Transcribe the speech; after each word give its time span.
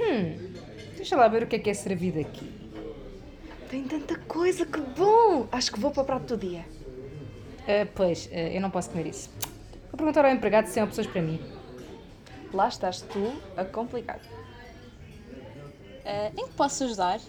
Hum, 0.00 0.52
deixa 0.96 1.16
lá 1.16 1.28
ver 1.28 1.42
o 1.42 1.46
que 1.46 1.56
é 1.56 1.58
que 1.58 1.70
é 1.70 1.74
servido 1.74 2.18
aqui. 2.18 2.50
Tem 3.68 3.84
tanta 3.84 4.16
coisa, 4.20 4.64
que 4.64 4.80
bom! 4.80 5.46
Acho 5.52 5.72
que 5.72 5.80
vou 5.80 5.90
para 5.90 6.02
o 6.02 6.06
prato 6.06 6.36
do 6.36 6.48
dia. 6.48 6.64
Ah, 7.68 7.86
pois, 7.94 8.28
ah, 8.32 8.36
eu 8.36 8.60
não 8.60 8.70
posso 8.70 8.90
comer 8.90 9.06
isso. 9.06 9.30
Vou 9.90 9.98
perguntar 9.98 10.24
ao 10.24 10.30
empregado 10.30 10.66
se 10.66 10.74
tem 10.74 10.82
opções 10.82 11.06
para 11.06 11.20
mim. 11.20 11.40
Lá 12.52 12.68
estás 12.68 13.02
tu 13.02 13.34
a 13.56 13.64
complicar. 13.64 14.20
Ah, 16.06 16.30
em 16.36 16.46
que 16.46 16.54
posso 16.54 16.84
ajudar? 16.84 17.20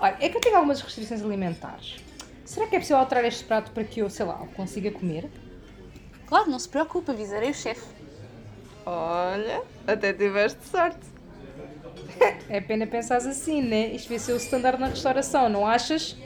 Olha, 0.00 0.16
é 0.20 0.28
que 0.28 0.36
eu 0.36 0.40
tenho 0.40 0.56
algumas 0.56 0.80
restrições 0.80 1.22
alimentares. 1.22 1.96
Será 2.44 2.66
que 2.66 2.76
é 2.76 2.78
possível 2.78 2.98
alterar 2.98 3.24
este 3.24 3.44
prato 3.44 3.70
para 3.72 3.84
que 3.84 4.00
eu, 4.00 4.08
sei 4.08 4.24
lá, 4.24 4.34
consiga 4.56 4.90
comer? 4.90 5.28
Claro, 6.28 6.50
não 6.50 6.58
se 6.58 6.68
preocupe, 6.68 7.10
avisarei 7.10 7.50
o 7.50 7.54
chefe. 7.54 7.86
Olha, 8.84 9.62
até 9.86 10.12
tiveste 10.12 10.62
sorte. 10.66 11.00
É 12.48 12.60
pena 12.60 12.86
pensares 12.86 13.26
assim, 13.26 13.62
né? 13.62 13.88
Isto 13.94 14.08
vai 14.08 14.18
ser 14.18 14.32
o 14.32 14.36
standard 14.36 14.78
na 14.78 14.88
restauração, 14.88 15.48
não 15.48 15.66
achas? 15.66 16.16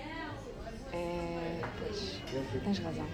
É. 0.92 1.60
Pois, 1.78 2.20
tens 2.64 2.78
razão. 2.78 3.06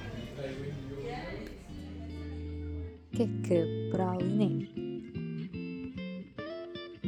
Queca 3.13 3.67
Praliné. 3.91 4.69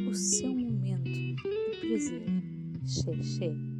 O 0.09 0.13
seu 0.13 0.49
momento 0.49 1.03
de 1.03 1.35
prazer. 1.79 2.23
Xexé. 2.85 3.70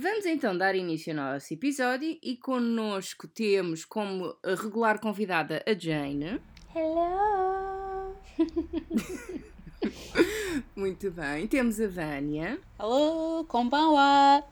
Vamos 0.00 0.26
então 0.26 0.56
dar 0.56 0.76
início 0.76 1.10
ao 1.10 1.32
nosso 1.32 1.52
episódio 1.52 2.16
e 2.22 2.36
connosco 2.36 3.26
temos 3.26 3.84
como 3.84 4.32
regular 4.44 5.00
convidada 5.00 5.60
a 5.66 5.76
Jane. 5.76 6.40
Hello! 6.72 8.14
Muito 10.76 11.10
bem. 11.10 11.48
Temos 11.48 11.80
a 11.80 11.88
Vânia 11.88 12.60
Alô, 12.78 13.44
konbanwa! 13.48 14.44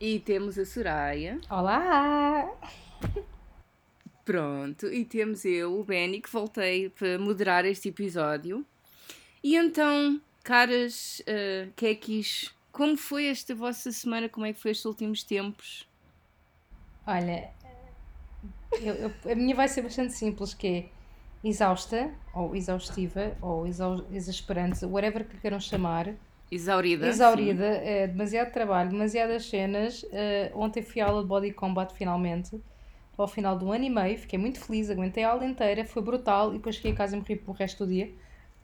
e 0.00 0.20
temos 0.20 0.56
a 0.60 0.64
Soraya. 0.64 1.40
Olá! 1.50 2.48
Pronto, 4.24 4.86
e 4.86 5.04
temos 5.04 5.44
eu, 5.44 5.76
o 5.76 5.82
Benny, 5.82 6.20
que 6.20 6.30
voltei 6.30 6.88
para 6.88 7.18
moderar 7.18 7.64
este 7.64 7.88
episódio. 7.88 8.64
E 9.42 9.56
então, 9.56 10.20
caras 10.44 11.20
uh, 11.22 11.72
Kekis, 11.74 12.54
como 12.72 12.96
foi 12.96 13.26
esta 13.28 13.54
vossa 13.54 13.92
semana? 13.92 14.28
Como 14.28 14.46
é 14.46 14.52
que 14.52 14.60
foi 14.60 14.70
estes 14.72 14.84
últimos 14.86 15.22
tempos? 15.24 15.88
Olha, 17.06 17.54
eu- 18.80 18.94
eu- 18.94 19.32
a 19.32 19.34
minha 19.34 19.54
vai 19.54 19.68
ser 19.68 19.82
bastante 19.82 20.12
simples, 20.12 20.54
que 20.54 20.66
é 20.66 21.48
exausta, 21.48 22.14
ou 22.32 22.54
exaustiva, 22.54 23.36
ou 23.40 23.66
exau- 23.66 24.06
exasperante, 24.10 24.84
whatever 24.86 25.26
que 25.28 25.38
queiram 25.38 25.60
chamar. 25.60 26.16
Exaurida? 26.52 27.06
Exaurida, 27.06 27.64
é, 27.66 28.06
demasiado 28.06 28.52
trabalho, 28.52 28.90
demasiadas 28.90 29.46
cenas. 29.46 30.02
Eh, 30.12 30.52
ontem 30.54 30.82
fui 30.82 31.00
à 31.00 31.06
aula 31.06 31.22
de 31.22 31.28
body 31.28 31.52
combat 31.52 31.92
finalmente, 31.94 32.50
ao 33.16 33.28
final 33.28 33.58
de 33.58 33.64
um 33.64 33.72
ano 33.72 33.84
e 33.84 33.90
meio, 33.90 34.18
fiquei 34.18 34.38
muito 34.38 34.60
feliz, 34.60 34.90
aguentei 34.90 35.24
a 35.24 35.30
aula 35.30 35.44
inteira, 35.46 35.84
foi 35.84 36.02
brutal 36.02 36.50
e 36.52 36.56
depois 36.58 36.76
cheguei 36.76 36.92
a 36.92 36.96
casa 36.96 37.16
e 37.16 37.18
morri 37.20 37.36
pelo 37.36 37.52
resto 37.56 37.84
do 37.86 37.92
dia. 37.92 38.14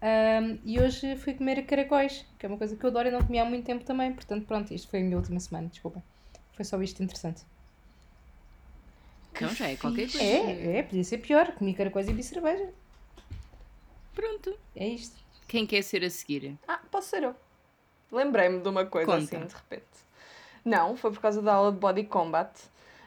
Ahm, 0.07 0.61
e 0.65 0.79
hoje 0.79 1.17
fui 1.17 1.35
comer 1.35 1.67
caracóis, 1.67 2.25
que 2.39 2.47
é 2.47 2.49
uma 2.49 2.57
coisa 2.57 2.77
que 2.77 2.85
eu 2.85 2.91
adoro 2.91 3.09
e 3.09 3.11
não 3.11 3.25
comia 3.25 3.43
há 3.43 3.45
muito 3.45 3.67
tempo 3.67 3.85
também, 3.85 4.13
portanto 4.13 4.47
pronto, 4.47 4.73
isto 4.73 4.89
foi 4.89 5.01
a 5.01 5.03
minha 5.03 5.17
última 5.17 5.41
semana, 5.41 5.67
desculpa. 5.67 6.01
Foi 6.53 6.65
só 6.65 6.81
isto 6.81 7.03
interessante. 7.03 7.43
Então 9.33 9.49
já 9.49 9.69
é 9.69 9.75
qualquer 9.75 10.09
coisa. 10.09 10.25
É, 10.25 10.79
é, 10.79 10.83
podia 10.85 11.03
ser 11.03 11.19
pior, 11.19 11.51
comi 11.57 11.75
caracóis 11.75 12.07
e 12.07 12.11
bebi 12.11 12.23
cerveja, 12.23 12.69
Pronto. 14.15 14.57
é 14.77 14.87
isto. 14.87 15.17
Quem 15.49 15.67
quer 15.67 15.83
ser 15.83 16.05
a 16.05 16.11
seguir? 16.11 16.57
Ah, 16.69 16.81
posso 16.89 17.09
ser 17.09 17.25
eu. 17.25 17.35
Lembrei-me 18.13 18.61
de 18.61 18.69
uma 18.69 18.87
coisa 18.87 19.11
Conta. 19.11 19.37
assim, 19.37 19.45
de 19.45 19.55
repente. 19.55 19.85
Não, 20.65 20.97
foi 20.97 21.11
por 21.11 21.21
causa 21.21 21.43
da 21.43 21.55
aula 21.55 21.73
de 21.73 21.79
body 21.79 22.05
combat. 22.05 22.51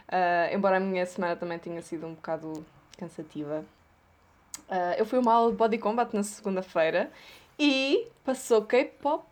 Ah, 0.10 0.50
embora 0.52 0.76
a 0.78 0.80
minha 0.82 1.06
semana 1.06 1.38
também 1.38 1.58
tenha 1.60 1.82
sido 1.82 2.06
um 2.06 2.14
bocado 2.14 2.66
cansativa. 2.98 3.64
Ah, 4.70 4.96
eu 4.98 5.06
fui 5.06 5.18
uma 5.20 5.34
aula 5.34 5.52
de 5.52 5.58
body 5.58 5.78
combat 5.78 6.14
na 6.16 6.24
segunda-feira 6.24 7.12
e 7.58 8.08
passou 8.24 8.62
K-pop. 8.64 9.26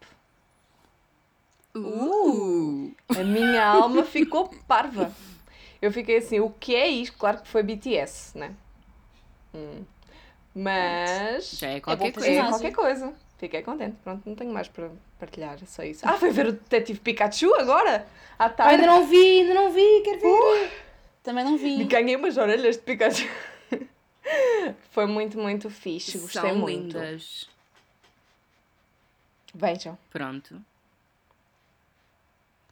Uh! 1.76 2.92
A 3.10 3.24
minha 3.24 3.66
alma 3.66 4.04
ficou 4.04 4.50
parva. 4.68 5.12
Eu 5.82 5.92
fiquei 5.92 6.18
assim, 6.18 6.40
o 6.40 6.50
que 6.50 6.76
é 6.76 6.88
isto? 6.88 7.16
Claro 7.18 7.40
que 7.42 7.48
foi 7.48 7.62
BTS, 7.62 8.38
né? 8.38 8.52
Hum. 9.54 9.84
Mas. 10.56 11.52
Já 11.60 11.68
é 11.70 11.76
bom 11.76 11.82
qualquer 11.82 12.12
para 12.12 12.22
coisa. 12.24 12.40
É 12.42 12.48
qualquer 12.48 12.72
coisa. 12.74 13.14
Fiquei 13.38 13.62
contente. 13.62 13.96
Pronto, 14.04 14.24
não 14.28 14.36
tenho 14.36 14.52
mais 14.52 14.68
para 14.68 14.90
partilhar. 15.20 15.56
É 15.62 15.66
só 15.68 15.84
isso. 15.84 16.02
Ah, 16.08 16.14
foi 16.14 16.32
ver 16.32 16.48
o 16.48 16.52
Detetive 16.54 17.00
Pikachu 17.00 17.54
agora? 17.54 18.08
À 18.40 18.46
Ah, 18.46 18.50
tarde. 18.50 18.74
ainda 18.76 18.88
não 18.88 19.06
vi, 19.06 19.42
ainda 19.42 19.54
não 19.54 19.72
vi, 19.72 20.02
quero 20.04 20.20
ver. 20.20 20.72
Também 21.22 21.44
não 21.44 21.58
vi. 21.58 21.84
Ganhei 21.84 22.16
umas 22.16 22.38
orelhas 22.38 22.76
de 22.78 22.82
Pikachu. 22.82 23.28
Foi 24.92 25.06
muito, 25.06 25.38
muito 25.38 25.70
fixe. 25.70 26.18
Gostei 26.18 26.42
São 26.42 26.56
muito. 26.56 26.98
lindas. 26.98 27.50
Vejam. 29.54 29.98
Pronto. 30.10 30.62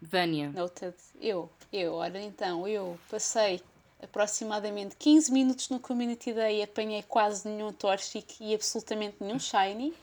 Vânia. 0.01 0.51
Noted. 0.51 0.95
Eu, 1.19 1.49
eu, 1.71 1.93
ora 1.93 2.21
então, 2.21 2.67
eu 2.67 2.99
passei 3.09 3.61
aproximadamente 4.01 4.95
15 4.97 5.31
minutos 5.31 5.69
no 5.69 5.79
Community 5.79 6.33
Day 6.33 6.59
e 6.59 6.63
apanhei 6.63 7.03
quase 7.03 7.47
nenhum 7.47 7.71
Torchic 7.73 8.37
e 8.39 8.53
absolutamente 8.53 9.17
nenhum 9.19 9.39
Shiny. 9.39 9.93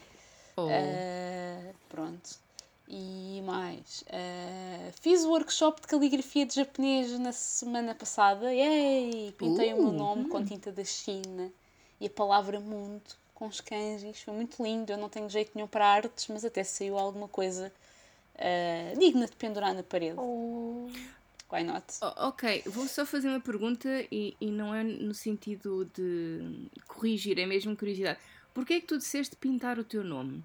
Oh. 0.56 0.69
Ah, 0.69 1.72
pronto. 1.88 2.30
E 2.94 3.41
mais. 3.47 4.04
ah, 4.10 4.92
fiz 5.00 5.25
o 5.25 5.30
workshop 5.30 5.80
de 5.80 5.86
caligrafia 5.86 6.44
de 6.44 6.54
japonês 6.54 7.19
na 7.19 7.32
semana 7.32 7.94
passada. 7.94 8.53
Yay! 8.53 9.32
Pintei 9.38 9.72
o 9.72 9.78
meu 9.78 9.88
Uh, 9.88 9.92
nome 9.92 10.28
com 10.28 10.44
tinta 10.44 10.70
da 10.70 10.84
China 10.84 11.50
e 11.98 12.06
a 12.06 12.10
palavra 12.10 12.60
mundo 12.60 13.00
com 13.34 13.47
os 13.47 13.62
kanjis. 13.62 14.20
Foi 14.20 14.34
muito 14.34 14.62
lindo. 14.62 14.92
Eu 14.92 14.98
não 14.98 15.08
tenho 15.08 15.26
jeito 15.31 15.52
nenhum 15.54 15.66
para 15.66 15.86
artes, 15.86 16.28
mas 16.28 16.44
até 16.44 16.62
saiu 16.62 16.98
alguma 16.98 17.28
coisa 17.28 17.72
ah, 18.38 18.92
digna 18.98 19.25
de 19.25 19.36
pendurar 19.36 19.72
na 19.72 19.82
parede. 19.82 20.19
Why 21.50 21.64
not? 21.64 21.86
Oh, 22.02 22.28
ok, 22.28 22.64
vou 22.66 22.86
só 22.86 23.06
fazer 23.06 23.28
uma 23.28 23.41
pergunta 23.41 23.88
e, 24.10 24.36
e 24.38 24.50
não 24.50 24.75
é 24.75 24.82
no 24.82 25.14
sentido 25.14 25.88
de 25.94 26.69
corrigir, 26.86 27.38
é 27.38 27.47
mesmo 27.47 27.75
curiosidade. 27.75 28.19
Porquê 28.52 28.75
é 28.75 28.81
que 28.81 28.86
tu 28.86 28.98
disseste 28.98 29.34
pintar 29.36 29.78
o 29.78 29.84
teu 29.84 30.04
nome? 30.04 30.44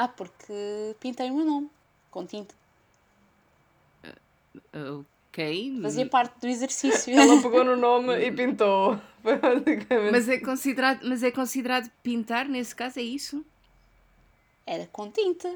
Ah, 0.00 0.06
porque 0.06 0.94
pintei 1.00 1.28
o 1.28 1.34
meu 1.34 1.44
nome 1.44 1.68
com 2.08 2.24
tinta. 2.24 2.54
Ok, 5.28 5.80
Fazia 5.82 6.06
parte 6.06 6.38
do 6.38 6.46
exercício. 6.46 7.18
Ela 7.18 7.42
pegou 7.42 7.64
no 7.64 7.74
nome 7.76 8.16
e 8.16 8.30
pintou. 8.30 8.96
Mas 10.12 10.28
é, 10.28 10.38
considerado, 10.38 11.00
mas 11.02 11.24
é 11.24 11.32
considerado 11.32 11.90
pintar 12.00 12.48
nesse 12.48 12.76
caso, 12.76 13.00
é 13.00 13.02
isso? 13.02 13.44
Era 14.64 14.86
com 14.86 15.10
tinta. 15.10 15.52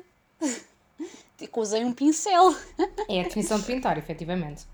Tipo, 1.38 1.60
usei 1.62 1.84
um 1.84 1.92
pincel. 1.92 2.53
É 3.09 3.20
a 3.20 3.22
definição 3.22 3.60
de 3.60 3.66
pintar, 3.66 3.97
efetivamente. 3.97 4.66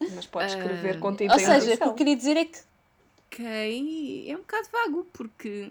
Mas 0.00 0.24
pode 0.24 0.52
escrever 0.54 0.96
Ah, 0.96 1.00
com 1.00 1.14
tinta 1.14 1.34
Ou 1.34 1.38
seja, 1.38 1.74
o 1.74 1.76
que 1.76 1.84
eu 1.84 1.94
queria 1.94 2.16
dizer 2.16 2.38
é 2.38 2.46
que 2.46 2.60
Ok, 3.26 4.24
é 4.26 4.34
um 4.34 4.40
bocado 4.40 4.68
vago, 4.72 5.06
porque 5.12 5.70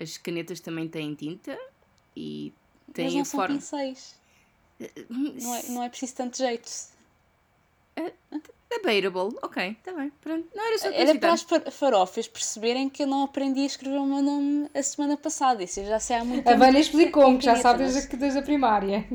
as 0.00 0.16
canetas 0.18 0.60
também 0.60 0.86
têm 0.86 1.16
tinta 1.16 1.58
e 2.16 2.52
têm 2.92 3.12
não 3.14 3.20
a 3.22 3.24
são 3.24 3.40
forma. 3.40 3.54
pincéis. 3.56 4.14
Não 5.08 5.54
é, 5.54 5.62
não 5.68 5.82
é 5.82 5.88
preciso 5.88 6.14
tanto 6.16 6.36
jeito. 6.38 6.70
Debatable, 8.70 9.36
ok, 9.42 9.76
está 9.78 9.92
bem, 9.92 10.10
pronto. 10.20 10.48
Não 10.54 10.66
era 10.66 10.78
só 10.78 10.88
Era 10.88 11.14
para 11.18 11.32
as 11.34 11.42
curiosidade. 11.42 11.64
far- 11.64 11.72
farofas 11.72 12.26
perceberem 12.26 12.88
que 12.88 13.02
eu 13.02 13.06
não 13.06 13.22
aprendi 13.24 13.60
a 13.60 13.66
escrever 13.66 13.98
o 13.98 14.06
meu 14.06 14.22
nome 14.22 14.68
a 14.74 14.82
semana 14.82 15.16
passada. 15.16 15.62
Isso 15.62 15.84
já 15.84 16.00
sei 16.00 16.16
há 16.16 16.24
muito 16.24 16.48
A. 16.48 16.56
Vânia 16.56 16.80
explicou-me, 16.80 17.38
que 17.38 17.44
já 17.44 17.52
Caneta, 17.52 17.68
sabe 17.68 17.84
mas- 17.84 17.92
desde, 17.94 18.16
a- 18.16 18.18
desde 18.18 18.38
a 18.38 18.42
primária. 18.42 19.06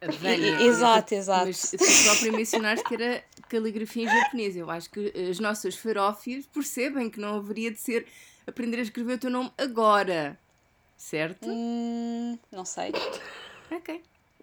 A 0.00 0.10
Vânia, 0.12 0.62
exato, 0.62 1.14
exato. 1.14 1.46
Mas 1.46 1.70
tu 1.72 2.04
próprio 2.04 2.32
mencionaste 2.34 2.84
que 2.88 2.94
era 2.94 3.24
caligrafia 3.48 4.04
em 4.04 4.08
japonês. 4.08 4.56
Eu 4.56 4.70
acho 4.70 4.88
que 4.90 5.12
as 5.30 5.40
nossas 5.40 5.74
farófias 5.74 6.46
percebem 6.46 7.10
que 7.10 7.18
não 7.18 7.36
haveria 7.38 7.70
de 7.70 7.78
ser 7.80 8.06
aprender 8.46 8.78
a 8.78 8.82
escrever 8.82 9.14
o 9.14 9.18
teu 9.18 9.30
nome 9.30 9.50
agora. 9.58 10.38
Certo? 11.02 11.48
Hum, 11.50 12.38
não 12.50 12.64
sei. 12.64 12.92
Ok. 13.70 14.02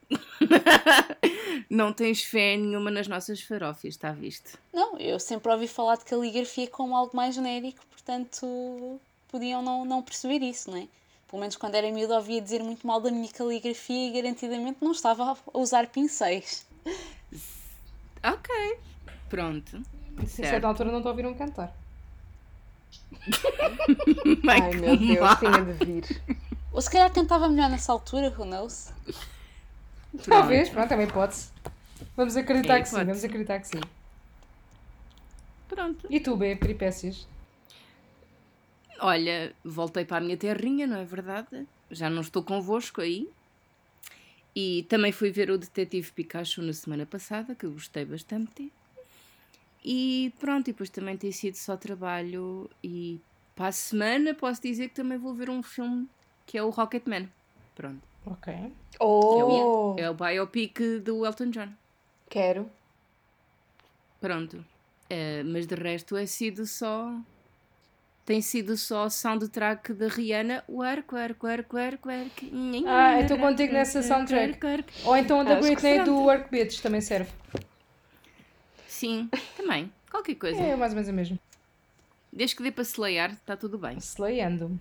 não 1.70 1.94
tens 1.94 2.22
fé 2.24 2.58
nenhuma 2.58 2.92
nas 2.92 3.08
nossas 3.08 3.42
farófias, 3.42 3.96
está 3.96 4.12
visto? 4.12 4.60
Não, 4.74 5.00
eu 5.00 5.18
sempre 5.20 5.52
ouvi 5.52 5.70
falar 5.70 5.96
de 5.96 6.04
caligrafia 6.04 6.68
como 6.68 6.96
algo 6.96 7.16
mais 7.16 7.34
genérico, 7.34 7.80
portanto 7.90 9.00
podiam 9.32 9.62
não, 9.64 9.86
não 9.86 10.04
perceber 10.04 10.44
isso, 10.46 10.70
não 10.70 10.78
é? 10.78 10.88
Pelo 11.30 11.40
menos 11.40 11.56
quando 11.56 11.76
era 11.76 11.90
miúdo 11.92 12.14
ouvia 12.14 12.42
dizer 12.42 12.62
muito 12.62 12.86
mal 12.86 13.00
da 13.00 13.10
minha 13.10 13.30
caligrafia 13.30 14.10
e 14.10 14.22
garantidamente 14.22 14.80
não 14.82 14.92
estava 14.92 15.32
a 15.32 15.58
usar 15.58 15.88
pincéis. 15.88 16.68
Ok. 18.22 18.78
Pronto. 19.30 19.82
Se 20.28 20.44
a 20.44 20.50
certa 20.50 20.68
altura 20.68 20.92
não 20.92 21.02
te 21.02 21.08
ouviram 21.08 21.34
cantar. 21.34 21.74
Ai 24.48 24.72
meu 24.72 24.98
Deus, 24.98 25.40
tinha 25.40 25.62
de 25.62 25.86
vir. 25.86 26.49
Ou 26.72 26.82
se 26.82 26.90
calhar 26.90 27.12
cantava 27.12 27.50
melhor 27.50 27.70
nessa 27.70 27.92
altura, 27.92 28.30
who 28.38 28.46
knows? 28.46 28.92
Talvez, 30.28 30.70
pronto, 30.70 30.92
é 30.92 30.96
uma 30.96 31.04
hipótese. 31.04 31.50
Vamos 32.16 32.36
acreditar 32.36 32.78
É 32.78 32.82
que 32.82 32.88
sim, 32.88 32.96
hipótese. 32.96 33.08
vamos 33.12 33.24
acreditar 33.24 33.60
que 33.60 33.68
sim. 33.68 33.82
Pronto. 35.68 36.08
E 36.10 36.20
tu, 36.20 36.36
B, 36.36 36.56
peripécias? 36.56 37.28
Olha, 39.00 39.54
voltei 39.64 40.04
para 40.04 40.18
a 40.18 40.22
minha 40.22 40.36
terrinha, 40.38 40.86
não 40.86 40.98
é 40.98 41.06
verdade? 41.06 41.66
Já 41.90 42.10
não 42.10 42.22
estou 42.22 42.44
convosco 42.44 43.02
aí. 43.02 43.30
E 44.56 44.86
também 44.90 45.12
fui 45.12 45.32
ver 45.32 45.50
o 45.52 45.58
Detetive 45.58 46.12
Pikachu 46.12 46.62
na 46.62 46.74
semana 46.74 47.06
passada, 47.06 47.56
que 47.56 47.66
eu 47.66 47.72
gostei 47.72 48.04
bastante. 48.04 48.72
E 49.86 50.34
pronto, 50.40 50.68
e 50.70 50.74
depois 50.74 50.90
também 50.90 51.16
tem 51.16 51.32
sido 51.32 51.56
só 51.56 51.78
trabalho. 51.78 52.70
E 52.84 53.22
para 53.56 53.68
a 53.68 53.72
semana 53.72 54.34
posso 54.34 54.62
dizer 54.62 54.90
que 54.90 54.96
também 54.96 55.18
vou 55.18 55.34
ver 55.34 55.50
um 55.50 55.64
filme 55.64 56.10
que 56.50 56.58
é 56.58 56.64
o 56.64 56.72
Rocketman. 56.72 57.30
Pronto. 57.76 58.02
Ok. 58.26 58.52
Oh, 59.00 59.96
É 60.00 60.10
o 60.10 60.16
biopic 60.16 60.80
do 61.06 61.24
Elton 61.24 61.52
John. 61.52 61.70
quero. 62.28 62.68
Pronto. 64.20 64.66
Eh, 65.12 65.44
mas 65.44 65.68
de 65.68 65.76
resto 65.76 66.18
é 66.18 66.26
sido 66.26 66.66
só. 66.66 67.14
Tem 68.26 68.42
sido 68.42 68.76
só 68.78 69.10
soundtrack 69.10 69.94
da 69.94 70.08
Rihanna. 70.08 70.64
Work, 70.68 71.14
work, 71.14 71.46
work, 71.46 71.76
work, 71.76 72.08
work. 72.08 72.52
Ah, 72.88 73.18
eu 73.18 73.22
estou 73.22 73.38
contigo 73.38 73.72
nessa 73.74 74.02
soundtrack. 74.02 74.60
Ou 75.06 75.16
então 75.16 75.42
a 75.42 75.44
da 75.44 75.56
Britney 75.60 76.04
do. 76.04 76.16
Work 76.24 76.50
Bitch 76.50 76.82
também 76.82 77.02
serve. 77.02 77.30
Sim, 78.88 79.30
também. 79.56 79.92
Qualquer 80.10 80.36
coisa. 80.36 80.60
É 80.60 80.76
mais 80.76 80.92
ou 80.94 80.96
menos 80.96 81.10
a 81.10 81.14
mesma. 81.14 81.40
Desde 82.34 82.56
que 82.56 82.64
dê 82.64 82.72
para 82.72 82.84
seleiar, 82.84 83.32
está 83.34 83.56
tudo 83.56 83.78
bem. 83.78 83.98
Slayando. 84.00 84.80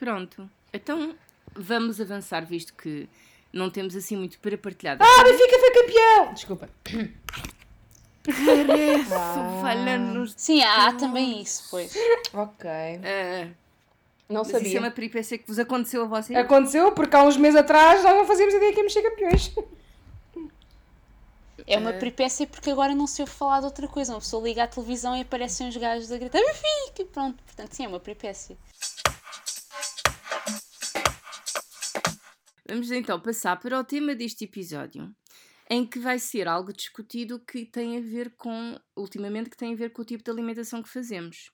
Pronto. 0.00 0.50
Então 0.72 1.14
vamos 1.54 2.00
avançar, 2.00 2.44
visto 2.46 2.72
que 2.74 3.06
não 3.52 3.68
temos 3.70 3.94
assim 3.94 4.16
muito 4.16 4.38
para 4.40 4.56
partilhar. 4.56 4.96
Ah, 4.98 5.22
Benfica 5.24 5.58
foi 5.58 5.70
campeão! 5.72 6.32
Desculpa. 6.34 6.68
Parece, 8.24 9.08
falando. 9.60 10.26
Sim, 10.36 10.62
há, 10.62 10.92
também 10.94 11.40
isso, 11.42 11.68
pois. 11.70 11.92
Ok. 12.32 12.70
Ah, 12.70 13.48
Não 14.28 14.40
mas 14.40 14.48
isso 14.48 14.56
é 14.56 14.60
sabia. 14.60 14.78
uma 14.80 14.90
peripécia 14.90 15.36
que 15.38 15.46
vos 15.46 15.58
aconteceu 15.58 16.02
a 16.04 16.06
vocês? 16.06 16.38
Aconteceu 16.38 16.92
porque 16.92 17.14
há 17.16 17.22
uns 17.24 17.36
meses 17.36 17.58
atrás 17.60 18.02
nós 18.02 18.14
não 18.14 18.26
fazíamos 18.26 18.54
ideia 18.54 18.72
que 18.72 18.78
íamos 18.78 18.92
ser 18.92 19.02
campeões. 19.02 19.52
É 21.66 21.78
uma 21.78 21.92
peripécia 21.92 22.46
porque 22.46 22.70
agora 22.70 22.94
não 22.94 23.06
se 23.06 23.20
ouve 23.22 23.32
falar 23.32 23.60
de 23.60 23.66
outra 23.66 23.86
coisa. 23.86 24.12
Uma 24.12 24.20
pessoa 24.20 24.42
liga 24.42 24.64
à 24.64 24.66
televisão 24.66 25.16
e 25.16 25.20
aparecem 25.20 25.68
uns 25.68 25.76
gajos 25.76 26.10
a 26.10 26.16
gritar 26.18 26.38
Benfica! 26.40 27.02
e 27.02 27.04
Pronto, 27.04 27.42
portanto, 27.44 27.72
sim, 27.74 27.84
é 27.84 27.88
uma 27.88 28.00
peripécia. 28.00 28.56
Vamos 32.70 32.92
então 32.92 33.18
passar 33.18 33.56
para 33.58 33.80
o 33.80 33.82
tema 33.82 34.14
deste 34.14 34.44
episódio, 34.44 35.12
em 35.68 35.84
que 35.84 35.98
vai 35.98 36.20
ser 36.20 36.46
algo 36.46 36.72
discutido 36.72 37.40
que 37.40 37.66
tem 37.66 37.98
a 37.98 38.00
ver 38.00 38.36
com, 38.36 38.78
ultimamente, 38.96 39.50
que 39.50 39.56
tem 39.56 39.72
a 39.72 39.76
ver 39.76 39.90
com 39.90 40.02
o 40.02 40.04
tipo 40.04 40.22
de 40.22 40.30
alimentação 40.30 40.80
que 40.80 40.88
fazemos. 40.88 41.50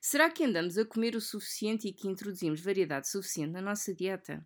Será 0.00 0.30
que 0.30 0.42
andamos 0.42 0.78
a 0.78 0.84
comer 0.86 1.16
o 1.16 1.20
suficiente 1.20 1.86
e 1.86 1.92
que 1.92 2.08
introduzimos 2.08 2.62
variedade 2.62 3.10
suficiente 3.10 3.52
na 3.52 3.60
nossa 3.60 3.94
dieta? 3.94 4.42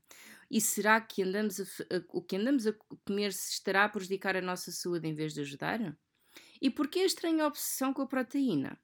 E 0.51 0.61
será 0.61 1.01
que 1.01 1.23
andamos 1.23 1.61
a, 1.61 1.63
a- 1.63 2.05
o 2.09 2.21
que 2.21 2.35
andamos 2.35 2.67
a 2.67 2.73
comer 3.07 3.33
se 3.33 3.53
estará 3.53 3.85
a 3.85 3.89
prejudicar 3.89 4.35
a 4.37 4.43
nossa 4.43 4.73
saúde 4.73 5.07
em 5.07 5.15
vez 5.15 5.35
de 5.35 5.43
ajudar? 5.43 5.97
E 6.61 6.69
porquê 6.69 6.99
a 6.99 7.07
estranha 7.07 7.47
obsessão 7.47 7.95
com 7.95 8.03
a 8.03 8.09
proteína? 8.09 8.77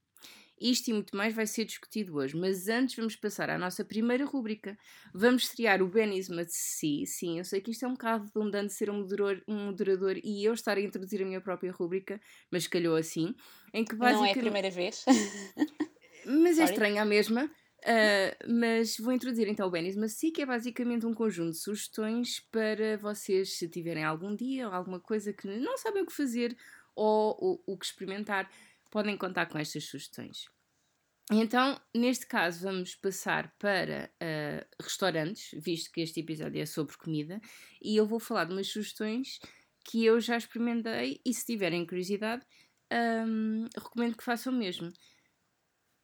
Isto 0.61 0.89
e 0.89 0.93
muito 0.93 1.17
mais 1.17 1.35
vai 1.35 1.47
ser 1.47 1.65
discutido 1.65 2.17
hoje, 2.17 2.37
mas 2.37 2.69
antes 2.69 2.95
vamos 2.97 3.17
passar 3.17 3.51
à 3.51 3.59
nossa 3.59 3.85
primeira 3.85 4.25
rúbrica, 4.25 4.77
Vamos 5.13 5.45
estrear 5.45 5.83
o 5.83 5.89
Benny's 5.89 6.29
Must 6.29 6.53
See. 6.53 7.07
Sim, 7.07 7.39
eu 7.39 7.45
sei 7.45 7.61
que 7.61 7.71
isto 7.71 7.85
é 7.85 7.89
um 7.89 7.93
bocado 7.93 8.25
redundante 8.25 8.73
ser 8.73 8.91
um 8.91 9.01
moderador, 9.01 9.43
um 9.47 9.67
moderador 9.67 10.17
e 10.23 10.45
eu 10.45 10.53
estar 10.55 10.77
a 10.77 10.81
introduzir 10.81 11.23
a 11.23 11.25
minha 11.25 11.41
própria 11.41 11.73
rúbrica, 11.73 12.21
mas 12.51 12.67
calhou 12.67 12.97
assim. 12.97 13.35
Em 13.73 13.85
que 13.85 13.95
Não 13.97 14.07
é 14.07 14.11
a 14.11 14.13
basicamente. 14.13 14.41
primeira 14.41 14.71
vez. 14.71 15.05
Mas 16.27 16.59
é 16.59 16.65
estranha 16.65 17.03
a 17.03 17.05
mesma. 17.05 17.51
Ah, 17.87 18.35
mas 18.49 18.97
vou 18.97 19.13
introduzir 19.13 19.47
então 19.47 19.69
o 19.69 19.71
Must 19.71 20.19
See, 20.19 20.31
que 20.31 20.41
é 20.43 20.47
basicamente 20.47 21.05
um 21.05 21.13
conjunto 21.13 21.51
de 21.51 21.59
sugestões 21.59 22.41
para 22.51 22.97
vocês, 22.97 23.59
se 23.59 23.69
tiverem 23.69 24.05
algum 24.05 24.35
dia 24.35 24.67
ou 24.67 24.75
alguma 24.75 24.99
coisa 24.99 25.33
que 25.33 25.47
não 25.47 25.77
sabem 25.77 26.03
o 26.03 26.07
que 26.07 26.13
fazer 26.13 26.57
ou 26.97 27.37
o, 27.67 27.75
o 27.75 27.79
que 27.79 27.85
experimentar, 27.85 28.51
podem 28.95 29.19
contar 29.19 29.47
com 29.47 29.59
estas 29.59 29.87
sugestões. 29.87 30.45
Então, 31.33 31.81
neste 31.93 32.29
caso, 32.29 32.63
vamos 32.63 32.95
passar 32.95 33.53
para 33.59 34.09
ah, 34.21 34.65
restaurantes, 34.81 35.51
visto 35.61 35.91
que 35.91 36.01
este 36.01 36.21
episódio 36.21 36.63
é 36.63 36.67
sobre 36.67 36.97
comida, 36.97 37.41
e 37.83 37.97
eu 37.97 38.07
vou 38.07 38.21
falar 38.21 38.45
de 38.45 38.53
umas 38.53 38.69
sugestões 38.69 39.41
que 39.85 40.05
eu 40.05 40.21
já 40.21 40.37
experimentei 40.37 41.21
e 41.27 41.35
se 41.35 41.45
tiverem 41.45 41.85
curiosidade, 41.85 42.47
ahm, 42.89 43.67
recomendo 43.77 44.17
que 44.17 44.23
façam 44.23 44.53
o 44.53 44.57
mesmo. 44.57 44.93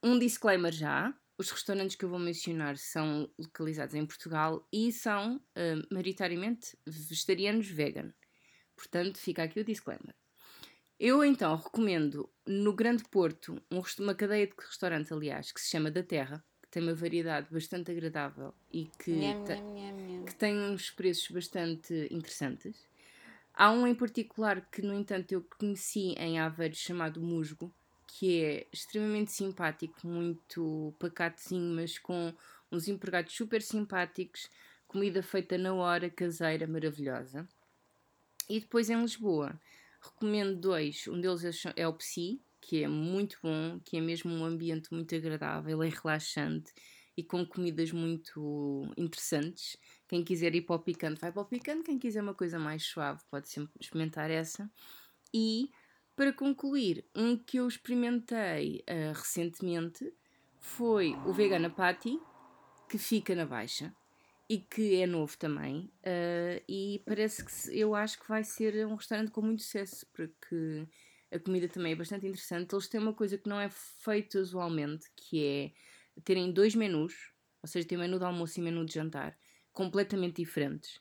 Um 0.03 0.19
disclaimer 0.19 0.73
já: 0.73 1.13
os 1.37 1.49
restaurantes 1.49 1.95
que 1.95 2.03
eu 2.03 2.09
vou 2.09 2.19
mencionar 2.19 2.77
são 2.77 3.31
localizados 3.39 3.95
em 3.95 4.05
Portugal 4.05 4.67
e 4.73 4.91
são 4.91 5.41
ah, 5.55 5.81
maioritariamente 5.89 6.77
vegetarianos 6.85 7.67
vegan. 7.67 8.13
Portanto, 8.75 9.17
fica 9.17 9.43
aqui 9.43 9.61
o 9.61 9.63
disclaimer. 9.63 10.20
Eu 11.03 11.25
então 11.25 11.55
recomendo 11.55 12.29
no 12.45 12.73
Grande 12.73 13.03
Porto 13.05 13.59
um 13.71 13.81
uma 13.97 14.13
cadeia 14.13 14.45
de 14.45 14.53
restaurantes, 14.55 15.11
aliás, 15.11 15.51
que 15.51 15.59
se 15.59 15.71
chama 15.71 15.89
Da 15.89 16.03
Terra, 16.03 16.45
que 16.61 16.69
tem 16.69 16.83
uma 16.83 16.93
variedade 16.93 17.47
bastante 17.49 17.89
agradável 17.89 18.53
e 18.71 18.85
que, 18.99 19.11
Nham, 19.11 19.43
nham, 19.43 19.73
nham, 19.73 19.95
nham. 19.95 20.25
que 20.25 20.35
tem 20.35 20.55
uns 20.55 20.91
preços 20.91 21.27
bastante 21.31 22.07
interessantes. 22.11 22.87
Há 23.51 23.71
um 23.71 23.87
em 23.87 23.95
particular 23.95 24.61
que, 24.69 24.83
no 24.83 24.93
entanto, 24.93 25.31
eu 25.31 25.43
conheci 25.57 26.13
em 26.19 26.39
Aveiro 26.39 26.75
chamado 26.75 27.19
Musgo, 27.19 27.73
que 28.05 28.43
é 28.43 28.67
extremamente 28.71 29.31
simpático, 29.31 30.05
muito 30.05 30.93
pacatozinho, 30.99 31.77
mas 31.77 31.97
com 31.97 32.31
uns 32.71 32.87
empregados 32.87 33.33
super 33.33 33.63
simpáticos, 33.63 34.47
comida 34.87 35.23
feita 35.23 35.57
na 35.57 35.73
hora, 35.73 36.11
caseira, 36.11 36.67
maravilhosa. 36.67 37.49
E 38.47 38.59
depois 38.59 38.87
em 38.87 39.01
Lisboa, 39.01 39.59
recomendo 40.01 40.59
dois. 40.59 41.07
Um 41.07 41.19
deles 41.19 41.65
é 41.65 41.73
é 41.75 41.87
o 41.87 41.93
Psi, 41.93 42.41
que 42.59 42.83
é 42.83 42.87
muito 42.87 43.37
bom, 43.41 43.79
que 43.79 43.97
é 43.97 44.01
mesmo 44.01 44.31
um 44.33 44.45
ambiente 44.45 44.93
muito 44.93 45.13
agradável, 45.15 45.81
é 45.83 45.89
relaxante 45.89 46.73
e 47.15 47.23
com 47.23 47.45
comidas 47.45 47.91
muito 47.91 48.91
interessantes. 48.97 49.77
Quem 50.07 50.23
quiser 50.23 50.55
ir 50.55 50.61
para 50.61 50.75
o 50.75 50.79
picante, 50.79 51.19
vai 51.19 51.31
para 51.31 51.41
o 51.41 51.45
picante. 51.45 51.83
Quem 51.83 51.99
quiser 51.99 52.21
uma 52.21 52.33
coisa 52.33 52.57
mais 52.57 52.83
suave, 52.83 53.21
pode 53.29 53.49
sempre 53.49 53.73
experimentar 53.79 54.31
essa. 54.31 54.71
E, 55.33 55.69
para 56.15 56.33
concluir, 56.33 57.05
um 57.15 57.37
que 57.37 57.57
eu 57.57 57.67
experimentei 57.67 58.83
ah, 58.87 59.13
recentemente 59.13 60.13
foi 60.59 61.13
o 61.25 61.33
Vegana 61.33 61.69
Patty, 61.69 62.19
que 62.89 62.97
fica 62.97 63.35
na 63.35 63.45
Baixa 63.45 63.93
e 64.53 64.57
que 64.59 64.95
é 65.01 65.07
novo 65.07 65.37
também. 65.37 65.75
ah, 66.03 66.61
e 66.67 67.03
parece 67.05 67.43
que 67.45 67.51
se- 67.51 67.77
eu 67.77 67.95
acho 67.95 68.19
que 68.19 68.27
vai 68.27 68.43
ser 68.43 68.85
um 68.87 68.95
restaurante 68.95 69.31
com 69.31 69.41
muito 69.41 69.61
sucesso, 69.63 70.05
porque 70.13 70.87
a 71.31 71.39
comida 71.39 71.67
também 71.69 71.93
é 71.93 71.95
bastante 71.95 72.27
interessante. 72.27 72.73
Eles 72.75 72.87
têm 72.89 72.99
uma 73.01 73.13
coisa 73.13 73.37
que 73.37 73.47
não 73.49 73.59
é 73.59 73.69
feita 73.69 74.39
usualmente, 74.39 75.09
que 75.15 75.45
é 76.17 76.21
terem 76.23 76.51
dois 76.51 76.75
menus, 76.75 77.13
ou 77.63 77.67
seja, 77.69 77.87
tem 77.87 77.97
menu 77.97 78.19
de 78.19 78.25
almoço 78.25 78.59
e 78.59 78.63
menu 78.63 78.85
de 78.85 78.93
jantar, 78.93 79.37
completamente 79.71 80.37
diferentes. 80.43 80.99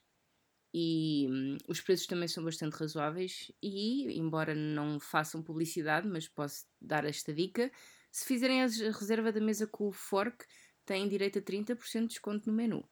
E 0.74 1.26
hum, 1.30 1.58
os 1.68 1.80
preços 1.80 2.06
também 2.06 2.28
são 2.28 2.44
bastante 2.44 2.74
razoáveis. 2.74 3.52
E, 3.62 4.18
embora 4.18 4.54
não 4.54 5.00
façam 5.00 5.42
publicidade, 5.42 6.08
mas 6.08 6.28
posso 6.28 6.66
dar 6.80 7.04
esta 7.04 7.32
dica: 7.34 7.70
se 8.12 8.26
fizerem 8.26 8.62
a 8.62 8.66
reserva 8.66 9.32
da 9.32 9.40
mesa 9.40 9.66
com 9.66 9.88
o 9.88 9.92
fork, 9.92 10.44
têm 10.86 11.08
direito 11.08 11.38
a 11.40 11.42
30% 11.42 12.02
de 12.04 12.08
desconto 12.14 12.50
no 12.50 12.56
menu. 12.56 12.88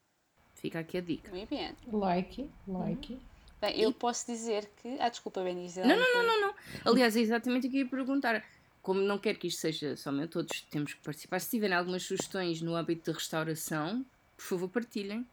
Fica 0.61 0.81
aqui 0.81 0.99
a 0.99 1.00
dica. 1.00 1.31
Muito 1.31 1.49
bem. 1.49 1.73
Like, 1.93 2.50
like. 2.67 3.19
Bem, 3.61 3.81
eu 3.81 3.93
posso 3.93 4.27
dizer 4.27 4.69
que. 4.83 4.97
Ah, 5.00 5.09
desculpa, 5.09 5.43
Benny. 5.43 5.73
Não, 5.77 5.87
não, 5.87 6.15
não, 6.15 6.27
não, 6.27 6.41
não. 6.41 6.55
Aliás, 6.85 7.17
é 7.17 7.21
exatamente 7.21 7.67
o 7.67 7.71
que 7.71 7.77
eu 7.77 7.81
ia 7.83 7.88
perguntar. 7.88 8.45
Como 8.83 9.00
não 9.00 9.19
quero 9.19 9.38
que 9.38 9.49
isto 9.49 9.61
seja 9.61 9.97
somente 9.97 10.31
todos 10.31 10.62
temos 10.62 10.95
que 10.95 11.00
participar, 11.00 11.41
se 11.41 11.50
tiverem 11.50 11.77
algumas 11.77 12.03
sugestões 12.03 12.62
no 12.62 12.75
âmbito 12.75 13.11
de 13.11 13.17
restauração, 13.17 14.05
por 14.37 14.45
favor 14.45 14.69
partilhem. 14.69 15.27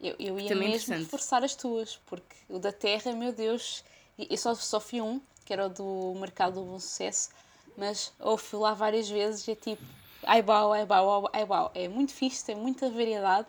Eu, 0.00 0.16
eu 0.18 0.40
ia 0.40 0.48
Também 0.48 0.68
é 0.68 0.72
mesmo 0.72 0.94
reforçar 0.94 1.44
as 1.44 1.54
tuas, 1.54 1.96
porque 2.06 2.34
o 2.48 2.58
da 2.58 2.72
Terra, 2.72 3.12
meu 3.12 3.32
Deus, 3.32 3.84
eu 4.18 4.36
só, 4.36 4.54
só 4.54 4.80
fui 4.80 5.00
um, 5.00 5.20
que 5.44 5.52
era 5.52 5.66
o 5.66 5.68
do 5.68 6.14
Mercado 6.18 6.54
do 6.54 6.64
Bom 6.64 6.78
Sucesso, 6.80 7.30
mas 7.76 8.12
eu 8.18 8.36
fui 8.36 8.58
lá 8.58 8.72
várias 8.72 9.08
vezes 9.08 9.46
e 9.46 9.52
é 9.52 9.54
tipo, 9.54 9.82
ai 10.22 10.42
bau, 10.42 10.72
ai 10.72 10.86
bau, 10.86 11.28
ai 11.32 11.44
bau. 11.44 11.70
É 11.74 11.88
muito 11.88 12.12
fixe, 12.12 12.44
tem 12.44 12.56
muita 12.56 12.88
variedade, 12.88 13.48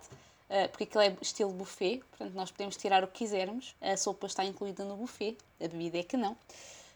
porque 0.71 0.83
aquilo 0.83 1.01
é 1.01 1.17
estilo 1.21 1.51
buffet, 1.51 2.03
portanto 2.09 2.33
nós 2.35 2.51
podemos 2.51 2.77
tirar 2.77 3.03
o 3.03 3.07
que 3.07 3.19
quisermos, 3.19 3.75
a 3.81 3.97
sopa 3.97 4.27
está 4.27 4.45
incluída 4.45 4.83
no 4.85 4.95
buffet, 4.95 5.37
a 5.59 5.67
bebida 5.67 5.97
é 5.97 6.03
que 6.03 6.15
não. 6.15 6.37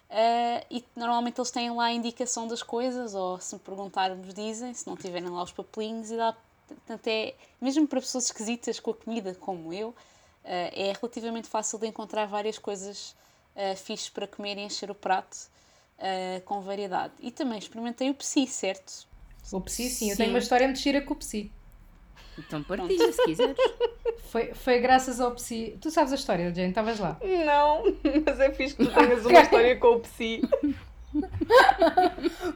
Uh, 0.10 0.64
e 0.72 0.86
normalmente 0.96 1.40
eles 1.40 1.52
têm 1.52 1.70
lá 1.72 1.86
a 1.86 1.92
indicação 1.92 2.48
das 2.48 2.64
coisas, 2.64 3.14
ou 3.14 3.40
se 3.42 3.56
me 3.56 3.60
perguntarmos, 3.60 4.34
dizem, 4.34 4.74
se 4.74 4.88
não 4.88 4.96
tiverem 4.96 5.30
lá 5.30 5.44
os 5.44 5.52
papelinhos, 5.52 6.12
e 6.12 6.16
dá, 6.18 6.36
portanto, 6.68 7.08
é, 7.08 7.34
mesmo 7.60 7.88
para 7.88 8.00
pessoas 8.00 8.26
esquisitas 8.26 8.80
com 8.80 8.92
a 8.92 8.94
comida, 8.94 9.36
como 9.36 9.74
eu, 9.74 9.90
uh, 9.90 9.96
é 10.46 10.94
relativamente 11.00 11.48
fácil 11.48 11.78
de 11.78 11.88
encontrar 11.88 12.26
várias 12.26 12.58
coisas 12.58 13.16
uh, 13.56 13.76
fixes 13.76 14.10
para 14.10 14.28
comer 14.28 14.58
e 14.58 14.62
encher 14.62 14.90
o 14.90 14.96
prato 14.96 15.36
uh, 15.98 16.42
com 16.46 16.62
variedade. 16.62 17.14
E 17.20 17.30
também 17.30 17.60
experimentei 17.60 18.10
o 18.10 18.14
psi, 18.14 18.48
certo? 18.48 19.06
O 19.52 19.60
psi, 19.62 19.90
sim, 19.90 19.90
sim. 19.90 20.12
eu 20.12 20.18
tenho 20.18 20.30
uma 20.30 20.40
história 20.40 20.68
muito 20.68 20.80
gira 20.80 21.02
com 21.02 21.14
o 21.14 21.18
psi. 21.18 21.52
Então 22.38 22.64
partilha, 22.64 23.12
se 23.12 23.24
quiseres. 23.26 23.58
Foi, 24.28 24.54
foi 24.54 24.80
graças 24.80 25.22
ao 25.22 25.32
Psi. 25.32 25.78
Tu 25.80 25.90
sabes 25.90 26.12
a 26.12 26.16
história, 26.16 26.54
Jane? 26.54 26.70
Estavas 26.70 27.00
lá? 27.00 27.18
Não, 27.46 27.84
mas 28.26 28.40
é 28.42 28.52
fixe 28.52 28.76
que 28.76 28.86
tu 28.86 28.92
tenhas 28.94 29.26
uma 29.26 29.40
história 29.40 29.78
com 29.78 29.88
o 29.88 30.00
Psi. 30.02 30.42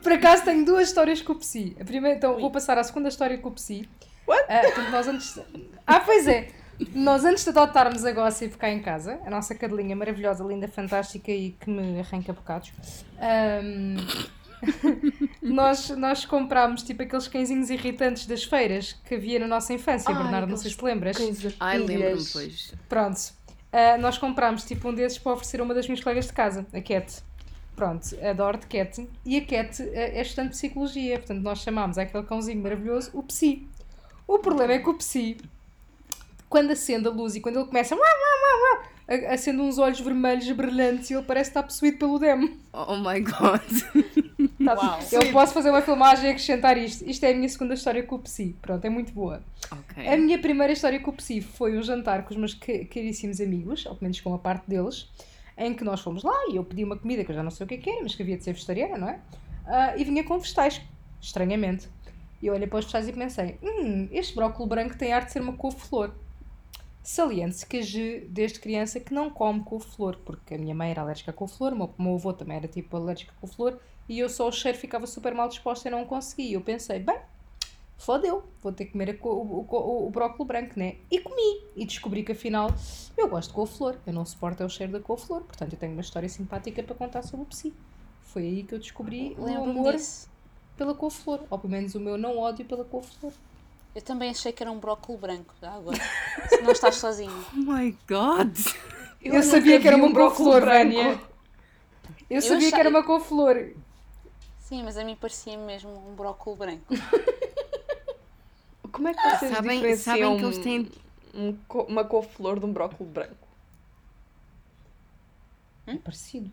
Por 0.03 0.11
acaso 0.11 0.43
tenho 0.43 0.65
duas 0.65 0.89
histórias 0.89 1.21
com 1.21 1.31
o 1.31 1.37
Psi. 1.37 1.77
A 1.79 1.85
primeira, 1.85 2.17
então 2.17 2.37
vou 2.37 2.51
passar 2.51 2.77
à 2.77 2.83
segunda 2.83 3.07
história 3.07 3.37
com 3.37 3.47
o 3.47 3.51
Psi. 3.53 3.87
What? 4.27 4.43
Uh, 4.43 4.91
nós 4.91 5.07
antes... 5.07 5.39
Ah, 5.87 6.01
pois 6.01 6.27
é! 6.27 6.49
Nós 6.93 7.23
antes 7.23 7.43
de 7.43 7.49
adotarmos 7.51 8.03
a 8.05 8.11
Gossip 8.11 8.57
cá 8.57 8.69
em 8.69 8.81
casa, 8.81 9.19
a 9.25 9.29
nossa 9.29 9.53
cadelinha 9.53 9.95
maravilhosa, 9.95 10.43
linda, 10.43 10.67
fantástica 10.67 11.31
e 11.31 11.51
que 11.51 11.69
me 11.69 11.99
arranca 11.99 12.33
bocados, 12.33 12.71
um, 13.63 13.97
nós, 15.41 15.89
nós 15.89 16.25
comprámos 16.25 16.83
tipo 16.83 17.03
aqueles 17.03 17.27
cãezinhos 17.27 17.69
irritantes 17.69 18.25
das 18.25 18.43
feiras 18.43 18.93
que 19.05 19.15
havia 19.15 19.39
na 19.39 19.47
nossa 19.47 19.73
infância, 19.73 20.13
Ai, 20.13 20.21
Bernardo, 20.21 20.49
não 20.49 20.57
sei 20.57 20.71
se 20.71 20.77
te 20.77 20.83
lembras. 20.83 21.17
Ai, 21.59 21.77
lembro-me, 21.77 22.25
pois. 22.31 22.73
Pronto. 22.87 23.19
Uh, 23.71 24.01
nós 24.01 24.17
comprámos 24.17 24.63
tipo 24.63 24.89
um 24.89 24.93
desses 24.93 25.17
para 25.17 25.33
oferecer 25.33 25.61
a 25.61 25.63
uma 25.63 25.73
das 25.73 25.87
minhas 25.87 26.03
colegas 26.03 26.27
de 26.27 26.33
casa, 26.33 26.65
a 26.73 26.81
Cat. 26.81 27.23
Pronto, 27.75 28.05
adoro 28.21 28.57
de 28.57 28.67
Cat. 28.67 29.07
E 29.25 29.37
a 29.37 29.45
Cat 29.45 29.81
uh, 29.81 29.89
é 29.93 30.21
estudante 30.21 30.51
de 30.51 30.57
psicologia, 30.57 31.17
portanto 31.17 31.41
nós 31.41 31.59
chamámos 31.59 31.97
aquele 31.97 32.23
cãozinho 32.23 32.61
maravilhoso 32.61 33.11
o 33.13 33.23
Psi. 33.23 33.67
O 34.27 34.39
problema 34.39 34.73
é 34.73 34.79
que 34.79 34.89
o 34.89 34.93
Psi, 34.93 35.37
quando 36.49 36.71
acende 36.71 37.07
a 37.07 37.11
luz 37.11 37.35
e 37.35 37.41
quando 37.41 37.57
ele 37.57 37.65
começa 37.65 37.95
acende 39.29 39.61
uns 39.61 39.77
olhos 39.77 39.99
vermelhos 39.99 40.49
brilhantes 40.51 41.09
e 41.09 41.13
ele 41.13 41.23
parece 41.23 41.49
estar 41.49 41.63
possuído 41.63 41.97
pelo 41.97 42.19
demo. 42.19 42.49
Oh 42.73 42.97
my 42.97 43.19
god! 43.19 44.21
Tá, 44.65 44.73
Uau. 44.73 44.99
Eu 45.11 45.31
posso 45.31 45.53
fazer 45.53 45.69
uma 45.69 45.81
filmagem 45.81 46.25
e 46.25 46.29
acrescentar 46.29 46.77
isto. 46.77 47.07
Isto 47.09 47.25
é 47.25 47.31
a 47.31 47.35
minha 47.35 47.49
segunda 47.49 47.73
história 47.73 48.03
com 48.03 48.15
o 48.15 48.19
Psi. 48.19 48.55
Pronto, 48.61 48.83
é 48.85 48.89
muito 48.89 49.11
boa. 49.11 49.41
Okay. 49.71 50.07
A 50.07 50.17
minha 50.17 50.39
primeira 50.39 50.73
história 50.73 50.99
com 50.99 51.11
o 51.11 51.13
Psi 51.13 51.41
foi 51.41 51.77
um 51.77 51.81
jantar 51.81 52.23
com 52.23 52.31
os 52.31 52.37
meus 52.37 52.53
caríssimos 52.53 53.39
amigos, 53.39 53.85
ou 53.85 53.93
pelo 53.93 54.03
menos 54.03 54.19
com 54.19 54.29
uma 54.29 54.39
parte 54.39 54.69
deles, 54.69 55.09
em 55.57 55.73
que 55.73 55.83
nós 55.83 56.01
fomos 56.01 56.23
lá 56.23 56.35
e 56.51 56.55
eu 56.55 56.63
pedi 56.63 56.83
uma 56.83 56.97
comida 56.97 57.23
que 57.23 57.31
eu 57.31 57.35
já 57.35 57.43
não 57.43 57.51
sei 57.51 57.65
o 57.65 57.67
que, 57.67 57.75
é 57.75 57.77
que 57.77 57.89
era, 57.89 58.01
mas 58.01 58.15
que 58.15 58.21
havia 58.21 58.37
de 58.37 58.43
ser 58.43 58.53
vegetariana, 58.53 58.97
não 58.97 59.09
é? 59.09 59.19
Uh, 59.65 59.99
e 59.99 60.03
vinha 60.03 60.23
com 60.23 60.37
vegetais, 60.37 60.81
estranhamente. 61.21 61.87
E 62.41 62.47
eu 62.47 62.53
olhei 62.53 62.67
para 62.67 62.79
os 62.79 62.85
vegetais 62.85 63.07
e 63.07 63.13
pensei: 63.13 63.57
hum, 63.61 64.09
este 64.11 64.35
brócolis 64.35 64.69
branco 64.69 64.97
tem 64.97 65.13
arte 65.13 65.27
de 65.27 65.33
ser 65.33 65.41
uma 65.41 65.53
couve-flor. 65.53 66.11
Saliente-se 67.03 67.65
que 67.65 67.77
a 67.77 67.81
G, 67.81 68.27
desde 68.29 68.59
criança, 68.59 68.99
que 68.99 69.13
não 69.13 69.29
come 69.29 69.63
couve-flor, 69.63 70.17
porque 70.23 70.53
a 70.53 70.57
minha 70.57 70.75
mãe 70.75 70.91
era 70.91 71.01
alérgica 71.01 71.31
a 71.31 71.33
couve-flor, 71.33 71.73
o 71.73 71.75
meu, 71.75 71.93
meu 71.97 72.13
avô 72.15 72.31
também 72.31 72.57
era 72.57 72.67
tipo 72.67 72.95
alérgico 72.95 73.33
a 73.35 73.39
couve-flor, 73.41 73.79
e 74.11 74.19
eu 74.19 74.27
só 74.27 74.49
o 74.49 74.51
cheiro 74.51 74.77
ficava 74.77 75.07
super 75.07 75.33
mal 75.33 75.47
disposta 75.47 75.87
e 75.87 75.91
não 75.91 76.03
conseguia. 76.03 76.57
Eu 76.57 76.59
pensei, 76.59 76.99
bem, 76.99 77.17
fodeu, 77.97 78.43
vou 78.61 78.73
ter 78.73 78.83
que 78.83 78.91
comer 78.91 79.17
o, 79.23 79.27
o, 79.29 79.65
o, 79.69 80.07
o 80.07 80.09
brócolis 80.09 80.45
branco, 80.45 80.73
né? 80.77 80.97
E 81.09 81.17
comi. 81.21 81.63
E 81.77 81.85
descobri 81.85 82.21
que 82.21 82.33
afinal 82.33 82.69
eu 83.17 83.29
gosto 83.29 83.47
de 83.47 83.55
couve-flor, 83.55 83.95
eu 84.05 84.11
não 84.11 84.25
suporto 84.25 84.63
é 84.63 84.65
o 84.65 84.69
cheiro 84.69 84.91
da 84.91 84.99
couve-flor, 84.99 85.43
portanto 85.43 85.71
eu 85.71 85.79
tenho 85.79 85.93
uma 85.93 86.01
história 86.01 86.27
simpática 86.27 86.83
para 86.83 86.93
contar 86.93 87.21
sobre 87.21 87.43
o 87.43 87.45
psi. 87.45 87.73
Foi 88.21 88.41
aí 88.41 88.63
que 88.63 88.75
eu 88.75 88.79
descobri 88.79 89.33
o 89.39 89.47
amor 89.47 89.93
disso. 89.93 90.29
pela 90.75 90.93
couve-flor, 90.93 91.39
ou 91.49 91.57
pelo 91.57 91.71
menos 91.71 91.95
o 91.95 91.99
meu 92.01 92.17
não 92.17 92.37
ódio 92.37 92.65
pela 92.65 92.83
couve-flor. 92.83 93.31
Eu 93.95 94.01
também 94.01 94.29
achei 94.29 94.51
que 94.51 94.61
era 94.61 94.73
um 94.73 94.79
brócolis 94.79 95.21
branco, 95.21 95.53
já 95.61 95.71
agora. 95.71 95.97
Se 96.49 96.61
não 96.61 96.71
estás 96.71 96.95
sozinho. 96.95 97.31
Oh 97.55 97.71
my 97.71 97.97
god! 98.09 98.57
Eu, 99.21 99.35
eu 99.35 99.43
sabia 99.43 99.79
que 99.79 99.87
era 99.87 99.95
uma 99.95 100.11
couve-flor, 100.13 100.65
Vânia. 100.65 101.17
Eu, 102.29 102.37
eu 102.37 102.41
sabia 102.41 102.57
achei... 102.57 102.71
que 102.71 102.79
era 102.79 102.89
uma 102.89 103.03
couve-flor. 103.03 103.71
Sim, 104.71 104.83
mas 104.83 104.95
a 104.95 105.03
mim 105.03 105.17
parecia 105.17 105.57
mesmo 105.57 105.91
um 105.91 106.15
brócolis 106.15 106.57
branco. 106.57 106.93
Como 108.89 109.09
é 109.09 109.13
que 109.13 109.21
vocês 109.21 109.51
sabem, 109.51 109.75
diferenciam 109.75 110.15
sabem 110.15 110.37
que 110.37 110.45
eles 110.45 110.57
têm... 110.59 110.91
um, 111.33 111.57
uma 111.89 112.05
couve-flor 112.05 112.57
de 112.57 112.65
um 112.67 112.71
brócolis 112.71 113.11
branco? 113.11 113.47
Hum? 115.85 115.95
É 115.95 115.97
parecido. 115.97 116.49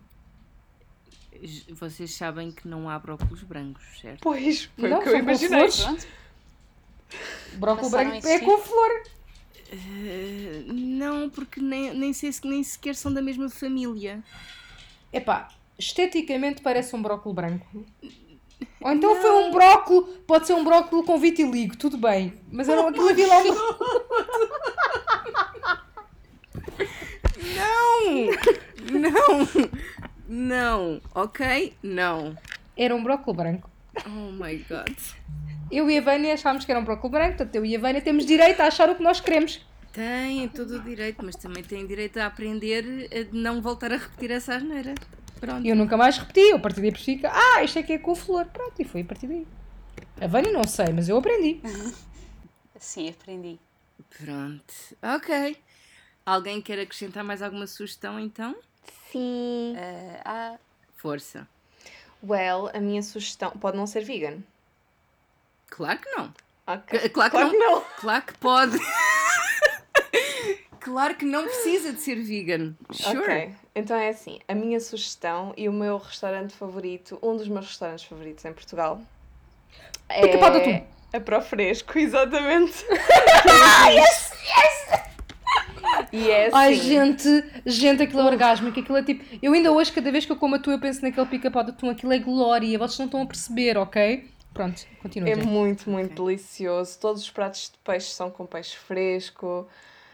Vocês 1.69 2.13
sabem 2.13 2.51
que 2.51 2.67
não 2.67 2.89
há 2.89 2.99
brócolis 2.99 3.41
brancos, 3.43 3.85
certo? 4.01 4.19
Pois, 4.19 4.65
foi 4.77 4.89
não, 4.89 4.99
o 4.99 5.01
que 5.01 5.07
eu 5.07 5.17
imaginei. 5.17 5.69
Brócolis 7.53 7.89
branco 7.89 8.27
é 8.27 8.39
couve-flor. 8.39 9.03
Uh, 9.71 10.73
não, 10.73 11.29
porque 11.29 11.61
nem, 11.61 11.93
nem 11.93 12.11
sei 12.11 12.33
se 12.33 12.45
nem 12.45 12.61
sequer 12.65 12.95
são 12.95 13.13
da 13.13 13.21
mesma 13.21 13.49
família. 13.49 14.21
Epá, 15.13 15.47
esteticamente 15.79 16.61
parece 16.61 16.95
um 16.95 17.01
brócolis 17.01 17.35
branco. 17.35 17.65
Ou 18.81 18.91
então 18.91 19.15
não. 19.15 19.21
foi 19.21 19.31
um 19.31 19.51
brócolis, 19.51 20.17
pode 20.27 20.45
ser 20.45 20.53
um 20.53 20.63
brócolis 20.63 21.05
com 21.05 21.17
vitiligo, 21.17 21.77
tudo 21.77 21.97
bem. 21.97 22.33
Mas 22.51 22.67
era 22.67 22.81
aquilo 22.87 23.09
havia 23.09 23.27
lá 23.27 23.37
um. 23.39 23.45
Não! 27.55 28.99
Não! 28.99 29.47
Não! 30.27 31.01
Ok? 31.15 31.73
Não. 31.81 32.37
Era 32.77 32.95
um 32.95 33.01
brócolis 33.01 33.37
branco. 33.37 33.69
Oh 34.05 34.31
my 34.31 34.57
god. 34.69 34.95
Eu 35.71 35.89
e 35.89 35.97
a 35.97 36.01
Vânia 36.01 36.33
achámos 36.33 36.65
que 36.65 36.71
era 36.71 36.79
um 36.79 36.83
brócolis 36.83 37.11
branco, 37.11 37.37
portanto 37.37 37.55
eu 37.55 37.65
e 37.65 37.75
a 37.75 37.79
Vânia 37.79 38.01
temos 38.01 38.25
direito 38.25 38.59
a 38.61 38.67
achar 38.67 38.89
o 38.89 38.95
que 38.95 39.03
nós 39.03 39.19
queremos. 39.19 39.65
Tem 39.91 40.47
todo 40.49 40.75
o 40.77 40.79
direito, 40.79 41.25
mas 41.25 41.35
também 41.35 41.63
tem 41.63 41.85
direito 41.85 42.17
a 42.17 42.27
aprender 42.27 43.09
a 43.11 43.35
não 43.35 43.61
voltar 43.61 43.91
a 43.91 43.97
repetir 43.97 44.31
essa 44.31 44.55
asneira. 44.55 44.93
Pronto. 45.39 45.65
Eu 45.65 45.75
nunca 45.75 45.95
mais 45.95 46.17
repeti, 46.17 46.41
eu 46.41 46.57
a 46.57 46.59
partir 46.59 46.81
daí 46.81 46.91
percebi 46.91 47.19
que, 47.19 47.25
ah, 47.25 47.63
isto 47.63 47.79
é 47.79 47.83
que 47.83 47.93
é 47.93 47.97
com 47.97 48.15
flor. 48.15 48.45
Pronto, 48.45 48.73
e 48.79 48.83
foi 48.83 49.01
a 49.01 49.05
partir 49.05 49.27
daí. 49.27 49.47
A 50.19 50.27
Vânia 50.27 50.51
não 50.51 50.65
sei, 50.65 50.87
mas 50.93 51.07
eu 51.07 51.17
aprendi. 51.17 51.61
Sim, 52.77 53.09
aprendi. 53.09 53.59
Pronto, 54.17 54.73
ok. 55.01 55.57
Alguém 56.25 56.61
quer 56.61 56.79
acrescentar 56.79 57.23
mais 57.23 57.41
alguma 57.41 57.67
sugestão 57.67 58.19
então? 58.19 58.55
Sim. 59.11 59.75
Uh, 59.75 60.21
ah. 60.25 60.57
Força. 60.95 61.47
Well, 62.21 62.69
a 62.73 62.79
minha 62.79 63.01
sugestão 63.01 63.51
pode 63.51 63.77
não 63.77 63.87
ser 63.87 64.03
vegan. 64.03 64.39
Claro 65.69 65.99
que 65.99 66.09
não. 66.11 66.33
Okay. 66.67 67.09
Claro, 67.09 67.31
que, 67.31 67.37
claro 67.37 67.37
não. 67.39 67.51
que 67.51 67.57
não. 67.57 67.85
Claro 67.99 68.25
que 68.25 68.37
pode. 68.37 68.77
claro 70.79 71.15
que 71.15 71.25
não 71.25 71.43
precisa 71.43 71.93
de 71.93 72.01
ser 72.01 72.15
vegan. 72.15 72.73
Sure. 72.91 73.19
Ok. 73.19 73.51
Então 73.75 73.95
é 73.95 74.09
assim, 74.09 74.39
a 74.47 74.55
minha 74.55 74.79
sugestão 74.79 75.53
e 75.55 75.69
o 75.69 75.73
meu 75.73 75.97
restaurante 75.97 76.53
favorito, 76.53 77.19
um 77.21 77.35
dos 77.35 77.47
meus 77.47 77.67
restaurantes 77.67 78.05
favoritos 78.05 78.43
em 78.45 78.53
Portugal, 78.53 79.01
é 80.09 80.83
a 81.13 81.19
Pro 81.19 81.41
Fresco, 81.41 81.97
exatamente. 81.99 82.85
ah, 82.89 83.89
yes, 83.89 84.31
yes! 84.43 85.09
E 86.11 86.29
é 86.29 86.47
assim. 86.47 86.55
Ai, 86.55 86.73
gente, 86.75 87.43
gente, 87.65 88.03
aquilo 88.03 88.21
é 88.21 88.25
orgásmico, 88.25 88.79
aquilo 88.79 88.97
é 88.97 89.03
tipo. 89.03 89.23
Eu 89.41 89.53
ainda 89.53 89.71
hoje, 89.71 89.91
cada 89.91 90.11
vez 90.11 90.25
que 90.25 90.31
eu 90.31 90.35
como 90.35 90.55
a 90.55 90.59
tua, 90.59 90.73
eu 90.73 90.79
penso 90.79 91.01
naquele 91.01 91.27
pica-pau 91.27 91.63
de 91.63 91.71
atum, 91.71 91.89
aquilo 91.89 92.13
é 92.13 92.19
glória, 92.19 92.77
vocês 92.79 92.97
não 92.97 93.05
estão 93.05 93.21
a 93.21 93.25
perceber, 93.25 93.77
ok? 93.77 94.27
Pronto, 94.53 94.85
continua. 95.01 95.29
É 95.29 95.35
muito, 95.35 95.89
muito 95.89 96.13
okay. 96.13 96.25
delicioso. 96.25 96.99
Todos 96.99 97.21
os 97.21 97.29
pratos 97.29 97.71
de 97.71 97.77
peixe 97.83 98.11
são 98.11 98.31
com 98.31 98.45
peixe 98.45 98.75
fresco. 98.75 99.67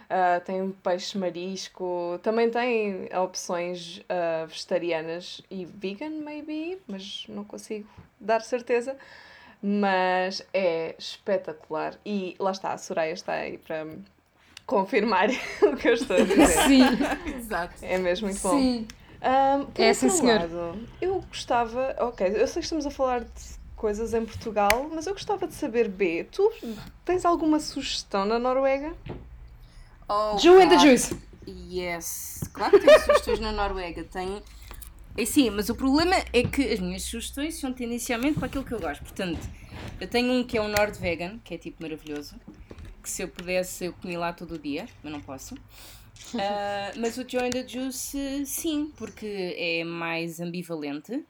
Uh, 0.06 0.40
tem 0.46 0.72
peixe 0.84 1.18
marisco, 1.18 2.20
também 2.22 2.50
tem 2.50 3.10
opções 3.18 3.98
uh, 3.98 4.46
vegetarianas 4.48 5.42
e 5.50 5.66
vegan, 5.66 6.22
maybe, 6.22 6.78
mas 6.88 7.26
não 7.28 7.44
consigo 7.44 7.90
dar 8.20 8.42
certeza. 8.42 8.96
Mas 9.62 10.46
é 10.54 10.94
espetacular. 10.98 11.98
E 12.06 12.36
lá 12.40 12.52
está, 12.52 12.74
a 12.74 12.78
Soraya 12.78 13.14
está 13.14 13.34
aí 13.34 13.58
para 13.58 13.88
confirmar 14.66 15.30
o 15.64 15.76
que 15.76 15.90
eu 15.90 15.94
estou 15.94 16.18
a 16.18 16.22
dizer. 16.22 16.48
Sim, 16.68 16.84
exato. 17.36 17.74
É 17.82 17.98
mesmo 17.98 18.28
muito 18.28 18.42
bom. 18.42 18.60
Sim. 18.60 18.88
Um, 19.22 19.82
é 19.82 19.90
assim, 19.90 20.10
senhor. 20.10 20.42
Lado, 20.42 20.88
eu 21.02 21.20
gostava. 21.22 21.96
Ok, 22.00 22.28
eu 22.28 22.46
sei 22.48 22.60
que 22.60 22.66
estamos 22.66 22.86
a 22.86 22.92
falar 22.92 23.22
de 23.22 23.56
coisas 23.76 24.14
em 24.14 24.24
Portugal, 24.24 24.90
mas 24.94 25.08
eu 25.08 25.14
gostava 25.14 25.48
de 25.48 25.54
saber, 25.54 25.88
B, 25.90 26.28
tu 26.32 26.52
tens 27.04 27.26
alguma 27.26 27.60
sugestão 27.60 28.24
na 28.26 28.38
Noruega? 28.38 28.94
Oh, 30.08 30.38
Jew 30.38 30.60
and 30.60 30.70
the 30.70 30.78
Jews. 30.78 31.14
Yes. 31.48 32.50
Claro 32.54 32.80
que 32.80 32.86
tenho 32.86 33.00
sugestões 33.00 33.40
na 33.40 33.52
Noruega. 33.52 34.04
Tenho. 34.04 34.42
É 35.18 35.26
sim, 35.26 35.50
mas 35.50 35.70
o 35.70 35.76
problema 35.76 36.16
é 36.34 36.44
que 36.44 36.74
as 36.74 36.80
minhas 36.80 37.04
sugestões 37.04 37.60
são 37.60 37.72
tendencialmente 37.72 38.38
para 38.38 38.48
aquilo 38.48 38.64
que 38.64 38.74
eu 38.74 38.80
gosto. 38.80 39.02
Portanto, 39.02 39.40
eu 40.00 40.08
tenho 40.08 40.32
um 40.34 40.44
que 40.44 40.58
é 40.58 40.62
um 40.62 40.68
Nord 40.68 40.98
Vegan, 41.00 41.40
que 41.44 41.54
é 41.54 41.58
tipo 41.58 41.82
maravilhoso. 41.82 42.36
Que 43.02 43.10
se 43.10 43.22
eu 43.22 43.28
pudesse, 43.28 43.86
eu 43.86 43.94
comi 43.94 44.18
lá 44.18 44.34
todo 44.34 44.56
o 44.56 44.60
dia, 44.60 44.88
mas 45.02 45.12
não 45.14 45.22
posso. 45.22 45.56
Uh, 45.56 46.92
mas 47.00 47.18
o 47.18 47.28
Join 47.28 47.50
the 47.50 47.68
Juice, 47.68 48.46
sim, 48.46 48.92
porque 48.98 49.56
é 49.58 49.84
mais 49.84 50.40
ambivalente 50.40 51.24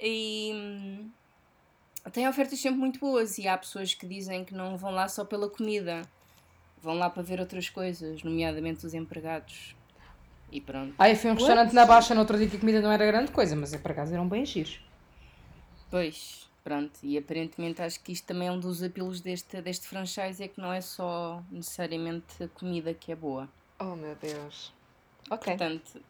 e 0.00 0.52
hum, 0.54 1.10
tem 2.12 2.28
ofertas 2.28 2.60
sempre 2.60 2.78
muito 2.78 3.00
boas. 3.00 3.38
E 3.38 3.48
há 3.48 3.56
pessoas 3.56 3.94
que 3.94 4.06
dizem 4.06 4.44
que 4.44 4.54
não 4.54 4.76
vão 4.76 4.90
lá 4.90 5.08
só 5.08 5.24
pela 5.24 5.48
comida, 5.48 6.02
vão 6.86 6.94
lá 6.96 7.10
para 7.10 7.22
ver 7.22 7.40
outras 7.40 7.68
coisas, 7.68 8.22
nomeadamente 8.22 8.86
os 8.86 8.94
empregados. 8.94 9.74
E 10.52 10.60
pronto. 10.60 10.94
Ah, 10.96 11.10
eu 11.10 11.16
fui 11.16 11.28
a 11.28 11.32
um 11.32 11.36
restaurante 11.36 11.74
na 11.74 11.84
Baixa 11.84 12.14
no 12.14 12.20
outro 12.20 12.38
dia 12.38 12.48
que 12.48 12.56
a 12.56 12.60
comida 12.60 12.80
não 12.80 12.92
era 12.92 13.04
grande 13.04 13.32
coisa, 13.32 13.56
mas 13.56 13.74
por 13.74 13.90
acaso 13.90 14.14
eram 14.14 14.28
bem 14.28 14.46
giros. 14.46 14.80
Pois, 15.90 16.48
pronto. 16.62 16.96
E 17.02 17.18
aparentemente 17.18 17.82
acho 17.82 18.00
que 18.00 18.12
isto 18.12 18.24
também 18.24 18.46
é 18.46 18.52
um 18.52 18.60
dos 18.60 18.80
apelos 18.84 19.20
deste, 19.20 19.60
deste 19.60 19.88
franchise, 19.88 20.40
é 20.42 20.46
que 20.46 20.60
não 20.60 20.72
é 20.72 20.80
só 20.80 21.42
necessariamente 21.50 22.44
a 22.44 22.48
comida 22.48 22.94
que 22.94 23.10
é 23.10 23.16
boa. 23.16 23.48
Oh 23.80 23.96
meu 23.96 24.14
Deus. 24.14 24.72
Ok. 25.28 25.56
Portanto, 25.56 26.00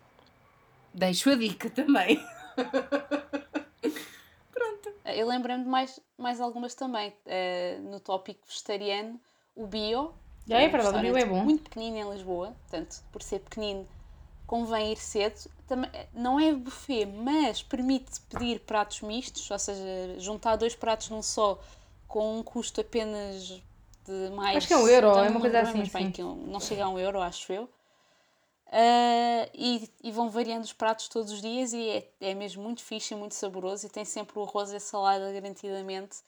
deixo 0.93 1.31
a 1.31 1.35
dica 1.35 1.71
também. 1.71 2.23
Pronto. 4.53 4.93
Eu 5.07 5.27
lembro-me 5.27 5.65
de 5.65 5.71
mais, 5.71 5.99
mais 6.19 6.39
algumas 6.39 6.75
também. 6.75 7.15
Uh, 7.25 7.81
no 7.91 7.99
tópico 7.99 8.47
vegetariano, 8.47 9.19
o 9.55 9.67
bio. 9.67 10.13
Já 10.47 10.61
é 10.61 10.69
verdade, 10.69 10.99
o 10.99 11.01
bio 11.01 11.17
é 11.17 11.25
bom. 11.25 11.43
Muito 11.43 11.65
pequenino 11.65 11.97
em 11.97 12.13
Lisboa, 12.13 12.57
portanto, 12.63 13.03
por 13.11 13.23
ser 13.23 13.41
pequenino, 13.41 13.87
convém 14.47 14.93
ir 14.93 14.97
cedo. 14.97 15.51
Também, 15.67 15.91
não 16.15 16.39
é 16.39 16.53
buffet, 16.53 17.07
mas 17.07 17.63
permite 17.63 18.21
pedir 18.23 18.61
pratos 18.61 19.01
mistos, 19.01 19.51
ou 19.51 19.59
seja, 19.59 19.83
juntar 20.19 20.57
dois 20.57 20.77
pratos 20.77 21.11
num 21.11 21.23
só 21.23 21.61
com 22.07 22.39
um 22.39 22.43
custo 22.43 22.81
apenas 22.81 23.61
de 24.05 24.31
mais. 24.35 24.59
Acho 24.59 24.69
que 24.69 24.73
é 24.73 24.77
um 24.77 24.89
euro, 24.89 25.09
é 25.09 25.29
uma 25.29 25.41
coisa 25.41 25.61
assim. 25.61 25.83
Bem, 25.83 26.13
que 26.13 26.23
não 26.23 26.61
chega 26.61 26.85
a 26.85 26.89
um 26.89 26.99
euro, 26.99 27.21
acho 27.21 27.53
eu. 27.53 27.69
Uh, 28.67 29.47
e, 29.55 29.89
e, 30.03 30.11
vão 30.11 30.29
variando 30.29 30.65
os 30.65 30.73
pratos 30.73 31.07
todos 31.07 31.31
os 31.31 31.41
dias 31.41 31.73
e 31.73 31.89
é, 31.89 32.09
é 32.21 32.35
mesmo 32.35 32.65
muito 32.65 32.83
fixe 32.83 33.15
e 33.15 33.17
muito 33.17 33.37
saboroso 33.37 33.87
e 33.87 33.89
tem 33.89 34.05
sempre 34.05 34.37
o 34.41 34.43
arroz 34.43 34.73
e 34.73 34.77
a 34.77 34.81
salada 34.81 35.33
garantidamente 35.33 36.19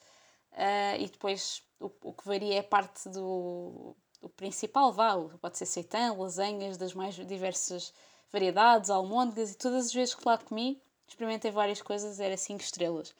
uh, 0.53 0.95
e 0.97 1.09
depois 1.09 1.61
o, 1.81 1.91
o, 2.01 2.13
que 2.13 2.25
varia 2.25 2.59
é 2.59 2.61
parte 2.61 3.09
do, 3.09 3.93
do 4.21 4.29
principal, 4.29 4.91
vá, 4.91 5.15
pode 5.41 5.57
ser 5.57 5.65
seitã, 5.65 6.13
lasanhas 6.13 6.77
das 6.77 6.93
mais 6.93 7.15
diversas 7.15 7.93
variedades, 8.31 8.89
almôndegas 8.89 9.51
e 9.51 9.55
todas 9.55 9.87
as 9.87 9.93
vezes 9.93 10.15
que 10.15 10.27
lá 10.27 10.37
comi 10.37 10.81
experimentei 11.07 11.51
várias 11.51 11.81
coisas, 11.81 12.19
era 12.19 12.37
5 12.37 12.61
estrelas. 12.61 13.13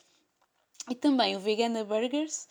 E 0.89 0.95
também 0.95 1.35
o 1.35 1.39
Vegana 1.39 1.83
Burgers, 1.83 2.47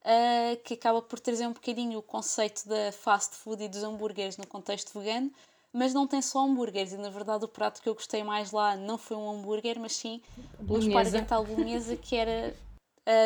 uh, 0.00 0.56
que 0.64 0.74
acaba 0.74 1.00
por 1.00 1.18
trazer 1.18 1.46
um 1.46 1.52
bocadinho 1.52 1.98
o 1.98 2.02
conceito 2.02 2.68
da 2.68 2.92
fast 2.92 3.36
food 3.36 3.64
e 3.64 3.68
dos 3.68 3.82
hambúrgueres 3.82 4.36
no 4.36 4.46
contexto 4.46 4.98
vegano, 4.98 5.30
mas 5.72 5.94
não 5.94 6.06
tem 6.06 6.20
só 6.20 6.44
hambúrgueres. 6.44 6.92
E 6.92 6.96
na 6.96 7.10
verdade, 7.10 7.44
o 7.44 7.48
prato 7.48 7.80
que 7.80 7.88
eu 7.88 7.94
gostei 7.94 8.22
mais 8.24 8.50
lá 8.50 8.76
não 8.76 8.98
foi 8.98 9.16
um 9.16 9.30
hambúrguer, 9.30 9.78
mas 9.78 9.94
sim 9.94 10.20
um 10.68 10.78
esparguete 10.78 11.32
à 11.32 11.40
bolonhesa 11.40 11.96
que 11.96 12.16
era 12.16 12.54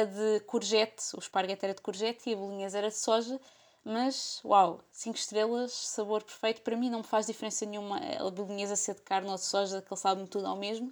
de 0.07 0.41
courgette. 0.47 1.15
O 1.15 1.19
esparguete 1.19 1.65
era 1.65 1.75
de 1.75 1.81
courgette 1.81 2.31
e 2.31 2.35
a 2.35 2.37
bolonhesa 2.37 2.79
era 2.79 2.89
de 2.89 2.97
soja. 2.97 3.41
Mas, 3.85 4.41
uau, 4.45 4.81
5 4.91 5.17
estrelas, 5.19 5.73
sabor 5.73 6.23
perfeito. 6.23 6.63
Para 6.63 6.77
mim 6.77 6.89
não 6.89 7.01
me 7.01 7.05
faz 7.05 7.27
diferença 7.27 7.67
nenhuma 7.67 7.99
a 7.99 8.31
bolonhesa 8.31 8.77
ser 8.77 8.95
de 8.95 9.03
carne 9.03 9.29
ou 9.29 9.37
de 9.37 9.43
soja, 9.43 9.83
que 9.83 9.93
ele 9.93 10.01
sabe-me 10.01 10.27
tudo 10.27 10.47
ao 10.47 10.57
mesmo. 10.57 10.89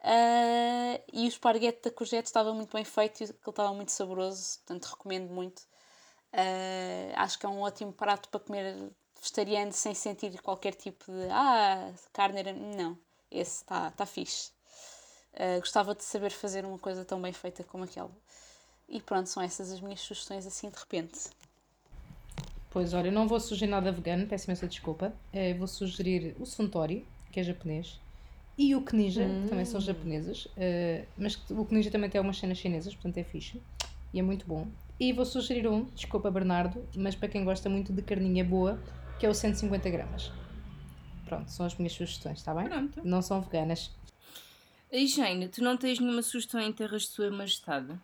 Uh, 0.00 1.02
e 1.12 1.24
o 1.24 1.28
esparguete 1.28 1.82
da 1.82 1.90
courgette 1.90 2.28
estava 2.28 2.52
muito 2.54 2.72
bem 2.72 2.84
feito 2.84 3.20
e 3.20 3.24
ele 3.24 3.34
estava 3.46 3.72
muito 3.74 3.90
saboroso, 3.92 4.58
portanto 4.58 4.84
recomendo 4.86 5.32
muito. 5.32 5.60
Uh, 6.32 7.12
acho 7.16 7.38
que 7.38 7.46
é 7.46 7.48
um 7.48 7.60
ótimo 7.60 7.92
prato 7.92 8.28
para 8.28 8.40
comer 8.40 8.92
vegetariano 9.20 9.72
sem 9.72 9.94
sentir 9.94 10.40
qualquer 10.42 10.74
tipo 10.74 11.10
de 11.10 11.28
ah, 11.30 11.92
carne 12.12 12.40
era. 12.40 12.52
Não, 12.52 12.98
esse 13.30 13.62
está 13.62 13.90
tá 13.90 14.06
fixe. 14.06 14.52
Uh, 15.34 15.60
gostava 15.60 15.94
de 15.94 16.04
saber 16.04 16.30
fazer 16.30 16.64
uma 16.64 16.78
coisa 16.78 17.04
tão 17.04 17.20
bem 17.20 17.32
feita 17.32 17.64
como 17.64 17.84
aquela. 17.84 18.10
E 18.88 19.00
pronto, 19.00 19.28
são 19.28 19.42
essas 19.42 19.72
as 19.72 19.80
minhas 19.80 20.00
sugestões 20.00 20.46
assim 20.46 20.70
de 20.70 20.78
repente. 20.78 21.30
Pois 22.78 22.94
olha, 22.94 23.08
eu 23.08 23.12
não 23.12 23.26
vou 23.26 23.40
sugerir 23.40 23.72
nada 23.72 23.90
vegano, 23.90 24.24
peço 24.28 24.46
imensa 24.46 24.68
desculpa. 24.68 25.12
Eu 25.34 25.56
vou 25.56 25.66
sugerir 25.66 26.36
o 26.38 26.46
Suntory, 26.46 27.04
que 27.32 27.40
é 27.40 27.42
japonês, 27.42 27.98
e 28.56 28.72
o 28.76 28.82
Knija, 28.82 29.24
hum. 29.24 29.42
que 29.42 29.48
também 29.48 29.64
são 29.64 29.78
hum. 29.78 29.82
japonesas, 29.82 30.46
uh, 30.46 31.04
mas 31.18 31.34
o 31.50 31.64
Knija 31.64 31.90
também 31.90 32.08
tem 32.08 32.20
algumas 32.20 32.38
cenas 32.38 32.56
chinesas, 32.56 32.94
portanto 32.94 33.18
é 33.18 33.24
fixe 33.24 33.60
e 34.14 34.20
é 34.20 34.22
muito 34.22 34.46
bom. 34.46 34.68
E 35.00 35.12
vou 35.12 35.24
sugerir 35.24 35.66
um, 35.66 35.86
desculpa 35.86 36.30
Bernardo, 36.30 36.86
mas 36.94 37.16
para 37.16 37.28
quem 37.28 37.44
gosta 37.44 37.68
muito 37.68 37.92
de 37.92 38.00
carninha 38.00 38.44
boa, 38.44 38.80
que 39.18 39.26
é 39.26 39.28
o 39.28 39.34
150 39.34 39.90
gramas. 39.90 40.30
Pronto, 41.24 41.50
são 41.50 41.66
as 41.66 41.76
minhas 41.76 41.94
sugestões, 41.94 42.38
está 42.38 42.54
bem? 42.54 42.68
Pronto. 42.68 43.00
Não 43.02 43.20
são 43.22 43.40
veganas. 43.42 43.90
E 44.92 45.04
Jane, 45.08 45.48
tu 45.48 45.64
não 45.64 45.76
tens 45.76 45.98
nenhuma 45.98 46.22
sugestão 46.22 46.60
em 46.60 46.72
terras 46.72 47.02
de 47.02 47.08
Sua 47.08 47.28
Majestade? 47.28 47.98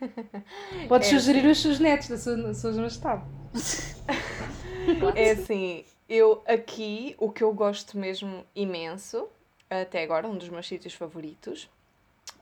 Podes 0.88 1.08
é 1.08 1.10
sugerir 1.10 1.40
assim. 1.40 1.50
os 1.50 1.62
seus 1.62 1.78
netos 1.78 2.08
da 2.08 2.18
Sua, 2.18 2.54
sua 2.54 2.72
Majestade. 2.72 3.22
é 5.14 5.30
assim, 5.30 5.84
eu 6.08 6.42
aqui, 6.46 7.14
o 7.18 7.30
que 7.30 7.42
eu 7.42 7.52
gosto 7.52 7.98
mesmo 7.98 8.44
imenso, 8.54 9.28
até 9.68 10.02
agora, 10.02 10.26
um 10.26 10.36
dos 10.36 10.48
meus 10.48 10.66
sítios 10.66 10.94
favoritos, 10.94 11.68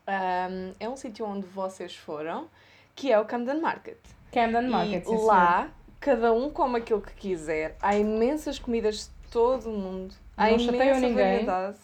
um, 0.07 0.75
é 0.81 0.89
um 0.89 0.97
sítio 0.97 1.27
onde 1.27 1.47
vocês 1.47 1.95
foram, 1.95 2.49
que 2.95 3.13
é 3.13 3.19
o 3.19 3.25
Camden 3.25 3.61
Market. 3.61 3.99
Camden 4.33 4.69
Market, 4.69 5.05
e 5.05 5.09
sim, 5.09 5.25
lá 5.25 5.71
cada 6.01 6.33
um 6.33 6.51
come 6.51 6.79
aquilo 6.79 7.01
que 7.01 7.13
quiser. 7.15 7.77
Há 7.81 7.97
imensas 7.97 8.59
comidas 8.59 9.11
de 9.23 9.31
todo 9.31 9.71
o 9.71 9.77
mundo. 9.77 10.15
Há 10.37 10.51
não 10.51 10.59
imensa 10.59 11.01
ninguém. 11.01 11.15
variedade. 11.15 11.79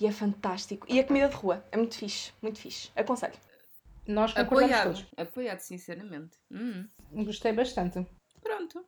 E 0.00 0.06
é 0.06 0.12
fantástico. 0.12 0.86
E 0.90 0.98
a 0.98 1.04
comida 1.04 1.28
de 1.28 1.36
rua 1.36 1.64
é 1.70 1.76
muito 1.76 1.96
fixe, 1.96 2.32
muito 2.42 2.58
fixe. 2.58 2.90
Aconselho. 2.96 3.34
Nós 4.06 4.36
Apoiado. 4.36 4.94
Todos. 4.94 5.06
Apoiado, 5.16 5.60
sinceramente. 5.60 6.38
Hum. 6.50 6.88
Gostei 7.12 7.52
bastante. 7.52 8.06
Pronto. 8.42 8.84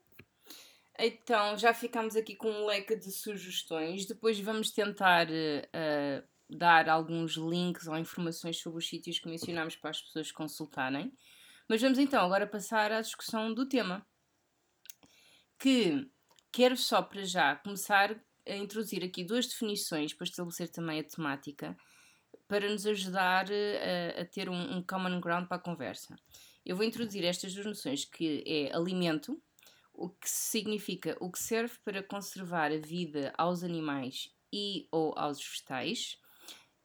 Então, 0.98 1.57
já 1.59 1.74
ficamos 1.74 2.16
aqui 2.16 2.35
com 2.35 2.50
um 2.50 2.66
leque 2.66 2.96
de 2.96 3.11
sugestões. 3.11 4.07
Depois 4.07 4.38
vamos 4.40 4.70
tentar 4.70 5.26
uh, 5.29 6.26
dar 6.48 6.88
alguns 6.88 7.37
links 7.37 7.87
ou 7.87 7.96
informações 7.96 8.59
sobre 8.61 8.79
os 8.79 8.88
sítios 8.88 9.18
que 9.18 9.29
mencionámos 9.29 9.76
para 9.76 9.90
as 9.90 10.00
pessoas 10.00 10.33
consultarem. 10.33 11.12
Mas 11.68 11.83
vamos 11.83 11.98
então 11.98 12.24
agora 12.24 12.46
passar 12.46 12.92
à 12.92 13.00
discussão 13.00 13.52
do 13.52 13.68
tema 13.68 14.07
que 15.59 16.09
quero 16.52 16.76
só 16.76 17.02
para 17.02 17.24
já 17.24 17.57
começar 17.57 18.16
a 18.46 18.57
introduzir 18.57 19.02
aqui 19.02 19.24
duas 19.24 19.46
definições 19.46 20.14
para 20.14 20.24
estabelecer 20.24 20.70
também 20.70 21.00
a 21.00 21.05
temática, 21.05 21.76
para 22.48 22.68
nos 22.68 22.87
ajudar 22.87 23.50
eh, 23.50 24.14
a, 24.16 24.22
a 24.22 24.24
ter 24.24 24.48
um, 24.48 24.76
um, 24.76 24.82
common 24.82 25.20
ground 25.20 25.46
para 25.46 25.56
a 25.56 25.61
conversa. 25.61 26.16
Eu 26.64 26.76
vou 26.76 26.85
introduzir 26.85 27.24
estas 27.24 27.54
duas 27.54 27.66
noções, 27.66 28.04
que 28.04 28.42
é 28.46 28.74
alimento, 28.74 29.40
o 29.92 30.09
que 30.09 30.28
significa 30.28 31.16
o 31.20 31.30
que 31.30 31.38
serve 31.38 31.74
para 31.85 32.02
conservar 32.02 32.70
a 32.70 32.78
vida 32.78 33.32
aos 33.37 33.62
animais 33.62 34.30
e 34.52 34.87
ou 34.90 35.12
aos 35.16 35.42
vegetais, 35.42 36.18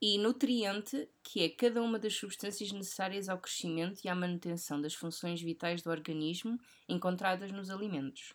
e 0.02 0.18
nutriente, 0.18 1.08
que 1.24 1.44
é 1.44 1.50
cada 1.50 1.82
uma 1.82 2.00
das 2.00 2.16
substâncias 2.16 2.72
necessárias 2.72 3.30
ao 3.30 3.38
crescimento 3.38 4.02
e 4.04 4.10
à 4.10 4.16
manutenção 4.16 4.82
das 4.82 4.96
funções 4.96 5.40
vitais 5.40 5.84
do 5.84 5.92
organismo 5.92 6.60
encontradas 6.90 7.52
nos 7.52 7.70
alimentos. 7.70 8.34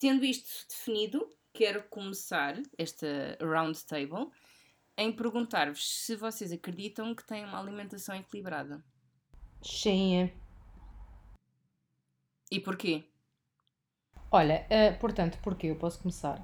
Tendo 0.00 0.24
isto 0.24 0.66
definido, 0.68 1.32
quero 1.52 1.84
começar 1.84 2.60
esta 2.76 3.38
round 3.40 3.84
table 3.84 4.28
em 4.98 5.12
perguntar-vos 5.12 5.88
se 6.04 6.16
vocês 6.16 6.50
acreditam 6.50 7.14
que 7.14 7.24
têm 7.24 7.44
uma 7.44 7.60
alimentação 7.60 8.16
equilibrada. 8.16 8.82
Sim. 9.62 10.30
E 12.50 12.58
porquê? 12.58 13.04
Olha, 14.30 14.66
uh, 14.66 14.98
portanto, 14.98 15.38
porquê? 15.40 15.68
Eu 15.68 15.76
posso 15.76 16.00
começar. 16.00 16.40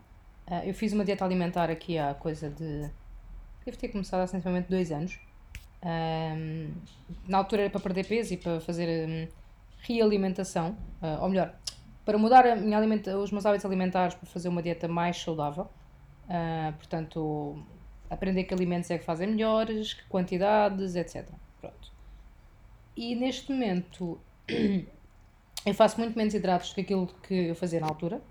Uh, 0.47 0.64
eu 0.64 0.73
fiz 0.73 0.93
uma 0.93 1.05
dieta 1.05 1.25
alimentar 1.25 1.69
aqui 1.69 1.99
há 1.99 2.14
coisa 2.14 2.49
de. 2.49 2.88
Devo 3.64 3.77
ter 3.77 3.88
começado 3.88 4.21
há 4.21 4.27
sensivelmente 4.27 4.69
dois 4.71 4.93
anos. 4.93 5.19
Um, 5.83 6.73
na 7.29 7.38
altura 7.38 7.62
era 7.62 7.71
para 7.71 7.81
perder 7.81 8.07
peso 8.07 8.35
e 8.35 8.37
para 8.37 8.61
fazer 8.61 9.07
um, 9.07 9.29
realimentação, 9.81 10.79
uh, 11.03 11.23
ou 11.23 11.29
melhor, 11.29 11.55
para 12.05 12.17
mudar 12.17 12.45
os 13.21 13.31
meus 13.31 13.45
hábitos 13.45 13.67
alimentares 13.67 14.14
para 14.14 14.27
fazer 14.27 14.49
uma 14.49 14.62
dieta 14.62 14.87
mais 14.87 15.17
saudável. 15.17 15.69
Uh, 16.25 16.73
portanto, 16.75 17.62
aprender 18.14 18.44
que 18.44 18.55
alimentos 18.55 18.90
é 18.90 18.98
que 18.98 19.05
fazem 19.05 19.29
melhores, 19.29 19.94
que 19.94 20.05
quantidades, 20.05 20.94
etc. 20.94 21.27
Pronto. 21.61 21.92
E 22.96 23.14
neste 23.14 23.53
momento 23.53 24.18
eu 25.66 25.74
faço 25.74 25.98
muito 25.98 26.16
menos 26.16 26.33
hidratos 26.35 26.70
do 26.70 26.74
que 26.77 26.81
aquilo 26.83 27.07
que 27.22 27.48
eu 27.48 27.55
fazia 27.55 27.81
na 27.81 27.87
altura. 27.87 28.22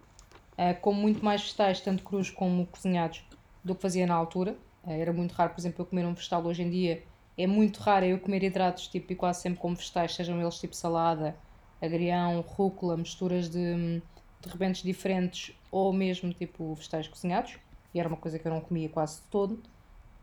Uh, 0.53 0.79
como 0.81 1.01
muito 1.01 1.23
mais 1.23 1.41
vegetais, 1.41 1.81
tanto 1.81 2.03
crus 2.03 2.29
como 2.29 2.65
cozinhados, 2.67 3.25
do 3.63 3.75
que 3.75 3.81
fazia 3.81 4.05
na 4.05 4.13
altura. 4.13 4.55
Uh, 4.83 4.91
era 4.91 5.11
muito 5.11 5.33
raro, 5.33 5.51
por 5.51 5.59
exemplo, 5.59 5.81
eu 5.81 5.85
comer 5.85 6.05
um 6.05 6.13
vegetal 6.13 6.43
hoje 6.45 6.63
em 6.63 6.69
dia. 6.69 7.03
É 7.37 7.47
muito 7.47 7.79
raro 7.79 8.05
eu 8.05 8.19
comer 8.19 8.43
hidratos 8.43 8.87
tipo, 8.87 9.11
e 9.11 9.15
quase 9.15 9.41
sempre 9.41 9.59
como 9.59 9.75
vegetais, 9.75 10.13
sejam 10.13 10.39
eles 10.39 10.59
tipo 10.59 10.75
salada, 10.75 11.35
agrião, 11.81 12.39
rúcula, 12.41 12.95
misturas 12.95 13.49
de, 13.49 13.99
de 14.41 14.49
rebentos 14.49 14.83
diferentes 14.83 15.55
ou 15.71 15.91
mesmo 15.91 16.31
tipo 16.31 16.75
vegetais 16.75 17.07
cozinhados. 17.07 17.57
E 17.93 17.99
era 17.99 18.07
uma 18.07 18.17
coisa 18.17 18.39
que 18.39 18.47
eu 18.47 18.51
não 18.51 18.61
comia 18.61 18.89
quase 18.89 19.21
todo. 19.29 19.61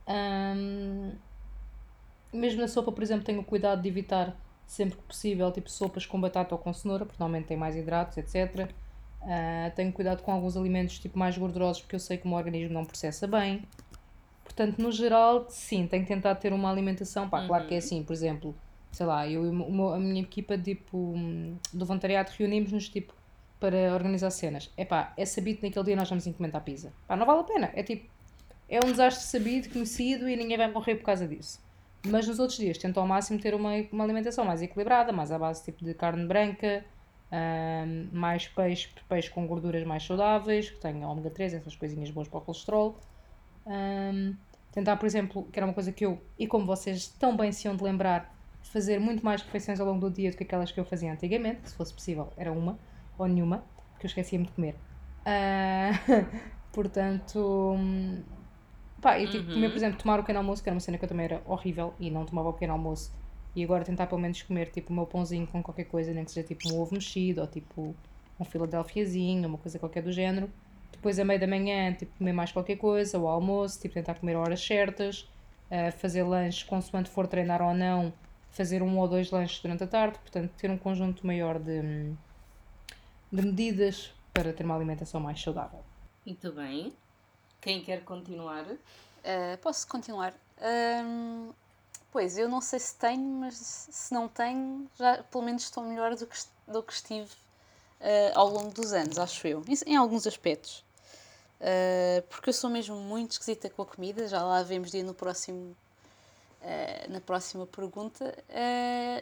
Um, 0.09 1.13
mesmo 2.33 2.61
na 2.61 2.69
sopa, 2.69 2.93
por 2.93 3.03
exemplo, 3.03 3.25
tenho 3.25 3.43
cuidado 3.43 3.83
de 3.83 3.89
evitar 3.89 4.37
sempre 4.67 4.97
que 4.97 5.03
possível, 5.03 5.51
tipo 5.51 5.69
sopas 5.69 6.07
com 6.07 6.21
batata 6.21 6.55
ou 6.55 6.59
com 6.59 6.73
cenoura, 6.73 7.05
porque 7.05 7.21
normalmente 7.21 7.49
tem 7.49 7.57
mais 7.57 7.75
hidratos, 7.75 8.17
etc. 8.19 8.71
Uh, 9.21 9.25
ah, 9.67 9.73
tenho 9.75 9.93
cuidado 9.93 10.23
com 10.23 10.33
alguns 10.33 10.57
alimentos 10.57 10.99
tipo 10.99 11.19
mais 11.19 11.37
gordurosos, 11.37 11.83
porque 11.83 11.97
eu 11.97 12.01
sei 12.01 12.17
que 12.17 12.25
o 12.25 12.29
meu 12.29 12.39
organismo 12.39 12.73
não 12.73 12.85
processa 12.85 13.27
bem. 13.27 13.63
Portanto, 14.45 14.79
no 14.79 14.91
geral, 14.91 15.47
sim, 15.49 15.87
tenho 15.87 16.07
tentado 16.07 16.41
ter 16.41 16.53
uma 16.53 16.71
alimentação. 16.71 17.29
Pá, 17.29 17.41
uhum. 17.41 17.47
claro 17.49 17.67
que 17.67 17.75
é 17.75 17.79
uhum. 17.79 17.85
assim, 17.85 18.03
por 18.03 18.13
exemplo, 18.13 18.55
sei 18.93 19.07
lá, 19.07 19.29
eu 19.29 19.45
e 19.45 19.49
a 19.49 19.99
minha 19.99 20.23
equipa 20.23 20.57
tipo, 20.59 21.15
do 21.73 21.87
voluntariado 21.87 22.33
reunimos-nos 22.37 22.89
tipo, 22.89 23.15
para 23.59 23.93
organizar 23.95 24.31
cenas. 24.31 24.71
É 24.77 24.85
pá, 24.85 25.13
é 25.17 25.25
sabido 25.25 25.61
que 25.61 25.67
naquele 25.67 25.85
dia 25.85 25.97
nós 25.97 26.09
vamos 26.09 26.27
encomendar 26.27 26.63
pizza. 26.63 26.93
Pá, 27.07 27.17
não 27.17 27.27
vale 27.27 27.41
a 27.41 27.45
pena. 27.45 27.71
É 27.75 27.83
tipo, 27.83 28.09
é 28.71 28.79
um 28.79 28.91
desastre 28.91 29.25
sabido, 29.25 29.69
conhecido 29.69 30.29
e 30.29 30.37
ninguém 30.37 30.57
vai 30.57 30.71
morrer 30.71 30.95
por 30.95 31.05
causa 31.05 31.27
disso. 31.27 31.61
Mas 32.07 32.27
nos 32.27 32.39
outros 32.39 32.57
dias 32.57 32.79
tento 32.79 32.99
ao 32.99 33.07
máximo 33.07 33.39
ter 33.39 33.55
uma, 33.55 33.73
uma 33.93 34.05
alimentação 34.05 34.45
mais 34.45 34.63
equilibrada, 34.63 35.13
mais 35.13 35.33
à 35.33 35.39
base 35.39 35.65
tipo 35.65 35.85
de 35.85 35.93
carne 35.93 36.25
branca, 36.25 36.85
mais 38.13 38.47
peixe, 38.49 38.89
peixe 39.09 39.29
com 39.29 39.47
gorduras 39.47 39.85
mais 39.85 40.05
saudáveis, 40.05 40.71
que 40.71 40.81
tenha 40.81 41.07
ômega 41.07 41.31
3, 41.31 41.55
essas 41.55 41.77
coisinhas 41.77 42.11
boas 42.11 42.29
para 42.29 42.39
o 42.39 42.41
colesterol. 42.41 42.99
Tentar, 44.73 44.97
por 44.97 45.07
exemplo, 45.07 45.49
que 45.53 45.59
era 45.59 45.67
uma 45.67 45.75
coisa 45.75 45.93
que 45.93 46.07
eu, 46.07 46.23
e 46.39 46.47
como 46.47 46.65
vocês 46.65 47.09
tão 47.09 47.37
bem 47.37 47.53
se 47.53 47.67
iam 47.67 47.77
de 47.77 47.83
lembrar, 47.83 48.35
fazer 48.63 49.01
muito 49.01 49.25
mais 49.25 49.43
refeições 49.43 49.81
ao 49.81 49.87
longo 49.87 50.01
do 50.01 50.11
dia 50.11 50.31
do 50.31 50.37
que 50.37 50.45
aquelas 50.45 50.71
que 50.71 50.79
eu 50.79 50.85
fazia 50.85 51.13
antigamente, 51.13 51.69
se 51.69 51.75
fosse 51.75 51.93
possível, 51.93 52.33
era 52.37 52.53
uma 52.53 52.79
ou 53.19 53.27
nenhuma, 53.27 53.65
porque 53.93 54.07
eu 54.07 54.09
esquecia-me 54.09 54.47
de 54.47 54.53
comer. 54.53 54.77
Uh, 55.27 56.25
portanto, 56.73 57.77
Pá, 59.01 59.19
e 59.19 59.27
tipo, 59.27 59.49
uhum. 59.49 59.55
comer, 59.55 59.69
por 59.71 59.77
exemplo, 59.77 59.99
tomar 59.99 60.19
o 60.19 60.23
pequeno 60.23 60.39
almoço, 60.41 60.63
que 60.63 60.69
era 60.69 60.75
uma 60.75 60.81
cena 60.81 60.99
que 60.99 61.05
eu 61.05 61.09
também 61.09 61.25
era 61.25 61.43
horrível 61.47 61.95
e 61.99 62.11
não 62.11 62.25
tomava 62.25 62.51
o 62.51 62.53
pequeno 62.53 62.75
almoço. 62.75 63.13
E 63.57 63.65
agora 63.65 63.85
tentar 63.85 64.07
pelo 64.07 64.21
menos 64.21 64.43
comer 64.43 64.71
tipo 64.71 64.93
o 64.93 64.97
meu 64.97 65.07
pãozinho 65.07 65.47
com 65.47 65.63
qualquer 65.63 65.85
coisa, 65.85 66.13
nem 66.13 66.25
que 66.25 66.31
seja 66.31 66.47
tipo 66.47 66.73
um 66.73 66.81
ovo 66.81 66.95
mexido 66.95 67.41
ou 67.41 67.47
tipo 67.47 67.95
um 68.39 68.45
filadelfiazinho, 68.45 69.49
uma 69.49 69.59
coisa 69.59 69.79
qualquer 69.79 70.03
do 70.03 70.13
género. 70.13 70.51
Depois, 70.93 71.19
a 71.19 71.25
meio 71.25 71.41
da 71.41 71.47
manhã, 71.47 71.93
tipo, 71.95 72.17
comer 72.19 72.33
mais 72.33 72.53
qualquer 72.53 72.77
coisa, 72.77 73.19
o 73.19 73.27
almoço, 73.27 73.81
tipo, 73.81 73.95
tentar 73.95 74.15
comer 74.15 74.37
horas 74.37 74.61
certas, 74.65 75.23
uh, 75.71 75.91
fazer 75.97 76.23
lanches, 76.23 76.63
consoante 76.63 77.09
for 77.09 77.27
treinar 77.27 77.63
ou 77.63 77.73
não, 77.73 78.13
fazer 78.51 78.83
um 78.83 78.99
ou 78.99 79.09
dois 79.09 79.31
lanches 79.31 79.61
durante 79.61 79.85
a 79.85 79.87
tarde, 79.87 80.19
portanto, 80.19 80.51
ter 80.57 80.71
um 80.71 80.77
conjunto 80.77 81.27
maior 81.27 81.59
de, 81.59 82.13
de 83.33 83.43
medidas 83.43 84.13
para 84.33 84.53
ter 84.53 84.65
uma 84.65 84.77
alimentação 84.77 85.21
mais 85.21 85.41
saudável. 85.41 85.81
Muito 86.27 86.53
bem. 86.53 86.93
Quem 87.61 87.83
quer 87.83 88.03
continuar? 88.05 88.65
Uh, 88.65 89.59
posso 89.61 89.87
continuar. 89.87 90.33
Um, 91.05 91.51
pois, 92.11 92.39
eu 92.39 92.49
não 92.49 92.61
sei 92.61 92.79
se 92.79 92.95
tenho, 92.97 93.23
mas 93.23 93.55
se 93.55 94.15
não 94.15 94.29
tenho, 94.29 94.91
já 94.99 95.23
pelo 95.25 95.45
menos 95.45 95.65
estou 95.65 95.85
melhor 95.85 96.17
do 96.17 96.27
que, 96.27 96.39
do 96.67 96.83
que 96.83 96.93
estive 96.93 97.31
uh, 98.01 98.33
ao 98.35 98.49
longo 98.49 98.71
dos 98.71 98.93
anos, 98.95 99.19
acho 99.19 99.47
eu, 99.47 99.63
em, 99.87 99.97
alguns 99.97 100.27
aspectos. 100.27 100.83
Uh, 101.61 102.23
porque 102.31 102.49
eu 102.49 102.55
sou 102.55 102.71
mesmo 102.71 102.97
muito 102.97 103.33
esquisita 103.33 103.69
com 103.69 103.83
a 103.83 103.87
comida, 103.87 104.27
já 104.27 104.43
lá 104.43 104.63
vemos 104.63 104.91
dia 104.91 105.05
no 105.05 105.13
próximo, 105.13 105.77
na 107.09 107.21
próxima 107.21 107.67
pergunta. 107.67 108.35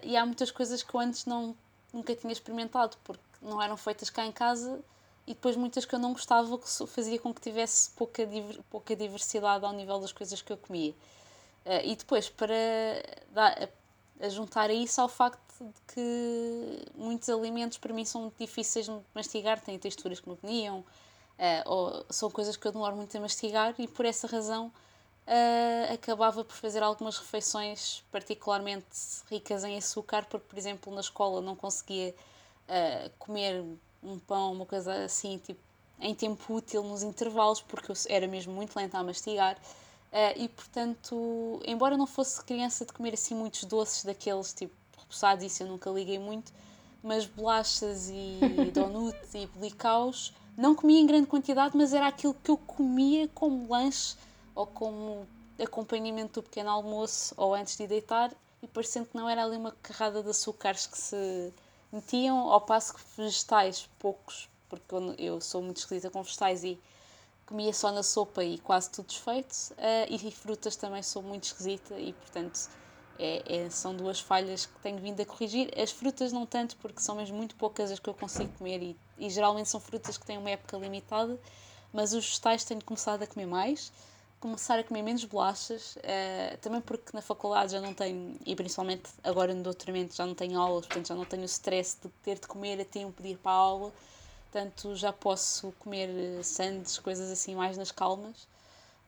e 0.03 0.17
há 0.17 0.25
muitas 0.25 0.51
coisas 0.51 0.83
que 0.83 0.95
eu 0.95 1.01
antes 1.01 1.25
não, 1.25 1.57
nunca 1.93 2.15
tinha 2.15 2.33
experimentado, 2.33 2.97
porque 3.03 3.23
não 3.43 3.61
eram 3.61 3.77
feitas 3.77 4.11
cá 4.11 4.25
em 4.25 4.33
casa 4.33 4.81
e 5.29 5.35
depois 5.35 5.57
muitas 5.57 5.85
que 5.85 5.95
eu 5.95 5.99
não 5.99 6.13
gostava 6.15 6.59
que 6.59 6.67
fazia 6.87 7.19
com 7.19 7.35
que 7.35 7.41
tivesse 7.43 7.91
pouca, 7.91 8.27
pouca 8.71 8.97
diversidade 8.97 9.63
ao 9.63 9.73
nível 9.75 10.01
das 10.01 10.11
coisas 10.11 10.41
que 10.41 10.51
eu 10.51 10.57
comia. 10.57 10.93
Uh, 11.67 11.85
e 11.85 11.95
depois, 11.95 12.31
para 12.31 12.55
dar, 13.31 13.69
a, 14.23 14.29
juntar 14.31 14.71
a 14.71 14.73
isso 14.73 14.99
ao 15.03 15.09
facto 15.09 15.39
de 15.61 15.95
que 15.95 16.87
muitos 16.95 17.29
alimentos 17.29 17.77
para 17.77 17.93
mim 17.93 18.07
são 18.07 18.23
muito 18.23 18.39
difíceis 18.39 18.87
de 18.87 18.99
mastigar, 19.15 19.61
têm 19.61 19.79
texturas 19.79 20.19
que 20.19 20.31
me 20.31 20.39
veniam, 20.43 20.79
uh, 20.79 20.85
ou 21.67 22.07
são 22.09 22.31
coisas 22.31 22.57
que 22.57 22.67
eu 22.67 22.73
demoro 22.73 22.97
muito 22.97 23.15
a 23.15 23.21
mastigar 23.21 23.75
e 23.79 23.87
por 23.87 24.07
essa 24.07 24.27
razão 24.27 24.69
uh, 25.27 25.93
acabava 25.93 26.43
por 26.43 26.57
fazer 26.57 26.83
algumas 26.83 27.19
refeições 27.19 28.03
particularmente 28.11 28.87
ricas 29.31 29.63
em 29.63 29.77
açúcar, 29.77 30.25
porque, 30.25 30.47
por 30.49 30.59
exemplo, 30.59 30.95
na 30.95 31.03
escola 31.03 31.43
não 31.43 31.55
conseguia 31.55 32.15
comer 33.19 33.65
um 34.11 34.19
pão, 34.19 34.53
uma 34.53 34.67
coisa 34.67 35.05
assim, 35.05 35.39
tipo, 35.39 35.61
em 36.01 36.15
tempo 36.15 36.55
útil 36.55 36.83
nos 36.83 37.03
intervalos, 37.03 37.61
porque 37.61 37.91
eu 37.91 37.97
era 38.09 38.27
mesmo 38.27 38.53
muito 38.53 38.77
lenta 38.77 38.99
a 38.99 39.03
mastigar. 39.03 39.57
Uh, 39.57 40.43
e 40.43 40.49
portanto, 40.49 41.61
embora 41.67 41.97
não 41.97 42.07
fosse 42.07 42.43
criança 42.43 42.85
de 42.85 42.93
comer 42.93 43.15
assim 43.15 43.35
muitos 43.35 43.65
doces 43.65 44.05
daqueles 44.05 44.55
tipo 44.55 44.75
repousados, 44.97 45.45
isso 45.45 45.63
eu 45.63 45.67
nunca 45.67 45.91
liguei 45.91 46.19
muito, 46.19 46.53
mas 47.03 47.27
bolachas 47.27 48.09
e 48.11 48.41
donuts 48.73 49.35
e 49.35 49.47
bolicaus 49.47 50.33
não 50.57 50.75
comia 50.75 50.99
em 50.99 51.07
grande 51.07 51.27
quantidade, 51.27 51.77
mas 51.77 51.95
era 51.95 52.09
aquilo 52.09 52.35
que 52.35 52.51
eu 52.51 52.57
comia 52.57 53.29
como 53.29 53.71
lanche 53.71 54.17
ou 54.55 54.67
como 54.67 55.27
acompanhamento 55.63 56.41
do 56.41 56.43
pequeno 56.43 56.71
almoço 56.71 57.33
ou 57.37 57.55
antes 57.55 57.77
de 57.77 57.87
deitar, 57.87 58.33
e 58.61 58.67
parecendo 58.67 59.07
que 59.07 59.17
não 59.17 59.29
era 59.29 59.45
ali 59.45 59.57
uma 59.57 59.71
carrada 59.71 60.21
de 60.23 60.31
açúcares 60.31 60.87
que 60.87 60.99
se 60.99 61.53
metiam 61.93 62.39
ao 62.51 62.61
passo 62.61 62.95
que 62.95 63.01
vegetais, 63.17 63.89
poucos, 63.99 64.49
porque 64.69 64.95
eu 65.19 65.41
sou 65.41 65.63
muito 65.63 65.79
esquisita 65.79 66.11
com 66.11 66.23
vegetais 66.23 66.65
e 66.65 66.79
comia 67.47 67.73
só 67.73 67.91
na 67.91 68.03
sopa 68.03 68.45
e 68.45 68.59
quase 68.59 68.91
tudo 68.91 69.07
desfeito, 69.07 69.55
uh, 69.73 70.07
e 70.09 70.31
frutas 70.31 70.77
também 70.77 71.03
sou 71.03 71.23
muito 71.23 71.45
esquisita 71.45 71.99
e, 71.99 72.13
portanto, 72.13 72.69
é, 73.19 73.43
é, 73.65 73.71
são 73.71 73.97
duas 73.97 74.21
falhas 74.21 74.67
que 74.67 74.79
tenho 74.81 74.99
vindo 74.99 75.21
a 75.21 75.27
corrigir. 75.27 75.71
As 75.77 75.91
frutas 75.91 76.33
não 76.33 76.47
tanto, 76.47 76.77
porque 76.77 77.01
são 77.01 77.17
mesmo 77.17 77.37
muito 77.37 77.57
poucas 77.57 77.91
as 77.91 77.99
que 77.99 78.09
eu 78.09 78.15
consigo 78.15 78.53
comer 78.59 78.83
e, 78.83 78.97
e 79.19 79.31
geralmente 79.31 79.69
são 79.69 79.81
frutas 79.81 80.17
que 80.17 80.25
têm 80.25 80.39
uma 80.39 80.51
época 80.51 80.77
limitada, 80.77 81.41
mas 81.93 82.13
os 82.13 82.27
vegetais 82.27 82.65
tenho 82.65 82.85
começado 82.85 83.23
a 83.23 83.27
comer 83.27 83.47
mais 83.47 83.91
começar 84.41 84.79
a 84.79 84.85
comer 84.85 85.03
menos 85.03 85.25
bolachas, 85.25 85.97
uh, 85.97 86.57
também 86.61 86.81
porque 86.81 87.11
na 87.13 87.21
faculdade 87.21 87.73
já 87.73 87.81
não 87.81 87.93
tenho, 87.93 88.37
e 88.47 88.55
principalmente 88.55 89.11
agora 89.25 89.55
no 89.55 89.63
doutoramento 89.63 90.15
já 90.15 90.25
não 90.27 90.35
tenho 90.35 90.59
aulas, 90.61 90.87
portanto 90.87 91.09
já 91.09 91.15
não 91.15 91.25
tenho 91.25 91.43
o 91.43 91.47
stress 91.47 91.99
de 92.03 92.09
ter 92.23 92.39
de 92.39 92.47
comer 92.47 92.81
a 92.81 92.85
tempo 92.85 93.23
de 93.23 93.31
ir 93.31 93.39
para 93.39 93.53
a 93.53 93.55
aula, 93.55 93.93
portanto 94.51 94.95
já 94.95 95.13
posso 95.13 95.73
comer 95.81 96.09
eh, 96.09 96.43
sandes, 96.43 96.99
coisas 96.99 97.31
assim 97.31 97.55
mais 97.55 97.77
nas 97.77 97.91
calmas. 97.91 98.47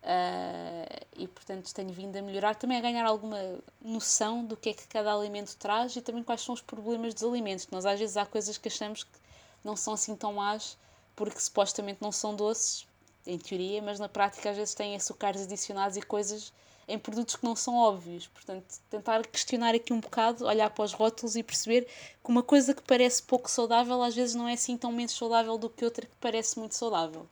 Uh, 0.03 1.07
e 1.15 1.29
portanto 1.29 1.75
tenho 1.75 1.93
vindo 1.93 2.17
a 2.17 2.23
melhorar, 2.23 2.55
também 2.55 2.79
a 2.79 2.81
ganhar 2.81 3.05
alguma 3.05 3.39
noção 3.83 4.43
do 4.43 4.57
que 4.57 4.71
é 4.71 4.73
que 4.73 4.89
cada 4.89 5.13
alimento 5.13 5.55
traz 5.59 5.95
e 5.95 6.01
também 6.01 6.23
quais 6.23 6.41
são 6.41 6.55
os 6.55 6.63
problemas 6.63 7.13
dos 7.13 7.23
alimentos. 7.23 7.69
Nós 7.71 7.85
às 7.85 8.01
vezes 8.01 8.17
há 8.17 8.25
coisas 8.25 8.57
que 8.57 8.69
achamos 8.69 9.05
que 9.05 9.19
não 9.63 9.77
são 9.77 9.93
assim 9.93 10.17
tão 10.17 10.33
más 10.33 10.79
porque 11.15 11.39
supostamente 11.39 12.01
não 12.01 12.11
são 12.11 12.35
doces, 12.35 12.87
em 13.31 13.39
teoria, 13.39 13.81
mas 13.81 13.99
na 13.99 14.09
prática 14.09 14.51
às 14.51 14.57
vezes 14.57 14.75
têm 14.75 14.97
açúcares 14.97 15.43
adicionados 15.43 15.97
e 15.97 16.03
coisas 16.03 16.53
em 16.89 16.99
produtos 16.99 17.37
que 17.37 17.45
não 17.45 17.55
são 17.55 17.77
óbvios. 17.77 18.27
Portanto, 18.27 18.65
tentar 18.91 19.25
questionar 19.27 19.75
aqui 19.75 19.93
um 19.93 20.01
bocado, 20.01 20.45
olhar 20.45 20.69
para 20.71 20.85
os 20.85 20.93
rótulos 20.93 21.37
e 21.37 21.43
perceber 21.43 21.87
que 22.23 22.31
uma 22.31 22.43
coisa 22.43 22.75
que 22.75 22.83
parece 22.83 23.23
pouco 23.23 23.51
saudável 23.51 24.03
às 24.03 24.15
vezes 24.15 24.35
não 24.35 24.49
é 24.49 24.55
assim 24.55 24.77
tão 24.77 24.91
menos 24.93 25.13
saudável 25.13 25.57
do 25.57 25.71
que 25.71 25.85
outra 25.85 26.05
que 26.05 26.17
parece 26.21 26.59
muito 26.59 26.75
saudável. 26.75 27.29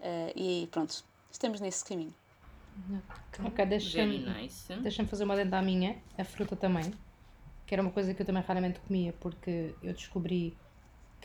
Uh, 0.00 0.32
e 0.34 0.68
pronto, 0.70 1.04
estamos 1.30 1.60
nesse 1.60 1.84
caminho. 1.84 2.14
Ok, 3.44 3.64
deixa-me 3.64 4.18
nice. 4.18 4.72
deixa 4.74 5.04
fazer 5.06 5.24
uma 5.24 5.36
dentro 5.36 5.56
à 5.56 5.62
minha, 5.62 5.96
a 6.18 6.24
fruta 6.24 6.54
também, 6.54 6.92
que 7.66 7.74
era 7.74 7.80
uma 7.80 7.90
coisa 7.90 8.12
que 8.12 8.20
eu 8.20 8.26
também 8.26 8.42
raramente 8.42 8.80
comia, 8.80 9.14
porque 9.18 9.74
eu 9.82 9.94
descobri 9.94 10.56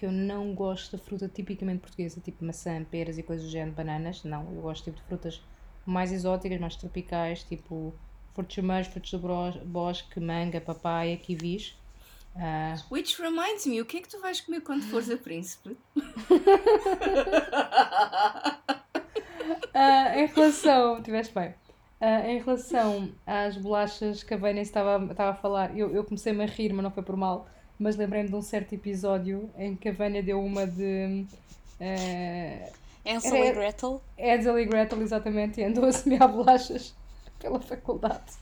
que 0.02 0.08
eu 0.08 0.12
não 0.12 0.56
gosto 0.56 0.98
de 0.98 1.04
fruta 1.04 1.28
tipicamente 1.28 1.82
portuguesa, 1.82 2.20
tipo 2.20 2.44
maçã, 2.44 2.84
peras 2.84 3.20
e 3.20 3.24
coisas 3.24 3.46
do 3.46 3.52
género, 3.52 3.74
bananas. 3.74 4.24
Não, 4.24 4.52
eu 4.52 4.64
gosto 4.64 4.86
tipo, 4.86 4.98
de 4.98 5.04
frutas 5.04 5.40
mais 5.86 6.12
exóticas, 6.12 6.60
mais 6.60 6.76
tropicais, 6.76 7.44
tipo 7.44 7.94
frutos 8.34 8.56
vermelhos, 8.56 8.88
frutos 8.88 9.12
do 9.12 9.66
bosque, 9.66 10.20
manga, 10.20 10.60
papaya, 10.60 11.16
kiwis. 11.18 11.78
Uh... 12.36 12.82
Which 12.92 13.22
reminds 13.22 13.68
me, 13.68 13.80
o 13.80 13.86
que 13.86 13.98
é 13.98 14.02
que 14.02 14.10
tu 14.10 14.20
vais 14.20 14.42
comer 14.42 14.62
quando 14.62 14.82
fores 14.86 15.08
a 15.08 15.18
príncipe? 15.18 15.70
uh, 15.70 16.08
em 20.18 20.26
relação. 20.26 21.04
Tiveste 21.04 21.32
bem. 21.36 21.54
Uh, 22.02 22.26
em 22.28 22.40
relação 22.40 23.12
às 23.28 23.56
bolachas 23.56 24.24
que 24.24 24.34
a 24.34 24.38
Vânia 24.38 24.64
estava, 24.64 25.12
estava 25.12 25.30
a 25.30 25.36
falar, 25.36 25.78
eu, 25.78 25.92
eu 25.92 26.04
comecei-me 26.04 26.44
a 26.44 26.48
rir, 26.48 26.74
mas 26.74 26.82
não 26.82 26.90
foi 26.90 27.04
por 27.04 27.16
mal 27.16 27.48
mas 27.82 27.96
lembrei-me 27.96 28.30
de 28.30 28.36
um 28.36 28.44
certo 28.44 28.74
episódio 28.74 29.50
em 29.58 29.76
que 29.76 29.90
a 29.90 29.92
Vânia 29.92 30.22
deu 30.22 30.40
uma 30.40 30.68
de. 30.68 31.26
Uh, 31.80 32.72
Ansel 33.04 33.44
e 33.44 33.52
Gretel? 33.52 34.02
Ansel 34.20 34.60
e 34.60 34.66
Gretel, 34.66 35.02
exatamente, 35.02 35.60
e 35.60 35.64
andou 35.64 35.86
a 35.86 35.92
semear 35.92 36.32
bolachas 36.32 36.94
pela 37.40 37.60
faculdade. 37.60 38.40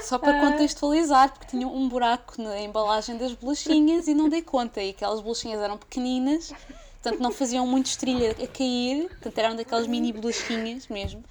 Só 0.00 0.18
para 0.18 0.38
uh, 0.38 0.40
contextualizar, 0.40 1.32
porque 1.32 1.48
tinha 1.48 1.66
um 1.66 1.88
buraco 1.88 2.40
na 2.40 2.60
embalagem 2.60 3.16
das 3.16 3.32
bolachinhas 3.34 4.06
e 4.06 4.14
não 4.14 4.28
dei 4.28 4.42
conta, 4.42 4.80
e 4.80 4.90
aquelas 4.90 5.20
bolachinhas 5.20 5.60
eram 5.60 5.76
pequeninas 5.76 6.54
portanto 7.02 7.20
não 7.20 7.30
faziam 7.30 7.66
muito 7.66 7.86
estrilha 7.86 8.32
a 8.32 8.46
cair, 8.46 9.08
portanto 9.08 9.38
eram 9.38 9.56
daquelas 9.56 9.86
mini 9.86 10.12
bolachinhas 10.12 10.88
mesmo. 10.88 11.22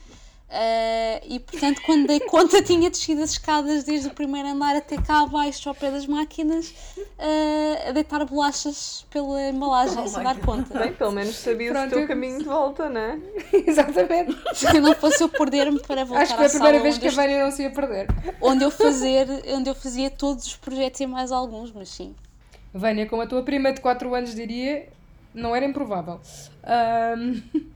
Uh, 0.50 1.20
e 1.28 1.40
portanto, 1.42 1.82
quando 1.86 2.08
dei 2.08 2.22
conta, 2.22 2.62
tinha 2.62 2.90
descido 2.90 3.22
as 3.22 3.32
escadas 3.32 3.84
desde 3.84 4.08
o 4.08 4.12
primeiro 4.12 4.48
andar 4.48 4.78
até 4.78 4.96
cá 4.96 5.24
abaixo, 5.24 5.68
ao 5.68 5.76
pé 5.76 5.92
das 5.92 6.08
máquinas, 6.08 6.74
uh, 6.98 7.90
a 7.90 7.92
deitar 7.92 8.24
bolachas 8.26 9.06
pela 9.10 9.50
embalagem, 9.50 9.98
oh 10.00 10.08
sem 10.08 10.24
dar 10.24 10.40
conta. 10.40 10.80
Bem, 10.80 10.94
pelo 10.94 11.12
menos 11.12 11.36
sabias 11.36 11.74
Pronto, 11.74 11.88
o 11.88 11.90
teu 11.90 12.00
eu... 12.00 12.08
caminho 12.08 12.40
de 12.40 12.46
volta, 12.46 12.90
não 12.90 13.02
é? 13.02 13.20
Exatamente. 13.68 14.38
Se 14.54 14.80
não 14.80 14.96
fosse 14.96 15.22
eu 15.22 15.28
perder-me 15.28 15.82
para 15.82 16.06
voltar 16.06 16.24
Acho 16.24 16.32
que 16.32 16.38
foi 16.38 16.46
a 16.46 16.50
primeira 16.50 16.80
vez 16.80 16.98
que 16.98 17.08
a 17.08 17.12
Vânia 17.12 17.44
não 17.44 17.52
se 17.52 17.64
ia 17.64 17.70
perder. 17.70 18.08
Onde 18.42 18.64
eu, 18.64 18.72
fazer, 18.72 19.28
onde 19.50 19.70
eu 19.70 19.76
fazia 19.76 20.10
todos 20.10 20.46
os 20.46 20.56
projetos 20.56 21.02
e 21.02 21.08
mais 21.08 21.30
alguns, 21.30 21.74
mas 21.74 21.90
sim. 21.90 22.16
Vânia, 22.74 23.06
como 23.06 23.22
a 23.22 23.28
tua 23.28 23.44
prima 23.44 23.74
de 23.74 23.82
4 23.82 24.16
anos 24.16 24.34
diria, 24.34 24.88
não 25.34 25.54
era 25.54 25.66
improvável. 25.66 26.22
Um... 27.18 27.68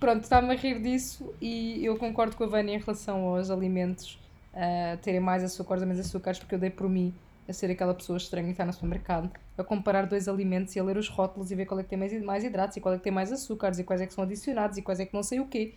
Pronto, 0.00 0.22
estava-me 0.22 0.54
a 0.54 0.56
rir 0.56 0.80
disso 0.80 1.34
e 1.42 1.84
eu 1.84 1.94
concordo 1.98 2.34
com 2.34 2.44
a 2.44 2.46
Vânia 2.46 2.74
em 2.74 2.78
relação 2.78 3.22
aos 3.28 3.50
alimentos 3.50 4.18
uh, 4.54 4.96
terem 5.02 5.20
mais 5.20 5.44
açúcares 5.44 5.82
ou 5.82 5.86
menos 5.86 6.04
açúcares, 6.04 6.38
porque 6.38 6.54
eu 6.54 6.58
dei 6.58 6.70
por 6.70 6.88
mim 6.88 7.14
a 7.46 7.52
ser 7.52 7.70
aquela 7.70 7.92
pessoa 7.92 8.16
estranha 8.16 8.46
que 8.46 8.52
está 8.52 8.64
no 8.64 8.72
supermercado, 8.72 9.30
a 9.58 9.62
comparar 9.62 10.06
dois 10.06 10.26
alimentos 10.26 10.74
e 10.74 10.80
a 10.80 10.82
ler 10.82 10.96
os 10.96 11.08
rótulos 11.08 11.50
e 11.50 11.54
ver 11.54 11.66
qual 11.66 11.78
é 11.80 11.82
que 11.82 11.90
tem 11.90 11.98
mais, 11.98 12.22
mais 12.22 12.44
hidratos 12.44 12.78
e 12.78 12.80
qual 12.80 12.94
é 12.94 12.96
que 12.96 13.04
tem 13.04 13.12
mais 13.12 13.30
açúcares 13.30 13.78
e 13.78 13.84
quais 13.84 14.00
é 14.00 14.06
que 14.06 14.14
são 14.14 14.24
adicionados 14.24 14.78
e 14.78 14.82
quais 14.82 15.00
é 15.00 15.04
que 15.04 15.12
não 15.12 15.22
sei 15.22 15.38
o 15.38 15.46
quê. 15.46 15.74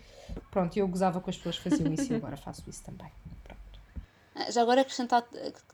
Pronto, 0.50 0.78
eu 0.78 0.88
gozava 0.88 1.20
com 1.20 1.30
as 1.30 1.36
pessoas 1.36 1.58
que 1.60 1.70
faziam 1.70 1.92
isso 1.94 2.14
e 2.14 2.16
agora 2.16 2.38
faço 2.38 2.64
isso 2.70 2.82
também. 2.82 3.12
Pronto. 3.44 3.82
Ah, 4.36 4.50
já 4.52 4.62
agora 4.62 4.82
acrescentar, 4.82 5.26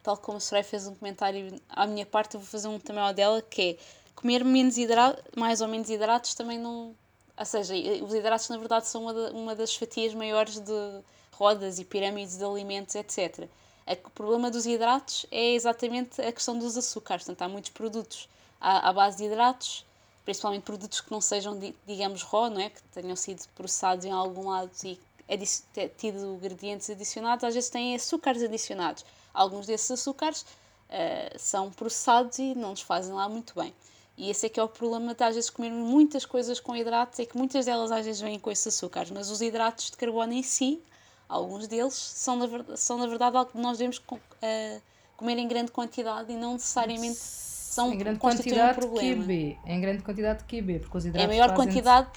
tal 0.01 0.17
como 0.17 0.37
a 0.37 0.41
Soraya 0.41 0.63
fez 0.63 0.87
um 0.87 0.95
comentário 0.95 1.53
à 1.69 1.85
minha 1.85 2.05
parte, 2.05 2.33
eu 2.33 2.39
vou 2.39 2.49
fazer 2.49 2.67
um 2.67 2.79
também 2.79 3.03
ao 3.03 3.13
dela, 3.13 3.43
que 3.43 3.61
é 3.61 3.77
comer 4.15 4.43
menos 4.43 4.75
hidratos, 4.75 5.23
mais 5.37 5.61
ou 5.61 5.67
menos 5.67 5.87
hidratos 5.87 6.33
também 6.33 6.57
não 6.57 6.95
ou 7.39 7.45
seja, 7.45 7.73
os 8.03 8.13
hidratos 8.13 8.49
na 8.49 8.57
verdade 8.57 8.85
são 8.85 9.03
uma, 9.03 9.13
uma 9.31 9.55
das 9.55 9.73
fatias 9.73 10.13
maiores 10.13 10.59
de 10.59 11.01
rodas 11.31 11.79
e 11.79 11.85
pirâmides 11.85 12.37
de 12.37 12.43
alimentos, 12.43 12.95
etc. 12.95 13.47
O 14.05 14.09
problema 14.09 14.51
dos 14.51 14.65
hidratos 14.65 15.25
é 15.31 15.53
exatamente 15.53 16.21
a 16.21 16.31
questão 16.33 16.59
dos 16.59 16.77
açúcares. 16.77 17.25
Portanto, 17.25 17.41
há 17.43 17.49
muitos 17.49 17.71
produtos 17.71 18.27
à, 18.59 18.89
à 18.89 18.93
base 18.93 19.17
de 19.17 19.23
hidratos, 19.23 19.85
principalmente 20.25 20.63
produtos 20.63 20.99
que 20.99 21.09
não 21.09 21.21
sejam, 21.21 21.57
digamos, 21.87 22.23
raw, 22.23 22.49
não 22.49 22.59
é? 22.59 22.69
que 22.69 22.83
tenham 22.91 23.15
sido 23.15 23.47
processados 23.55 24.03
em 24.03 24.11
algum 24.11 24.49
lado 24.49 24.69
e 24.83 24.99
tido 25.97 26.35
ingredientes 26.35 26.89
adicionados, 26.89 27.45
às 27.45 27.53
vezes 27.53 27.69
têm 27.69 27.95
açúcares 27.95 28.43
adicionados. 28.43 29.05
Alguns 29.33 29.65
desses 29.65 29.89
açúcares 29.91 30.41
uh, 30.41 31.39
são 31.39 31.71
processados 31.71 32.37
e 32.37 32.53
não 32.53 32.71
nos 32.71 32.81
fazem 32.81 33.13
lá 33.13 33.29
muito 33.29 33.53
bem. 33.55 33.73
E 34.19 34.29
esse 34.29 34.47
é 34.47 34.49
que 34.49 34.59
é 34.59 34.63
o 34.63 34.67
problema 34.67 35.15
de 35.15 35.23
às 35.23 35.33
vezes 35.33 35.49
comer 35.49 35.71
muitas 35.71 36.25
coisas 36.25 36.59
com 36.59 36.75
hidratos, 36.75 37.21
é 37.21 37.25
que 37.25 37.37
muitas 37.37 37.65
delas 37.65 37.89
às 37.89 38.05
vezes 38.05 38.19
vêm 38.19 38.37
com 38.37 38.51
esses 38.51 38.67
açúcares, 38.67 39.09
mas 39.11 39.31
os 39.31 39.41
hidratos 39.41 39.89
de 39.89 39.95
carbono 39.95 40.33
em 40.33 40.43
si, 40.43 40.81
alguns 41.29 41.69
deles, 41.69 41.93
são 41.93 42.35
na 42.35 42.45
verdade, 42.45 42.77
são, 42.77 42.97
na 42.97 43.07
verdade 43.07 43.37
algo 43.37 43.49
que 43.49 43.57
nós 43.57 43.77
devemos 43.77 43.97
uh, 43.99 44.81
comer 45.15 45.37
em 45.37 45.47
grande 45.47 45.71
quantidade 45.71 46.33
e 46.33 46.35
não 46.35 46.53
necessariamente 46.53 47.15
são 47.15 47.93
em 47.93 47.97
grande 47.97 48.19
quantidade 48.19 48.85
um. 48.85 48.93
De 48.93 49.15
QB, 49.15 49.57
em 49.65 49.79
grande 49.79 50.03
quantidade 50.03 50.39
de 50.39 50.61
QB, 50.61 50.79
porque 50.79 50.97
os 50.97 51.05
hidratos 51.05 51.23
É 51.23 51.27
maior 51.27 51.55
quantidade 51.55 52.09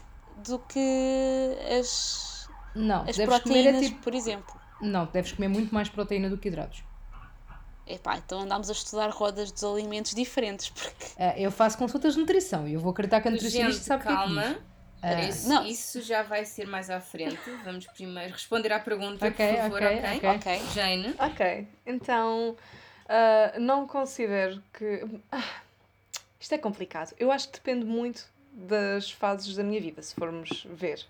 do 0.45 0.59
que 0.59 1.57
as, 1.79 2.49
não, 2.75 3.05
as 3.09 3.17
proteínas, 3.17 3.77
é 3.77 3.87
tipo, 3.87 4.03
por 4.03 4.13
exemplo. 4.13 4.61
Não, 4.81 5.07
deves 5.07 5.31
comer 5.31 5.47
muito 5.47 5.73
mais 5.73 5.89
proteína 5.89 6.29
do 6.29 6.37
que 6.37 6.49
hidratos. 6.49 6.83
Epá, 7.87 8.17
então 8.17 8.41
andámos 8.41 8.71
a 8.71 8.73
estudar 8.73 9.11
rodas 9.11 9.51
dos 9.51 9.65
alimentos 9.65 10.15
diferentes. 10.15 10.71
Porque... 10.71 11.05
Uh, 11.17 11.35
eu 11.37 11.51
faço 11.51 11.77
consultas 11.77 12.15
de 12.15 12.21
nutrição 12.21 12.67
e 12.67 12.75
eu 12.75 12.81
vou 12.81 12.93
acreditar 12.93 13.21
que 13.21 13.29
a 13.29 13.31
nutricionista 13.31 13.83
sabe 13.83 14.05
calma. 14.05 14.43
que 14.43 14.49
é 14.49 14.73
Uh, 15.03 15.29
isso, 15.29 15.49
não. 15.49 15.67
isso 15.67 16.01
já 16.01 16.23
vai 16.23 16.45
ser 16.45 16.65
mais 16.69 16.89
à 16.89 17.01
frente. 17.01 17.37
Vamos 17.65 17.87
primeiro 17.89 18.33
responder 18.33 18.73
à 18.73 18.79
pergunta, 18.79 19.27
okay, 19.27 19.55
por 19.55 19.57
favor, 19.57 19.83
ok? 19.83 19.99
Ok, 20.17 20.31
okay. 20.37 20.63
Jane. 20.73 21.15
Ok, 21.19 21.69
então 21.85 22.51
uh, 22.51 23.61
não 23.61 23.85
considero 23.85 24.63
que. 24.73 25.03
Uh, 25.05 25.43
isto 26.39 26.55
é 26.55 26.59
complicado. 26.59 27.13
Eu 27.19 27.33
acho 27.33 27.49
que 27.49 27.55
depende 27.55 27.85
muito 27.85 28.29
das 28.53 29.11
fases 29.11 29.57
da 29.57 29.65
minha 29.65 29.81
vida, 29.81 30.01
se 30.03 30.15
formos 30.15 30.65
ver. 30.71 31.05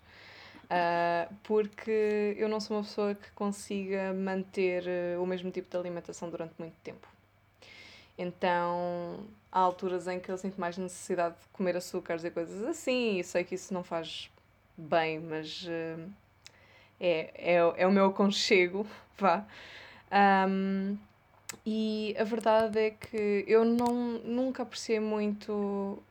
Uh, 0.73 1.31
porque 1.43 2.35
eu 2.39 2.49
não 2.49 2.59
sou 2.59 2.79
uma 2.79 2.83
pessoa 2.83 3.15
que 3.15 3.31
consiga 3.33 4.11
manter 4.15 4.85
uh, 5.19 5.23
o 5.23 5.27
mesmo 5.27 5.51
tipo 5.51 5.71
de 5.71 5.77
alimentação 5.77 6.31
durante 6.31 6.55
muito 6.59 6.77
tempo. 6.83 7.07
Então, 8.17 9.21
há 9.51 9.61
alturas 9.61 10.09
em 10.09 10.19
que 10.19 10.31
eu 10.31 10.39
sinto 10.39 10.59
mais 10.59 10.79
necessidade 10.79 11.35
de 11.35 11.49
comer 11.53 11.77
açúcares 11.77 12.25
e 12.25 12.31
coisas 12.31 12.63
assim, 12.65 13.19
e 13.19 13.25
sei 13.25 13.45
que 13.45 13.55
isso 13.55 13.75
não 13.75 13.85
faz 13.85 14.31
bem, 14.75 15.21
mas 15.21 15.63
uh, 15.65 16.11
é, 16.99 17.31
é, 17.37 17.57
é 17.77 17.87
o 17.87 17.93
meu 17.93 18.07
aconchego, 18.07 18.87
vá. 19.19 19.45
Um, 20.49 20.97
e 21.67 22.17
a 22.19 22.25
verdade 22.25 22.79
é 22.79 22.91
que 22.93 23.45
eu 23.47 23.63
não, 23.63 23.93
nunca 24.25 24.63
apreciei 24.63 25.01
muito 25.01 26.03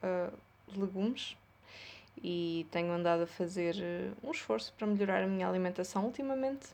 legumes 0.75 1.35
e 2.23 2.67
tenho 2.71 2.91
andado 2.91 3.23
a 3.23 3.27
fazer 3.27 3.75
eh, 3.79 4.11
um 4.23 4.31
esforço 4.31 4.73
para 4.77 4.87
melhorar 4.87 5.23
a 5.23 5.27
minha 5.27 5.47
alimentação 5.47 6.05
ultimamente. 6.05 6.67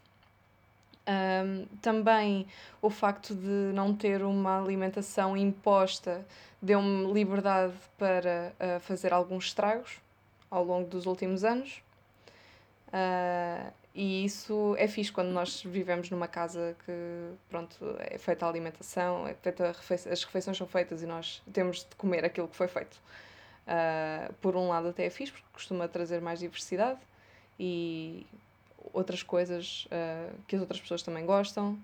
Um, 1.07 1.65
também 1.81 2.45
o 2.81 2.89
facto 2.89 3.33
de 3.33 3.71
não 3.73 3.95
ter 3.95 4.21
uma 4.23 4.59
alimentação 4.59 5.37
imposta 5.37 6.25
deu-me 6.61 7.13
liberdade 7.13 7.73
para 7.97 8.51
uh, 8.59 8.79
fazer 8.81 9.13
alguns 9.13 9.45
estragos 9.45 10.01
ao 10.51 10.65
longo 10.65 10.89
dos 10.89 11.05
últimos 11.05 11.45
anos. 11.45 11.81
Uh, 12.89 13.71
e 13.95 14.25
isso 14.25 14.75
é 14.77 14.87
fixe 14.87 15.11
quando 15.11 15.29
nós 15.29 15.63
vivemos 15.63 16.09
numa 16.09 16.27
casa 16.27 16.75
que 16.85 17.31
pronto, 17.49 17.77
é 17.99 18.17
feita 18.17 18.45
a 18.45 18.49
alimentação, 18.49 19.27
é 19.27 19.33
feita 19.33 19.65
a 19.65 19.69
as 19.69 20.23
refeições 20.23 20.57
são 20.57 20.67
feitas 20.67 21.01
e 21.01 21.05
nós 21.05 21.41
temos 21.51 21.79
de 21.79 21.95
comer 21.95 22.23
aquilo 22.25 22.47
que 22.47 22.55
foi 22.55 22.67
feito. 22.67 22.97
Uh, 23.67 24.33
por 24.35 24.55
um 24.55 24.69
lado 24.69 24.87
até 24.87 25.05
é 25.05 25.09
fixe, 25.09 25.33
porque 25.33 25.47
costuma 25.51 25.89
trazer 25.89 26.21
mais 26.21 26.39
diversidade 26.39 26.99
e 27.59 28.25
outras 28.93 29.21
coisas 29.21 29.85
uh, 29.87 30.33
que 30.47 30.55
as 30.55 30.61
outras 30.61 30.79
pessoas 30.79 31.03
também 31.03 31.25
gostam. 31.25 31.77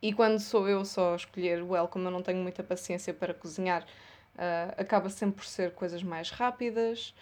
E 0.00 0.12
quando 0.12 0.38
sou 0.38 0.68
eu 0.68 0.84
só 0.84 1.14
a 1.14 1.16
escolher, 1.16 1.64
well, 1.64 1.88
como 1.88 2.06
eu 2.06 2.12
não 2.12 2.22
tenho 2.22 2.40
muita 2.40 2.62
paciência 2.62 3.12
para 3.12 3.34
cozinhar, 3.34 3.82
uh, 3.82 4.80
acaba 4.80 5.10
sempre 5.10 5.36
por 5.36 5.46
ser 5.46 5.72
coisas 5.72 6.02
mais 6.02 6.30
rápidas. 6.30 7.12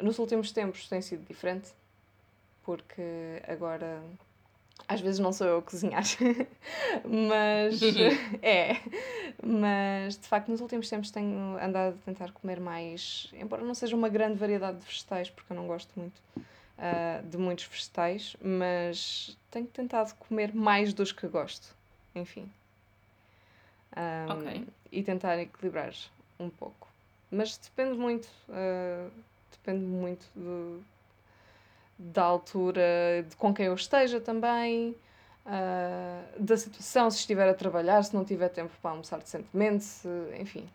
nos 0.00 0.18
últimos 0.18 0.52
tempos 0.52 0.88
tem 0.88 1.02
sido 1.02 1.26
diferente, 1.26 1.70
porque 2.62 3.42
agora 3.48 4.00
às 4.88 5.00
vezes 5.00 5.18
não 5.18 5.32
sou 5.32 5.46
eu 5.46 5.58
a 5.58 5.62
cozinhar, 5.62 6.04
mas 7.04 7.80
é. 8.42 8.80
Mas 9.44 10.16
de 10.16 10.26
facto, 10.26 10.48
nos 10.48 10.60
últimos 10.60 10.88
tempos 10.88 11.10
tenho 11.10 11.58
andado 11.60 11.94
a 11.94 12.04
tentar 12.04 12.32
comer 12.32 12.60
mais, 12.60 13.28
embora 13.34 13.62
não 13.62 13.74
seja 13.74 13.96
uma 13.96 14.08
grande 14.08 14.38
variedade 14.38 14.78
de 14.78 14.86
vegetais, 14.86 15.28
porque 15.28 15.52
eu 15.52 15.56
não 15.56 15.66
gosto 15.66 15.90
muito 15.98 16.16
uh, 16.36 17.26
de 17.28 17.36
muitos 17.36 17.64
vegetais, 17.64 18.36
mas 18.42 19.36
tenho 19.50 19.66
tentado 19.66 20.14
comer 20.14 20.54
mais 20.54 20.92
dos 20.92 21.12
que 21.12 21.26
gosto, 21.26 21.74
enfim. 22.14 22.50
Um, 23.96 24.32
okay. 24.32 24.66
E 24.92 25.02
tentar 25.02 25.38
equilibrar 25.38 25.94
um 26.38 26.50
pouco. 26.50 26.86
Mas 27.30 27.56
depende 27.56 27.98
muito, 27.98 28.28
uh, 28.48 29.10
depende 29.50 29.84
muito 29.84 30.26
do 30.34 30.82
da 31.98 32.22
altura 32.22 33.24
de 33.28 33.36
com 33.36 33.54
quem 33.54 33.66
eu 33.66 33.74
esteja 33.74 34.20
também, 34.20 34.94
uh, 35.46 36.42
da 36.42 36.56
situação, 36.56 37.10
se 37.10 37.18
estiver 37.18 37.48
a 37.48 37.54
trabalhar, 37.54 38.02
se 38.02 38.14
não 38.14 38.24
tiver 38.24 38.48
tempo 38.48 38.72
para 38.80 38.90
almoçar 38.90 39.18
decentemente, 39.18 39.84
se, 39.84 40.08
enfim, 40.38 40.68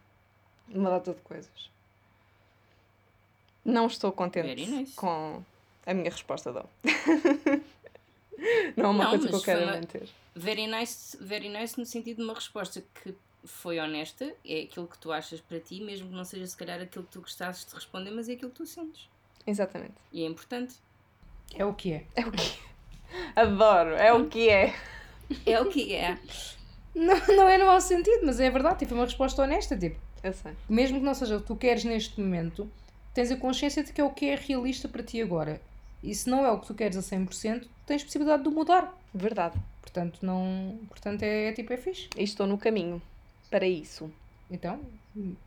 uma 0.69 0.89
data 0.89 1.13
de 1.13 1.21
coisas. 1.21 1.69
Não 3.63 3.87
estou 3.87 4.11
contente 4.11 4.69
nice. 4.69 4.95
com 4.95 5.43
a 5.85 5.93
minha 5.93 6.09
resposta, 6.09 6.51
não. 6.51 6.65
não 8.75 8.85
é 8.85 8.87
uma 8.87 9.03
não, 9.03 9.09
coisa 9.11 9.27
que 9.27 9.35
eu 9.35 9.41
quero 9.41 9.65
manter. 9.67 10.09
Very 10.35 10.65
nice, 10.65 11.17
very 11.21 11.49
nice 11.49 11.77
no 11.77 11.85
sentido 11.85 12.17
de 12.17 12.23
uma 12.23 12.33
resposta 12.33 12.83
que 12.95 13.15
foi 13.43 13.79
honesta, 13.79 14.33
é 14.45 14.61
aquilo 14.61 14.87
que 14.87 14.97
tu 14.97 15.11
achas 15.11 15.41
para 15.41 15.59
ti, 15.59 15.81
mesmo 15.81 16.09
que 16.09 16.15
não 16.15 16.25
seja 16.25 16.45
se 16.47 16.55
calhar 16.55 16.81
aquilo 16.81 17.05
que 17.05 17.11
tu 17.11 17.21
gostasses 17.21 17.65
de 17.65 17.73
responder, 17.73 18.11
mas 18.11 18.29
é 18.29 18.33
aquilo 18.33 18.51
que 18.51 18.57
tu 18.57 18.65
sentes. 18.65 19.09
Exatamente. 19.45 19.95
E 20.11 20.23
é 20.23 20.27
importante. 20.27 20.75
É 21.55 21.65
o 21.65 21.73
que 21.73 21.93
é. 21.93 22.05
É 22.15 22.25
o 22.25 22.31
que 22.31 22.41
é. 22.41 23.41
Adoro, 23.41 23.95
é 23.95 24.13
o 24.13 24.27
que 24.27 24.49
é. 24.49 24.73
É 25.45 25.59
o 25.59 25.69
que 25.69 25.95
é. 25.95 26.17
Não, 26.93 27.15
não 27.27 27.47
é 27.47 27.57
no 27.57 27.65
mau 27.65 27.79
sentido, 27.79 28.25
mas 28.25 28.39
é 28.39 28.49
verdade, 28.49 28.79
tipo, 28.79 28.93
é 28.93 28.97
uma 28.97 29.05
resposta 29.05 29.41
honesta, 29.41 29.77
tipo. 29.77 29.97
Eu 30.23 30.33
sei. 30.33 30.51
Mesmo 30.69 30.99
que 30.99 31.05
não 31.05 31.13
seja 31.13 31.37
o 31.37 31.41
que 31.41 31.47
tu 31.47 31.55
queres 31.55 31.83
neste 31.83 32.19
momento, 32.19 32.69
tens 33.13 33.31
a 33.31 33.37
consciência 33.37 33.83
de 33.83 33.91
que 33.91 34.01
é 34.01 34.03
o 34.03 34.11
que 34.11 34.27
é 34.27 34.35
realista 34.35 34.87
para 34.87 35.03
ti 35.03 35.21
agora. 35.21 35.61
E 36.03 36.13
se 36.13 36.29
não 36.29 36.45
é 36.45 36.51
o 36.51 36.59
que 36.59 36.67
tu 36.67 36.73
queres 36.73 36.97
a 36.97 37.01
100%, 37.01 37.67
tens 37.85 38.03
possibilidade 38.03 38.43
de 38.43 38.49
mudar. 38.49 38.97
Verdade. 39.13 39.57
Portanto, 39.81 40.19
não, 40.21 40.79
portanto 40.89 41.23
é, 41.23 41.47
é 41.47 41.51
tipo, 41.51 41.73
é 41.73 41.77
fixe. 41.77 42.07
E 42.17 42.23
estou 42.23 42.47
no 42.47 42.57
caminho 42.57 43.01
para 43.49 43.67
isso. 43.67 44.11
Então, 44.51 44.85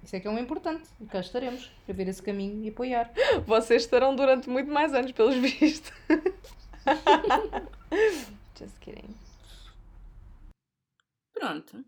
isso 0.02 0.16
é 0.16 0.20
que 0.20 0.26
é 0.26 0.30
um 0.30 0.38
importante. 0.38 0.88
E 0.98 1.04
cá 1.04 1.20
estaremos 1.20 1.70
para 1.84 1.94
ver 1.94 2.08
esse 2.08 2.22
caminho 2.22 2.64
e 2.64 2.70
apoiar. 2.70 3.12
Vocês 3.46 3.82
estarão 3.82 4.16
durante 4.16 4.48
muito 4.48 4.70
mais 4.70 4.94
anos, 4.94 5.12
pelos 5.12 5.36
vistos. 5.36 5.92
Just 8.58 8.78
kidding. 8.80 9.14
Pronto. 11.34 11.84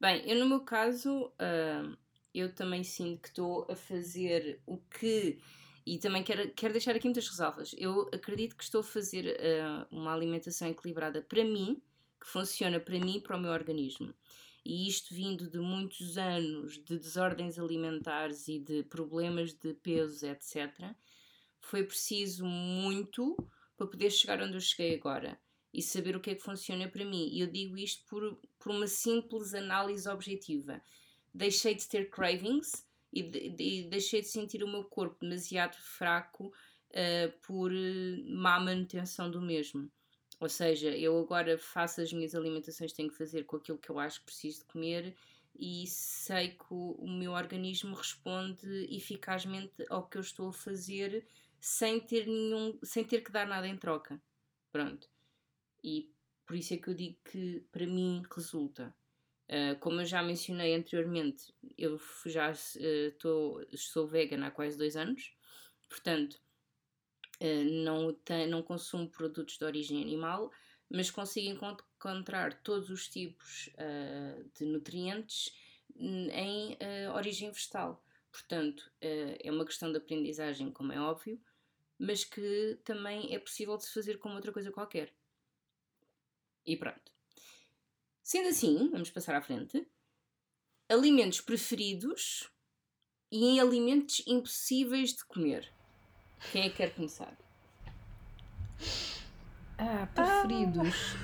Bem, 0.00 0.28
eu 0.28 0.36
no 0.40 0.46
meu 0.46 0.60
caso, 0.60 1.32
ah, 1.38 1.88
eu 2.34 2.52
também 2.52 2.82
sinto 2.82 3.22
que 3.22 3.28
estou 3.28 3.64
a 3.70 3.76
fazer 3.76 4.60
o 4.66 4.78
que. 4.78 5.38
E 5.86 5.96
também 5.98 6.24
quero, 6.24 6.50
quero 6.50 6.72
deixar 6.72 6.96
aqui 6.96 7.06
muitas 7.06 7.28
ressalvas. 7.28 7.72
Eu 7.78 8.10
acredito 8.12 8.56
que 8.56 8.64
estou 8.64 8.80
a 8.80 8.84
fazer 8.84 9.38
ah, 9.40 9.86
uma 9.92 10.12
alimentação 10.12 10.66
equilibrada 10.66 11.22
para 11.22 11.44
mim, 11.44 11.80
que 12.20 12.26
funciona 12.26 12.80
para 12.80 12.98
mim 12.98 13.18
e 13.18 13.20
para 13.20 13.36
o 13.36 13.40
meu 13.40 13.52
organismo. 13.52 14.12
E 14.68 14.86
isto 14.86 15.14
vindo 15.14 15.48
de 15.48 15.58
muitos 15.58 16.18
anos 16.18 16.74
de 16.74 16.98
desordens 16.98 17.58
alimentares 17.58 18.48
e 18.48 18.58
de 18.58 18.82
problemas 18.82 19.54
de 19.54 19.72
peso, 19.72 20.26
etc., 20.26 20.94
foi 21.58 21.84
preciso 21.84 22.44
muito 22.44 23.34
para 23.78 23.86
poder 23.86 24.10
chegar 24.10 24.42
onde 24.42 24.58
eu 24.58 24.60
cheguei 24.60 24.94
agora 24.94 25.40
e 25.72 25.80
saber 25.80 26.14
o 26.14 26.20
que 26.20 26.32
é 26.32 26.34
que 26.34 26.42
funciona 26.42 26.86
para 26.86 27.02
mim. 27.02 27.30
E 27.32 27.40
eu 27.40 27.46
digo 27.46 27.78
isto 27.78 28.04
por, 28.04 28.38
por 28.58 28.70
uma 28.70 28.86
simples 28.86 29.54
análise 29.54 30.06
objetiva. 30.06 30.82
Deixei 31.32 31.74
de 31.74 31.88
ter 31.88 32.10
cravings 32.10 32.86
e, 33.10 33.22
de, 33.22 33.48
de, 33.48 33.82
deixei 33.84 34.20
de 34.20 34.28
sentir 34.28 34.62
o 34.62 34.68
meu 34.68 34.84
corpo 34.84 35.16
demasiado 35.22 35.78
fraco 35.78 36.48
uh, 36.90 37.32
por 37.40 37.72
má 38.26 38.60
manutenção 38.60 39.30
do 39.30 39.40
mesmo. 39.40 39.90
Ou 40.40 40.48
seja, 40.48 40.96
eu 40.96 41.18
agora 41.18 41.58
faço 41.58 42.00
as 42.00 42.12
minhas 42.12 42.34
alimentações, 42.34 42.92
tenho 42.92 43.08
que 43.08 43.16
fazer 43.16 43.44
com 43.44 43.56
aquilo 43.56 43.78
que 43.78 43.90
eu 43.90 43.98
acho 43.98 44.20
que 44.20 44.26
preciso 44.26 44.60
de 44.60 44.66
comer 44.66 45.16
e 45.58 45.86
sei 45.88 46.50
que 46.50 46.66
o 46.70 47.08
meu 47.08 47.32
organismo 47.32 47.96
responde 47.96 48.86
eficazmente 48.94 49.84
ao 49.90 50.06
que 50.06 50.16
eu 50.16 50.20
estou 50.22 50.50
a 50.50 50.52
fazer 50.52 51.26
sem 51.60 51.98
ter 51.98 52.26
nenhum, 52.26 52.78
sem 52.84 53.04
ter 53.04 53.22
que 53.22 53.32
dar 53.32 53.46
nada 53.46 53.66
em 53.66 53.76
troca. 53.76 54.22
Pronto. 54.70 55.08
E 55.82 56.12
por 56.46 56.54
isso 56.54 56.74
é 56.74 56.76
que 56.76 56.88
eu 56.88 56.94
digo 56.94 57.18
que 57.24 57.66
para 57.72 57.86
mim 57.86 58.22
resulta. 58.32 58.94
Uh, 59.48 59.78
como 59.80 60.02
eu 60.02 60.04
já 60.04 60.22
mencionei 60.22 60.74
anteriormente, 60.74 61.52
eu 61.76 61.98
já 62.26 62.52
uh, 62.52 63.12
tô, 63.18 63.66
sou 63.76 64.06
vegan 64.06 64.44
há 64.44 64.50
quase 64.50 64.76
dois 64.76 64.94
anos, 64.94 65.34
portanto, 65.88 66.38
não, 67.84 68.12
tem, 68.12 68.46
não 68.46 68.62
consumo 68.62 69.08
produtos 69.08 69.58
de 69.58 69.64
origem 69.64 70.02
animal, 70.02 70.50
mas 70.90 71.10
consigo 71.10 71.48
encontrar 71.48 72.62
todos 72.62 72.90
os 72.90 73.08
tipos 73.08 73.70
de 74.56 74.64
nutrientes 74.64 75.52
em 75.96 76.76
origem 77.14 77.50
vegetal. 77.50 78.04
Portanto, 78.30 78.90
é 79.00 79.50
uma 79.50 79.64
questão 79.64 79.90
de 79.90 79.98
aprendizagem, 79.98 80.70
como 80.70 80.92
é 80.92 81.00
óbvio, 81.00 81.40
mas 81.98 82.24
que 82.24 82.78
também 82.84 83.34
é 83.34 83.38
possível 83.38 83.76
de 83.76 83.84
se 83.84 83.92
fazer 83.92 84.18
com 84.18 84.34
outra 84.34 84.52
coisa 84.52 84.70
qualquer. 84.70 85.12
E 86.64 86.76
pronto. 86.76 87.12
Sendo 88.22 88.48
assim, 88.48 88.90
vamos 88.90 89.10
passar 89.10 89.34
à 89.34 89.42
frente. 89.42 89.86
Alimentos 90.88 91.40
preferidos 91.40 92.50
e 93.30 93.44
em 93.44 93.60
alimentos 93.60 94.22
impossíveis 94.26 95.14
de 95.14 95.24
comer. 95.24 95.74
Quem 96.52 96.62
é 96.62 96.68
que 96.70 96.76
quer 96.76 96.94
começar? 96.94 97.32
Ah, 99.76 100.08
preferidos. 100.14 101.16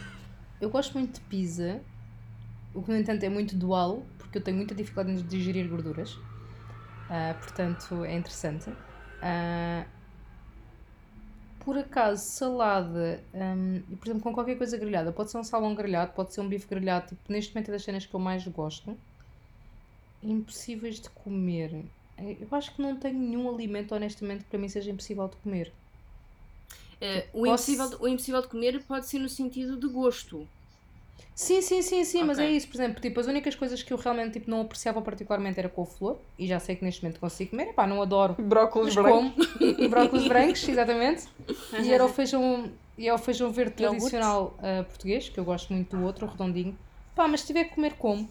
Eu 0.61 0.71
gosto 0.71 0.95
muito 0.95 1.15
de 1.15 1.21
pizza. 1.23 1.81
O 2.75 2.83
que, 2.83 2.91
no 2.91 2.97
entanto, 2.97 3.23
é 3.23 3.29
muito 3.29 3.57
dual, 3.57 4.05
porque 4.19 4.39
eu 4.39 4.43
tenho 4.43 4.57
muita 4.57 4.75
dificuldade 4.75 5.19
em 5.19 5.27
digerir 5.27 5.69
gorduras. 5.69 6.15
Uh, 6.15 7.35
portanto, 7.41 8.05
é 8.05 8.17
interessante. 8.17 8.71
Uh, 8.71 9.87
por 11.65 11.79
acaso, 11.79 12.23
salada, 12.23 13.25
um, 13.33 13.83
e 13.89 13.97
por 13.97 14.07
exemplo, 14.07 14.23
com 14.23 14.35
qualquer 14.35 14.57
coisa 14.57 14.77
grelhada, 14.77 15.13
pode 15.13 15.31
ser 15.31 15.39
um 15.39 15.45
salmão 15.45 15.75
grelhado, 15.75 16.13
pode 16.13 16.35
ser 16.35 16.43
um 16.43 16.49
bife 16.49 16.67
grelhado, 16.69 17.09
tipo, 17.09 17.33
neste 17.33 17.55
momento 17.55 17.71
é 17.71 17.73
das 17.73 17.83
cenas 17.83 18.05
que 18.05 18.15
eu 18.15 18.21
mais 18.21 18.47
gosto. 18.47 18.99
Impossíveis 20.23 21.01
de 21.01 21.09
comer. 21.09 21.87
É, 22.17 22.37
eu 22.41 22.49
acho 22.53 22.75
que 22.75 22.83
não 22.83 22.97
tenho 22.97 23.19
nenhum 23.19 23.53
alimento, 23.53 23.95
honestamente, 23.95 24.45
que 24.45 24.51
para 24.51 24.59
mim 24.59 24.69
seja 24.69 24.91
impossível 24.91 25.29
de 25.29 25.37
comer. 25.37 25.73
Uh, 26.95 27.41
o, 27.41 27.45
Posso... 27.45 27.73
impossível, 27.73 27.99
o 28.01 28.09
impossível 28.09 28.43
de 28.43 28.49
comer 28.49 28.83
pode 28.85 29.07
ser 29.07 29.19
no 29.19 29.29
sentido 29.29 29.77
de 29.77 29.89
gosto. 29.89 30.47
Sim, 31.35 31.61
sim, 31.61 31.83
sim, 31.83 32.05
sim, 32.05 32.19
okay. 32.19 32.27
mas 32.27 32.39
é 32.39 32.49
isso, 32.49 32.69
por 32.69 32.77
exemplo, 32.77 33.01
tipo, 33.01 33.19
as 33.19 33.27
únicas 33.27 33.57
coisas 33.57 33.83
que 33.83 33.93
eu 33.93 33.97
realmente 33.97 34.35
tipo, 34.35 34.49
não 34.49 34.61
apreciava 34.61 35.03
particularmente 35.03 35.59
era 35.59 35.69
couve-flor, 35.69 36.17
e 36.39 36.47
já 36.47 36.61
sei 36.61 36.77
que 36.77 36.85
neste 36.85 37.03
momento 37.03 37.19
consigo 37.19 37.51
comer, 37.51 37.73
pá, 37.73 37.89
não 37.89 38.01
adoro. 38.01 38.37
Brócolis 38.39 38.95
brancos. 38.95 39.49
Brócolis 39.91 40.29
brancos, 40.29 40.69
exatamente. 40.69 41.25
E 41.83 41.93
era 41.93 42.05
o 42.05 42.09
feijão, 42.13 42.71
e 42.97 43.09
é 43.09 43.13
o 43.13 43.19
feijão 43.19 43.51
verde 43.51 43.73
tradicional 43.73 44.57
uh, 44.59 44.85
português, 44.85 45.29
que 45.29 45.39
eu 45.39 45.45
gosto 45.45 45.73
muito 45.73 45.97
do 45.97 46.05
outro, 46.05 46.25
redondinho. 46.27 46.79
Pá, 47.17 47.27
mas 47.27 47.41
se 47.41 47.49
tiver 47.49 47.65
que 47.65 47.75
comer, 47.75 47.95
como. 47.95 48.29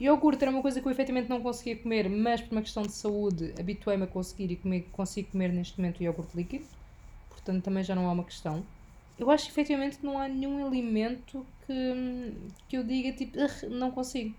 Iogurte 0.00 0.42
era 0.42 0.50
uma 0.50 0.62
coisa 0.62 0.80
que 0.80 0.86
eu 0.86 0.92
efetivamente 0.92 1.28
não 1.28 1.42
conseguia 1.42 1.76
comer, 1.76 2.08
mas 2.08 2.40
por 2.40 2.52
uma 2.52 2.62
questão 2.62 2.82
de 2.82 2.92
saúde 2.92 3.52
habituei-me 3.58 4.04
a 4.04 4.06
conseguir 4.06 4.50
e 4.50 4.56
comer, 4.56 4.88
consigo 4.92 5.30
comer 5.30 5.52
neste 5.52 5.78
momento 5.78 6.02
iogurte 6.02 6.36
líquido, 6.36 6.64
portanto 7.28 7.62
também 7.62 7.84
já 7.84 7.94
não 7.94 8.08
é 8.08 8.12
uma 8.12 8.24
questão 8.24 8.64
eu 9.20 9.30
acho 9.30 9.44
que 9.44 9.50
efetivamente 9.50 9.98
não 10.02 10.18
há 10.18 10.26
nenhum 10.26 10.66
alimento 10.66 11.46
que, 11.66 12.34
que 12.66 12.76
eu 12.78 12.82
diga 12.82 13.12
tipo, 13.12 13.36
não 13.68 13.90
consigo. 13.90 14.34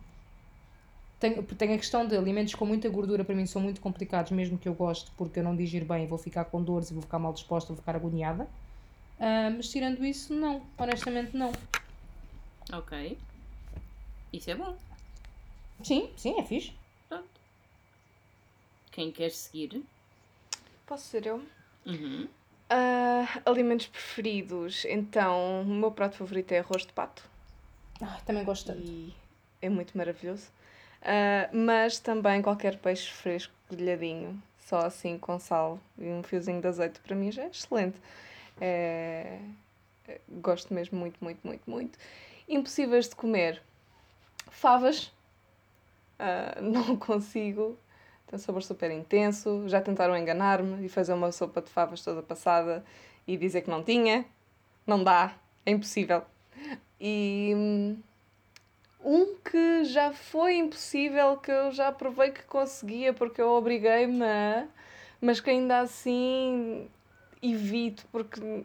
Tenho, 1.19 1.43
tenho 1.43 1.75
a 1.75 1.77
questão 1.77 2.07
de 2.07 2.17
alimentos 2.17 2.55
com 2.55 2.65
muita 2.65 2.89
gordura 2.89 3.23
para 3.23 3.35
mim 3.35 3.45
são 3.45 3.61
muito 3.61 3.79
complicados, 3.79 4.31
mesmo 4.31 4.57
que 4.57 4.67
eu 4.67 4.73
goste, 4.73 5.11
porque 5.15 5.39
eu 5.39 5.43
não 5.43 5.55
digiro 5.55 5.85
bem, 5.85 6.07
vou 6.07 6.17
ficar 6.17 6.45
com 6.45 6.63
dores 6.63 6.89
e 6.89 6.93
vou 6.93 7.03
ficar 7.03 7.19
mal 7.19 7.31
disposta, 7.31 7.67
vou 7.67 7.77
ficar 7.77 7.95
agoniada. 7.95 8.45
Uh, 9.19 9.53
mas 9.55 9.69
tirando 9.69 10.03
isso, 10.03 10.33
não. 10.33 10.63
Honestamente, 10.75 11.37
não. 11.37 11.51
Ok. 12.73 13.19
Isso 14.33 14.49
é 14.49 14.55
bom. 14.55 14.75
Sim, 15.83 16.11
sim, 16.15 16.39
é 16.39 16.43
fixe. 16.43 16.73
Pronto. 17.09 17.27
Quem 18.91 19.11
quer 19.11 19.31
seguir? 19.31 19.83
Posso 20.85 21.07
ser 21.07 21.25
eu? 21.25 21.41
Uhum. 21.85 22.27
Uh, 22.71 23.41
alimentos 23.45 23.87
preferidos. 23.87 24.85
Então, 24.85 25.61
o 25.61 25.65
meu 25.65 25.91
prato 25.91 26.17
favorito 26.17 26.51
é 26.51 26.59
arroz 26.59 26.85
de 26.85 26.93
pato. 26.93 27.23
Ah, 28.01 28.19
também 28.25 28.43
gosto 28.43 28.67
tanto. 28.67 28.81
E 28.81 29.13
é 29.61 29.69
muito 29.69 29.97
maravilhoso. 29.97 30.47
Uh, 31.01 31.55
mas 31.55 31.99
também 31.99 32.41
qualquer 32.41 32.77
peixe 32.77 33.11
fresco, 33.11 33.53
grelhadinho, 33.69 34.41
só 34.59 34.85
assim 34.85 35.17
com 35.17 35.39
sal 35.39 35.79
e 35.97 36.05
um 36.05 36.23
fiozinho 36.23 36.61
de 36.61 36.67
azeite, 36.67 36.99
para 36.99 37.15
mim 37.15 37.31
já 37.31 37.43
é 37.43 37.47
excelente. 37.47 37.97
É... 38.59 39.39
Gosto 40.29 40.73
mesmo 40.73 40.99
muito, 40.99 41.17
muito, 41.23 41.39
muito, 41.45 41.69
muito. 41.69 41.97
Impossíveis 42.47 43.09
de 43.09 43.15
comer. 43.15 43.61
Favas. 44.49 45.11
Uh, 46.21 46.61
não 46.61 46.95
consigo 46.95 47.77
tem 48.31 48.37
um 48.37 48.41
sabor 48.41 48.63
super 48.63 48.89
intenso. 48.89 49.67
Já 49.67 49.81
tentaram 49.81 50.17
enganar-me 50.17 50.85
e 50.85 50.89
fazer 50.89 51.13
uma 51.13 51.31
sopa 51.33 51.61
de 51.61 51.69
favas 51.69 52.01
toda 52.01 52.21
passada 52.21 52.83
e 53.27 53.35
dizer 53.35 53.61
que 53.61 53.69
não 53.69 53.83
tinha. 53.83 54.25
Não 54.87 55.03
dá, 55.03 55.33
é 55.65 55.71
impossível. 55.71 56.23
E 56.99 57.51
hum, 57.53 57.97
um 59.03 59.35
que 59.35 59.83
já 59.83 60.13
foi 60.13 60.55
impossível, 60.55 61.35
que 61.37 61.51
eu 61.51 61.71
já 61.71 61.91
provei 61.91 62.31
que 62.31 62.43
conseguia 62.43 63.13
porque 63.13 63.41
eu 63.41 63.49
obriguei-me 63.49 64.23
a. 64.23 64.65
Mas 65.19 65.41
que 65.41 65.49
ainda 65.49 65.81
assim 65.81 66.87
evito 67.43 68.07
porque 68.11 68.63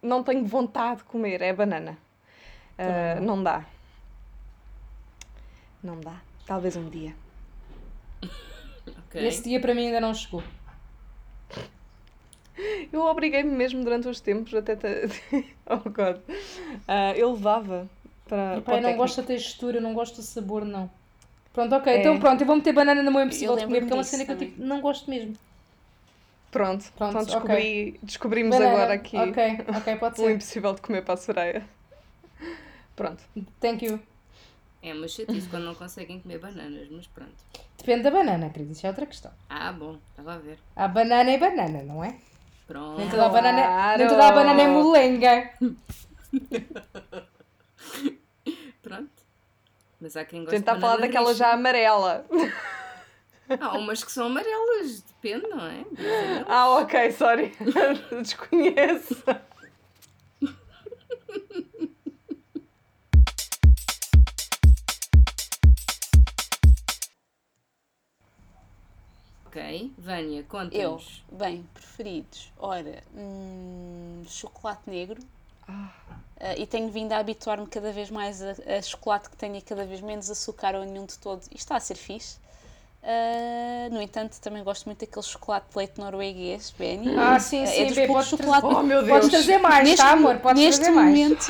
não 0.00 0.22
tenho 0.22 0.44
vontade 0.46 0.98
de 0.98 1.04
comer, 1.04 1.42
é 1.42 1.50
a 1.50 1.54
banana. 1.54 1.98
Uh, 2.78 3.20
não 3.20 3.42
dá. 3.42 3.64
Não 5.82 6.00
dá. 6.00 6.20
Talvez 6.46 6.76
um 6.76 6.88
dia. 6.88 7.14
Okay. 9.08 9.28
Esse 9.28 9.44
dia 9.44 9.60
para 9.60 9.72
mim 9.72 9.86
ainda 9.86 10.00
não 10.00 10.12
chegou. 10.12 10.42
Eu 12.92 13.00
obriguei-me 13.02 13.50
mesmo 13.50 13.82
durante 13.82 14.08
os 14.08 14.20
tempos 14.20 14.52
até. 14.54 14.76
oh 15.66 15.88
God. 15.88 16.16
Uh, 16.18 17.14
eu 17.16 17.32
levava 17.32 17.88
para. 18.28 18.62
Eu 18.66 18.80
não 18.82 18.96
gosto 18.96 19.20
da 19.20 19.26
textura, 19.26 19.80
não 19.80 19.94
gosto 19.94 20.16
do 20.16 20.22
sabor, 20.22 20.64
não. 20.64 20.90
Pronto, 21.52 21.74
ok. 21.74 21.92
É. 21.92 22.00
Então 22.00 22.18
pronto, 22.18 22.40
eu 22.40 22.46
vou 22.46 22.56
meter 22.56 22.72
banana 22.72 23.02
no 23.02 23.10
meu 23.12 23.22
impossível 23.22 23.56
de 23.56 23.64
comer, 23.64 23.80
porque 23.80 23.92
é 23.92 23.96
uma 23.96 24.04
cena 24.04 24.24
que 24.24 24.32
eu 24.32 24.38
tipo, 24.38 24.62
não 24.62 24.80
gosto 24.80 25.08
mesmo. 25.08 25.34
Pronto, 26.50 26.84
Pronto 26.96 27.10
então 27.10 27.24
descobri, 27.24 27.54
okay. 27.54 27.98
descobrimos 28.02 28.56
banana. 28.56 28.72
agora 28.72 28.94
aqui 28.94 29.16
Ok, 29.16 29.64
ok, 29.76 29.96
pode 29.96 30.16
ser. 30.18 30.26
o 30.26 30.30
impossível 30.30 30.74
de 30.74 30.82
comer 30.82 31.02
para 31.02 31.14
a 31.14 31.16
Soraya. 31.16 31.64
Pronto. 32.94 33.22
Thank 33.60 33.84
you. 33.84 34.00
É 34.84 34.92
uma 34.92 35.08
chatice 35.08 35.48
quando 35.48 35.64
não 35.64 35.74
conseguem 35.74 36.20
comer 36.20 36.38
bananas, 36.38 36.86
mas 36.90 37.06
pronto. 37.06 37.32
Depende 37.78 38.02
da 38.02 38.10
banana, 38.10 38.50
querida, 38.50 38.72
isso 38.72 38.86
é 38.86 38.90
outra 38.90 39.06
questão. 39.06 39.32
Ah, 39.48 39.72
bom, 39.72 39.96
estava 40.10 40.34
a 40.34 40.38
ver. 40.38 40.58
Há 40.76 40.86
banana 40.86 41.30
e 41.30 41.38
banana, 41.38 41.82
não 41.82 42.04
é? 42.04 42.18
Pronto. 42.66 42.98
Nem 42.98 43.08
toda 43.08 43.24
a 43.24 43.28
banana, 43.30 43.62
claro. 43.62 43.98
nem 43.98 44.08
toda 44.08 44.28
a 44.28 44.32
banana 44.32 44.62
é 44.62 44.68
molenga. 44.68 45.50
pronto. 48.82 49.10
Mas 49.98 50.18
há 50.18 50.24
quem 50.26 50.40
A 50.40 50.42
goste 50.42 50.56
gente 50.56 50.60
está 50.60 50.72
a 50.72 50.74
de 50.74 50.80
falar 50.82 50.96
daquela 50.98 51.34
já 51.34 51.54
amarela. 51.54 52.26
Há 53.58 53.78
umas 53.78 54.04
que 54.04 54.12
são 54.12 54.26
amarelas, 54.26 55.00
depende, 55.00 55.46
não 55.48 55.64
é? 55.64 55.78
Depende. 55.78 56.44
Ah, 56.46 56.68
ok, 56.80 57.10
sorry. 57.12 57.54
Desconheço. 58.20 59.24
Ok, 69.56 69.92
Vânia, 69.96 70.38
Eu, 70.40 70.44
conta-nos. 70.48 71.22
bem, 71.30 71.64
preferidos. 71.72 72.52
Ora, 72.58 73.04
hum, 73.16 74.24
chocolate 74.28 74.82
negro. 74.90 75.22
Ah. 75.68 75.90
Ah, 76.40 76.56
e 76.56 76.66
tenho 76.66 76.90
vindo 76.90 77.12
a 77.12 77.18
habituar-me 77.18 77.66
cada 77.68 77.92
vez 77.92 78.10
mais 78.10 78.42
a, 78.42 78.50
a 78.78 78.82
chocolate 78.82 79.30
que 79.30 79.36
tenha 79.36 79.60
cada 79.62 79.84
vez 79.86 80.00
menos 80.00 80.28
açúcar 80.28 80.74
ou 80.74 80.84
nenhum 80.84 81.06
de 81.06 81.16
todo. 81.18 81.40
Isto 81.42 81.54
está 81.56 81.76
a 81.76 81.80
ser 81.80 81.94
fixe. 81.94 82.36
Ah, 83.00 83.88
no 83.92 84.02
entanto, 84.02 84.40
também 84.40 84.64
gosto 84.64 84.86
muito 84.86 85.06
daquele 85.06 85.24
chocolate 85.24 85.66
de 85.70 85.78
leite 85.78 86.00
norueguês, 86.00 86.74
Benny. 86.76 87.14
Ah, 87.16 87.38
sim, 87.38 87.62
É 87.62 87.66
sim, 87.66 87.86
dos 87.86 87.94
bem, 87.96 88.06
podes, 88.08 88.28
chocolate- 88.30 88.60
trazer, 88.66 88.76
Oh, 88.76 88.82
meu 88.82 89.06
podes 89.06 89.30
Deus. 89.30 89.44
trazer 89.44 89.58
mais, 89.58 89.94
tá, 89.94 90.10
amor? 90.10 90.38
Podes 90.40 90.60
neste 90.64 90.80
trazer 90.80 90.96
mais. 90.96 91.48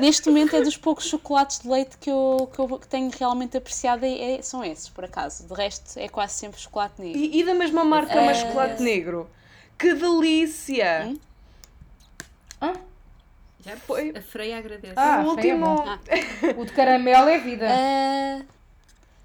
Neste 0.00 0.28
momento 0.28 0.54
é 0.56 0.60
dos 0.62 0.76
poucos 0.76 1.06
chocolates 1.06 1.60
de 1.60 1.68
leite 1.68 1.96
que 1.98 2.10
eu, 2.10 2.50
que 2.52 2.58
eu 2.58 2.78
tenho 2.88 3.10
realmente 3.10 3.56
apreciado 3.56 4.04
é, 4.04 4.34
é- 4.36 4.42
são 4.42 4.64
esses, 4.64 4.88
por 4.88 5.04
acaso. 5.04 5.46
De 5.46 5.54
resto, 5.54 5.98
é 5.98 6.08
quase 6.08 6.34
sempre 6.34 6.60
chocolate 6.60 7.00
negro. 7.00 7.18
E, 7.18 7.40
e 7.40 7.44
da 7.44 7.54
mesma 7.54 7.84
marca, 7.84 8.14
mas 8.22 8.38
Eh, 8.38 8.46
chocolate 8.46 8.82
negro. 8.82 9.28
Que 9.78 9.94
delícia! 9.94 11.06
Hum? 11.08 11.18
Ah, 12.60 12.74
Já 13.64 13.76
Foi- 13.78 14.10
A 14.16 14.20
Freia 14.22 14.58
agradece. 14.58 14.94
Ah, 14.96 15.22
o 15.24 15.30
último. 15.30 15.64
bom. 15.76 15.98
o 16.60 16.64
de 16.66 16.72
caramelo 16.72 17.28
é 17.28 17.38
vida. 17.38 17.66
Ah, 17.70 18.42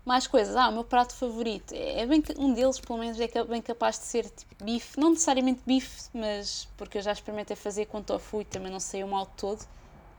mais 0.06 0.26
coisas. 0.28 0.56
Ah, 0.56 0.70
o 0.70 0.72
meu 0.72 0.84
prato 0.84 1.14
favorito. 1.14 1.74
É 1.74 2.02
é 2.02 2.06
bem, 2.06 2.24
um 2.38 2.54
deles, 2.54 2.80
pelo 2.80 2.98
menos, 3.00 3.20
é 3.20 3.28
bem 3.44 3.62
capaz 3.62 4.00
de 4.00 4.06
ser 4.06 4.30
tipo 4.30 4.64
bife. 4.64 5.00
Não 5.00 5.10
necessariamente 5.12 5.62
bife, 5.66 6.10
mas 6.14 6.68
porque 6.78 6.98
eu 6.98 7.02
já 7.02 7.12
experimentei 7.12 7.56
fazer 7.56 7.86
com 7.88 8.02
tofu 8.02 8.42
e 8.42 8.46
também 8.46 8.72
não 8.72 8.80
sei 8.80 9.04
o 9.04 9.08
mal 9.08 9.26
todo. 9.38 9.60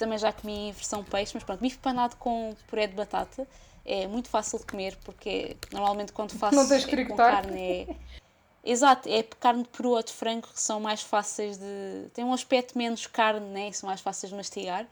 Também 0.00 0.16
já 0.16 0.32
comi 0.32 0.70
em 0.70 0.72
versão 0.72 1.04
peixe, 1.04 1.32
mas 1.34 1.44
pronto, 1.44 1.60
bife 1.60 1.76
panado 1.76 2.16
com 2.16 2.56
puré 2.66 2.86
de 2.86 2.94
batata. 2.94 3.46
É 3.84 4.06
muito 4.06 4.30
fácil 4.30 4.58
de 4.58 4.64
comer 4.64 4.96
porque 5.04 5.58
normalmente 5.70 6.10
quando 6.10 6.32
faço 6.32 6.56
Não 6.56 6.66
tens 6.66 6.86
que 6.86 7.04
com 7.04 7.16
carne 7.16 7.60
é. 7.60 7.86
Exato, 8.64 9.08
é 9.10 9.22
carne 9.22 9.62
de 9.62 9.68
peru 9.68 9.90
ou 9.90 10.02
de 10.02 10.10
frango 10.10 10.48
que 10.48 10.60
são 10.60 10.80
mais 10.80 11.02
fáceis 11.02 11.58
de. 11.58 12.08
têm 12.14 12.24
um 12.24 12.32
aspecto 12.32 12.78
menos 12.78 13.06
carne, 13.06 13.46
né? 13.46 13.68
E 13.68 13.74
são 13.74 13.88
mais 13.88 14.00
fáceis 14.00 14.30
de 14.30 14.36
mastigar. 14.36 14.86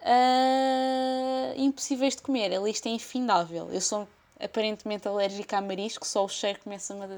Ah, 0.00 1.52
impossíveis 1.56 2.16
de 2.16 2.22
comer, 2.22 2.52
a 2.52 2.58
lista 2.60 2.88
é 2.88 2.92
infindável. 2.92 3.70
Eu 3.72 3.80
sou 3.80 4.08
aparentemente 4.40 5.06
alérgica 5.06 5.58
a 5.58 5.60
marisco, 5.60 6.04
só 6.04 6.24
o 6.24 6.28
cheiro 6.28 6.58
começa-me 6.64 7.04
a. 7.04 7.08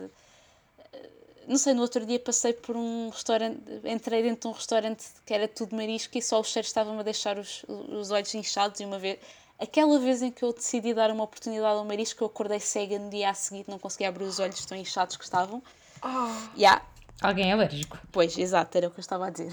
Não 1.47 1.57
sei, 1.57 1.75
no 1.75 1.83
outro 1.83 2.05
dia 2.07 2.19
passei 2.19 2.53
por 2.53 2.77
um 2.77 3.09
restaurante, 3.09 3.61
entrei 3.85 4.23
dentro 4.23 4.43
de 4.43 4.49
um 4.49 4.53
restaurante 4.53 5.05
que 5.25 5.35
era 5.35 5.47
tudo 5.49 5.75
marisco 5.77 6.17
e 6.17 6.23
só 6.23 6.41
o 6.41 6.45
cheiro 6.45 6.67
estava-me 6.67 7.01
a 7.01 7.03
deixar 7.03 7.39
os, 7.39 7.65
os 7.69 8.11
olhos 8.11 8.35
inchados. 8.35 8.81
E 8.81 8.85
uma 8.85 8.99
vez, 8.99 9.19
aquela 9.59 9.99
vez 9.99 10.23
em 10.23 10.31
que 10.31 10.43
eu 10.43 10.53
decidi 10.53 10.95
dar 10.95 11.11
uma 11.11 11.25
oportunidade 11.25 11.79
ao 11.79 11.85
marisco, 11.85 12.23
eu 12.23 12.27
acordei 12.29 12.61
cega 12.61 12.99
no 12.99 13.11
dia 13.11 13.31
a 13.31 13.35
seguir, 13.35 13.65
não 13.69 13.79
conseguia 13.79 14.09
abrir 14.09 14.25
os 14.25 14.39
olhos, 14.39 14.65
tão 14.65 14.77
inchados 14.77 15.17
que 15.17 15.25
estavam. 15.25 15.63
Ah, 16.03 16.51
Ya, 16.57 16.83
Alguém 17.23 17.51
é 17.51 17.53
alérgico. 17.53 17.99
Pois, 18.13 18.37
exato, 18.37 18.77
era 18.77 18.89
o 18.89 18.91
que 18.91 18.99
eu 18.99 19.03
estava 19.03 19.27
a 19.27 19.31
dizer. 19.31 19.51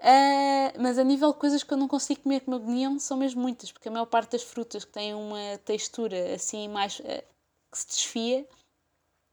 Ah, 0.00 0.72
mas 0.78 0.98
a 0.98 1.04
nível 1.04 1.32
de 1.32 1.38
coisas 1.38 1.62
que 1.62 1.72
eu 1.72 1.76
não 1.76 1.86
consigo 1.86 2.22
comer 2.22 2.40
que 2.40 2.50
me 2.50 2.56
agoniam, 2.56 2.98
são 2.98 3.16
mesmo 3.16 3.40
muitas, 3.40 3.70
porque 3.70 3.88
a 3.88 3.92
maior 3.92 4.06
parte 4.06 4.32
das 4.32 4.42
frutas 4.42 4.84
que 4.84 4.92
têm 4.92 5.14
uma 5.14 5.58
textura 5.64 6.34
assim 6.34 6.68
mais. 6.68 7.00
ah, 7.04 7.22
que 7.70 7.78
se 7.78 7.86
desfia, 7.88 8.46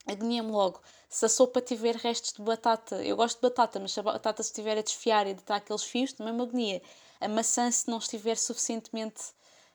agonia-me 0.07 0.51
logo. 0.51 0.81
Se 1.13 1.25
a 1.25 1.29
sopa 1.29 1.61
tiver 1.61 1.95
restos 1.95 2.33
de 2.33 2.41
batata, 2.41 2.95
eu 3.03 3.15
gosto 3.15 3.35
de 3.35 3.41
batata, 3.43 3.79
mas 3.79 3.91
se 3.91 3.99
a 3.99 4.03
batata 4.03 4.41
se 4.41 4.49
estiver 4.49 4.75
a 4.79 4.81
desfiar 4.81 5.27
e 5.27 5.35
deitar 5.35 5.57
aqueles 5.57 5.83
fios, 5.83 6.11
também 6.11 6.33
me 6.33 6.41
agonia. 6.41 6.81
A 7.21 7.27
maçã, 7.27 7.69
se 7.69 7.87
não 7.87 7.99
estiver 7.99 8.35
suficientemente 8.35 9.21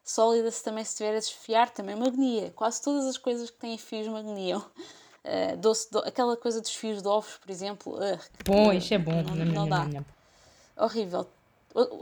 sólida, 0.03 0.51
se 0.51 0.64
também 0.64 0.82
estiver 0.82 1.12
a 1.14 1.20
desfiar, 1.20 1.70
também 1.70 1.95
me 1.95 2.09
agonia. 2.09 2.51
Quase 2.57 2.82
todas 2.82 3.07
as 3.07 3.16
coisas 3.16 3.51
que 3.51 3.57
têm 3.59 3.78
fios 3.78 4.09
me 4.09 4.18
agoniam. 4.18 4.64
Ah, 5.24 5.55
doce, 5.62 5.89
do- 5.93 6.01
aquela 6.01 6.36
coisa 6.36 6.61
dos 6.61 6.74
fios 6.74 7.03
de 7.03 7.07
ovos, 7.09 7.36
por 7.39 7.51
exemplo, 7.53 7.95
ugh, 7.95 8.20
Bom, 8.45 8.72
isto 8.72 8.95
é 8.95 8.99
bom. 8.99 9.22
Não, 9.22 9.36
não 9.36 9.66
nham, 9.66 9.91
dá. 9.95 10.84
horrível. 10.84 11.28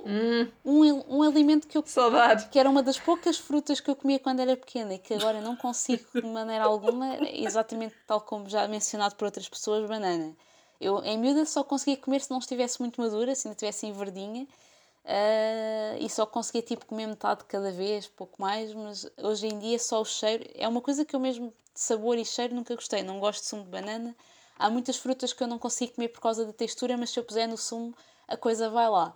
Hum, 0.06 0.48
Um, 0.64 1.18
um 1.18 1.22
alimento 1.22 1.66
que 1.66 1.76
eu 1.76 1.84
saudade. 1.86 2.48
que 2.48 2.58
era 2.58 2.68
uma 2.68 2.82
das 2.82 2.98
poucas 2.98 3.38
frutas 3.38 3.80
que 3.80 3.90
eu 3.90 3.96
comia 3.96 4.18
quando 4.18 4.40
era 4.40 4.56
pequena 4.56 4.94
e 4.94 4.98
que 4.98 5.14
agora 5.14 5.40
não 5.40 5.56
consigo 5.56 6.04
de 6.14 6.26
maneira 6.26 6.64
alguma, 6.64 7.14
é 7.16 7.42
exatamente 7.42 7.94
tal 8.06 8.20
como 8.20 8.48
já 8.48 8.66
mencionado 8.68 9.14
por 9.14 9.26
outras 9.26 9.48
pessoas, 9.48 9.88
banana. 9.88 10.34
Eu, 10.80 11.02
em 11.04 11.18
miúda, 11.18 11.44
só 11.46 11.64
conseguia 11.64 11.96
comer 11.96 12.20
se 12.20 12.30
não 12.30 12.38
estivesse 12.38 12.80
muito 12.80 13.00
madura, 13.00 13.34
se 13.34 13.48
ainda 13.48 13.54
estivesse 13.54 13.86
em 13.86 13.92
verdinha, 13.92 14.46
ah, 15.04 15.96
e 15.98 16.08
só 16.10 16.26
conseguia 16.26 16.62
tipo 16.62 16.84
comer 16.86 17.06
metade 17.06 17.40
de 17.40 17.46
cada 17.46 17.70
vez, 17.70 18.06
pouco 18.08 18.40
mais, 18.42 18.74
mas 18.74 19.06
hoje 19.22 19.46
em 19.46 19.58
dia 19.58 19.78
só 19.78 20.00
o 20.00 20.04
cheiro 20.04 20.44
é 20.54 20.66
uma 20.66 20.80
coisa 20.80 21.04
que 21.04 21.14
eu 21.14 21.20
mesmo 21.20 21.52
de 21.72 21.80
sabor 21.80 22.18
e 22.18 22.24
cheiro 22.24 22.54
nunca 22.54 22.74
gostei. 22.74 23.02
Não 23.02 23.20
gosto 23.20 23.42
de 23.42 23.48
sumo 23.48 23.62
de 23.64 23.70
banana. 23.70 24.16
Há 24.58 24.70
muitas 24.70 24.96
frutas 24.96 25.32
que 25.32 25.42
eu 25.42 25.46
não 25.46 25.58
consigo 25.58 25.92
comer 25.94 26.08
por 26.08 26.20
causa 26.20 26.44
da 26.44 26.52
textura, 26.52 26.96
mas 26.96 27.10
se 27.10 27.20
eu 27.20 27.24
puser 27.24 27.46
no 27.46 27.56
sumo, 27.58 27.94
a 28.26 28.36
coisa 28.36 28.70
vai 28.70 28.88
lá. 28.88 29.14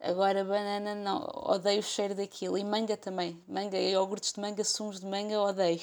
Agora, 0.00 0.44
banana, 0.44 0.94
não, 0.94 1.26
odeio 1.34 1.80
o 1.80 1.82
cheiro 1.82 2.14
daquilo. 2.14 2.56
E 2.56 2.64
manga 2.64 2.96
também. 2.96 3.42
Manga, 3.48 3.76
iogurtes 3.76 4.32
de 4.32 4.40
manga, 4.40 4.62
sumos 4.64 5.00
de 5.00 5.06
manga, 5.06 5.40
odeio. 5.40 5.80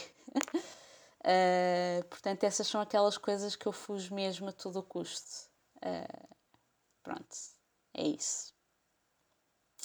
Ah, 1.23 2.03
portanto, 2.09 2.43
essas 2.43 2.67
são 2.67 2.79
aquelas 2.81 3.17
coisas 3.17 3.55
que 3.55 3.67
eu 3.67 3.71
fujo 3.71 4.13
mesmo 4.13 4.49
a 4.49 4.51
todo 4.53 4.79
o 4.79 4.83
custo. 4.83 5.49
Ah, 5.81 6.27
pronto, 7.03 7.35
é 7.93 8.07
isso. 8.07 8.53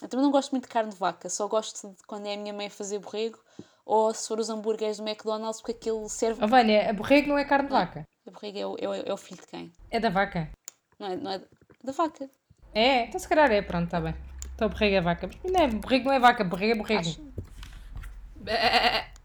Eu 0.00 0.08
também 0.08 0.24
não 0.24 0.32
gosto 0.32 0.52
muito 0.52 0.64
de 0.64 0.70
carne 0.70 0.90
de 0.90 0.96
vaca, 0.96 1.28
só 1.28 1.46
gosto 1.46 1.90
de 1.90 2.02
quando 2.04 2.26
é 2.26 2.34
a 2.34 2.36
minha 2.36 2.54
mãe 2.54 2.68
a 2.68 2.70
fazer 2.70 2.98
borrego 2.98 3.38
ou 3.84 4.14
se 4.14 4.28
for 4.28 4.38
os 4.38 4.48
hambúrgueres 4.48 4.98
do 4.98 5.06
McDonald's, 5.06 5.60
porque 5.60 5.72
aquilo 5.72 6.08
serve. 6.08 6.42
Oh, 6.42 6.48
Vânia, 6.48 6.88
a 6.88 6.92
borrego 6.92 7.28
não 7.28 7.36
é 7.36 7.44
carne 7.44 7.68
de 7.68 7.72
vaca. 7.72 8.08
O 8.24 8.30
borrego 8.30 8.58
é 8.58 8.66
o, 8.66 8.76
é, 8.78 8.88
o, 8.88 9.08
é 9.08 9.12
o 9.12 9.16
filho 9.16 9.40
de 9.40 9.46
quem? 9.46 9.72
É 9.90 10.00
da 10.00 10.08
vaca. 10.08 10.50
Não 10.98 11.08
é, 11.08 11.16
não 11.16 11.30
é 11.32 11.42
da 11.82 11.92
vaca. 11.92 12.30
É, 12.74 13.04
então 13.04 13.18
se 13.20 13.28
calhar 13.28 13.50
é, 13.50 13.60
pronto, 13.62 13.84
está 13.84 14.00
bem. 14.00 14.14
Então 14.54 14.68
borrego 14.68 14.96
é 14.96 15.00
vaca. 15.00 15.30
Mas 15.42 15.52
não 15.52 15.60
é, 15.60 15.66
borrego 15.68 16.04
não 16.06 16.12
é 16.12 16.18
vaca, 16.20 16.44
borrego 16.44 16.72
é 16.72 16.76
borrego. 16.76 17.00
Acho. 17.00 17.20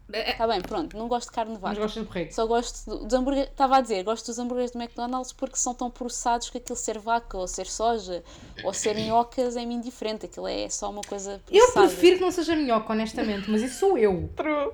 Está 0.08 0.46
bem, 0.46 0.60
pronto, 0.60 0.96
não 0.96 1.08
gosto 1.08 1.28
de 1.30 1.34
carne 1.34 1.54
de 1.54 1.60
vaca. 1.60 1.70
Mas 1.74 1.78
gostas 1.78 2.02
de 2.04 2.08
borrego. 2.08 2.32
Só 2.32 2.46
gosto 2.46 2.88
do- 2.88 3.04
dos 3.06 3.12
hambúrgueres. 3.12 3.50
Estava 3.50 3.76
a 3.78 3.80
dizer, 3.80 4.04
gosto 4.04 4.26
dos 4.26 4.38
hambúrgueres 4.38 4.70
do 4.70 4.80
McDonald's 4.80 5.32
porque 5.32 5.56
são 5.56 5.74
tão 5.74 5.90
processados 5.90 6.48
que 6.48 6.58
aquilo 6.58 6.76
ser 6.76 6.98
vaca, 6.98 7.36
ou 7.36 7.48
ser 7.48 7.66
soja, 7.66 8.22
ou 8.62 8.72
ser 8.72 8.94
minhocas 8.96 9.56
é-me 9.56 9.74
indiferente. 9.74 10.26
Aquilo 10.26 10.46
é 10.46 10.68
só 10.68 10.90
uma 10.90 11.00
coisa 11.02 11.40
Eu 11.50 11.58
processada. 11.72 11.86
prefiro 11.88 12.16
que 12.18 12.22
não 12.22 12.30
seja 12.30 12.54
minhoca, 12.54 12.92
honestamente, 12.92 13.50
mas 13.50 13.62
isso 13.62 13.80
sou 13.80 13.98
eu. 13.98 14.30
True. 14.36 14.72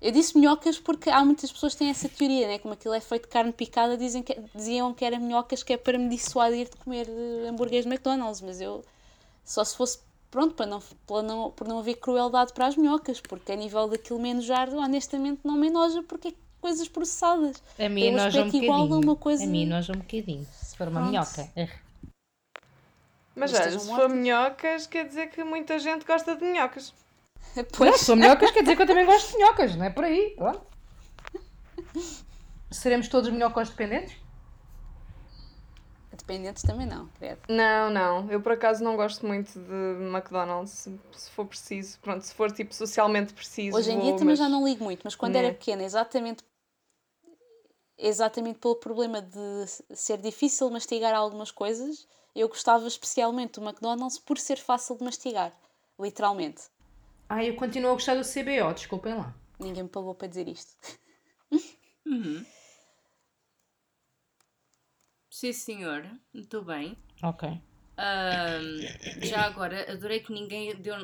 Eu 0.00 0.10
disse 0.12 0.36
minhocas 0.38 0.78
porque 0.78 1.10
há 1.10 1.22
muitas 1.24 1.52
pessoas 1.52 1.74
que 1.74 1.80
têm 1.80 1.90
essa 1.90 2.08
teoria, 2.08 2.48
né? 2.48 2.58
Como 2.58 2.72
aquilo 2.72 2.94
é 2.94 3.00
feito 3.00 3.24
de 3.24 3.28
carne 3.28 3.52
picada, 3.52 3.96
dizem 3.98 4.22
que, 4.22 4.34
diziam 4.54 4.94
que 4.94 5.04
era 5.04 5.18
minhocas 5.18 5.62
que 5.62 5.74
é 5.74 5.76
para 5.76 5.98
me 5.98 6.08
dissuadir 6.08 6.70
de 6.70 6.76
comer 6.76 7.06
eh, 7.08 7.48
hambúrgueres 7.48 7.84
do 7.84 7.90
McDonald's, 7.92 8.40
mas 8.40 8.60
eu 8.62 8.82
só 9.44 9.62
se 9.62 9.76
fosse 9.76 9.98
pronto 10.30 10.54
para 10.54 10.64
não, 10.64 10.80
para 11.06 11.22
não, 11.22 11.50
por 11.50 11.68
não 11.68 11.80
haver 11.80 11.96
crueldade 11.96 12.52
para 12.54 12.66
as 12.66 12.76
minhocas, 12.76 13.20
porque 13.20 13.52
a 13.52 13.56
nível 13.56 13.88
daquilo 13.88 14.18
me 14.18 14.30
enojar, 14.30 14.72
honestamente 14.72 15.40
não 15.44 15.54
me 15.56 15.66
enoja 15.66 16.02
porque 16.04 16.28
é 16.28 16.32
coisas 16.62 16.88
processadas. 16.88 17.62
A 17.78 17.88
mim 17.88 18.08
um 18.10 18.16
nós 18.16 18.34
um 18.34 18.46
igual 18.48 18.78
a 18.80 18.84
bocadinho. 18.84 19.02
uma 19.04 19.16
coisa- 19.16 19.44
A 19.44 19.46
mim 19.46 19.66
nós 19.66 19.88
um 19.90 19.94
bocadinho. 19.94 20.46
Se 20.62 20.76
for 20.78 20.88
uma 20.88 21.00
Pronto. 21.00 21.10
minhoca. 21.10 21.50
Mas 23.34 23.52
Mas 23.52 23.60
olha, 23.60 23.78
se 23.78 23.86
for 23.86 24.08
minhocas, 24.08 24.86
quer 24.86 25.06
dizer 25.06 25.30
que 25.30 25.42
muita 25.44 25.78
gente 25.78 26.04
gosta 26.06 26.34
de 26.36 26.44
minhocas. 26.44 26.92
Não, 27.56 27.64
Pois, 27.76 27.96
se 27.96 28.04
sou 28.04 28.16
minhocas, 28.16 28.50
quer 28.50 28.60
dizer 28.62 28.76
que 28.76 28.82
eu 28.82 28.86
também 28.86 29.04
gosto 29.06 29.30
de 29.30 29.36
minhocas, 29.36 29.74
não 29.76 29.84
é 29.84 29.90
por 29.90 30.04
aí. 30.04 30.34
Pronto. 30.36 30.66
Seremos 32.70 33.08
todos 33.08 33.30
minhocos 33.30 33.68
dependentes? 33.70 34.16
dependentes 36.12 36.62
também 36.62 36.86
não, 36.86 37.08
credo. 37.18 37.40
Não, 37.48 37.90
não. 37.90 38.30
Eu 38.30 38.40
por 38.40 38.52
acaso 38.52 38.84
não 38.84 38.94
gosto 38.94 39.26
muito 39.26 39.58
de 39.58 40.04
McDonald's, 40.04 40.70
se, 40.70 41.00
se 41.12 41.30
for 41.30 41.46
preciso. 41.46 41.98
Pronto, 42.00 42.22
se 42.22 42.32
for 42.34 42.52
tipo 42.52 42.72
socialmente 42.74 43.32
preciso. 43.32 43.76
Hoje 43.76 43.90
em 43.90 43.94
vou, 43.96 44.02
dia 44.04 44.12
também 44.12 44.26
mas- 44.28 44.38
já 44.38 44.48
não 44.48 44.64
ligo 44.64 44.84
muito, 44.84 45.00
mas 45.02 45.16
quando 45.16 45.32
Né. 45.32 45.40
era 45.46 45.52
pequena, 45.54 45.82
exatamente 45.82 46.44
exatamente 47.98 48.58
pelo 48.58 48.76
problema 48.76 49.20
de 49.20 49.66
ser 49.94 50.18
difícil 50.18 50.70
mastigar 50.70 51.14
algumas 51.14 51.50
coisas, 51.50 52.06
eu 52.34 52.48
gostava 52.48 52.86
especialmente 52.86 53.58
do 53.60 53.66
McDonald's 53.66 54.18
por 54.18 54.38
ser 54.38 54.56
fácil 54.56 54.96
de 54.96 55.04
mastigar, 55.04 55.52
literalmente. 55.98 56.62
Ah, 57.32 57.44
eu 57.44 57.54
continuo 57.54 57.90
a 57.92 57.94
gostar 57.94 58.16
do 58.16 58.22
CBO, 58.24 58.74
desculpem 58.74 59.14
lá. 59.14 59.32
Ninguém 59.60 59.84
me 59.84 59.88
pagou 59.88 60.16
para 60.16 60.26
dizer 60.26 60.48
isto. 60.48 60.76
Uhum. 62.04 62.44
Sim, 65.30 65.52
senhor. 65.52 66.10
Muito 66.34 66.60
bem. 66.62 66.98
Ok. 67.22 67.48
Ahm, 67.96 68.80
já 69.22 69.42
agora, 69.42 69.92
adorei 69.92 70.18
que 70.20 70.32
ninguém 70.32 70.74
deu, 70.74 70.96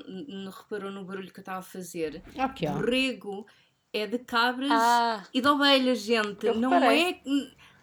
reparou 0.50 0.90
no 0.90 1.04
barulho 1.04 1.32
que 1.32 1.38
eu 1.38 1.42
estava 1.42 1.60
a 1.60 1.62
fazer. 1.62 2.24
Ok. 2.36 2.68
Borrego 2.70 3.46
é 3.92 4.06
de 4.06 4.18
cabras 4.18 4.68
Ah, 4.72 5.24
e 5.32 5.40
de 5.40 5.46
ovelhas, 5.46 6.00
gente. 6.00 6.44
Eu 6.44 6.56
não 6.56 6.70
reparei. 6.70 7.10
é. 7.12 7.20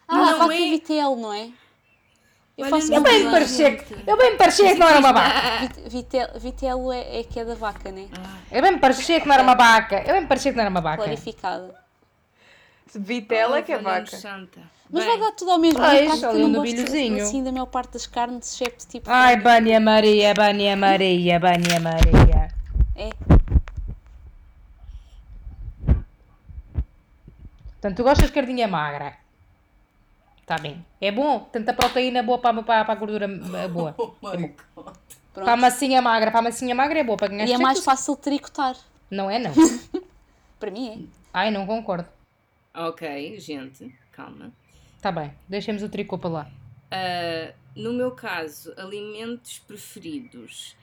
ah 0.08 0.16
não 0.18 0.40
vaca 0.40 0.54
é. 0.54 0.60
e 0.62 0.70
vitelo, 0.72 1.16
não 1.16 1.34
é? 1.34 1.54
Eu 2.56 2.68
faço 2.68 2.94
Eu 2.94 3.02
bem 3.02 3.26
me 3.26 3.32
parecia 3.32 3.76
que, 3.76 3.94
eu 4.08 4.16
bem 4.18 4.32
me 4.34 4.38
parecia 4.38 4.74
que 4.74 4.80
não 4.80 4.88
era 4.88 5.00
uma 5.00 5.12
vaca. 5.12 5.60
Vit- 5.60 5.90
Vitelo, 5.90 6.40
vitelo 6.40 6.92
é, 6.92 7.20
é 7.20 7.24
que 7.24 7.40
é 7.40 7.46
da 7.46 7.56
vaca, 7.56 7.92
né? 7.92 8.08
Eu 8.52 8.62
bem 8.62 8.74
me 8.74 8.80
parecia 8.80 9.20
que 9.20 9.28
não 9.28 9.34
era 9.34 9.42
uma 9.44 9.56
vaca. 9.56 10.00
Eu 10.06 10.14
bem 10.14 10.22
me 10.22 10.28
parecia 10.28 10.52
que 10.52 10.58
não 10.58 10.62
era 10.62 10.70
uma 10.70 10.82
vaca. 10.82 11.04
Clarificada. 11.04 11.74
Vitela 12.94 13.58
é 13.58 13.62
que 13.64 13.72
é 13.72 13.80
vaca. 13.80 14.06
Santa. 14.18 14.62
Mas 14.92 15.04
Bem, 15.04 15.18
vai 15.18 15.28
dar 15.28 15.36
tudo 15.36 15.50
ao 15.50 15.58
mesmo. 15.58 15.84
É 15.84 16.06
que 16.06 16.26
ali 16.26 16.42
eu 16.42 16.48
não 16.48 16.62
no 16.64 16.72
gosto 16.72 17.22
assim 17.24 17.44
da 17.44 17.52
maior 17.52 17.66
parte 17.66 17.94
das 17.94 18.06
carnes, 18.06 18.54
excepto 18.54 18.88
tipo. 18.88 19.10
Ai, 19.10 19.38
Bânia 19.38 19.80
Maria, 19.80 20.36
Bânia 20.36 20.76
Maria, 20.78 21.40
Bânia 21.40 21.80
Maria. 21.80 22.50
É. 22.96 23.10
Portanto, 27.72 27.98
tu 27.98 28.04
gostas 28.04 28.28
de 28.28 28.32
cardinha 28.34 28.68
magra. 28.68 29.16
Está 30.54 30.62
bem. 30.62 30.86
É 31.02 31.12
bom. 31.12 31.40
Tanta 31.52 31.74
proteína 31.74 32.22
boa 32.22 32.38
para, 32.38 32.62
para, 32.62 32.86
para 32.86 32.94
a 32.94 32.96
gordura 32.96 33.26
eh, 33.26 33.68
boa. 33.68 33.96
Oh 33.98 34.14
God. 34.22 34.52
Pronto. 35.34 35.46
Para 35.46 35.54
a 35.54 35.58
massinha 35.58 36.00
magra. 36.00 36.30
Para 36.30 36.42
a 36.42 36.44
massinha 36.44 36.76
magra 36.76 37.00
é 37.00 37.04
boa. 37.04 37.18
Para 37.18 37.30
ganhar 37.30 37.48
E 37.48 37.54
é 37.54 37.58
mais 37.58 37.84
fácil 37.84 38.16
de 38.16 38.22
tricotar. 38.22 38.76
Não 39.10 39.32
é, 39.32 39.40
não. 39.40 39.52
Para 40.60 40.70
mim 40.70 41.10
Ai, 41.34 41.50
não 41.50 41.66
concordo. 41.66 42.08
Ok, 42.74 43.40
gente, 43.40 43.94
calma. 44.12 44.52
Está 44.96 45.12
bem. 45.12 45.34
Deixemos 45.50 45.82
o 45.82 45.90
tricô 45.90 46.18
para 46.18 46.30
lá. 46.30 46.52
Ah, 46.92 47.52
no 47.76 47.92
meu 47.92 48.12
caso, 48.12 48.74
alimentos 48.78 49.60
preferidos. 49.60 50.76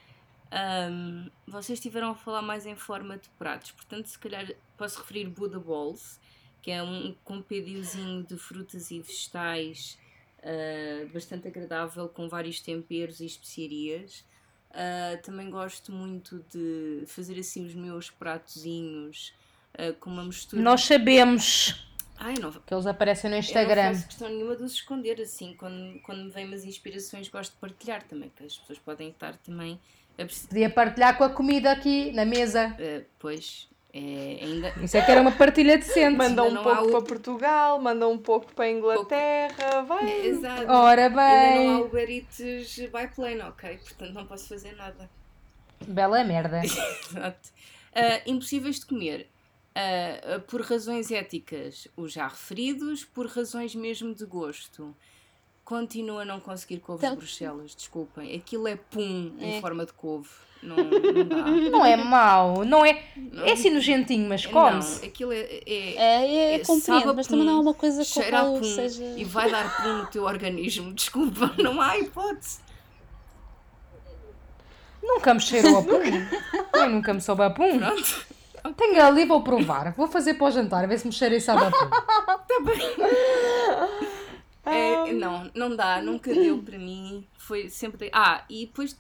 Ahm, 0.51 1.29
vocês 1.47 1.79
estiveram 1.79 2.11
a 2.11 2.15
falar 2.17 2.43
mais 2.43 2.67
em 2.67 2.75
forma 2.75 3.17
de 3.17 3.29
pratos, 3.39 3.71
portanto, 3.71 4.07
se 4.07 4.19
calhar 4.19 4.47
posso 4.77 4.99
referir 4.99 5.29
Buddha 5.29 5.61
Balls, 5.61 6.19
que 6.63 6.71
é 6.71 6.83
um 6.83 7.15
compêndiozinho 7.25 8.23
de 8.25 8.37
frutas 8.37 8.91
e 8.91 9.01
vegetais 9.01 9.99
ah, 10.43 11.07
bastante 11.13 11.49
agradável, 11.49 12.09
com 12.09 12.29
vários 12.29 12.61
temperos 12.61 13.21
e 13.21 13.27
especiarias. 13.27 14.25
Ah, 14.73 15.19
também 15.23 15.51
gosto 15.51 15.93
muito 15.93 16.45
de 16.53 17.05
fazer 17.07 17.39
assim 17.39 17.67
os 17.67 17.75
meus 17.75 18.11
pratozinhos 18.11 19.35
ah, 19.75 19.93
com 20.01 20.11
uma 20.11 20.25
mistura. 20.25 20.63
Nós 20.63 20.83
sabemos 20.85 21.87
Ai, 22.17 22.35
não, 22.39 22.53
que 22.53 22.75
eles 22.75 22.87
aparecem 22.87 23.31
no 23.31 23.37
eu 23.37 23.41
Instagram. 23.41 23.83
não 23.89 23.95
faço 23.95 24.07
questão 24.07 24.29
nenhuma 24.29 24.55
de 24.57 24.63
os 24.63 24.73
esconder, 24.75 25.21
assim, 25.21 25.55
quando, 25.55 25.99
quando 26.03 26.25
me 26.25 26.31
vêm 26.31 26.47
umas 26.47 26.65
inspirações 26.65 27.29
gosto 27.29 27.53
de 27.53 27.59
partilhar 27.59 28.03
também, 28.07 28.31
que 28.37 28.45
as 28.45 28.59
pessoas 28.59 28.79
podem 28.79 29.09
estar 29.11 29.37
também 29.39 29.81
a 30.19 30.25
Podia 30.49 30.69
partilhar 30.71 31.17
com 31.17 31.25
a 31.25 31.31
comida 31.31 31.71
aqui 31.73 32.13
na 32.13 32.25
mesa. 32.27 32.77
eh, 32.79 33.05
pois, 33.19 33.69
é, 33.93 34.39
ainda... 34.43 34.69
Isso 34.83 34.97
é 34.97 35.03
que 35.05 35.11
era 35.11 35.21
uma 35.21 35.33
partilha 35.33 35.77
decente. 35.77 36.17
Manda 36.17 36.43
um 36.45 36.63
pouco 36.63 36.83
o- 36.87 36.91
para 36.93 37.03
Portugal, 37.03 37.81
manda 37.81 38.07
um 38.09 38.19
pouco 38.19 38.53
para 38.55 38.67
a 38.67 38.71
Inglaterra, 38.71 39.83
vai. 39.83 40.27
Exato. 40.27 40.71
Ora 40.71 41.07
Ainda 41.07 41.17
não 41.17 41.23
há 41.23 41.79
bem. 41.79 41.83
Uber 41.83 42.11
Eats 42.11 42.77
by 42.79 43.15
plane, 43.15 43.41
ok? 43.43 43.79
Portanto 43.79 44.13
não 44.13 44.27
posso 44.27 44.49
fazer 44.49 44.77
nada. 44.77 45.11
Bela 45.87 46.23
merda. 46.25 46.61
Exato. 46.65 47.49
Ah, 47.95 48.21
impossíveis 48.27 48.81
de 48.81 48.87
comer. 48.87 49.29
Ah, 49.75 50.41
por 50.47 50.61
razões 50.63 51.11
éticas, 51.11 51.89
os 51.97 52.13
já 52.13 52.29
referidos, 52.29 53.05
por 53.05 53.27
razões 53.27 53.75
mesmo 53.75 54.15
de 54.15 54.25
gosto. 54.25 54.95
Continuo 55.65 56.19
a 56.19 56.25
não 56.25 56.41
conseguir 56.41 56.79
couves 56.81 57.03
Então- 57.03 57.15
de 57.15 57.21
Bruxelas, 57.21 57.75
desculpem. 57.75 58.37
Aquilo 58.37 58.67
é 58.69 58.77
pum 58.77 59.33
em 59.39 59.59
É. 59.59 59.61
forma 59.61 59.87
de 59.87 59.93
couve. 59.93 60.29
Não, 60.63 60.77
não 60.77 61.25
dá. 61.27 61.37
Não 61.71 61.85
é 61.85 61.97
mau. 61.97 62.65
Não 62.65 62.85
é. 62.85 63.03
Não. 63.17 63.45
É 63.45 63.53
assim 63.53 63.71
nojentinho, 63.71 64.29
mas 64.29 64.45
come-se. 64.45 65.05
aquilo 65.07 65.33
é, 65.33 65.39
é, 65.39 65.63
é. 65.67 65.95
É, 65.97 66.27
é, 66.27 66.55
É, 66.57 66.59
compreendo, 66.61 67.15
mas 67.15 67.27
também 67.27 67.47
não 67.47 67.55
é 67.55 67.57
pum, 67.57 67.63
uma 67.63 67.75
coisa 67.75 68.03
qual 68.31 68.55
pum 68.55 68.65
seja. 68.65 69.05
e 69.17 69.25
vai 69.25 69.51
dar 69.51 69.83
pum 69.83 69.93
no 69.99 70.07
teu 70.07 70.25
organismo. 70.25 70.93
Desculpa, 70.95 71.53
não 71.59 71.81
há 71.81 71.99
hipótese. 71.99 72.61
Nunca 75.03 75.33
me 75.33 75.41
cheirou 75.41 75.79
a 75.79 75.83
pum. 75.83 75.99
Nem 76.75 76.91
nunca 76.91 77.15
me 77.15 77.21
soube 77.21 77.43
a 77.43 77.51
pum. 77.51 77.79
Pronto. 77.79 78.27
Tenho 78.77 79.03
ali, 79.03 79.25
vou 79.25 79.43
provar. 79.43 79.95
Vou 79.95 80.09
fazer 80.09 80.35
para 80.35 80.47
o 80.49 80.51
jantar, 80.51 80.85
a 80.85 80.87
ver 80.87 80.99
se 80.99 81.07
me 81.07 81.13
cheira 81.13 81.35
e 81.35 81.41
sabe 81.41 81.65
a 81.65 81.71
pum. 81.71 81.89
É, 84.63 85.13
não, 85.13 85.51
não 85.55 85.75
dá, 85.75 86.03
nunca 86.03 86.33
deu 86.33 86.59
para 86.59 86.79
mim. 86.79 87.27
Foi 87.39 87.69
sempre. 87.71 88.11
Ah, 88.13 88.45
e 88.49 88.67
depois 88.67 88.97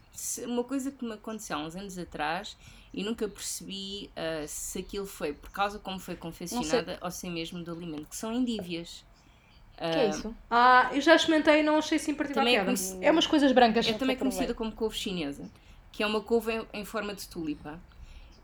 uma 0.46 0.64
coisa 0.64 0.90
que 0.90 1.04
me 1.04 1.12
aconteceu 1.14 1.56
há 1.56 1.60
uns 1.60 1.74
anos 1.76 1.96
atrás 1.98 2.56
e 2.92 3.02
nunca 3.04 3.28
percebi 3.28 4.10
ah, 4.16 4.44
se 4.46 4.78
aquilo 4.80 5.06
foi 5.06 5.32
por 5.32 5.50
causa 5.50 5.78
como 5.78 5.98
foi 5.98 6.16
confeccionada 6.16 6.98
ou 7.02 7.10
se 7.10 7.26
é 7.26 7.30
mesmo 7.30 7.62
do 7.62 7.72
alimento, 7.72 8.08
que 8.08 8.16
são 8.16 8.32
endívias. 8.32 9.04
Que 9.76 9.84
é 9.84 10.08
isso? 10.10 10.34
Ah, 10.50 10.90
eu 10.92 11.00
já 11.00 11.14
experimentei 11.16 11.60
e 11.60 11.62
não 11.62 11.78
achei 11.78 11.98
sim 11.98 12.12
particular 12.14 12.44
Também 12.44 12.58
é 12.58 12.64
conhecido- 12.64 13.02
É 13.02 13.10
umas 13.10 13.26
coisas 13.26 13.50
brancas. 13.52 13.86
É 13.86 13.92
também 13.94 14.14
provei. 14.14 14.18
conhecida 14.36 14.52
como 14.54 14.72
couve 14.72 14.94
chinesa, 14.96 15.50
que 15.90 16.02
é 16.02 16.06
uma 16.06 16.20
couve 16.20 16.52
em, 16.52 16.66
em 16.80 16.84
forma 16.84 17.14
de 17.14 17.26
tulipa. 17.26 17.80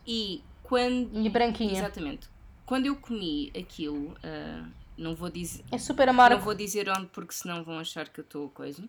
E 0.07 0.43
quando. 0.63 1.11
E 1.21 1.29
branquinha. 1.29 1.73
Exatamente. 1.79 2.29
Quando 2.65 2.87
eu 2.87 2.97
comi 2.97 3.53
aquilo, 3.55 4.17
ah, 4.25 4.65
não 4.97 5.15
vou 5.15 5.29
dizer. 5.29 5.63
É 5.71 5.77
super 5.77 6.07
Não 6.07 6.15
amargo. 6.15 6.41
vou 6.43 6.55
dizer 6.55 6.89
onde 6.89 7.07
porque 7.09 7.35
senão 7.35 7.63
vão 7.63 7.79
achar 7.79 8.09
que 8.09 8.21
eu 8.21 8.25
estou 8.25 8.49
coisa. 8.49 8.83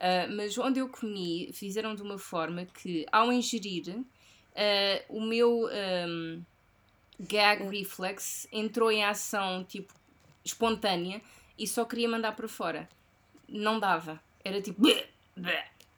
Ah, 0.00 0.26
mas 0.34 0.56
onde 0.56 0.80
eu 0.80 0.88
comi, 0.88 1.50
fizeram 1.52 1.94
de 1.94 2.00
uma 2.00 2.18
forma 2.18 2.64
que 2.64 3.04
ao 3.12 3.30
ingerir, 3.30 4.02
ah, 4.56 5.04
o 5.10 5.20
meu 5.20 5.68
ahm, 5.68 6.42
gag 7.20 7.62
reflex 7.64 8.48
entrou 8.50 8.90
em 8.90 9.04
ação 9.04 9.62
tipo 9.62 9.92
espontânea 10.42 11.20
e 11.58 11.66
só 11.66 11.84
queria 11.84 12.08
mandar 12.08 12.34
para 12.34 12.48
fora. 12.48 12.88
Não 13.46 13.78
dava. 13.78 14.18
Era 14.42 14.62
tipo 14.62 14.80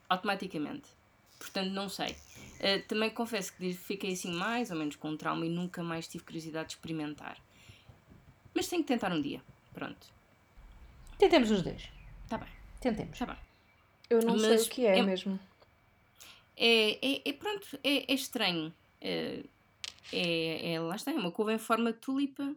automaticamente. 0.08 0.88
Portanto, 1.38 1.70
não 1.70 1.88
sei. 1.88 2.16
Ah, 2.60 2.82
também 2.88 3.10
confesso 3.10 3.54
que 3.56 3.72
fiquei 3.72 4.14
assim 4.14 4.32
mais 4.32 4.72
ou 4.72 4.76
menos 4.76 4.96
com 4.96 5.10
um 5.10 5.16
trauma 5.16 5.46
e 5.46 5.48
nunca 5.48 5.80
mais 5.80 6.08
tive 6.08 6.24
curiosidade 6.24 6.70
de 6.70 6.74
experimentar. 6.74 7.38
Mas 8.52 8.66
tenho 8.66 8.82
que 8.82 8.88
tentar 8.88 9.12
um 9.12 9.22
dia. 9.22 9.40
Pronto. 9.72 10.08
Tentemos 11.18 11.52
os 11.52 11.62
dois. 11.62 11.88
Está 12.24 12.36
bem. 12.36 12.48
Tentemos. 12.80 13.12
Está 13.12 13.26
bem. 13.26 13.51
Eu 14.12 14.20
não 14.20 14.38
sei 14.38 14.50
Mas 14.50 14.66
o 14.66 14.70
que 14.70 14.84
é, 14.84 14.98
é- 14.98 15.02
mesmo. 15.02 15.40
É, 16.54 17.14
é, 17.14 17.22
é 17.30 17.32
pronto, 17.32 17.78
é, 17.82 18.12
é 18.12 18.14
estranho. 18.14 18.72
É, 19.00 19.42
é, 20.12 20.72
é- 20.74 20.80
lá 20.80 20.96
está, 20.96 21.10
é 21.10 21.14
uma 21.14 21.32
couve 21.32 21.54
em 21.54 21.58
forma 21.58 21.94
de 21.94 21.98
tulipa 21.98 22.54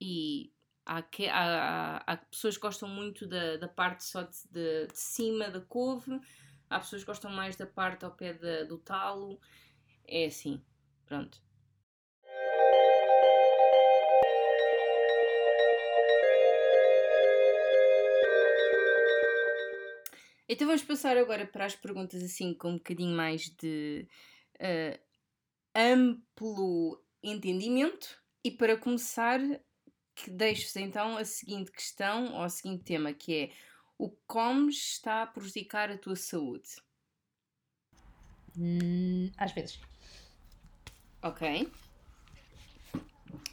e 0.00 0.52
há, 0.86 1.02
que, 1.02 1.26
há, 1.26 1.96
há, 2.06 2.12
há 2.12 2.16
pessoas 2.16 2.56
que 2.56 2.62
gostam 2.62 2.88
muito 2.88 3.26
da, 3.26 3.56
da 3.56 3.66
parte 3.66 4.04
só 4.04 4.22
de, 4.22 4.36
de, 4.48 4.86
de 4.86 4.98
cima 4.98 5.50
da 5.50 5.60
couve, 5.60 6.20
há 6.70 6.78
pessoas 6.78 7.02
que 7.02 7.06
gostam 7.08 7.32
mais 7.32 7.56
da 7.56 7.66
parte 7.66 8.04
ao 8.04 8.12
pé 8.12 8.32
da- 8.34 8.62
do 8.62 8.78
talo. 8.78 9.40
É 10.06 10.26
assim, 10.26 10.62
pronto. 11.04 11.42
Então 20.52 20.66
vamos 20.66 20.82
passar 20.82 21.16
agora 21.16 21.46
para 21.46 21.64
as 21.64 21.76
perguntas 21.76 22.24
assim 22.24 22.52
com 22.52 22.70
um 22.70 22.76
bocadinho 22.76 23.16
mais 23.16 23.50
de 23.50 24.08
eh, 24.58 24.98
amplo 25.72 27.00
entendimento. 27.22 28.20
E 28.42 28.50
para 28.50 28.76
começar, 28.76 29.38
que 30.12 30.28
deixo-vos 30.28 30.74
então 30.74 31.16
a 31.16 31.24
seguinte 31.24 31.70
questão 31.70 32.34
ou 32.34 32.44
o 32.44 32.48
seguinte 32.48 32.82
tema, 32.82 33.12
que 33.12 33.32
é 33.32 33.50
o 33.96 34.10
que 34.10 34.18
comes 34.26 34.74
está 34.74 35.22
a 35.22 35.26
prejudicar 35.28 35.88
a 35.88 35.96
tua 35.96 36.16
saúde. 36.16 36.68
Hum, 38.58 39.30
às 39.36 39.52
vezes. 39.52 39.78
Ok? 41.22 41.70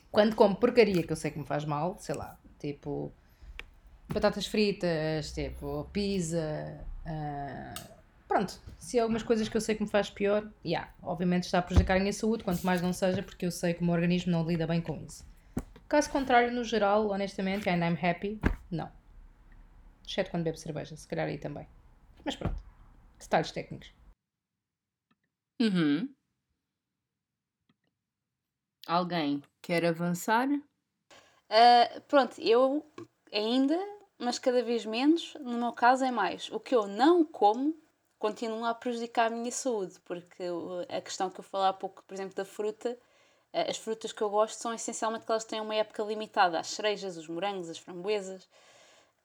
Quando 0.10 0.36
como 0.36 0.56
porcaria 0.56 1.06
que 1.06 1.12
eu 1.12 1.16
sei 1.16 1.30
que 1.30 1.38
me 1.38 1.45
faz 1.45 1.64
mal, 1.64 2.00
sei 2.00 2.16
lá, 2.16 2.39
tipo 2.58 3.14
batatas 4.10 4.45
fritas, 4.47 5.32
tipo 5.34 5.88
pizza, 5.91 6.86
ah, 7.05 7.74
pronto. 8.28 8.60
Se 8.80 8.99
há 8.99 9.03
algumas 9.03 9.24
coisas 9.24 9.49
que 9.49 9.58
eu 9.58 9.62
sei 9.62 9.76
que 9.76 9.84
me 9.84 9.89
faz 9.89 10.10
pior, 10.10 10.49
yeah, 10.66 10.91
obviamente 11.01 11.43
está 11.43 11.60
a 11.60 11.62
prejudicar 11.62 11.97
a 11.97 11.99
minha 11.99 12.14
saúde, 12.14 12.43
quanto 12.43 12.66
mais 12.66 12.82
não 12.82 12.93
seja, 12.93 13.22
porque 13.22 13.45
eu 13.45 13.51
sei 13.51 13.74
que 13.74 13.82
o 13.82 13.86
meu 13.86 13.93
organismo 13.93 14.32
não 14.32 14.45
lida 14.45 14.68
bem 14.68 14.82
com 14.82 14.95
isso. 15.03 15.26
Caso 15.88 16.10
contrário, 16.10 16.51
no 16.51 16.64
geral, 16.64 17.10
honestamente, 17.10 17.70
and 17.70 17.84
I'm 17.84 17.97
happy, 18.01 18.39
não. 18.70 18.91
Exceto 20.05 20.32
quando 20.32 20.43
bebo 20.43 20.58
cerveja, 20.58 20.95
se 20.95 21.08
calhar 21.08 21.28
aí 21.28 21.38
também. 21.38 21.68
Mas 22.24 22.36
pronto. 22.36 22.62
Detalhes 23.20 23.51
técnicos. 23.51 23.93
Uhum. 25.60 26.14
Alguém 28.86 29.41
quer 29.62 29.86
avançar? 29.86 30.47
Ah, 31.49 32.01
pronto, 32.08 32.39
eu 32.39 32.86
ainda, 33.34 33.78
mas 34.20 34.39
cada 34.39 34.63
vez 34.63 34.86
menos, 34.86 35.36
no 35.39 35.57
meu 35.57 35.72
caso 35.72 36.03
é 36.03 36.11
mais. 36.11 36.49
O 36.51 36.59
que 36.59 36.76
eu 36.76 36.88
não 36.88 37.24
como, 37.24 37.76
continua 38.18 38.70
a 38.70 38.76
prejudicar 38.76 39.28
a 39.28 39.36
minha 39.36 39.51
saúde, 39.51 39.95
porque 40.05 40.43
a 40.89 41.01
questão 41.01 41.30
que 41.30 41.39
eu 41.39 41.43
falei 41.43 41.70
há 41.70 41.74
pouco, 41.74 42.03
por 42.03 42.13
exemplo, 42.13 42.36
da 42.36 42.45
fruta, 42.45 42.97
eh, 43.53 43.70
as 43.70 43.78
frutas 43.78 44.11
que 44.11 44.22
eu 44.22 44.30
gosto 44.30 44.59
são 44.59 44.74
essencialmente 44.74 45.26
que 45.26 45.32
elas 45.32 45.45
têm 45.45 45.61
uma 45.61 45.76
época 45.76 46.03
limitada, 46.03 46.59
as 46.59 46.68
cerejas, 46.68 47.18
os 47.18 47.28
morangos, 47.28 47.70
as 47.70 47.78
framboesas. 47.78 48.47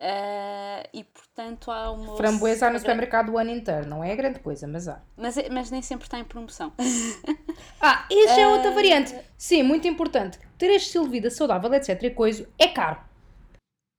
Uh, 0.01 0.82
e 0.93 1.05
portanto 1.05 1.70
há 1.70 1.93
uma. 1.93 2.16
Framboesa 2.16 2.66
há 2.66 2.70
no 2.70 2.78
supermercado 2.80 3.30
o 3.30 3.38
ano 3.38 3.51
inteiro, 3.51 3.88
não 3.88 4.03
é 4.03 4.16
grande 4.16 4.40
coisa, 4.40 4.66
mas 4.66 4.88
há. 4.88 5.01
Mas, 5.16 5.38
é, 5.38 5.49
mas 5.49 5.70
nem 5.70 5.80
sempre 5.80 6.07
está 6.07 6.18
em 6.18 6.24
promoção. 6.24 6.72
ah, 7.80 8.05
isso 8.11 8.32
é 8.32 8.49
outra 8.49 8.72
variante. 8.72 9.16
Sim, 9.38 9.62
muito 9.62 9.86
importante. 9.86 10.40
Ter 10.59 10.70
este 10.70 10.86
estilo 10.86 11.05
de 11.05 11.11
vida 11.12 11.30
saudável, 11.30 11.72
etc. 11.72 12.03
e 12.03 12.11
coisa, 12.11 12.49
é 12.59 12.66
caro. 12.66 13.01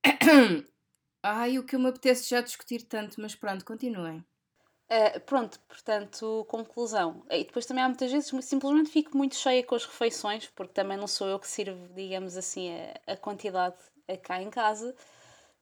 Ai, 1.26 1.58
o 1.58 1.64
que 1.64 1.78
eu 1.78 1.80
me 1.80 1.88
apetece 1.88 2.30
já 2.30 2.42
discutir 2.42 2.84
tanto, 2.84 3.22
mas 3.22 3.34
pronto, 3.34 3.64
continuem. 3.64 4.26
Uh, 4.92 5.20
pronto, 5.26 5.58
portanto, 5.62 6.46
conclusão. 6.50 7.24
E 7.32 7.46
depois 7.46 7.66
também 7.66 7.82
há 7.82 7.88
muitas 7.88 8.12
vezes 8.12 8.30
simplesmente 8.46 8.90
fico 8.90 9.18
muito 9.18 9.36
cheia 9.36 9.64
com 9.64 9.74
as 9.74 9.86
refeições, 9.86 10.48
porque 10.54 10.74
também 10.74 10.98
não 10.98 11.08
sou 11.08 11.28
eu 11.28 11.40
que 11.40 11.48
sirvo, 11.48 11.88
digamos 11.96 12.36
assim, 12.36 12.70
a, 13.08 13.14
a 13.14 13.18
quantidade 13.18 13.78
cá 14.22 14.42
em 14.42 14.50
casa. 14.50 14.94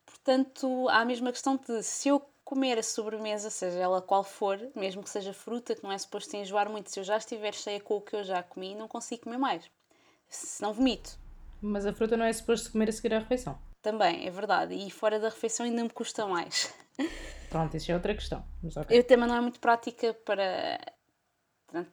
Portanto, 0.04 0.90
há 0.90 1.02
a 1.02 1.06
mesma 1.06 1.32
questão 1.32 1.56
de 1.58 1.84
se 1.84 2.10
eu 2.10 2.20
comer 2.44 2.80
a 2.80 2.84
sobremesa, 2.84 3.52
seja 3.52 3.78
ela 3.78 4.02
qual 4.02 4.24
for, 4.24 4.60
mesmo 4.76 5.04
que 5.04 5.10
seja 5.12 5.32
fruta, 5.32 5.76
que 5.76 5.84
não 5.84 5.92
é 5.92 5.98
suposto 5.98 6.36
enjoar 6.36 6.70
muito, 6.70 6.90
se 6.90 7.00
eu 7.00 7.04
já 7.04 7.18
estiver 7.18 7.54
cheia 7.54 7.80
com 7.80 7.98
o 7.98 8.02
que 8.02 8.16
eu 8.16 8.24
já 8.24 8.42
comi, 8.42 8.74
não 8.74 8.88
consigo 8.88 9.24
comer 9.24 9.38
mais. 9.38 9.70
Se 10.28 10.62
não 10.62 10.74
vomito. 10.74 11.18
Mas 11.62 11.86
a 11.86 11.94
fruta 11.94 12.18
não 12.18 12.26
é 12.26 12.34
suposto 12.34 12.72
comer 12.72 12.90
a 12.90 12.92
seguir 12.92 13.14
à 13.14 13.20
refeição. 13.20 13.58
Também, 13.82 14.28
é 14.28 14.30
verdade. 14.30 14.76
E 14.76 14.92
fora 14.92 15.20
da 15.20 15.30
refeição 15.30 15.66
ainda 15.66 15.84
me 15.84 15.90
custa 15.90 16.26
mais. 16.28 16.74
Pronto, 17.50 17.76
isso 17.76 17.92
é 17.92 17.96
outra 17.96 18.14
questão. 18.14 18.46
Okay. 18.64 19.00
Eu 19.00 19.04
também 19.04 19.28
não 19.28 19.36
é 19.36 19.42
muito 19.42 19.60
prática 19.60 20.14
para 20.14 20.80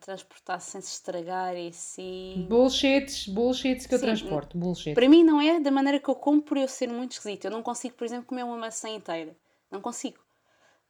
transportar 0.00 0.60
sem 0.60 0.80
se 0.80 0.92
estragar 0.94 1.56
e 1.56 1.68
assim. 1.68 2.46
Bullshits, 2.48 3.28
bullshits 3.28 3.86
que 3.86 3.96
Sim, 3.96 4.04
eu 4.04 4.08
transporto, 4.08 4.58
bullshit. 4.58 4.94
Para 4.94 5.08
mim 5.08 5.24
não 5.24 5.40
é 5.40 5.60
da 5.60 5.70
maneira 5.70 6.00
que 6.00 6.08
eu 6.08 6.14
como 6.14 6.42
por 6.42 6.56
eu 6.56 6.68
ser 6.68 6.88
muito 6.88 7.12
esquisito. 7.12 7.44
Eu 7.44 7.50
não 7.50 7.62
consigo, 7.62 7.94
por 7.94 8.04
exemplo, 8.04 8.26
comer 8.26 8.42
uma 8.42 8.56
maçã 8.56 8.88
inteira. 8.88 9.36
Não 9.70 9.80
consigo. 9.80 10.18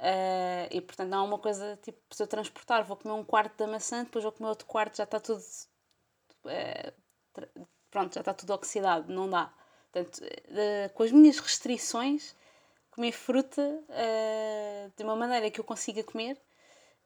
Uh, 0.00 0.68
e 0.70 0.80
portanto 0.80 1.08
não 1.08 1.24
é 1.24 1.28
uma 1.28 1.38
coisa 1.38 1.76
tipo, 1.82 1.98
se 2.12 2.22
eu 2.22 2.26
transportar, 2.26 2.84
vou 2.84 2.96
comer 2.96 3.14
um 3.14 3.24
quarto 3.24 3.58
da 3.58 3.66
maçã, 3.66 4.04
depois 4.04 4.22
vou 4.22 4.32
comer 4.32 4.48
outro 4.48 4.66
quarto, 4.66 4.96
já 4.96 5.04
está 5.04 5.18
tudo. 5.20 5.42
Uh, 6.44 7.56
pronto, 7.90 8.14
já 8.14 8.20
está 8.20 8.32
tudo 8.32 8.52
oxidado, 8.54 9.12
não 9.12 9.28
dá. 9.28 9.52
Portanto, 9.92 10.18
uh, 10.18 10.92
com 10.94 11.02
as 11.02 11.12
minhas 11.12 11.38
restrições, 11.38 12.34
comer 12.90 13.12
fruta 13.12 13.80
de 14.96 15.04
uma 15.04 15.14
maneira 15.14 15.50
que 15.50 15.60
eu 15.60 15.64
consiga 15.64 16.02
comer 16.02 16.36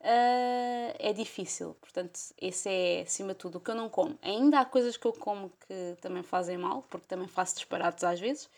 uh, 0.02 0.94
é 0.98 1.12
difícil. 1.12 1.76
Portanto, 1.80 2.18
esse 2.40 2.68
é 2.68 3.02
acima 3.02 3.32
de 3.32 3.38
tudo 3.38 3.58
o 3.58 3.60
que 3.60 3.70
eu 3.70 3.74
não 3.74 3.88
como. 3.88 4.18
Ainda 4.22 4.60
há 4.60 4.64
coisas 4.64 4.96
que 4.96 5.06
eu 5.06 5.12
como 5.12 5.50
que 5.66 5.96
também 6.00 6.22
fazem 6.22 6.58
mal, 6.58 6.84
porque 6.90 7.06
também 7.06 7.28
faço 7.28 7.54
disparates 7.54 8.04
às 8.04 8.20
vezes. 8.20 8.48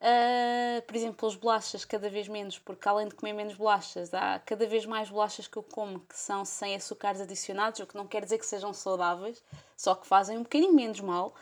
Uh, 0.00 0.80
por 0.86 0.94
exemplo, 0.94 1.28
as 1.28 1.34
bolachas 1.34 1.84
cada 1.84 2.08
vez 2.08 2.28
menos, 2.28 2.58
porque 2.58 2.88
além 2.88 3.08
de 3.08 3.14
comer 3.16 3.32
menos 3.32 3.54
bolachas, 3.54 4.14
há 4.14 4.38
cada 4.38 4.64
vez 4.66 4.86
mais 4.86 5.10
bolachas 5.10 5.48
que 5.48 5.56
eu 5.56 5.62
como 5.62 6.00
que 6.00 6.16
são 6.16 6.44
sem 6.44 6.76
açúcares 6.76 7.20
adicionados, 7.20 7.80
o 7.80 7.86
que 7.86 7.96
não 7.96 8.06
quer 8.06 8.22
dizer 8.22 8.38
que 8.38 8.46
sejam 8.46 8.72
saudáveis, 8.72 9.42
só 9.76 9.96
que 9.96 10.06
fazem 10.06 10.38
um 10.38 10.42
bocadinho 10.42 10.72
menos 10.72 11.00
mal. 11.00 11.34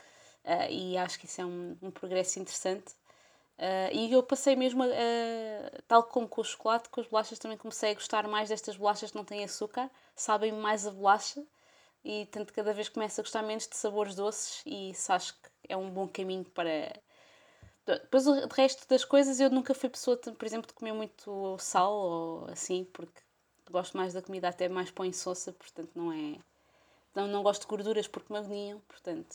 Uh, 0.47 0.71
e 0.71 0.97
acho 0.97 1.19
que 1.19 1.27
isso 1.27 1.41
é 1.41 1.45
um, 1.45 1.77
um 1.83 1.91
progresso 1.91 2.39
interessante. 2.39 2.95
Uh, 3.59 3.91
e 3.93 4.13
eu 4.13 4.23
passei 4.23 4.55
mesmo, 4.55 4.83
a, 4.83 4.87
a, 4.87 5.83
tal 5.89 6.05
como 6.05 6.29
com 6.29 6.41
o 6.41 6.45
chocolate, 6.45 6.89
com 6.89 7.01
as 7.01 7.07
bolachas 7.09 7.39
também 7.39 7.59
comecei 7.59 7.91
a 7.91 7.95
gostar 7.95 8.29
mais 8.29 8.49
destas 8.49 8.77
bolachas 8.77 9.11
que 9.11 9.17
não 9.17 9.25
têm 9.25 9.43
açúcar, 9.43 9.91
sabem 10.15 10.53
mais 10.53 10.87
a 10.87 10.91
bolacha 10.91 11.43
e 12.05 12.27
tanto 12.27 12.53
cada 12.53 12.73
vez 12.73 12.89
começo 12.89 13.21
a 13.21 13.25
gostar 13.25 13.43
menos 13.43 13.67
de 13.67 13.75
sabores 13.77 14.15
doces 14.15 14.63
e 14.65 14.91
isso 14.91 15.13
acho 15.13 15.33
que 15.35 15.49
é 15.69 15.77
um 15.77 15.91
bom 15.91 16.07
caminho 16.07 16.45
para... 16.45 16.93
Depois 17.87 18.27
o 18.27 18.47
resto 18.49 18.87
das 18.89 19.05
coisas 19.05 19.41
eu 19.41 19.49
nunca 19.51 19.73
fui 19.75 19.89
pessoa, 19.89 20.17
por 20.17 20.45
exemplo, 20.45 20.67
de 20.69 20.75
comer 20.75 20.93
muito 20.93 21.57
sal 21.59 21.93
ou 21.93 22.51
assim, 22.51 22.85
porque 22.93 23.21
gosto 23.71 23.97
mais 23.97 24.13
da 24.13 24.23
comida 24.23 24.49
até 24.49 24.69
mais 24.69 24.91
põe 24.91 25.09
insossa, 25.09 25.53
portanto 25.53 25.91
não 25.95 26.13
é... 26.13 26.39
Não, 27.15 27.27
não 27.27 27.43
gosto 27.43 27.63
de 27.63 27.69
gorduras 27.69 28.07
porque 28.07 28.33
me 28.33 28.39
agoniam, 28.39 28.81
portanto 28.87 29.35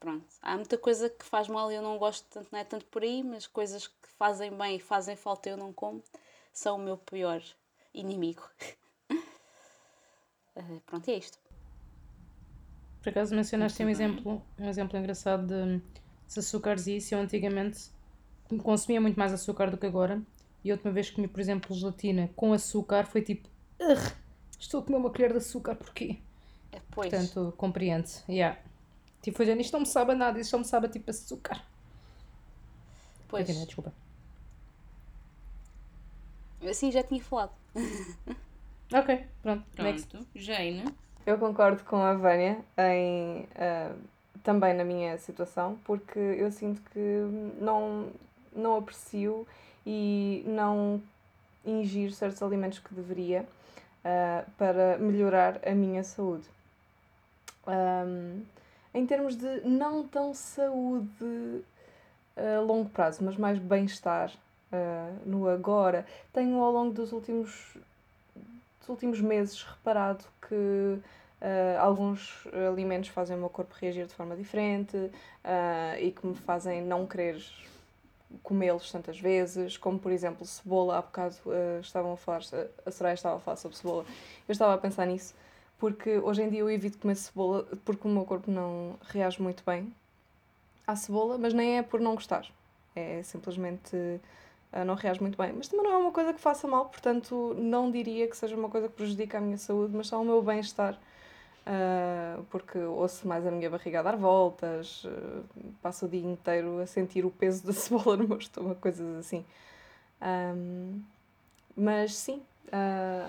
Pronto. 0.00 0.26
Há 0.40 0.54
muita 0.54 0.78
coisa 0.78 1.10
que 1.10 1.24
faz 1.24 1.48
mal 1.48 1.70
e 1.72 1.74
eu 1.74 1.82
não 1.82 1.98
gosto 1.98 2.26
tanto, 2.30 2.48
não 2.52 2.58
é 2.58 2.64
tanto 2.64 2.84
por 2.86 3.02
aí, 3.02 3.22
mas 3.22 3.46
coisas 3.46 3.88
que 3.88 4.08
fazem 4.16 4.56
bem 4.56 4.76
e 4.76 4.80
fazem 4.80 5.16
falta 5.16 5.50
eu 5.50 5.56
não 5.56 5.72
como 5.72 6.02
são 6.52 6.76
o 6.76 6.78
meu 6.78 6.96
pior 6.96 7.42
inimigo. 7.92 8.42
uh, 9.10 10.80
pronto, 10.86 11.08
é 11.08 11.14
isto. 11.14 11.38
Por 13.02 13.10
acaso 13.10 13.34
mencionaste 13.34 13.82
um 13.82 13.88
exemplo, 13.88 14.42
um 14.58 14.68
exemplo 14.68 14.98
engraçado 14.98 15.46
de, 15.46 15.78
de 16.28 16.38
açúcares 16.38 16.86
e 16.86 16.96
isso. 16.96 17.14
Eu 17.14 17.20
antigamente 17.20 17.90
consumia 18.62 19.00
muito 19.00 19.18
mais 19.18 19.32
açúcar 19.32 19.70
do 19.70 19.78
que 19.78 19.86
agora. 19.86 20.20
E 20.64 20.70
a 20.70 20.74
última 20.74 20.92
vez 20.92 21.08
que 21.08 21.16
comi, 21.16 21.28
por 21.28 21.40
exemplo, 21.40 21.74
gelatina 21.74 22.30
com 22.34 22.52
açúcar 22.52 23.06
foi 23.06 23.22
tipo, 23.22 23.48
estou 24.58 24.80
a 24.80 24.82
comer 24.82 24.98
uma 24.98 25.10
colher 25.10 25.30
de 25.30 25.38
açúcar, 25.38 25.76
porquê? 25.76 26.18
É, 26.72 26.80
pois. 26.90 27.08
Portanto, 27.08 27.54
compreende. 27.56 28.10
Yeah. 28.28 28.58
Tipo, 29.28 29.44
foi 29.44 29.60
isto 29.60 29.72
não 29.74 29.80
me 29.80 29.86
sabe 29.86 30.12
a 30.12 30.14
nada, 30.14 30.40
isto 30.40 30.52
só 30.52 30.58
me 30.58 30.64
sabe 30.64 30.86
a 30.86 30.88
tipo 30.88 31.10
açúcar. 31.10 31.62
Pois. 33.28 33.48
Aqui, 33.48 33.66
desculpa. 33.66 33.92
Assim 36.66 36.90
já 36.90 37.02
tinha 37.02 37.22
falado. 37.22 37.52
ok, 38.90 39.26
pronto. 39.42 39.66
Pronto. 39.76 39.82
Next. 39.82 40.18
Jane. 40.34 40.82
Eu 41.26 41.36
concordo 41.36 41.84
com 41.84 41.96
a 41.96 42.14
Vânia 42.14 42.64
em, 42.78 43.42
uh, 43.42 43.98
também 44.42 44.72
na 44.72 44.82
minha 44.82 45.18
situação, 45.18 45.78
porque 45.84 46.18
eu 46.18 46.50
sinto 46.50 46.80
que 46.90 46.98
não, 47.60 48.10
não 48.56 48.76
aprecio 48.76 49.46
e 49.84 50.42
não 50.46 51.02
ingiro 51.66 52.12
certos 52.12 52.42
alimentos 52.42 52.78
que 52.78 52.94
deveria 52.94 53.42
uh, 53.42 54.50
para 54.52 54.96
melhorar 54.96 55.60
a 55.68 55.74
minha 55.74 56.02
saúde. 56.02 56.48
Um, 57.66 58.42
em 58.98 59.06
termos 59.06 59.36
de 59.36 59.60
não 59.64 60.06
tão 60.06 60.34
saúde 60.34 61.62
a 62.36 62.60
longo 62.60 62.88
prazo, 62.90 63.24
mas 63.24 63.36
mais 63.36 63.58
bem-estar 63.58 64.30
uh, 64.72 65.28
no 65.28 65.48
agora. 65.48 66.06
Tenho 66.32 66.60
ao 66.60 66.72
longo 66.72 66.92
dos 66.92 67.12
últimos, 67.12 67.76
dos 68.80 68.88
últimos 68.88 69.20
meses 69.20 69.62
reparado 69.62 70.24
que 70.48 70.54
uh, 70.54 71.00
alguns 71.80 72.44
alimentos 72.68 73.10
fazem 73.10 73.36
o 73.36 73.40
meu 73.40 73.48
corpo 73.48 73.74
reagir 73.80 74.06
de 74.06 74.14
forma 74.14 74.36
diferente 74.36 74.96
uh, 74.96 75.10
e 76.00 76.10
que 76.10 76.26
me 76.26 76.34
fazem 76.34 76.82
não 76.82 77.06
querer 77.06 77.40
comê-los 78.42 78.90
tantas 78.92 79.18
vezes, 79.18 79.76
como 79.76 79.98
por 79.98 80.12
exemplo 80.12 80.44
cebola, 80.44 80.98
há 80.98 81.02
bocado 81.02 81.34
estavam 81.80 82.12
a 82.12 82.16
falar, 82.16 82.42
a 82.84 82.90
Soraya 82.90 83.14
estava 83.14 83.36
a 83.36 83.40
falar 83.40 83.56
sobre 83.56 83.78
cebola, 83.78 84.04
eu 84.46 84.52
estava 84.52 84.74
a 84.74 84.78
pensar 84.78 85.06
nisso 85.06 85.34
porque 85.78 86.18
hoje 86.18 86.42
em 86.42 86.50
dia 86.50 86.60
eu 86.60 86.70
evito 86.70 86.98
comer 86.98 87.14
cebola 87.14 87.66
porque 87.84 88.06
o 88.06 88.10
meu 88.10 88.24
corpo 88.24 88.50
não 88.50 88.96
reage 89.08 89.40
muito 89.40 89.62
bem 89.64 89.92
à 90.86 90.96
cebola, 90.96 91.38
mas 91.38 91.54
nem 91.54 91.78
é 91.78 91.82
por 91.82 92.00
não 92.00 92.14
gostar, 92.14 92.46
é 92.96 93.22
simplesmente 93.22 93.94
uh, 93.96 94.84
não 94.84 94.94
reage 94.94 95.20
muito 95.20 95.36
bem. 95.38 95.52
Mas 95.52 95.68
também 95.68 95.84
não 95.84 95.92
é 95.92 95.96
uma 95.98 96.12
coisa 96.12 96.32
que 96.32 96.40
faça 96.40 96.66
mal, 96.66 96.86
portanto 96.86 97.54
não 97.58 97.90
diria 97.90 98.26
que 98.26 98.36
seja 98.36 98.56
uma 98.56 98.68
coisa 98.68 98.88
que 98.88 98.94
prejudica 98.94 99.38
a 99.38 99.40
minha 99.40 99.58
saúde, 99.58 99.94
mas 99.96 100.08
só 100.08 100.20
o 100.20 100.24
meu 100.24 100.42
bem-estar. 100.42 100.98
Uh, 101.66 102.42
porque 102.44 102.78
ouço 102.78 103.28
mais 103.28 103.46
a 103.46 103.50
minha 103.50 103.68
barriga 103.68 104.00
a 104.00 104.02
dar 104.02 104.16
voltas, 104.16 105.04
uh, 105.04 105.44
passo 105.82 106.06
o 106.06 106.08
dia 106.08 106.24
inteiro 106.26 106.80
a 106.80 106.86
sentir 106.86 107.26
o 107.26 107.30
peso 107.30 107.66
da 107.66 107.72
cebola 107.74 108.16
no 108.16 108.26
meu 108.26 108.38
estômago, 108.38 108.80
coisas 108.80 109.06
assim. 109.18 109.44
Um, 110.22 111.02
mas 111.76 112.16
sim, 112.16 112.42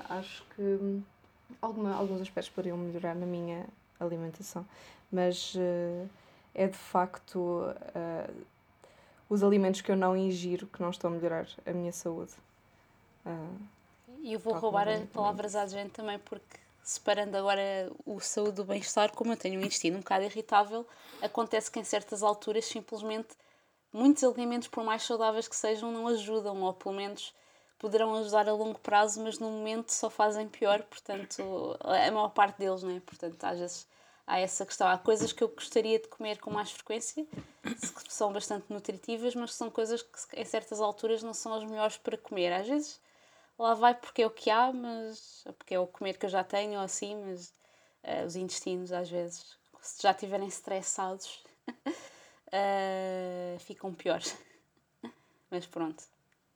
acho 0.09 0.43
que 0.55 1.01
alguma, 1.61 1.95
alguns 1.95 2.21
aspectos 2.21 2.53
poderiam 2.53 2.77
melhorar 2.77 3.15
na 3.15 3.25
minha 3.25 3.65
alimentação, 3.99 4.65
mas 5.11 5.53
uh, 5.55 6.09
é 6.53 6.67
de 6.67 6.77
facto 6.77 7.37
uh, 7.37 8.45
os 9.29 9.43
alimentos 9.43 9.81
que 9.81 9.91
eu 9.91 9.95
não 9.95 10.15
ingiro 10.15 10.67
que 10.67 10.81
não 10.81 10.89
estão 10.89 11.11
a 11.11 11.13
melhorar 11.13 11.47
a 11.65 11.71
minha 11.71 11.91
saúde. 11.91 12.33
Uh, 13.25 13.59
e 14.21 14.33
eu 14.33 14.39
vou 14.39 14.53
roubar 14.53 14.87
as 14.87 15.05
palavras 15.09 15.55
à 15.55 15.65
gente 15.65 15.91
também, 15.91 16.19
porque 16.19 16.59
separando 16.83 17.37
agora 17.37 17.91
o 18.05 18.19
saúde 18.19 18.53
do 18.53 18.63
bem-estar, 18.63 19.13
como 19.13 19.33
eu 19.33 19.37
tenho 19.37 19.59
um 19.59 19.63
intestino 19.63 19.97
um 19.97 19.99
bocado 19.99 20.25
irritável, 20.25 20.85
acontece 21.21 21.69
que 21.69 21.79
em 21.79 21.83
certas 21.83 22.23
alturas 22.23 22.65
simplesmente 22.65 23.29
muitos 23.93 24.23
alimentos, 24.23 24.67
por 24.67 24.83
mais 24.83 25.03
saudáveis 25.03 25.47
que 25.47 25.55
sejam, 25.55 25.91
não 25.91 26.07
ajudam, 26.07 26.61
ou 26.61 26.73
pelo 26.73 26.95
menos 26.95 27.33
poderão 27.79 28.13
ajudar 28.15 28.47
a 28.47 28.53
longo 28.53 28.77
prazo, 28.79 29.23
mas 29.23 29.39
no 29.39 29.49
momento 29.49 29.89
só 29.91 30.09
fazem 30.09 30.47
pior, 30.47 30.83
portanto, 30.83 31.77
a 31.79 32.11
maior 32.11 32.29
parte 32.29 32.59
deles, 32.59 32.83
não 32.83 32.95
é? 32.95 32.99
Portanto, 32.99 33.43
às 33.43 33.57
vezes 33.57 33.87
há 34.27 34.39
essa 34.39 34.65
questão. 34.65 34.87
Há 34.87 34.97
coisas 34.97 35.31
que 35.31 35.43
eu 35.43 35.47
gostaria 35.47 35.97
de 35.97 36.07
comer 36.07 36.39
com 36.39 36.51
mais 36.51 36.71
frequência, 36.71 37.25
que 37.63 38.13
são 38.13 38.31
bastante 38.31 38.65
nutritivas, 38.69 39.33
mas 39.33 39.53
são 39.53 39.71
coisas 39.71 40.03
que 40.03 40.39
em 40.39 40.45
certas 40.45 40.79
alturas 40.79 41.23
não 41.23 41.33
são 41.33 41.53
as 41.53 41.63
melhores 41.63 41.97
para 41.97 42.17
comer. 42.17 42.51
Às 42.51 42.67
vezes 42.67 43.01
lá 43.57 43.73
vai 43.73 43.95
porque 43.95 44.21
é 44.21 44.27
o 44.27 44.31
que 44.31 44.49
há, 44.49 44.71
mas 44.71 45.43
porque 45.57 45.73
é 45.73 45.79
o 45.79 45.87
comer 45.87 46.17
que 46.17 46.25
eu 46.25 46.29
já 46.29 46.43
tenho 46.43 46.73
ou 46.73 46.85
assim, 46.85 47.15
mas 47.15 47.53
uh, 48.03 48.25
os 48.25 48.35
intestinos 48.35 48.91
às 48.91 49.09
vezes, 49.09 49.57
se 49.81 50.03
já 50.03 50.11
estiverem 50.11 50.47
estressados, 50.47 51.43
uh, 52.47 53.59
ficam 53.65 53.93
piores. 53.93 54.37
mas 55.49 55.65
pronto. 55.65 56.03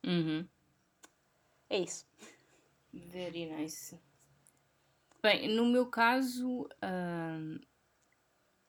Uhum. 0.05 0.45
É 1.73 1.79
isso. 1.79 2.05
Very 2.93 3.47
nice. 3.47 3.99
Bem, 5.23 5.47
no 5.47 5.65
meu 5.65 5.87
caso, 5.87 6.69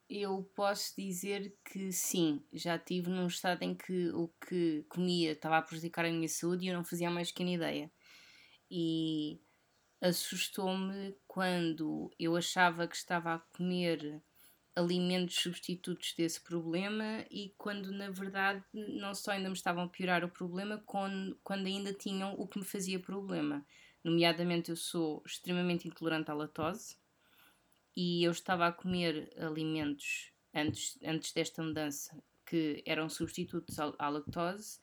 eu 0.09 0.43
posso 0.55 0.95
dizer 0.97 1.55
que 1.63 1.93
sim, 1.93 2.43
já 2.51 2.77
estive 2.77 3.11
num 3.11 3.27
estado 3.27 3.63
em 3.63 3.75
que 3.75 4.09
o 4.09 4.29
que 4.49 4.87
comia 4.89 5.33
estava 5.33 5.59
a 5.59 5.63
prejudicar 5.63 6.07
a 6.07 6.11
minha 6.11 6.29
saúde 6.31 6.65
e 6.65 6.69
eu 6.69 6.75
não 6.75 6.83
fazia 6.83 7.11
mais 7.11 7.31
que 7.31 7.45
ideia. 7.45 7.93
E 8.71 9.39
assustou-me 10.01 11.15
quando 11.29 12.11
eu 12.19 12.35
achava 12.35 12.89
que 12.89 12.97
estava 12.97 13.35
a 13.35 13.39
comer 13.55 14.23
alimentos 14.77 15.37
substitutos 15.37 16.15
desse 16.17 16.41
problema 16.41 17.25
e 17.31 17.55
quando 17.57 17.93
na 17.93 18.11
verdade 18.11 18.65
não 18.73 19.15
só 19.15 19.31
ainda 19.31 19.49
me 19.49 19.55
estavam 19.55 19.85
a 19.85 19.89
piorar 19.89 20.25
o 20.25 20.29
problema, 20.29 20.83
quando, 20.85 21.39
quando 21.45 21.67
ainda 21.67 21.93
tinham 21.93 22.35
o 22.35 22.47
que 22.47 22.59
me 22.59 22.65
fazia 22.65 22.99
problema. 22.99 23.65
Nomeadamente, 24.03 24.71
eu 24.71 24.77
sou 24.77 25.23
extremamente 25.25 25.89
intolerante 25.89 26.31
à 26.31 26.35
lactose 26.35 26.97
e 27.97 28.23
eu 28.25 28.33
estava 28.33 28.67
a 28.67 28.73
comer 28.73 29.33
alimentos 29.39 30.31
antes, 30.53 30.99
antes 31.03 31.33
desta 31.33 31.63
mudança 31.63 32.23
que 32.45 32.83
eram 32.85 33.09
substitutos 33.09 33.79
à 33.79 34.09
lactose 34.09 34.79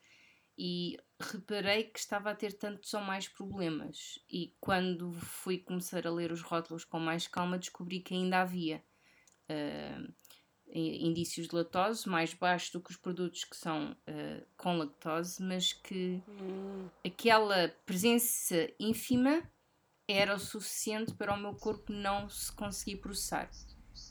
e 0.58 0.98
reparei 1.20 1.84
que 1.84 2.00
estava 2.00 2.32
a 2.32 2.36
ter 2.36 2.54
tantos 2.54 2.94
ou 2.94 3.02
mais 3.02 3.28
problemas. 3.28 4.20
E 4.30 4.56
quando 4.60 5.12
fui 5.14 5.60
começar 5.60 6.08
a 6.08 6.12
ler 6.12 6.32
os 6.32 6.42
rótulos 6.42 6.84
com 6.84 7.00
mais 7.00 7.28
calma, 7.28 7.60
descobri 7.60 8.00
que 8.00 8.14
ainda 8.14 8.42
havia 8.42 8.84
uh, 9.52 10.12
indícios 10.74 11.48
de 11.48 11.56
lactose 11.56 12.08
mais 12.08 12.34
baixos 12.34 12.72
do 12.72 12.80
que 12.80 12.92
os 12.92 12.98
produtos 12.98 13.44
que 13.44 13.56
são 13.56 13.92
uh, 13.92 14.46
com 14.58 14.78
lactose, 14.78 15.42
mas 15.44 15.74
que 15.74 16.22
hum. 16.28 16.88
aquela 17.06 17.74
presença 17.86 18.70
ínfima 18.80 19.44
era 20.08 20.36
o 20.36 20.40
suficiente 20.40 21.14
para 21.14 21.34
o 21.34 21.38
meu 21.38 21.54
corpo 21.56 21.92
não 21.92 22.30
se 22.30 22.52
conseguir 22.54 22.98
processar. 22.98 23.50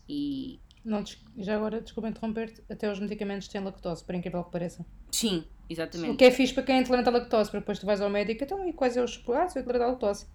E. 0.08 0.60
Não, 0.84 1.04
já 1.36 1.56
agora, 1.56 1.80
desculpa 1.80 2.08
interromper-te, 2.08 2.62
até 2.70 2.90
os 2.90 2.98
medicamentos 2.98 3.48
têm 3.48 3.62
lactose, 3.62 4.02
por 4.04 4.14
incrível 4.14 4.42
que 4.44 4.50
pareça. 4.50 4.84
Sim, 5.12 5.44
exatamente. 5.68 6.12
O 6.12 6.16
que 6.16 6.24
é 6.24 6.30
fixe 6.30 6.54
para 6.54 6.62
quem 6.62 6.76
é 6.76 6.80
intolerante 6.80 7.08
à 7.08 7.12
lactose, 7.12 7.50
porque 7.50 7.60
depois 7.60 7.78
tu 7.78 7.86
vais 7.86 8.00
ao 8.00 8.08
médico, 8.08 8.42
então 8.42 8.66
e 8.66 8.72
quais 8.72 8.96
é 8.96 9.02
os. 9.02 9.22
Ah, 9.28 9.48
sou 9.48 9.60
intolerante 9.60 9.84
à 9.84 9.88
lactose. 9.88 10.26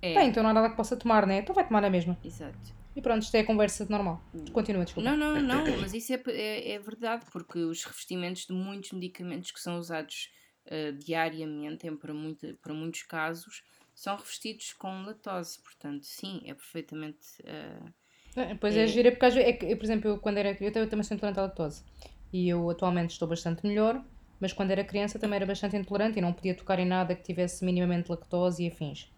É. 0.00 0.14
Bem, 0.14 0.28
então 0.28 0.42
não 0.42 0.50
há 0.50 0.54
nada 0.54 0.70
que 0.70 0.76
possa 0.76 0.96
tomar, 0.96 1.24
né? 1.26 1.38
Então 1.38 1.54
vai 1.54 1.66
tomar 1.66 1.80
na 1.80 1.88
mesma. 1.90 2.18
Exato. 2.24 2.81
E 2.94 3.00
pronto, 3.00 3.22
isto 3.22 3.34
é 3.34 3.40
a 3.40 3.44
conversa 3.44 3.86
normal. 3.88 4.22
Continua, 4.52 4.84
desculpa. 4.84 5.10
Não, 5.10 5.16
não, 5.16 5.40
não, 5.40 5.78
mas 5.78 5.94
isso 5.94 6.12
é, 6.12 6.22
é, 6.28 6.72
é 6.72 6.78
verdade, 6.78 7.24
porque 7.32 7.58
os 7.58 7.82
revestimentos 7.84 8.46
de 8.46 8.52
muitos 8.52 8.92
medicamentos 8.92 9.50
que 9.50 9.60
são 9.60 9.78
usados 9.78 10.30
uh, 10.66 10.92
diariamente, 10.98 11.90
para, 11.92 12.12
muito, 12.12 12.54
para 12.60 12.74
muitos 12.74 13.02
casos, 13.04 13.62
são 13.94 14.16
revestidos 14.16 14.72
com 14.74 15.02
lactose, 15.02 15.58
portanto, 15.62 16.04
sim, 16.04 16.42
é 16.44 16.54
perfeitamente. 16.54 17.26
Uh, 17.42 18.56
pois 18.60 18.76
é, 18.76 18.84
é 18.84 18.86
gira, 18.86 19.10
porque 19.10 19.38
é 19.38 19.52
que, 19.52 19.76
por 19.76 19.84
exemplo, 19.84 20.10
eu, 20.10 20.18
quando 20.18 20.38
era. 20.38 20.56
Eu, 20.60 20.70
eu 20.70 20.88
também 20.88 21.02
sou 21.02 21.14
intolerante 21.14 21.40
à 21.40 21.42
lactose 21.44 21.84
e 22.32 22.48
eu 22.48 22.68
atualmente 22.70 23.10
estou 23.10 23.28
bastante 23.28 23.66
melhor, 23.66 24.02
mas 24.40 24.52
quando 24.52 24.70
era 24.70 24.82
criança 24.82 25.18
também 25.18 25.36
era 25.36 25.46
bastante 25.46 25.76
intolerante 25.76 26.18
e 26.18 26.22
não 26.22 26.32
podia 26.32 26.54
tocar 26.54 26.78
em 26.78 26.86
nada 26.86 27.14
que 27.14 27.22
tivesse 27.22 27.64
minimamente 27.64 28.10
lactose 28.10 28.64
e 28.64 28.68
afins. 28.68 29.11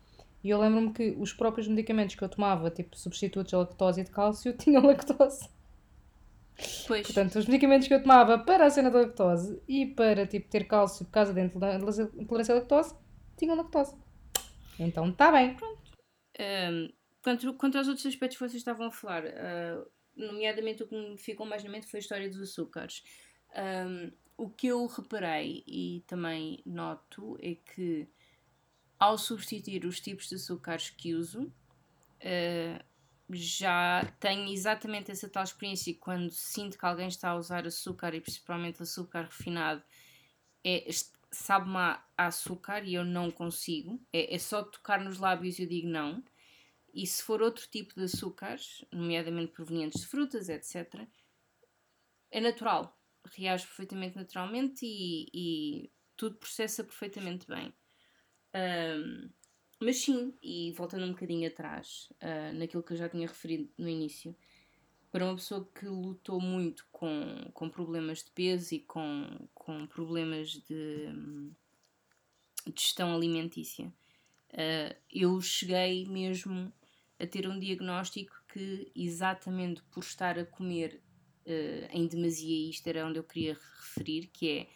E 0.45 0.51
eu 0.51 0.61
lembro-me 0.61 0.93
que 0.93 1.17
os 1.19 1.33
próprios 1.33 1.67
medicamentos 1.67 2.15
que 2.15 2.23
eu 2.23 2.29
tomava, 2.29 2.71
tipo 2.71 2.99
substitutos 2.99 3.51
de 3.51 3.57
lactose 3.57 4.03
e 4.03 4.05
de 4.05 4.11
cálcio, 4.11 4.53
tinham 4.59 4.85
lactose. 4.85 5.49
Pois. 6.87 7.07
Portanto, 7.07 7.37
os 7.37 7.47
medicamentos 7.47 7.89
que 7.89 7.95
eu 7.95 8.03
tomava 8.03 8.39
para 8.39 8.67
a 8.67 8.71
cena 8.71 8.91
da 8.91 9.01
lactose 9.01 9.61
e 9.67 9.87
para 9.87 10.27
tipo, 10.27 10.49
ter 10.49 10.69
cálcio 10.69 11.07
por 11.07 11.13
causa 11.13 11.33
da 11.33 11.41
intolerância 11.41 12.55
à 12.55 12.59
lactose, 12.59 12.95
tinham 13.39 13.57
lactose. 13.57 13.97
Então 14.79 15.09
está 15.09 15.33
bem. 15.33 15.55
Pronto. 15.55 15.83
Um, 16.39 16.93
quanto, 17.23 17.55
quanto 17.55 17.79
aos 17.79 17.89
outros 17.89 18.05
aspectos 18.05 18.37
que 18.37 18.45
vocês 18.45 18.61
estavam 18.61 18.89
a 18.89 18.91
falar, 18.91 19.25
uh, 19.25 19.87
nomeadamente 20.15 20.83
o 20.83 20.87
que 20.87 20.95
me 20.95 21.17
ficou 21.17 21.47
mais 21.47 21.65
na 21.65 21.71
mente 21.71 21.87
foi 21.87 21.99
a 21.99 22.03
história 22.03 22.29
dos 22.29 22.41
açúcares. 22.43 23.03
Um, 23.57 24.13
o 24.37 24.51
que 24.51 24.67
eu 24.67 24.85
reparei 24.87 25.65
e 25.67 26.05
também 26.07 26.61
noto 26.67 27.39
é 27.41 27.55
que 27.55 28.07
ao 28.99 29.19
substituir 29.19 29.85
os 29.85 30.01
tipos 30.01 30.29
de 30.29 30.37
açúcares 30.37 30.91
que 30.91 31.15
uso, 31.15 31.43
uh, 31.45 32.85
já 33.31 34.05
tenho 34.21 34.53
exatamente 34.53 35.11
essa 35.11 35.29
tal 35.29 35.45
experiência 35.45 35.95
quando 35.99 36.31
sinto 36.31 36.79
que 36.79 36.85
alguém 36.85 37.09
está 37.09 37.31
a 37.31 37.37
usar 37.37 37.67
açúcar 37.67 38.15
e 38.15 38.21
principalmente 38.21 38.83
açúcar 38.83 39.23
refinado, 39.23 39.83
é, 40.63 40.87
sabe-me 41.31 41.77
a, 41.77 42.05
açúcar 42.17 42.85
e 42.85 42.95
eu 42.95 43.05
não 43.05 43.31
consigo. 43.31 44.01
É, 44.13 44.35
é 44.35 44.39
só 44.39 44.63
tocar 44.63 45.01
nos 45.01 45.19
lábios 45.19 45.59
e 45.59 45.63
eu 45.63 45.69
digo 45.69 45.89
não. 45.89 46.23
E 46.93 47.07
se 47.07 47.23
for 47.23 47.43
outro 47.43 47.67
tipo 47.69 47.95
de 47.95 48.05
açúcares, 48.05 48.85
nomeadamente 48.93 49.53
provenientes 49.53 50.03
de 50.03 50.07
frutas, 50.07 50.49
etc., 50.49 51.09
é 52.31 52.41
natural. 52.41 52.97
Reage 53.37 53.67
perfeitamente 53.67 54.17
naturalmente 54.17 54.87
e, 54.87 55.29
e 55.35 55.93
tudo 56.17 56.37
processa 56.37 56.85
perfeitamente 56.85 57.47
bem. 57.47 57.75
Um, 58.55 59.29
mas 59.81 59.99
sim, 59.99 60.33
e 60.43 60.73
voltando 60.73 61.05
um 61.05 61.13
bocadinho 61.13 61.49
atrás, 61.49 62.09
uh, 62.23 62.55
naquilo 62.55 62.83
que 62.83 62.93
eu 62.93 62.97
já 62.97 63.09
tinha 63.09 63.27
referido 63.27 63.69
no 63.77 63.89
início, 63.89 64.35
para 65.11 65.25
uma 65.25 65.37
pessoa 65.37 65.69
que 65.75 65.87
lutou 65.87 66.41
muito 66.41 66.87
com, 66.91 67.51
com 67.53 67.69
problemas 67.69 68.23
de 68.23 68.31
peso 68.31 68.75
e 68.75 68.81
com, 68.81 69.49
com 69.53 69.87
problemas 69.87 70.51
de, 70.51 71.07
de 72.67 72.81
gestão 72.81 73.15
alimentícia, 73.15 73.87
uh, 73.87 74.97
eu 75.11 75.41
cheguei 75.41 76.07
mesmo 76.07 76.73
a 77.19 77.27
ter 77.27 77.49
um 77.49 77.59
diagnóstico 77.59 78.35
que, 78.53 78.91
exatamente 78.95 79.83
por 79.85 80.03
estar 80.03 80.39
a 80.39 80.45
comer 80.45 81.01
uh, 81.47 81.89
em 81.91 82.07
demasia, 82.07 82.71
isto 82.71 82.87
era 82.87 83.07
onde 83.07 83.19
eu 83.19 83.25
queria 83.25 83.55
referir, 83.55 84.29
que 84.29 84.49
é 84.51 84.69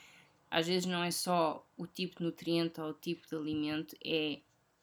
às 0.51 0.67
vezes 0.67 0.87
não 0.87 1.03
é 1.03 1.11
só 1.11 1.67
o 1.77 1.87
tipo 1.87 2.19
de 2.19 2.25
nutriente 2.25 2.81
ou 2.81 2.91
o 2.91 2.95
tipo 2.95 3.27
de 3.29 3.35
alimento, 3.35 3.97
é 4.05 4.41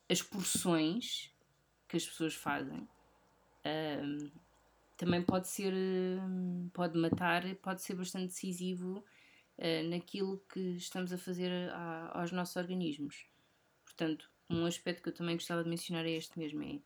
as 0.10 0.22
porções 0.22 1.32
que 1.88 1.98
as 1.98 2.06
pessoas 2.06 2.34
fazem. 2.34 2.88
Um, 3.66 4.32
também 4.98 5.22
pode 5.22 5.48
ser, 5.48 5.74
pode 6.74 6.98
matar, 6.98 7.44
pode 7.56 7.82
ser 7.82 7.96
bastante 7.96 8.28
decisivo 8.28 9.04
uh, 9.58 9.90
naquilo 9.90 10.38
que 10.52 10.78
estamos 10.78 11.12
a 11.12 11.18
fazer 11.18 11.52
a, 11.72 12.20
aos 12.20 12.32
nossos 12.32 12.56
organismos. 12.56 13.26
Portanto, 13.84 14.30
um 14.50 14.66
aspecto 14.66 15.02
que 15.02 15.10
eu 15.10 15.14
também 15.14 15.36
gostava 15.36 15.64
de 15.64 15.70
mencionar 15.70 16.06
é 16.06 16.12
este 16.12 16.38
mesmo: 16.38 16.64
é 16.64 16.80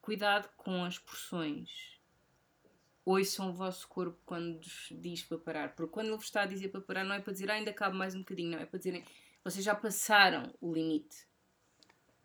cuidado 0.00 0.48
com 0.56 0.84
as 0.84 0.98
porções 0.98 1.99
ouçam 3.04 3.50
o 3.50 3.52
vosso 3.52 3.88
corpo 3.88 4.18
quando 4.24 4.60
diz 4.90 5.22
para 5.22 5.38
parar. 5.38 5.74
Porque 5.74 5.92
quando 5.92 6.08
ele 6.08 6.16
vos 6.16 6.26
está 6.26 6.42
a 6.42 6.46
dizer 6.46 6.68
para 6.68 6.80
parar, 6.80 7.04
não 7.04 7.14
é 7.14 7.20
para 7.20 7.32
dizer 7.32 7.50
ah, 7.50 7.54
ainda 7.54 7.72
cabe 7.72 7.96
mais 7.96 8.14
um 8.14 8.20
bocadinho, 8.20 8.50
não. 8.50 8.58
É 8.58 8.66
para 8.66 8.78
dizerem 8.78 9.04
vocês 9.44 9.64
já 9.64 9.74
passaram 9.74 10.52
o 10.60 10.72
limite. 10.72 11.26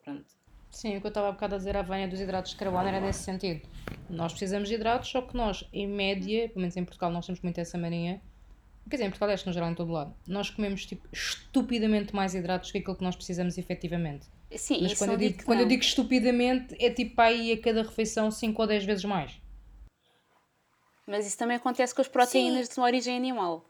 Pronto. 0.03 0.25
Sim, 0.69 0.97
o 0.97 0.99
que 0.99 1.07
eu 1.07 1.09
estava 1.09 1.29
a 1.29 1.31
bocado 1.31 1.55
a 1.55 1.57
dizer 1.57 1.77
à 1.77 1.81
venha 1.81 2.07
dos 2.07 2.19
hidratos 2.19 2.51
de 2.51 2.57
carbono 2.57 2.87
era 2.87 2.99
nesse 2.99 3.23
sentido. 3.23 3.61
Nós 4.09 4.33
precisamos 4.33 4.67
de 4.67 4.75
hidratos, 4.75 5.09
só 5.09 5.21
que 5.21 5.35
nós, 5.35 5.63
em 5.71 5.87
média, 5.87 6.49
pelo 6.49 6.59
menos 6.59 6.75
em 6.75 6.83
Portugal, 6.83 7.09
nós 7.09 7.25
temos 7.25 7.41
muito 7.41 7.57
essa 7.57 7.77
mania. 7.77 8.19
Quer 8.89 8.97
dizer, 8.97 9.05
em 9.05 9.09
Portugal, 9.09 9.33
acho 9.33 9.47
no 9.47 9.53
geral, 9.53 9.71
em 9.71 9.73
todo 9.73 9.91
lado. 9.91 10.13
Nós 10.27 10.49
comemos, 10.49 10.85
tipo, 10.85 11.07
estupidamente 11.11 12.13
mais 12.13 12.35
hidratos 12.35 12.71
que 12.71 12.79
aquilo 12.79 12.97
que 12.97 13.03
nós 13.03 13.15
precisamos 13.15 13.57
efetivamente. 13.57 14.27
Sim, 14.57 14.83
Mas 14.83 14.97
quando 14.97 15.11
eu, 15.11 15.17
digo, 15.17 15.43
quando 15.43 15.61
eu 15.61 15.65
digo 15.65 15.81
estupidamente, 15.81 16.75
é 16.79 16.89
tipo 16.89 17.19
aí 17.19 17.53
a 17.53 17.61
cada 17.61 17.81
refeição 17.81 18.29
5 18.29 18.61
ou 18.61 18.67
10 18.67 18.85
vezes 18.85 19.05
mais. 19.05 19.41
Mas 21.05 21.27
isso 21.27 21.37
também 21.37 21.57
acontece 21.57 21.93
com 21.93 22.01
as 22.01 22.07
proteínas 22.07 22.67
Sim. 22.67 22.73
de 22.75 22.79
origem 22.79 23.15
animal. 23.15 23.69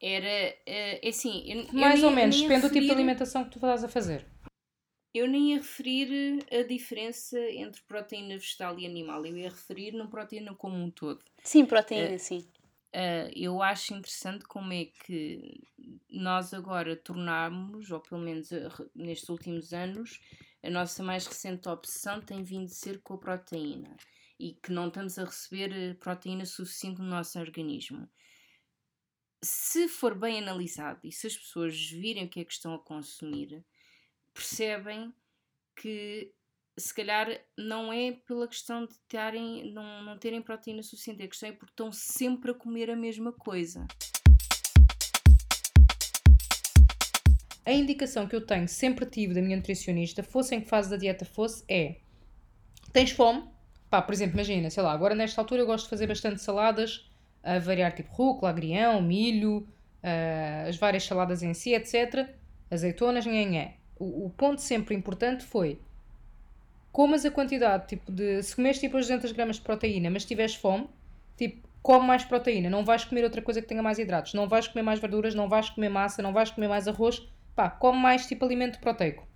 Era, 0.00 0.54
uh, 0.54 1.08
assim... 1.08 1.42
Eu, 1.46 1.72
Mais 1.72 2.00
eu 2.00 2.08
ou 2.08 2.14
menos, 2.14 2.36
depende 2.36 2.54
referir... 2.54 2.68
do 2.68 2.74
tipo 2.74 2.86
de 2.86 2.92
alimentação 2.92 3.44
que 3.44 3.50
tu 3.50 3.56
estás 3.56 3.84
a 3.84 3.88
fazer. 3.88 4.26
Eu 5.12 5.26
nem 5.26 5.52
ia 5.52 5.56
referir 5.56 6.46
a 6.52 6.62
diferença 6.62 7.38
entre 7.50 7.82
proteína 7.82 8.36
vegetal 8.36 8.78
e 8.78 8.86
animal. 8.86 9.26
Eu 9.26 9.36
ia 9.36 9.48
referir 9.48 9.92
na 9.92 10.06
proteína 10.06 10.54
como 10.54 10.76
um 10.76 10.90
todo. 10.90 11.24
Sim, 11.42 11.64
proteína, 11.64 12.16
uh, 12.16 12.18
sim. 12.18 12.46
Uh, 12.94 13.30
eu 13.34 13.62
acho 13.62 13.94
interessante 13.94 14.44
como 14.44 14.72
é 14.72 14.84
que 14.84 15.62
nós 16.08 16.52
agora 16.52 16.96
tornamos, 16.96 17.90
ou 17.90 18.00
pelo 18.00 18.20
menos 18.20 18.50
nestes 18.94 19.28
últimos 19.28 19.72
anos, 19.72 20.20
a 20.62 20.68
nossa 20.68 21.02
mais 21.02 21.26
recente 21.26 21.68
obsessão 21.68 22.20
tem 22.20 22.42
vindo 22.42 22.66
a 22.66 22.74
ser 22.74 23.00
com 23.00 23.14
a 23.14 23.18
proteína 23.18 23.96
e 24.40 24.54
que 24.54 24.72
não 24.72 24.88
estamos 24.88 25.18
a 25.18 25.24
receber 25.24 25.70
eh, 25.70 25.94
proteína 25.94 26.46
suficiente 26.46 26.98
no 26.98 27.06
nosso 27.06 27.38
organismo. 27.38 28.08
Se 29.44 29.86
for 29.86 30.18
bem 30.18 30.38
analisado 30.38 31.00
e 31.04 31.12
se 31.12 31.26
as 31.26 31.36
pessoas 31.36 31.78
virem 31.90 32.24
o 32.24 32.28
que 32.28 32.40
é 32.40 32.44
que 32.44 32.52
estão 32.52 32.74
a 32.74 32.78
consumir, 32.78 33.62
percebem 34.32 35.14
que 35.76 36.32
se 36.78 36.94
calhar 36.94 37.28
não 37.56 37.92
é 37.92 38.12
pela 38.12 38.48
questão 38.48 38.86
de 38.86 38.98
terem, 39.08 39.70
não, 39.72 40.02
não 40.02 40.18
terem 40.18 40.40
proteína 40.40 40.82
suficiente, 40.82 41.22
a 41.22 41.28
questão 41.28 41.50
é 41.50 41.52
porque 41.52 41.72
estão 41.72 41.92
sempre 41.92 42.52
a 42.52 42.54
comer 42.54 42.90
a 42.90 42.96
mesma 42.96 43.32
coisa. 43.32 43.86
A 47.66 47.72
indicação 47.72 48.26
que 48.26 48.34
eu 48.34 48.44
tenho, 48.44 48.66
sempre 48.66 49.04
tive 49.04 49.34
da 49.34 49.42
minha 49.42 49.56
nutricionista, 49.56 50.22
fosse 50.22 50.54
em 50.54 50.62
que 50.62 50.68
fase 50.68 50.88
da 50.88 50.96
dieta 50.96 51.26
fosse, 51.26 51.62
é: 51.68 52.00
tens 52.92 53.10
fome? 53.10 53.59
Pá, 53.90 54.00
por 54.00 54.12
exemplo, 54.14 54.36
imagina, 54.36 54.70
sei 54.70 54.82
lá, 54.82 54.92
agora 54.92 55.14
nesta 55.14 55.40
altura 55.40 55.62
eu 55.62 55.66
gosto 55.66 55.84
de 55.84 55.90
fazer 55.90 56.06
bastante 56.06 56.40
saladas, 56.40 57.10
a 57.42 57.58
variar 57.58 57.92
tipo 57.92 58.12
rúcula, 58.12 58.50
agrião, 58.50 59.02
milho, 59.02 59.66
uh, 60.04 60.68
as 60.68 60.76
várias 60.76 61.04
saladas 61.04 61.42
em 61.42 61.52
si, 61.54 61.74
etc. 61.74 62.28
Azeitonas, 62.70 63.26
nhanhã. 63.26 63.72
O, 63.98 64.26
o 64.26 64.30
ponto 64.30 64.60
sempre 64.60 64.94
importante 64.94 65.44
foi 65.44 65.80
comas 66.92 67.24
a 67.24 67.30
quantidade, 67.30 67.86
tipo, 67.88 68.10
de. 68.12 68.42
Se 68.42 68.54
comes 68.54 68.78
tipo 68.78 68.96
as 68.96 69.06
200 69.06 69.32
gramas 69.32 69.56
de 69.56 69.62
proteína, 69.62 70.10
mas 70.10 70.24
tiveres 70.24 70.54
fome, 70.54 70.88
tipo, 71.36 71.68
come 71.82 72.06
mais 72.06 72.24
proteína. 72.24 72.70
Não 72.70 72.84
vais 72.84 73.04
comer 73.04 73.24
outra 73.24 73.42
coisa 73.42 73.60
que 73.60 73.68
tenha 73.68 73.82
mais 73.82 73.98
hidratos. 73.98 74.34
Não 74.34 74.48
vais 74.48 74.68
comer 74.68 74.82
mais 74.82 75.00
verduras, 75.00 75.34
não 75.34 75.48
vais 75.48 75.70
comer 75.70 75.88
massa, 75.88 76.22
não 76.22 76.32
vais 76.32 76.50
comer 76.50 76.68
mais 76.68 76.86
arroz. 76.88 77.26
Pá, 77.56 77.68
come 77.68 77.98
mais 77.98 78.26
tipo 78.26 78.44
alimento 78.44 78.78
proteico. 78.80 79.26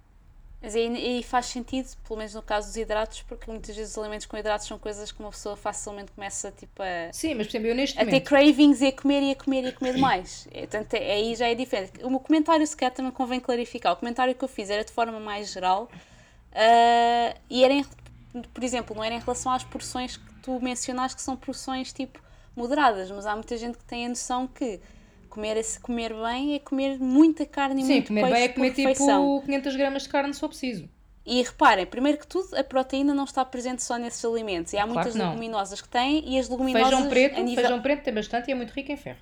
Mas 0.64 0.74
aí, 0.74 1.22
faz 1.22 1.44
sentido, 1.44 1.90
pelo 2.08 2.16
menos 2.16 2.32
no 2.32 2.40
caso 2.40 2.68
dos 2.68 2.76
hidratos, 2.78 3.20
porque 3.20 3.50
muitas 3.50 3.76
vezes 3.76 3.92
os 3.92 3.98
alimentos 3.98 4.24
com 4.24 4.34
hidratos 4.34 4.66
são 4.66 4.78
coisas 4.78 5.12
que 5.12 5.20
uma 5.20 5.28
pessoa 5.28 5.54
facilmente 5.58 6.10
começa 6.12 6.50
tipo, 6.50 6.82
a. 6.82 7.12
Sim, 7.12 7.34
mas 7.34 7.48
por 7.48 7.50
exemplo, 7.50 7.68
eu 7.68 7.74
neste 7.74 7.98
a 7.98 8.00
momento. 8.02 8.22
Ter 8.22 8.26
cravings 8.26 8.80
e 8.80 8.86
a 8.86 8.92
comer 8.92 9.22
e 9.22 9.30
a 9.32 9.36
comer 9.36 9.64
e 9.64 9.66
a 9.66 9.72
comer 9.72 9.94
demais. 9.96 10.48
É, 10.50 10.60
portanto, 10.60 10.94
é, 10.94 11.12
aí 11.12 11.34
já 11.34 11.46
é 11.48 11.54
diferente. 11.54 12.02
O 12.02 12.08
meu 12.08 12.18
comentário, 12.18 12.66
sequer 12.66 12.90
também 12.92 13.12
convém 13.12 13.40
clarificar. 13.40 13.92
O 13.92 13.96
comentário 13.96 14.34
que 14.34 14.42
eu 14.42 14.48
fiz 14.48 14.70
era 14.70 14.82
de 14.82 14.90
forma 14.90 15.20
mais 15.20 15.52
geral 15.52 15.82
uh, 15.82 17.38
e 17.50 17.62
era, 17.62 17.74
em, 17.74 17.84
por 18.54 18.64
exemplo, 18.64 18.96
não 18.96 19.04
era 19.04 19.14
em 19.14 19.20
relação 19.20 19.52
às 19.52 19.64
porções 19.64 20.16
que 20.16 20.34
tu 20.42 20.58
mencionaste, 20.62 21.14
que 21.14 21.22
são 21.22 21.36
porções 21.36 21.92
tipo 21.92 22.18
moderadas, 22.56 23.10
mas 23.10 23.26
há 23.26 23.34
muita 23.34 23.58
gente 23.58 23.76
que 23.76 23.84
tem 23.84 24.06
a 24.06 24.08
noção 24.08 24.46
que 24.46 24.80
comer, 25.34 25.60
comer 25.82 26.14
bem 26.14 26.54
é 26.54 26.58
comer 26.58 26.98
muita 26.98 27.44
carne 27.44 27.82
e 27.82 27.84
Sim, 27.84 27.92
muito 27.94 28.08
comer 28.08 28.20
peixe 28.22 28.34
bem 28.34 28.42
é 28.44 28.48
comer 28.48 28.70
tipo 28.72 29.42
500 29.44 29.76
gramas 29.76 30.02
de 30.04 30.08
carne 30.08 30.32
se 30.32 30.40
for 30.40 30.48
preciso. 30.48 30.88
E 31.26 31.42
reparem, 31.42 31.86
primeiro 31.86 32.18
que 32.18 32.26
tudo, 32.26 32.54
a 32.54 32.62
proteína 32.62 33.14
não 33.14 33.24
está 33.24 33.44
presente 33.44 33.82
só 33.82 33.96
nesses 33.96 34.22
alimentos. 34.24 34.74
E 34.74 34.76
há 34.76 34.86
claro 34.86 34.94
muitas 34.94 35.14
leguminosas 35.14 35.80
que 35.80 35.88
têm 35.88 36.22
e 36.26 36.38
as 36.38 36.48
leguminosas. 36.50 36.90
Feijão 36.90 37.08
preto, 37.08 37.40
nível... 37.40 37.64
feijão 37.64 37.82
preto 37.82 38.02
tem 38.02 38.14
bastante 38.14 38.48
e 38.48 38.52
é 38.52 38.54
muito 38.54 38.70
rico 38.72 38.92
em 38.92 38.96
ferro. 38.96 39.18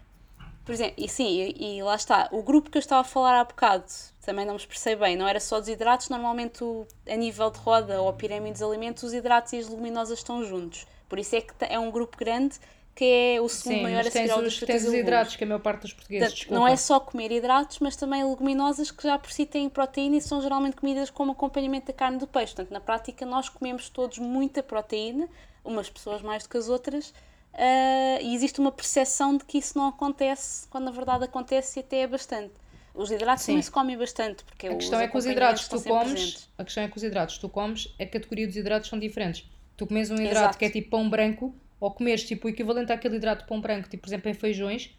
Por 0.64 0.72
exemplo, 0.72 0.94
e 0.96 1.08
sim, 1.08 1.54
e, 1.56 1.78
e, 1.78 1.82
lá 1.82 1.94
está. 1.94 2.28
O 2.32 2.42
grupo 2.42 2.70
que 2.70 2.78
eu 2.78 2.80
estava 2.80 3.02
a 3.02 3.04
falar 3.04 3.40
há 3.40 3.44
bocado, 3.44 3.84
também 4.24 4.44
não 4.44 4.54
me 4.54 4.60
expressei 4.60 4.96
bem, 4.96 5.16
não 5.16 5.26
era 5.26 5.40
só 5.40 5.58
dos 5.58 5.68
hidratos, 5.68 6.08
normalmente 6.08 6.62
o, 6.62 6.86
a 7.08 7.16
nível 7.16 7.50
de 7.50 7.58
roda 7.58 8.00
ou 8.00 8.08
a 8.08 8.12
pirâmide 8.12 8.54
dos 8.54 8.62
alimentos, 8.62 9.02
os 9.02 9.12
hidratos 9.12 9.52
e 9.52 9.58
as 9.58 9.68
leguminosas 9.68 10.18
estão 10.18 10.44
juntos. 10.44 10.86
Por 11.08 11.18
isso 11.18 11.36
é 11.36 11.40
que 11.40 11.52
é 11.60 11.78
um 11.78 11.90
grupo 11.90 12.16
grande 12.16 12.58
que 12.94 13.04
é 13.04 13.40
o 13.40 13.48
segundo 13.48 13.76
Sim, 13.76 13.82
maior 13.82 14.06
a 14.06 14.10
seguir 14.10 14.30
ao 14.30 14.42
dos 14.42 14.60
tens 14.60 14.84
os 14.84 14.92
hidratos, 14.92 15.36
que 15.36 15.44
a 15.44 15.46
maior 15.46 15.60
parte 15.60 15.82
dos 15.82 15.92
portugueses 15.94 16.34
Portanto, 16.34 16.54
Não 16.54 16.68
é 16.68 16.76
só 16.76 17.00
comer 17.00 17.32
hidratos, 17.32 17.78
mas 17.78 17.96
também 17.96 18.22
leguminosas 18.22 18.90
que 18.90 19.02
já 19.02 19.18
por 19.18 19.32
si 19.32 19.46
têm 19.46 19.68
proteína 19.68 20.16
e 20.16 20.20
são 20.20 20.42
geralmente 20.42 20.76
comidas 20.76 21.08
como 21.08 21.32
acompanhamento 21.32 21.86
da 21.86 21.92
carne 21.92 22.18
do 22.18 22.26
peixe. 22.26 22.54
Portanto, 22.54 22.72
na 22.72 22.80
prática, 22.80 23.24
nós 23.24 23.48
comemos 23.48 23.88
todos 23.88 24.18
muita 24.18 24.62
proteína, 24.62 25.28
umas 25.64 25.88
pessoas 25.88 26.20
mais 26.20 26.42
do 26.42 26.50
que 26.50 26.56
as 26.58 26.68
outras, 26.68 27.08
uh, 27.54 28.20
e 28.20 28.34
existe 28.34 28.60
uma 28.60 28.70
percepção 28.70 29.38
de 29.38 29.44
que 29.44 29.56
isso 29.56 29.76
não 29.78 29.88
acontece, 29.88 30.68
quando 30.68 30.84
na 30.84 30.90
verdade 30.90 31.24
acontece 31.24 31.78
e 31.78 31.80
até 31.80 32.00
é 32.00 32.06
bastante. 32.06 32.52
Os 32.94 33.10
hidratos 33.10 33.44
Sim. 33.44 33.52
também 33.52 33.62
se 33.62 33.70
comem 33.70 33.96
bastante, 33.96 34.44
porque 34.44 34.66
a 34.66 34.76
questão 34.76 35.00
é 35.00 35.08
que 35.08 35.16
os 35.16 35.24
hidratos 35.24 35.66
tu 35.66 35.80
comes, 35.80 36.12
presentes. 36.12 36.48
a 36.58 36.64
questão 36.64 36.82
é 36.84 36.88
que 36.88 36.96
os 36.98 37.02
hidratos 37.02 37.38
tu 37.38 37.48
comes, 37.48 37.94
a 37.98 38.04
categoria 38.04 38.46
dos 38.46 38.56
hidratos 38.56 38.90
são 38.90 38.98
diferentes. 38.98 39.48
Tu 39.78 39.86
comes 39.86 40.10
um 40.10 40.16
hidrato 40.16 40.36
Exato. 40.36 40.58
que 40.58 40.64
é 40.66 40.70
tipo 40.70 40.90
pão 40.90 41.08
branco, 41.08 41.54
ou 41.82 41.90
comeres 41.90 42.22
tipo, 42.22 42.46
o 42.46 42.50
equivalente 42.50 42.92
àquele 42.92 43.16
hidrato 43.16 43.42
de 43.42 43.48
pão 43.48 43.60
branco, 43.60 43.88
tipo, 43.88 44.04
por 44.04 44.08
exemplo, 44.08 44.30
em 44.30 44.34
feijões, 44.34 44.96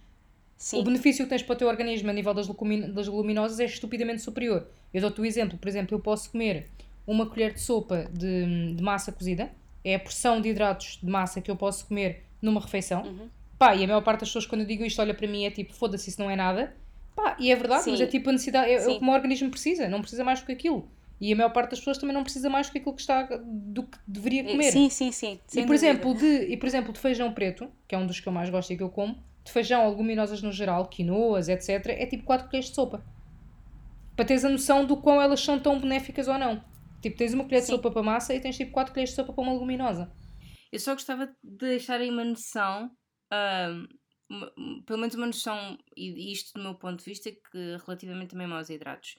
Sim. 0.57 0.81
o 0.81 0.83
benefício 0.83 1.23
que 1.23 1.29
tens 1.29 1.41
para 1.41 1.53
o 1.53 1.55
teu 1.55 1.69
organismo 1.69 2.09
a 2.09 2.13
nível 2.13 2.33
das, 2.33 2.45
das 2.45 3.07
leguminosas 3.07 3.57
é 3.61 3.63
estupidamente 3.63 4.21
superior. 4.21 4.67
Eu 4.93 4.99
dou-te 4.99 5.21
o 5.21 5.23
um 5.23 5.25
exemplo, 5.25 5.57
por 5.57 5.69
exemplo, 5.69 5.95
eu 5.95 6.01
posso 6.01 6.29
comer 6.29 6.67
uma 7.07 7.25
colher 7.25 7.53
de 7.53 7.61
sopa 7.61 8.09
de, 8.11 8.73
de, 8.75 8.83
massa 8.83 9.13
cozida, 9.13 9.49
é 9.81 9.95
a 9.95 9.99
porção 9.99 10.41
de 10.41 10.49
hidratos 10.49 10.99
de 11.01 11.09
massa 11.09 11.39
que 11.39 11.49
eu 11.49 11.55
posso 11.55 11.85
comer 11.85 12.25
numa 12.41 12.59
refeição. 12.59 13.03
Uhum. 13.03 13.29
Pá, 13.57 13.73
e 13.73 13.85
a 13.85 13.87
maior 13.87 14.01
parte 14.01 14.19
das 14.19 14.29
pessoas, 14.29 14.45
quando 14.45 14.61
eu 14.61 14.67
digo 14.67 14.83
isto, 14.83 15.01
olha 15.01 15.13
para 15.13 15.25
mim 15.25 15.45
é 15.45 15.51
tipo, 15.51 15.73
foda-se, 15.73 16.09
isso 16.09 16.19
não 16.19 16.29
é 16.29 16.35
nada. 16.35 16.75
Pá, 17.15 17.37
e 17.39 17.49
é 17.49 17.55
verdade, 17.55 17.85
Sim. 17.85 17.91
mas 17.91 18.01
é 18.01 18.07
tipo 18.07 18.29
a 18.29 18.33
necessidade, 18.33 18.69
é, 18.69 18.73
é 18.73 18.87
o 18.89 18.97
que 18.97 19.01
o 19.01 19.05
meu 19.05 19.13
organismo 19.13 19.49
precisa, 19.49 19.87
não 19.87 20.01
precisa 20.01 20.21
mais 20.25 20.41
do 20.41 20.47
que 20.47 20.51
aquilo. 20.51 20.85
E 21.21 21.31
a 21.31 21.35
maior 21.35 21.51
parte 21.51 21.71
das 21.71 21.79
pessoas 21.79 21.97
também 21.97 22.13
não 22.13 22.23
precisa 22.23 22.49
mais 22.49 22.67
do 22.67 22.73
que 22.73 22.79
aquilo 22.79 22.95
que 22.95 23.01
está 23.01 23.23
do 23.41 23.83
que 23.83 23.97
deveria 24.05 24.43
comer. 24.43 24.71
Sim, 24.71 24.89
sim, 24.89 25.11
sim. 25.11 25.39
E 25.55 25.65
por, 25.65 25.73
exemplo, 25.73 26.13
de, 26.13 26.47
e 26.47 26.57
por 26.57 26.65
exemplo, 26.67 26.91
de 26.91 26.99
feijão 26.99 27.33
preto, 27.33 27.71
que 27.87 27.95
é 27.95 27.97
um 27.97 28.05
dos 28.05 28.19
que 28.19 28.27
eu 28.27 28.33
mais 28.33 28.49
gosto 28.49 28.73
e 28.73 28.77
que 28.77 28.83
eu 28.83 28.89
como, 28.89 29.23
de 29.43 29.51
feijão, 29.51 29.89
leguminosas 29.89 30.41
no 30.41 30.51
geral, 30.51 30.87
quinoas, 30.87 31.47
etc., 31.49 31.69
é 31.87 32.05
tipo 32.05 32.23
4 32.23 32.47
colheres 32.47 32.69
de 32.69 32.75
sopa. 32.75 33.03
Para 34.15 34.25
teres 34.25 34.45
a 34.45 34.49
noção 34.49 34.85
do 34.85 34.97
quão 34.97 35.21
elas 35.21 35.39
são 35.39 35.59
tão 35.59 35.79
benéficas 35.79 36.27
ou 36.27 36.37
não. 36.37 36.63
Tipo, 37.01 37.17
tens 37.17 37.33
uma 37.33 37.43
colher 37.43 37.61
de 37.61 37.67
sopa 37.67 37.91
para 37.91 38.03
massa 38.03 38.33
e 38.33 38.39
tens 38.39 38.57
tipo 38.57 38.71
4 38.71 38.93
colheres 38.93 39.09
de 39.09 39.15
sopa 39.15 39.33
para 39.33 39.43
uma 39.43 39.53
leguminosa. 39.53 40.11
Eu 40.71 40.79
só 40.79 40.93
gostava 40.93 41.27
de 41.27 41.67
deixar 41.67 41.99
aí 41.99 42.09
uma 42.09 42.23
noção, 42.23 42.91
uma, 44.29 44.51
pelo 44.85 44.99
menos 44.99 45.15
uma 45.15 45.27
noção, 45.27 45.77
e 45.95 46.31
isto 46.31 46.53
do 46.53 46.63
meu 46.63 46.75
ponto 46.75 46.99
de 46.99 47.05
vista, 47.05 47.29
que 47.31 47.77
relativamente 47.85 48.31
também 48.31 48.51
aos 48.51 48.69
hidratos 48.69 49.15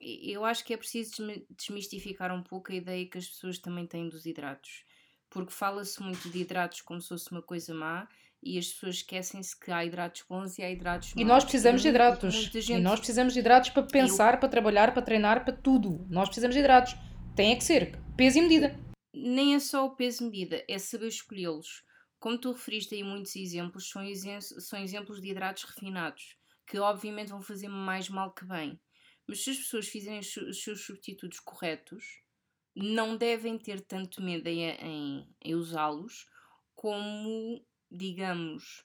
eu 0.00 0.44
acho 0.44 0.64
que 0.64 0.74
é 0.74 0.76
preciso 0.76 1.12
desmistificar 1.50 2.32
um 2.32 2.42
pouco 2.42 2.72
a 2.72 2.74
ideia 2.74 3.06
que 3.06 3.18
as 3.18 3.28
pessoas 3.28 3.58
também 3.58 3.86
têm 3.86 4.08
dos 4.08 4.26
hidratos. 4.26 4.84
Porque 5.28 5.52
fala-se 5.52 6.02
muito 6.02 6.28
de 6.28 6.40
hidratos 6.40 6.80
como 6.80 7.00
se 7.00 7.08
fosse 7.08 7.30
uma 7.30 7.42
coisa 7.42 7.72
má 7.72 8.08
e 8.42 8.58
as 8.58 8.68
pessoas 8.68 8.96
esquecem-se 8.96 9.58
que 9.58 9.70
há 9.70 9.84
hidratos 9.84 10.24
bons 10.28 10.58
e 10.58 10.62
há 10.62 10.70
hidratos 10.70 11.14
maus. 11.14 11.20
E 11.20 11.24
nós 11.24 11.44
precisamos 11.44 11.82
de 11.82 11.88
hidratos. 11.88 12.34
Gente... 12.34 12.72
E 12.72 12.78
nós 12.78 12.98
precisamos 12.98 13.32
de 13.32 13.40
hidratos 13.40 13.70
para 13.70 13.82
pensar, 13.82 14.34
eu... 14.34 14.40
para 14.40 14.48
trabalhar, 14.48 14.92
para 14.92 15.02
treinar, 15.02 15.44
para 15.44 15.54
tudo. 15.54 16.06
Nós 16.08 16.28
precisamos 16.28 16.54
de 16.54 16.60
hidratos. 16.60 16.94
Tem 17.36 17.52
é 17.52 17.56
que 17.56 17.64
ser 17.64 17.98
peso 18.16 18.38
e 18.38 18.42
medida. 18.42 18.78
Nem 19.14 19.54
é 19.54 19.60
só 19.60 19.86
o 19.86 19.96
peso 19.96 20.22
e 20.22 20.26
medida, 20.26 20.64
é 20.68 20.78
saber 20.78 21.08
escolhê-los. 21.08 21.82
Como 22.18 22.38
tu 22.38 22.52
referiste 22.52 22.94
aí 22.94 23.02
muitos 23.02 23.34
exemplos, 23.34 23.88
são, 23.88 24.02
são 24.40 24.78
exemplos 24.78 25.20
de 25.20 25.30
hidratos 25.30 25.64
refinados, 25.64 26.36
que 26.66 26.78
obviamente 26.78 27.30
vão 27.30 27.40
fazer 27.40 27.68
mais 27.68 28.08
mal 28.08 28.32
que 28.32 28.44
bem. 28.44 28.78
Mas 29.30 29.44
se 29.44 29.50
as 29.50 29.58
pessoas 29.58 29.86
fizerem 29.86 30.18
os 30.18 30.60
seus 30.60 30.84
substitutos 30.84 31.38
corretos, 31.38 32.20
não 32.74 33.16
devem 33.16 33.56
ter 33.56 33.80
tanto 33.80 34.20
medo 34.20 34.48
em, 34.48 34.68
em, 34.70 35.36
em 35.40 35.54
usá-los 35.54 36.26
como, 36.74 37.64
digamos, 37.88 38.84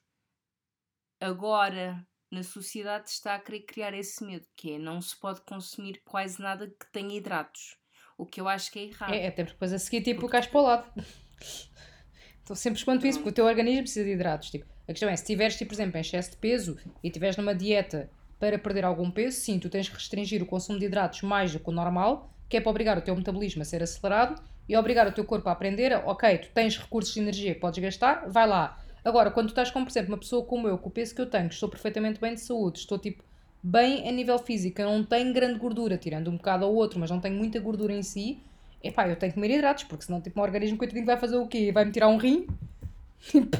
agora 1.20 2.06
na 2.30 2.44
sociedade 2.44 3.10
está 3.10 3.34
a 3.34 3.40
querer 3.40 3.62
criar 3.62 3.92
esse 3.92 4.24
medo, 4.24 4.46
que 4.54 4.74
é 4.74 4.78
não 4.78 5.00
se 5.00 5.18
pode 5.18 5.40
consumir 5.40 6.00
quase 6.04 6.40
nada 6.40 6.68
que 6.68 6.92
tenha 6.92 7.16
hidratos. 7.16 7.76
O 8.16 8.24
que 8.24 8.40
eu 8.40 8.46
acho 8.46 8.70
que 8.70 8.78
é 8.78 8.82
errado. 8.84 9.14
É, 9.14 9.26
até 9.26 9.42
porque 9.42 9.54
depois 9.54 9.72
a 9.72 9.80
seguir 9.80 10.02
tipo 10.02 10.20
porque... 10.20 10.32
cais 10.32 10.46
para 10.46 10.60
o 10.60 10.62
lado. 10.62 10.92
Estou 12.38 12.54
sempre 12.54 12.84
quanto 12.84 13.04
isso, 13.04 13.18
porque 13.18 13.30
o 13.30 13.34
teu 13.34 13.46
organismo 13.46 13.82
precisa 13.82 14.04
de 14.04 14.12
hidratos. 14.12 14.50
Tipo, 14.50 14.64
a 14.86 14.92
questão 14.92 15.08
é, 15.08 15.16
se 15.16 15.26
tiveres, 15.26 15.58
tipo, 15.58 15.70
por 15.70 15.74
exemplo, 15.74 15.96
em 15.96 16.00
excesso 16.02 16.30
de 16.30 16.36
peso 16.36 16.78
e 17.02 17.08
estiveres 17.08 17.36
numa 17.36 17.52
dieta 17.52 18.08
para 18.38 18.58
perder 18.58 18.84
algum 18.84 19.10
peso, 19.10 19.38
sim, 19.38 19.58
tu 19.58 19.68
tens 19.68 19.88
que 19.88 19.94
restringir 19.94 20.42
o 20.42 20.46
consumo 20.46 20.78
de 20.78 20.86
hidratos 20.86 21.22
mais 21.22 21.52
do 21.52 21.58
que 21.58 21.68
o 21.68 21.72
normal, 21.72 22.30
que 22.48 22.56
é 22.56 22.60
para 22.60 22.70
obrigar 22.70 22.98
o 22.98 23.00
teu 23.00 23.16
metabolismo 23.16 23.62
a 23.62 23.64
ser 23.64 23.82
acelerado 23.82 24.40
e 24.68 24.76
obrigar 24.76 25.06
o 25.06 25.12
teu 25.12 25.24
corpo 25.24 25.48
a 25.48 25.52
aprender, 25.52 25.92
ok, 26.04 26.38
tu 26.38 26.48
tens 26.52 26.76
recursos 26.76 27.14
de 27.14 27.20
energia 27.20 27.54
que 27.54 27.60
podes 27.60 27.82
gastar, 27.82 28.28
vai 28.28 28.46
lá. 28.46 28.78
Agora, 29.04 29.30
quando 29.30 29.46
tu 29.46 29.50
estás 29.50 29.70
com, 29.70 29.84
por 29.84 29.90
exemplo, 29.90 30.12
uma 30.12 30.18
pessoa 30.18 30.44
como 30.44 30.66
eu, 30.66 30.76
com 30.76 30.88
o 30.88 30.92
peso 30.92 31.14
que 31.14 31.20
eu 31.20 31.26
tenho, 31.26 31.46
estou 31.46 31.68
perfeitamente 31.68 32.20
bem 32.20 32.34
de 32.34 32.40
saúde, 32.40 32.80
estou 32.80 32.98
tipo 32.98 33.22
bem 33.62 34.08
a 34.08 34.12
nível 34.12 34.38
físico, 34.38 34.82
não 34.82 35.04
tenho 35.04 35.32
grande 35.32 35.58
gordura, 35.58 35.96
tirando 35.96 36.28
um 36.28 36.36
bocado 36.36 36.64
ao 36.64 36.74
outro, 36.74 36.98
mas 36.98 37.10
não 37.10 37.20
tenho 37.20 37.36
muita 37.36 37.58
gordura 37.60 37.92
em 37.92 38.02
si, 38.02 38.38
epá, 38.82 39.08
eu 39.08 39.16
tenho 39.16 39.32
que 39.32 39.34
comer 39.34 39.50
hidratos, 39.50 39.84
porque 39.84 40.04
senão 40.04 40.20
tipo, 40.20 40.38
meu 40.38 40.44
organismo 40.44 40.76
coitadinho 40.76 41.06
vai 41.06 41.16
fazer 41.16 41.36
o 41.36 41.46
quê? 41.46 41.70
Vai-me 41.72 41.92
tirar 41.92 42.08
um 42.08 42.16
rim? 42.16 42.46
Tipo, 43.18 43.56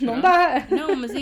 não, 0.00 0.20
dá. 0.20 0.66
Não, 0.70 0.96
mas, 0.96 1.14
é, 1.14 1.20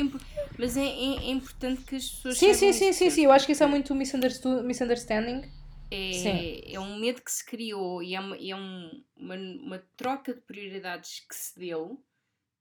mas 0.58 0.76
é, 0.76 0.84
é, 0.84 1.16
é, 1.24 1.30
importante 1.30 1.82
que 1.82 1.96
as 1.96 2.08
pessoas. 2.08 2.38
Sim, 2.38 2.54
sim, 2.54 2.72
sim, 2.72 2.92
sim, 2.92 3.10
sim. 3.10 3.24
Eu 3.24 3.32
acho 3.32 3.46
que 3.46 3.52
isso 3.52 3.62
é 3.62 3.66
muito 3.66 3.94
misunderstanding. 3.94 5.42
É, 5.90 6.72
é 6.72 6.80
um 6.80 6.98
medo 6.98 7.20
que 7.20 7.30
se 7.30 7.44
criou 7.44 8.02
e 8.02 8.14
é, 8.14 8.20
uma, 8.20 8.36
é 8.36 8.56
um, 8.56 9.04
uma, 9.14 9.34
uma 9.36 9.78
troca 9.94 10.32
de 10.32 10.40
prioridades 10.40 11.20
que 11.20 11.34
se 11.34 11.58
deu 11.58 12.02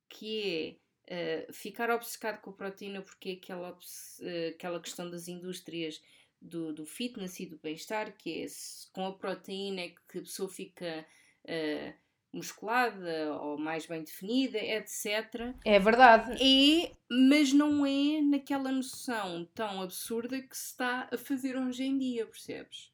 que 0.09 0.77
é 1.07 1.47
uh, 1.47 1.53
ficar 1.53 1.89
obcecado 1.89 2.41
com 2.41 2.49
a 2.49 2.53
proteína 2.53 3.01
porque 3.01 3.29
é 3.29 3.33
aquela, 3.33 3.71
uh, 3.71 4.49
aquela 4.49 4.81
questão 4.81 5.09
das 5.09 5.29
indústrias 5.29 6.01
do, 6.41 6.73
do 6.73 6.85
fitness 6.85 7.39
e 7.39 7.45
do 7.45 7.57
bem-estar, 7.59 8.13
que 8.17 8.43
é 8.43 8.47
com 8.91 9.05
a 9.05 9.13
proteína 9.13 9.81
é 9.81 9.89
que 9.89 10.17
a 10.17 10.21
pessoa 10.21 10.49
fica. 10.49 11.05
Uh, 11.45 11.93
musculada 12.33 13.33
ou 13.41 13.57
mais 13.57 13.85
bem 13.85 14.03
definida, 14.03 14.57
etc. 14.57 15.53
É 15.65 15.79
verdade. 15.79 16.31
É, 16.41 16.91
mas 17.09 17.51
não 17.51 17.85
é 17.85 18.21
naquela 18.21 18.71
noção 18.71 19.45
tão 19.53 19.81
absurda 19.81 20.41
que 20.41 20.57
se 20.57 20.67
está 20.67 21.09
a 21.11 21.17
fazer 21.17 21.57
hoje 21.57 21.83
em 21.83 21.97
dia, 21.97 22.25
percebes? 22.25 22.91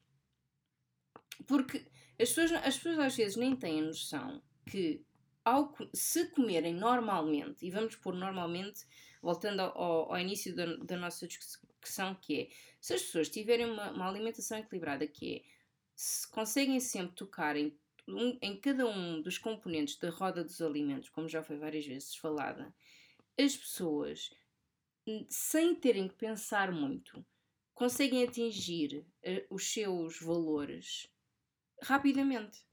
Porque 1.46 1.86
As 2.20 2.30
pessoas, 2.30 2.52
as 2.52 2.76
pessoas 2.76 2.98
às 2.98 3.16
vezes 3.16 3.36
nem 3.36 3.54
têm 3.54 3.80
a 3.80 3.84
noção 3.84 4.42
que 4.66 5.04
ao, 5.44 5.74
se 5.94 6.26
comerem 6.30 6.74
normalmente, 6.74 7.64
e 7.64 7.70
vamos 7.70 7.96
pôr 7.96 8.14
normalmente, 8.14 8.84
voltando 9.22 9.60
ao, 9.60 10.12
ao 10.12 10.18
início 10.18 10.54
da, 10.54 10.76
da, 10.76 10.96
nossa 10.96 11.26
discussão, 11.26 12.14
que 12.16 12.40
é 12.40 12.48
se 12.80 12.94
as 12.94 13.02
pessoas 13.02 13.28
tiverem 13.28 13.66
uma, 13.66 13.90
uma 13.92 14.08
alimentação 14.08 14.58
equilibrada, 14.58 15.06
que 15.06 15.36
é 15.36 15.58
se 15.94 16.30
conseguem 16.30 16.78
sempre 16.78 17.16
tocar 17.16 17.56
em, 17.56 17.76
um, 18.08 18.38
em 18.40 18.58
cada 18.58 18.86
um 18.86 19.20
dos 19.20 19.38
componentes 19.38 19.96
da 19.98 20.10
roda 20.10 20.42
dos 20.42 20.60
alimentos, 20.60 21.08
como 21.08 21.28
já 21.28 21.42
foi 21.42 21.58
várias 21.58 21.86
vezes 21.86 22.14
falada, 22.16 22.74
as 23.38 23.56
pessoas, 23.56 24.30
sem 25.28 25.74
terem 25.74 26.08
que 26.08 26.14
pensar 26.14 26.72
muito, 26.72 27.24
conseguem 27.74 28.24
atingir 28.24 29.06
uh, 29.24 29.54
os 29.54 29.72
seus 29.72 30.18
valores 30.20 31.08
rapidamente. 31.82 32.66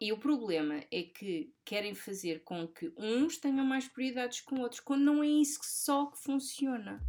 E 0.00 0.12
o 0.12 0.18
problema 0.18 0.82
é 0.90 1.02
que 1.04 1.54
querem 1.64 1.94
fazer 1.94 2.42
com 2.42 2.66
que 2.66 2.92
uns 2.96 3.36
tenham 3.36 3.64
mais 3.64 3.86
prioridades 3.86 4.40
com 4.40 4.60
outros, 4.60 4.80
quando 4.80 5.04
não 5.04 5.22
é 5.22 5.28
isso 5.28 5.60
só 5.62 6.06
que 6.06 6.18
funciona. 6.18 7.00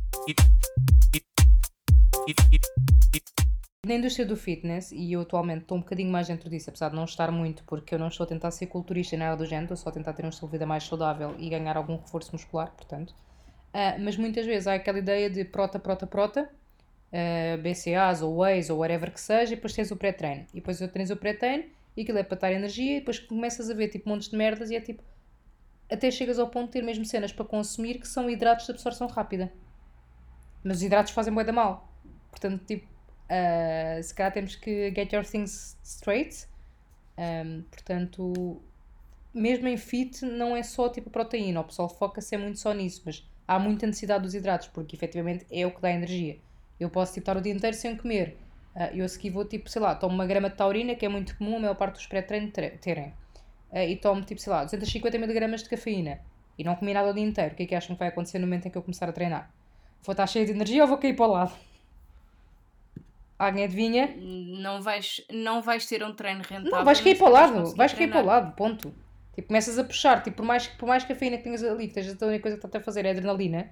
Na 3.86 3.96
indústria 3.96 4.26
do 4.26 4.38
fitness, 4.38 4.94
e 4.94 5.12
eu 5.12 5.20
atualmente 5.20 5.64
estou 5.64 5.78
um 5.78 5.82
bocadinho 5.82 6.10
mais 6.10 6.28
dentro 6.30 6.50
disso, 6.50 6.70
apesar 6.70 6.88
de 6.88 6.96
não 6.96 7.04
estar 7.04 7.30
muito, 7.34 7.66
porque 7.66 7.94
eu 7.94 8.00
não 8.00 8.08
estou 8.08 8.24
a 8.24 8.28
tentar 8.28 8.50
ser 8.52 8.68
culturista 8.68 9.18
nem 9.18 9.28
nada 9.28 9.36
do 9.36 9.46
género, 9.46 9.66
estou 9.66 9.76
só 9.76 9.90
a 9.90 9.92
tentar 9.92 10.14
ter 10.14 10.24
um 10.24 10.30
estilo 10.30 10.48
de 10.48 10.54
vida 10.54 10.66
mais 10.66 10.86
saudável 10.86 11.36
e 11.38 11.50
ganhar 11.50 11.76
algum 11.76 11.98
reforço 11.98 12.32
muscular, 12.32 12.72
portanto. 12.72 13.10
Uh, 13.74 14.00
mas 14.00 14.16
muitas 14.16 14.46
vezes 14.46 14.68
há 14.68 14.76
aquela 14.76 15.00
ideia 15.00 15.30
de 15.30 15.44
prota, 15.44 15.80
prota, 15.80 16.08
prota, 16.08 16.50
uh, 17.12 17.62
BCAs 17.62 18.22
ou 18.22 18.38
Whey's 18.38 18.70
ou 18.70 18.80
whatever 18.80 19.12
que 19.12 19.20
seja, 19.20 19.52
e 19.52 19.56
depois 19.58 19.74
tens 19.74 19.92
o 19.92 19.98
pré-treino. 19.98 20.46
E 20.54 20.62
depois 20.62 20.80
tens 20.80 21.10
o 21.10 21.18
pré-treino 21.18 21.66
e 21.98 22.04
aquilo 22.04 22.20
é 22.20 22.24
para 22.24 22.38
dar 22.38 22.54
energia, 22.54 22.96
e 22.96 23.00
depois 23.00 23.20
começas 23.20 23.70
a 23.70 23.74
ver 23.74 23.90
tipo 23.90 24.08
montes 24.08 24.30
de 24.30 24.38
merdas 24.38 24.72
e 24.72 24.78
é 24.78 24.80
tipo. 24.80 25.04
Até 25.92 26.10
chegas 26.10 26.40
ao 26.40 26.48
ponto 26.48 26.68
de 26.68 26.72
ter 26.72 26.84
mesmo 26.84 27.04
cenas 27.04 27.34
para 27.34 27.44
consumir 27.44 28.00
que 28.00 28.08
são 28.08 28.30
hidratos 28.30 28.66
de 28.66 28.72
absorção 28.72 29.08
rápida. 29.08 29.52
Mas 30.64 30.78
os 30.78 30.84
hidratos 30.84 31.12
fazem 31.12 31.34
bué 31.34 31.44
da 31.44 31.52
mal. 31.52 31.94
Portanto, 32.32 32.64
tipo, 32.66 32.93
uh, 33.30 34.04
se 34.04 34.14
calhar 34.14 34.32
temos 34.34 34.56
que 34.56 34.94
get 34.94 35.12
your 35.14 35.26
things 35.26 35.78
straight. 35.84 36.48
Um, 37.18 37.64
portanto, 37.70 38.62
mesmo 39.34 39.68
em 39.68 39.78
fit, 39.78 40.24
não 40.26 40.56
é 40.56 40.64
só 40.64 40.90
tipo 40.90 41.10
proteína. 41.10 41.62
O 41.62 41.64
pessoal 41.64 41.90
foca-se 41.90 42.36
é 42.36 42.38
muito 42.38 42.60
só 42.60 42.74
nisso, 42.74 43.02
mas 43.06 43.28
há 43.48 43.58
muita 43.60 43.86
necessidade 43.88 44.24
dos 44.24 44.34
hidratos, 44.34 44.68
porque 44.68 44.96
efetivamente 44.96 45.46
é 45.52 45.66
o 45.66 45.72
que 45.72 45.82
dá 45.82 45.92
energia. 45.92 46.38
Eu 46.80 46.90
posso 46.90 47.14
tipo, 47.14 47.24
estar 47.24 47.38
o 47.38 47.42
dia 47.42 47.54
inteiro 47.54 47.76
sem 47.76 47.96
comer. 47.96 48.38
Uh, 48.76 48.96
eu 48.96 49.06
a 49.06 49.08
seguir 49.08 49.30
vou, 49.30 49.46
tipo, 49.46 49.70
sei 49.70 49.82
lá, 49.82 49.96
tomo 49.96 50.16
uma 50.16 50.26
grama 50.26 50.50
de 50.50 50.56
taurina, 50.56 50.96
que 50.96 51.06
é 51.06 51.10
muito 51.10 51.38
comum 51.38 51.58
a 51.58 51.60
maior 51.60 51.76
parte 51.76 51.96
dos 51.96 52.08
pré-treinos 52.08 52.52
terem. 52.82 53.14
Uh, 53.72 53.80
e 53.88 53.96
tomo, 53.96 54.22
tipo, 54.22 54.42
sei 54.42 54.52
lá, 54.52 54.64
250 54.64 55.18
mg 55.18 55.58
de 55.58 55.70
cafeína. 55.70 56.20
E 56.58 56.64
não 56.64 56.76
comi 56.76 56.94
nada 56.94 57.10
o 57.10 57.14
dia 57.14 57.24
inteiro. 57.24 57.54
O 57.54 57.56
que 57.56 57.64
é 57.64 57.66
que 57.66 57.76
acham 57.76 57.96
que 57.96 58.00
vai 58.00 58.10
acontecer 58.10 58.40
no 58.40 58.46
momento 58.46 58.68
em 58.68 58.72
que 58.72 58.78
eu 58.78 58.82
começar 58.82 59.10
a 59.10 59.12
treinar? 59.12 59.52
Vou 60.04 60.14
estar 60.14 60.28
cheia 60.28 60.46
de 60.46 60.52
energia 60.52 60.84
ou 60.84 60.88
vou 60.88 60.98
cair 60.98 61.16
para 61.16 61.26
o 61.26 61.32
lado? 61.32 61.54
Alguém 63.44 63.66
adivinha? 63.66 64.16
Não 64.18 64.82
vais, 64.82 65.22
não 65.32 65.62
vais 65.62 65.86
ter 65.86 66.04
um 66.04 66.14
treino 66.14 66.42
rentável. 66.42 66.72
Não, 66.72 66.86
vais 66.86 67.02
cair 67.02 67.18
para 67.18 67.28
o 67.28 67.32
lado. 67.32 67.76
Vais 67.76 67.94
cair 67.94 68.10
para 68.10 68.22
o 68.22 68.26
lado, 68.26 68.56
ponto. 68.56 68.94
Tipo, 69.36 69.48
começas 69.48 69.80
a 69.80 69.84
puxar, 69.84 70.22
tipo, 70.22 70.38
por 70.38 70.46
mais, 70.46 70.68
por 70.68 70.86
mais 70.88 71.04
cafeína 71.04 71.38
que 71.38 71.44
tenhas 71.44 71.64
ali, 71.64 71.88
que 71.88 72.00
estejas 72.00 72.22
a 72.22 72.28
única 72.28 72.44
coisa 72.44 72.58
que 72.58 72.66
estás 72.66 72.82
a 72.82 72.86
fazer 72.86 73.06
é 73.06 73.12
adrenalina, 73.12 73.72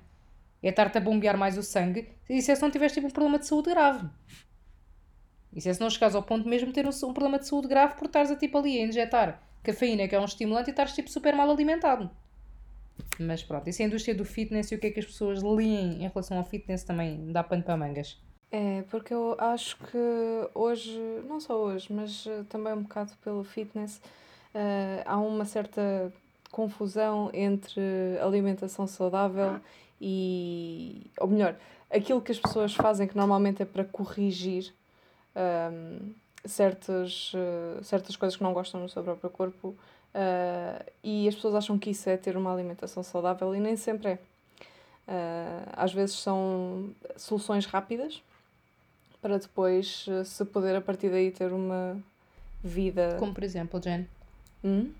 é 0.61 0.69
estar-te 0.69 0.97
a 0.97 1.01
bombear 1.01 1.38
mais 1.38 1.57
o 1.57 1.63
sangue, 1.63 2.09
e 2.28 2.41
se 2.41 2.51
é 2.51 2.55
se 2.55 2.61
não 2.61 2.72
tiveres 2.72 2.93
tipo 2.93 3.07
um 3.07 3.11
problema 3.11 3.38
de 3.38 3.45
saúde 3.45 3.69
grave. 3.69 4.07
Isso 5.53 5.69
é 5.69 5.74
se 5.74 5.80
não 5.80 5.89
chegares 5.89 6.15
ao 6.15 6.24
ponto 6.24 6.47
mesmo 6.47 6.69
de 6.69 6.74
ter 6.74 6.86
um, 6.86 6.89
um 6.89 7.13
problema 7.13 7.38
de 7.38 7.47
saúde 7.47 7.67
grave 7.67 7.95
por 7.95 8.05
estares 8.05 8.32
a 8.32 8.36
tipo 8.36 8.57
ali 8.57 8.80
a 8.80 8.86
injetar 8.86 9.43
cafeína, 9.61 10.07
que 10.07 10.15
é 10.15 10.19
um 10.19 10.26
estimulante, 10.26 10.69
e 10.69 10.72
estares 10.72 10.93
tipo 10.93 11.09
super 11.09 11.36
mal 11.36 11.49
alimentado. 11.51 12.09
Mas 13.19 13.43
pronto, 13.43 13.69
isso 13.69 13.82
é 13.82 13.86
a 13.86 13.88
indústria 13.88 14.15
do 14.15 14.26
fitness 14.26 14.72
e 14.72 14.76
o 14.76 14.80
que 14.80 14.88
é 14.88 14.91
que 14.91 14.99
as 14.99 15.05
pessoas 15.05 15.43
leem 15.43 16.03
em 16.03 16.07
relação 16.07 16.38
ao 16.38 16.43
fitness 16.43 16.84
também 16.84 17.32
dá 17.32 17.43
pano 17.43 17.63
para 17.63 17.78
mangas. 17.78 18.19
É, 18.52 18.84
porque 18.89 19.14
eu 19.14 19.36
acho 19.39 19.78
que 19.78 19.97
hoje, 20.54 20.99
não 21.26 21.39
só 21.39 21.56
hoje, 21.56 21.88
mas 21.89 22.28
eh, 22.28 22.43
também 22.49 22.74
um 22.74 22.82
bocado 22.82 23.14
pelo 23.24 23.45
fitness, 23.45 24.02
uh, 24.54 25.02
há 25.06 25.18
uma 25.18 25.45
certa 25.45 26.12
confusão 26.52 27.30
entre 27.34 27.82
alimentação 28.22 28.86
saudável 28.88 29.58
e. 30.02 31.10
Ou 31.20 31.28
melhor, 31.28 31.56
aquilo 31.89 32.22
que 32.22 32.34
as 32.34 32.39
pessoas 32.39 32.76
fazem 32.76 33.08
que 33.08 33.16
normalmente 33.16 33.62
é 33.62 33.66
para 33.66 33.86
corrigir 33.86 34.74
um, 35.34 36.12
certas, 36.45 37.32
uh, 37.34 37.82
certas 37.84 38.18
coisas 38.18 38.36
que 38.36 38.43
não 38.43 38.54
gostam 38.54 38.82
no 38.82 38.89
seu 38.89 39.02
próprio 39.02 39.30
corpo 39.30 39.76
e 41.02 41.26
as 41.26 41.36
pessoas 41.36 41.56
acham 41.56 41.80
que 41.80 41.91
isso 41.91 42.10
é 42.10 42.18
ter 42.18 42.36
uma 42.36 42.54
alimentação 42.54 43.02
saudável 43.02 43.56
e 43.56 43.62
nem 43.62 43.78
sempre 43.78 44.10
é. 44.10 44.20
Às 45.72 45.93
vezes 45.93 46.18
são 46.18 46.89
soluções 47.16 47.66
rápidas 47.66 48.22
para 49.22 49.38
depois 49.38 50.05
se 50.26 50.45
poder 50.45 50.76
a 50.76 50.82
partir 50.82 51.09
daí 51.09 51.32
ter 51.32 51.51
uma 51.51 51.97
vida. 52.63 53.15
Como 53.19 53.34
por 53.34 53.43
exemplo, 53.43 53.82
Jen? 53.82 54.07
Hum? 54.63 54.91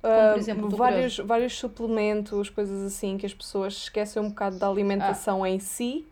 Como, 0.00 0.30
por 0.32 0.38
exemplo, 0.38 0.70
vários, 0.70 1.18
vários 1.18 1.56
suplementos, 1.56 2.50
coisas 2.50 2.82
assim, 2.82 3.16
que 3.16 3.24
as 3.24 3.32
pessoas 3.32 3.74
esquecem 3.74 4.20
um 4.20 4.30
bocado 4.30 4.58
da 4.58 4.66
alimentação 4.68 5.44
ah. 5.44 5.48
em 5.48 5.60
si 5.60 6.04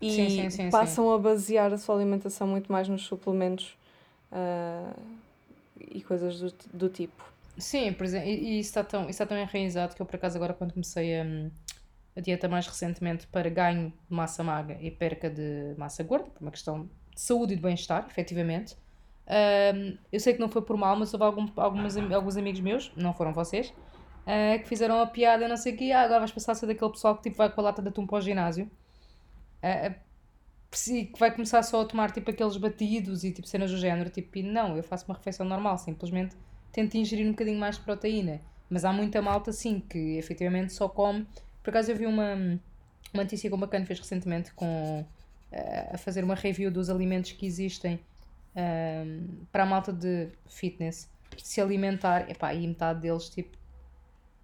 e 0.00 0.10
sim, 0.10 0.28
sim, 0.30 0.50
sim, 0.50 0.70
passam 0.70 1.12
a 1.12 1.18
basear 1.18 1.72
a 1.72 1.78
sua 1.78 1.94
alimentação 1.94 2.48
muito 2.48 2.72
mais 2.72 2.88
nos 2.88 3.02
suplementos 3.02 3.76
uh, 4.32 4.98
e 5.78 6.00
coisas 6.02 6.40
do, 6.40 6.52
do 6.72 6.88
tipo. 6.88 7.22
Sim, 7.56 7.92
por 7.92 8.04
exemplo, 8.04 8.28
e, 8.28 8.32
e 8.32 8.58
isso 8.60 8.70
está 8.70 8.82
tão, 8.82 9.02
isso 9.02 9.10
está 9.10 9.26
tão 9.26 9.38
enraizado 9.38 9.94
que 9.94 10.00
eu, 10.00 10.06
por 10.06 10.16
acaso, 10.16 10.36
agora 10.36 10.54
quando 10.54 10.72
comecei 10.72 11.20
a, 11.20 11.24
a 12.16 12.20
dieta 12.20 12.48
mais 12.48 12.66
recentemente 12.66 13.26
para 13.26 13.48
ganho 13.48 13.92
de 14.08 14.14
massa 14.14 14.42
magra 14.42 14.76
e 14.80 14.90
perca 14.90 15.30
de 15.30 15.74
massa 15.76 16.02
gorda, 16.02 16.30
por 16.30 16.42
uma 16.42 16.50
questão 16.50 16.88
de 17.14 17.20
saúde 17.20 17.54
e 17.54 17.56
de 17.56 17.62
bem-estar, 17.62 18.06
efetivamente, 18.08 18.76
um, 19.74 19.96
eu 20.10 20.20
sei 20.20 20.34
que 20.34 20.40
não 20.40 20.48
foi 20.48 20.62
por 20.62 20.76
mal, 20.76 20.96
mas 20.96 21.12
houve 21.14 21.24
algum, 21.24 21.46
algumas, 21.56 21.96
alguns 21.96 22.36
amigos 22.36 22.60
meus, 22.60 22.92
não 22.96 23.14
foram 23.14 23.32
vocês, 23.32 23.68
uh, 23.70 24.60
que 24.60 24.68
fizeram 24.68 25.00
a 25.00 25.06
piada, 25.06 25.48
não 25.48 25.56
sei 25.56 25.74
o 25.74 25.76
que, 25.76 25.92
ah, 25.92 26.02
agora 26.02 26.20
vais 26.20 26.32
passar 26.32 26.52
a 26.52 26.54
ser 26.54 26.66
daquele 26.66 26.90
pessoal 26.90 27.16
que 27.16 27.22
tipo, 27.22 27.36
vai 27.36 27.50
com 27.50 27.60
a 27.60 27.64
lata 27.64 27.80
de 27.80 27.88
atum 27.88 28.06
para 28.06 28.18
o 28.18 28.20
ginásio 28.20 28.70
uh, 29.62 29.94
que 30.70 31.18
vai 31.18 31.30
começar 31.30 31.62
só 31.62 31.82
a 31.82 31.84
tomar 31.84 32.10
tipo 32.10 32.30
aqueles 32.30 32.56
batidos 32.56 33.24
e 33.24 33.32
tipo 33.32 33.46
cenas 33.46 33.70
do 33.70 33.76
género, 33.76 34.10
tipo, 34.10 34.38
e 34.38 34.42
não, 34.42 34.76
eu 34.76 34.82
faço 34.82 35.04
uma 35.06 35.14
refeição 35.14 35.46
normal, 35.46 35.76
simplesmente 35.78 36.34
tento 36.72 36.96
ingerir 36.96 37.26
um 37.26 37.32
bocadinho 37.32 37.58
mais 37.58 37.76
de 37.76 37.82
proteína. 37.82 38.40
Mas 38.70 38.86
há 38.86 38.92
muita 38.92 39.20
malta 39.20 39.52
sim 39.52 39.80
que 39.80 40.16
efetivamente 40.16 40.72
só 40.72 40.88
come. 40.88 41.26
Por 41.62 41.70
acaso 41.70 41.90
eu 41.90 41.96
vi 41.96 42.06
uma, 42.06 42.34
uma 43.12 43.22
notícia 43.22 43.48
que 43.48 43.54
o 43.54 43.58
Bacana 43.58 43.86
fez 43.86 43.98
recentemente 43.98 44.52
com 44.52 45.00
uh, 45.00 45.94
a 45.94 45.98
fazer 45.98 46.24
uma 46.24 46.34
review 46.34 46.70
dos 46.70 46.90
alimentos 46.90 47.32
que 47.32 47.46
existem 47.46 48.00
um, 48.56 49.44
para 49.50 49.62
a 49.62 49.66
malta 49.66 49.92
de 49.92 50.28
fitness 50.48 51.08
se 51.38 51.60
alimentar, 51.60 52.30
epá, 52.30 52.52
e 52.52 52.66
metade 52.66 53.00
deles 53.00 53.28
tipo 53.28 53.56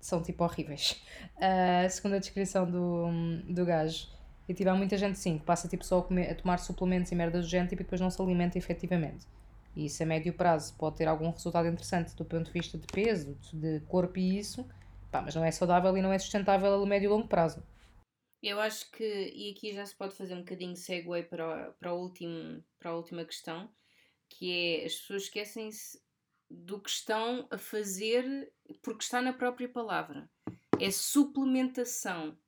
são 0.00 0.22
tipo 0.22 0.44
horríveis. 0.44 1.02
Uh, 1.36 1.88
segundo 1.90 2.14
a 2.14 2.18
descrição 2.18 2.70
do, 2.70 3.08
do 3.48 3.64
gajo 3.64 4.08
e 4.48 4.54
tipo, 4.54 4.70
há 4.70 4.74
muita 4.74 4.96
gente 4.96 5.18
sim 5.18 5.38
que 5.38 5.44
passa 5.44 5.68
tipo, 5.68 5.84
só 5.84 5.98
a, 5.98 6.02
comer, 6.02 6.30
a 6.30 6.34
tomar 6.34 6.58
suplementos 6.58 7.12
e 7.12 7.14
merdas 7.14 7.44
do 7.44 7.50
género 7.50 7.68
tipo, 7.68 7.82
e 7.82 7.84
depois 7.84 8.00
não 8.00 8.10
se 8.10 8.20
alimenta 8.20 8.56
efetivamente. 8.56 9.26
E 9.76 9.86
isso 9.86 10.02
a 10.02 10.06
médio 10.06 10.32
prazo 10.32 10.74
pode 10.78 10.96
ter 10.96 11.06
algum 11.06 11.30
resultado 11.30 11.68
interessante 11.68 12.16
do 12.16 12.24
ponto 12.24 12.46
de 12.46 12.52
vista 12.52 12.78
de 12.78 12.86
peso, 12.86 13.36
de 13.52 13.80
corpo 13.80 14.18
e 14.18 14.38
isso, 14.38 14.66
pá, 15.10 15.22
mas 15.22 15.34
não 15.34 15.44
é 15.44 15.50
saudável 15.50 15.96
e 15.96 16.02
não 16.02 16.12
é 16.12 16.18
sustentável 16.18 16.72
a 16.72 16.86
médio 16.86 17.06
e 17.06 17.08
longo 17.08 17.28
prazo. 17.28 17.62
Eu 18.42 18.60
acho 18.60 18.90
que, 18.92 19.04
e 19.04 19.50
aqui 19.50 19.72
já 19.72 19.84
se 19.84 19.96
pode 19.96 20.14
fazer 20.14 20.34
um 20.34 20.40
bocadinho 20.40 20.72
de 20.72 20.78
segue 20.78 21.22
para, 21.24 21.72
para, 21.72 21.92
último, 21.92 22.62
para 22.78 22.90
a 22.90 22.94
última 22.94 23.24
questão, 23.24 23.68
que 24.28 24.80
é 24.80 24.86
as 24.86 24.94
pessoas 24.94 25.24
esquecem-se 25.24 26.00
do 26.48 26.80
que 26.80 26.88
estão 26.88 27.46
a 27.50 27.58
fazer 27.58 28.52
porque 28.82 29.02
está 29.02 29.20
na 29.20 29.32
própria 29.32 29.68
palavra. 29.68 30.30
É 30.80 30.90
suplementação 30.90 32.38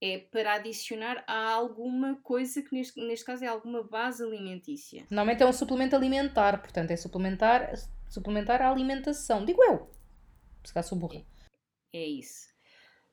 é 0.00 0.18
para 0.18 0.54
adicionar 0.54 1.24
a 1.26 1.50
alguma 1.50 2.16
coisa 2.16 2.60
que 2.60 2.74
neste, 2.74 3.00
neste 3.00 3.24
caso 3.24 3.42
é 3.42 3.46
alguma 3.46 3.82
base 3.82 4.22
alimentícia. 4.22 5.06
Normalmente 5.08 5.42
é 5.42 5.46
um 5.46 5.52
suplemento 5.52 5.96
alimentar, 5.96 6.60
portanto 6.60 6.90
é 6.90 6.96
suplementar, 6.96 7.72
suplementar 8.10 8.60
a 8.60 8.70
alimentação. 8.70 9.46
Digo 9.46 9.64
eu. 9.64 9.90
Se 10.62 10.74
calhar 10.74 10.86
sou 10.86 10.98
burra. 10.98 11.24
É, 11.94 12.04
isso. 12.04 12.52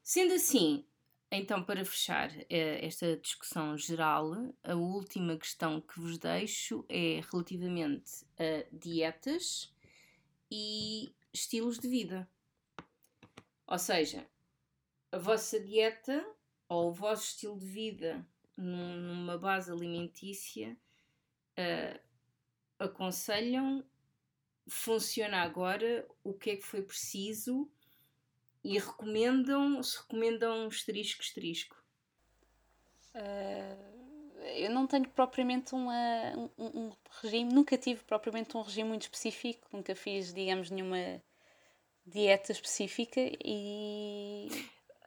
Sendo 0.01 0.33
assim, 0.33 0.83
então 1.31 1.63
para 1.63 1.85
fechar 1.85 2.31
eh, 2.49 2.83
esta 2.83 3.15
discussão 3.15 3.77
geral, 3.77 4.33
a 4.63 4.73
última 4.73 5.37
questão 5.37 5.79
que 5.79 5.99
vos 5.99 6.17
deixo 6.17 6.83
é 6.89 7.21
relativamente 7.31 8.25
a 8.39 8.65
dietas 8.75 9.71
e 10.49 11.13
estilos 11.31 11.77
de 11.77 11.87
vida. 11.87 12.27
Ou 13.67 13.77
seja, 13.77 14.27
a 15.11 15.19
vossa 15.19 15.59
dieta 15.59 16.27
ou 16.67 16.89
o 16.89 16.93
vosso 16.93 17.25
estilo 17.25 17.59
de 17.59 17.67
vida 17.67 18.25
numa 18.57 19.37
base 19.37 19.71
alimentícia 19.71 20.75
uh, 21.55 21.99
aconselham, 22.79 23.85
funciona 24.67 25.43
agora, 25.43 26.07
o 26.23 26.33
que 26.33 26.49
é 26.49 26.55
que 26.55 26.65
foi 26.65 26.81
preciso 26.81 27.71
e 28.63 28.77
recomendam, 28.77 29.81
se 29.81 29.97
recomendam 29.97 30.67
esterisco, 30.67 31.21
esterisco? 31.21 31.75
Uh, 33.15 34.01
eu 34.55 34.71
não 34.71 34.87
tenho 34.87 35.07
propriamente 35.09 35.73
uma, 35.73 36.33
um, 36.57 36.65
um, 36.65 36.91
regime, 37.21 37.53
nunca 37.53 37.77
tive 37.77 38.03
propriamente 38.03 38.55
um 38.55 38.61
regime 38.61 38.89
muito 38.89 39.03
específico, 39.03 39.67
nunca 39.71 39.95
fiz, 39.95 40.33
digamos, 40.33 40.69
nenhuma 40.69 41.21
dieta 42.05 42.51
específica 42.51 43.19
e. 43.43 44.47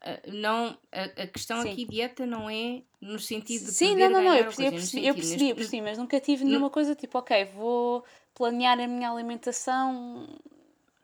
Uh, 0.04 0.32
não, 0.32 0.78
a, 0.92 1.22
a 1.22 1.26
questão 1.26 1.62
Sim. 1.62 1.72
aqui, 1.72 1.86
dieta, 1.86 2.26
não 2.26 2.50
é 2.50 2.82
no 3.00 3.18
sentido 3.18 3.64
de. 3.64 3.72
Sim, 3.72 3.96
não, 3.96 4.10
não, 4.10 4.22
não, 4.22 4.36
eu 4.36 4.44
percebi, 4.44 4.66
eu 4.66 4.72
percebi, 4.72 5.06
eu 5.06 5.14
percebi, 5.14 5.48
eu 5.50 5.56
percebi, 5.56 5.82
mas 5.82 5.98
nunca 5.98 6.20
tive 6.20 6.44
nenhuma 6.44 6.68
coisa 6.70 6.94
tipo, 6.94 7.18
ok, 7.18 7.44
vou 7.46 8.04
planear 8.34 8.78
a 8.78 8.86
minha 8.86 9.10
alimentação, 9.10 10.28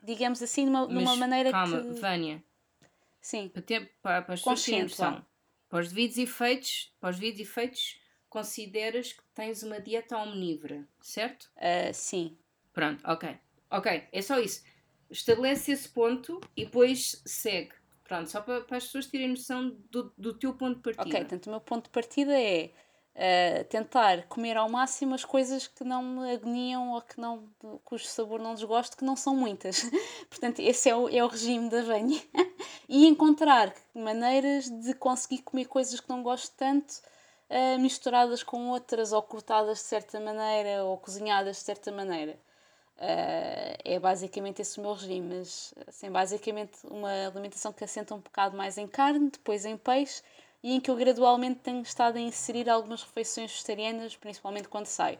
digamos 0.01 0.41
assim, 0.41 0.65
numa, 0.65 0.87
mas, 0.87 0.93
numa 0.95 1.15
maneira 1.15 1.51
calma, 1.51 1.81
que. 1.81 1.93
Vânia. 1.93 2.43
Sim. 3.19 3.49
Para, 3.49 3.61
ter, 3.61 3.91
para, 4.01 4.21
para 4.21 4.33
as 4.33 4.39
pessoas 4.39 4.63
terem 4.63 4.83
noção, 4.83 5.25
para 5.69 5.79
os 5.79 5.89
devidos 5.89 6.17
efeitos, 6.17 6.93
para 6.99 7.11
os 7.11 7.19
devidos 7.19 7.41
efeitos, 7.41 7.99
consideras 8.27 9.13
que 9.13 9.23
tens 9.35 9.61
uma 9.61 9.79
dieta 9.79 10.17
omnívora, 10.17 10.87
certo? 11.01 11.51
Uh, 11.57 11.93
sim. 11.93 12.37
Pronto, 12.73 13.03
ok. 13.05 13.37
Ok, 13.69 14.07
é 14.11 14.21
só 14.21 14.39
isso. 14.39 14.63
Estabelece 15.09 15.71
esse 15.71 15.89
ponto 15.89 16.41
e 16.55 16.65
depois 16.65 17.21
segue. 17.25 17.73
Pronto, 18.03 18.29
só 18.29 18.41
para, 18.41 18.61
para 18.61 18.77
as 18.77 18.85
pessoas 18.85 19.07
terem 19.07 19.29
noção 19.29 19.69
do, 19.89 20.13
do 20.17 20.33
teu 20.33 20.53
ponto 20.53 20.77
de 20.77 20.81
partida. 20.81 21.07
Ok, 21.07 21.19
portanto, 21.19 21.47
o 21.47 21.49
meu 21.51 21.61
ponto 21.61 21.85
de 21.85 21.91
partida 21.91 22.33
é 22.37 22.71
uh, 23.15 23.63
tentar 23.65 24.23
comer 24.23 24.57
ao 24.57 24.69
máximo 24.69 25.13
as 25.15 25.25
coisas 25.25 25.67
que 25.67 25.83
não 25.83 26.01
me 26.01 26.31
agoniam 26.31 26.91
ou 26.91 27.01
que 27.01 27.19
não, 27.19 27.47
cujo 27.83 28.05
sabor 28.05 28.39
não 28.39 28.53
desgosto, 28.53 28.97
que 28.97 29.03
não 29.03 29.15
são 29.15 29.35
muitas. 29.35 29.83
Portanto, 30.29 30.59
esse 30.59 30.89
é 30.89 30.95
o, 30.95 31.09
é 31.09 31.23
o 31.23 31.27
regime 31.27 31.69
da 31.69 31.81
venha. 31.81 32.21
e 32.87 33.05
encontrar 33.07 33.73
maneiras 33.93 34.69
de 34.69 34.93
conseguir 34.93 35.39
comer 35.39 35.65
coisas 35.65 35.99
que 35.99 36.09
não 36.09 36.23
gosto 36.23 36.53
tanto, 36.55 37.01
uh, 37.49 37.79
misturadas 37.79 38.43
com 38.43 38.69
outras, 38.69 39.11
ou 39.11 39.21
cortadas 39.21 39.79
de 39.79 39.85
certa 39.85 40.19
maneira, 40.19 40.83
ou 40.83 40.97
cozinhadas 40.97 41.57
de 41.57 41.63
certa 41.63 41.91
maneira. 41.91 42.37
Uh, 42.97 43.73
é 43.83 43.99
basicamente 43.99 44.61
esse 44.61 44.77
o 44.77 44.81
meu 44.81 44.93
regime, 44.93 45.37
mas 45.37 45.73
assim, 45.87 46.11
basicamente 46.11 46.77
uma 46.85 47.27
alimentação 47.27 47.73
que 47.73 47.83
assenta 47.83 48.13
um 48.13 48.19
bocado 48.19 48.55
mais 48.55 48.77
em 48.77 48.87
carne, 48.87 49.31
depois 49.31 49.65
em 49.65 49.75
peixe 49.75 50.21
e 50.63 50.75
em 50.75 50.79
que 50.79 50.91
eu 50.91 50.95
gradualmente 50.95 51.59
tenho 51.61 51.81
estado 51.81 52.17
a 52.17 52.21
inserir 52.21 52.69
algumas 52.69 53.01
refeições 53.03 53.51
vegetarianas, 53.51 54.15
principalmente 54.15 54.67
quando 54.67 54.85
saio. 54.85 55.19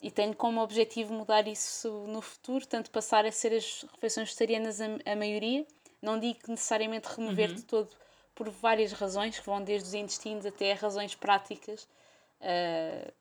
E 0.00 0.10
tenho 0.10 0.34
como 0.36 0.60
objetivo 0.60 1.12
mudar 1.12 1.48
isso 1.48 1.88
no 2.06 2.20
futuro, 2.20 2.66
tanto 2.66 2.90
passar 2.90 3.24
a 3.24 3.32
ser 3.32 3.54
as 3.54 3.84
refeições 3.94 4.28
vegetarianas 4.28 4.80
a, 4.80 4.86
a 5.06 5.16
maioria. 5.16 5.66
Não 6.00 6.18
digo 6.18 6.38
necessariamente 6.48 7.08
remover 7.08 7.50
uhum. 7.50 7.56
de 7.56 7.62
todo, 7.64 7.88
por 8.34 8.48
várias 8.50 8.92
razões, 8.92 9.38
que 9.38 9.46
vão 9.46 9.62
desde 9.62 9.88
os 9.88 9.94
intestinos 9.94 10.44
até 10.44 10.72
a 10.72 10.76
razões 10.76 11.14
práticas. 11.14 11.88
Uh, 12.40 13.12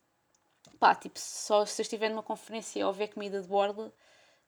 pá, 0.77 0.93
tipo, 0.93 1.17
só 1.17 1.65
se 1.65 1.81
eu 1.81 1.83
estiver 1.83 2.09
numa 2.09 2.23
conferência 2.23 2.79
e 2.79 2.83
houver 2.83 3.07
comida 3.07 3.41
de 3.41 3.47
borda, 3.47 3.93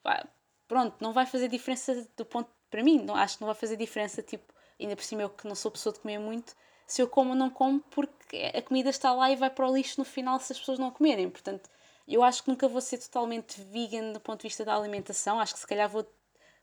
pá, 0.03 0.27
pronto, 0.67 0.95
não 0.99 1.13
vai 1.13 1.25
fazer 1.25 1.47
diferença 1.47 2.07
do 2.17 2.25
ponto. 2.25 2.49
Para 2.69 2.83
mim, 2.83 3.01
não, 3.01 3.15
acho 3.15 3.37
que 3.37 3.41
não 3.41 3.47
vai 3.47 3.55
fazer 3.55 3.77
diferença, 3.77 4.21
tipo, 4.21 4.53
ainda 4.79 4.95
por 4.95 5.03
cima 5.03 5.21
eu 5.21 5.29
que 5.29 5.47
não 5.47 5.55
sou 5.55 5.71
pessoa 5.71 5.93
de 5.93 5.99
comer 5.99 6.19
muito, 6.19 6.53
se 6.87 7.01
eu 7.01 7.07
como 7.07 7.31
ou 7.31 7.35
não 7.35 7.49
como, 7.49 7.79
porque 7.91 8.51
a 8.53 8.61
comida 8.61 8.89
está 8.89 9.13
lá 9.13 9.31
e 9.31 9.35
vai 9.35 9.49
para 9.49 9.67
o 9.67 9.75
lixo 9.75 9.99
no 9.99 10.05
final 10.05 10.39
se 10.39 10.53
as 10.53 10.59
pessoas 10.59 10.79
não 10.79 10.91
comerem. 10.91 11.29
Portanto, 11.29 11.69
eu 12.07 12.23
acho 12.23 12.43
que 12.43 12.49
nunca 12.49 12.67
vou 12.67 12.81
ser 12.81 12.99
totalmente 12.99 13.59
vegan 13.61 14.11
do 14.11 14.19
ponto 14.19 14.41
de 14.41 14.47
vista 14.47 14.63
da 14.63 14.75
alimentação. 14.75 15.39
Acho 15.39 15.53
que 15.53 15.59
se 15.59 15.67
calhar 15.67 15.89
vou 15.89 16.05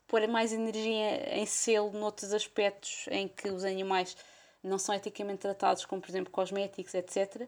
pôr 0.07 0.25
mais 0.27 0.53
energia 0.53 1.37
em 1.37 1.45
selo 1.45 1.91
noutros 1.91 2.33
aspectos 2.33 3.05
em 3.09 3.27
que 3.27 3.49
os 3.49 3.63
animais 3.63 4.15
não 4.63 4.77
são 4.77 4.95
eticamente 4.95 5.39
tratados, 5.39 5.85
como 5.85 6.01
por 6.01 6.09
exemplo 6.09 6.31
cosméticos, 6.31 6.93
etc. 6.93 7.41
Uh, 7.41 7.47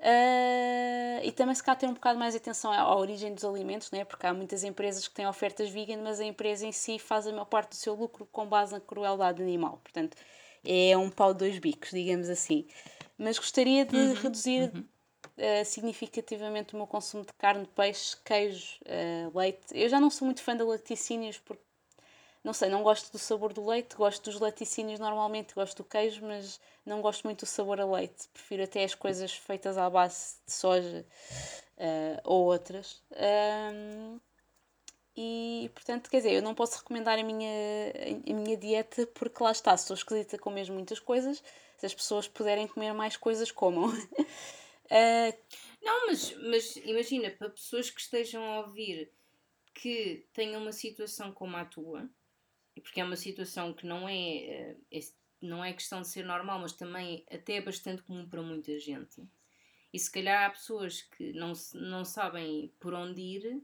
ah, 0.00 1.20
e 1.24 1.32
também 1.32 1.54
se 1.54 1.62
calhar 1.62 1.78
ter 1.78 1.86
um 1.86 1.94
bocado 1.94 2.18
mais 2.18 2.34
atenção 2.36 2.70
à, 2.70 2.80
à, 2.80 2.96
origem 2.96 3.34
dos 3.34 3.44
alimentos, 3.44 3.90
né? 3.90 4.04
porque 4.04 4.26
há 4.26 4.34
muitas 4.34 4.62
empresas 4.62 5.08
que 5.08 5.14
têm 5.14 5.26
ofertas 5.26 5.70
vegan, 5.70 6.02
mas 6.02 6.20
a 6.20 6.24
empresa 6.24 6.66
em 6.66 6.72
si 6.72 6.98
faz 6.98 7.26
a 7.26 7.32
maior 7.32 7.46
parte 7.46 7.70
do 7.70 7.76
seu 7.76 7.94
lucro 7.94 8.26
com 8.30 8.46
base 8.46 8.72
na 8.72 8.80
crueldade 8.80 9.42
animal. 9.42 9.80
Portanto, 9.82 10.16
é 10.64 10.96
um 10.96 11.10
pau 11.10 11.32
de 11.32 11.40
dois 11.40 11.58
bicos, 11.58 11.90
digamos 11.90 12.28
assim. 12.28 12.66
Mas 13.18 13.38
gostaria 13.38 13.84
de 13.84 13.96
uhum, 13.96 14.14
reduzir 14.14 14.72
uhum. 14.74 14.84
Uh, 15.36 15.64
significativamente 15.64 16.74
o 16.74 16.76
meu 16.76 16.86
consumo 16.86 17.24
de 17.24 17.32
carne, 17.32 17.66
peixe, 17.74 18.16
queijo, 18.24 18.78
uh, 18.82 19.36
leite. 19.36 19.62
Eu 19.72 19.88
já 19.88 19.98
não 19.98 20.08
sou 20.08 20.26
muito 20.26 20.40
fã 20.40 20.56
de 20.56 20.62
laticínios 20.62 21.38
porque, 21.38 21.64
não 22.44 22.52
sei, 22.52 22.68
não 22.68 22.84
gosto 22.84 23.10
do 23.10 23.18
sabor 23.18 23.52
do 23.52 23.66
leite, 23.66 23.96
gosto 23.96 24.30
dos 24.30 24.38
laticínios 24.38 25.00
normalmente, 25.00 25.52
gosto 25.52 25.78
do 25.78 25.88
queijo, 25.88 26.24
mas 26.24 26.60
não 26.86 27.00
gosto 27.00 27.24
muito 27.24 27.40
do 27.40 27.46
sabor 27.46 27.80
a 27.80 27.84
leite. 27.84 28.28
Prefiro 28.32 28.62
até 28.62 28.84
as 28.84 28.94
coisas 28.94 29.32
feitas 29.32 29.76
à 29.76 29.90
base 29.90 30.36
de 30.46 30.52
soja 30.52 31.04
uh, 31.78 32.20
ou 32.22 32.44
outras. 32.44 33.02
Um, 33.10 34.20
e 35.16 35.70
portanto, 35.74 36.10
quer 36.10 36.18
dizer, 36.18 36.32
eu 36.32 36.42
não 36.42 36.54
posso 36.54 36.78
recomendar 36.78 37.18
a 37.18 37.22
minha, 37.22 37.50
a 38.28 38.32
minha 38.32 38.56
dieta 38.56 39.06
porque 39.08 39.42
lá 39.42 39.52
está, 39.52 39.76
sou 39.76 39.94
esquisita 39.94 40.38
com 40.38 40.50
mesmo 40.50 40.74
muitas 40.74 40.98
coisas. 40.98 41.42
Se 41.78 41.86
as 41.86 41.94
pessoas 41.94 42.26
puderem 42.26 42.66
comer 42.66 42.92
mais 42.92 43.16
coisas, 43.16 43.50
comam. 43.50 43.88
uh... 43.88 43.94
Não, 45.82 46.06
mas, 46.06 46.34
mas 46.38 46.76
imagina, 46.76 47.30
para 47.30 47.50
pessoas 47.50 47.90
que 47.90 48.00
estejam 48.00 48.42
a 48.42 48.60
ouvir 48.60 49.12
que 49.74 50.26
tenham 50.32 50.62
uma 50.62 50.72
situação 50.72 51.30
como 51.30 51.58
a 51.58 51.64
tua, 51.66 52.08
porque 52.80 53.02
é 53.02 53.04
uma 53.04 53.16
situação 53.16 53.74
que 53.74 53.86
não 53.86 54.08
é, 54.08 54.76
é 54.90 55.00
não 55.42 55.62
é 55.62 55.74
questão 55.74 56.00
de 56.00 56.08
ser 56.08 56.24
normal, 56.24 56.60
mas 56.60 56.72
também 56.72 57.22
até 57.30 57.56
é 57.56 57.60
bastante 57.60 58.02
comum 58.02 58.26
para 58.26 58.40
muita 58.40 58.78
gente. 58.78 59.22
E 59.92 59.98
se 59.98 60.10
calhar 60.10 60.46
há 60.46 60.50
pessoas 60.50 61.02
que 61.02 61.34
não, 61.34 61.52
não 61.74 62.04
sabem 62.04 62.72
por 62.80 62.94
onde 62.94 63.20
ir 63.20 63.62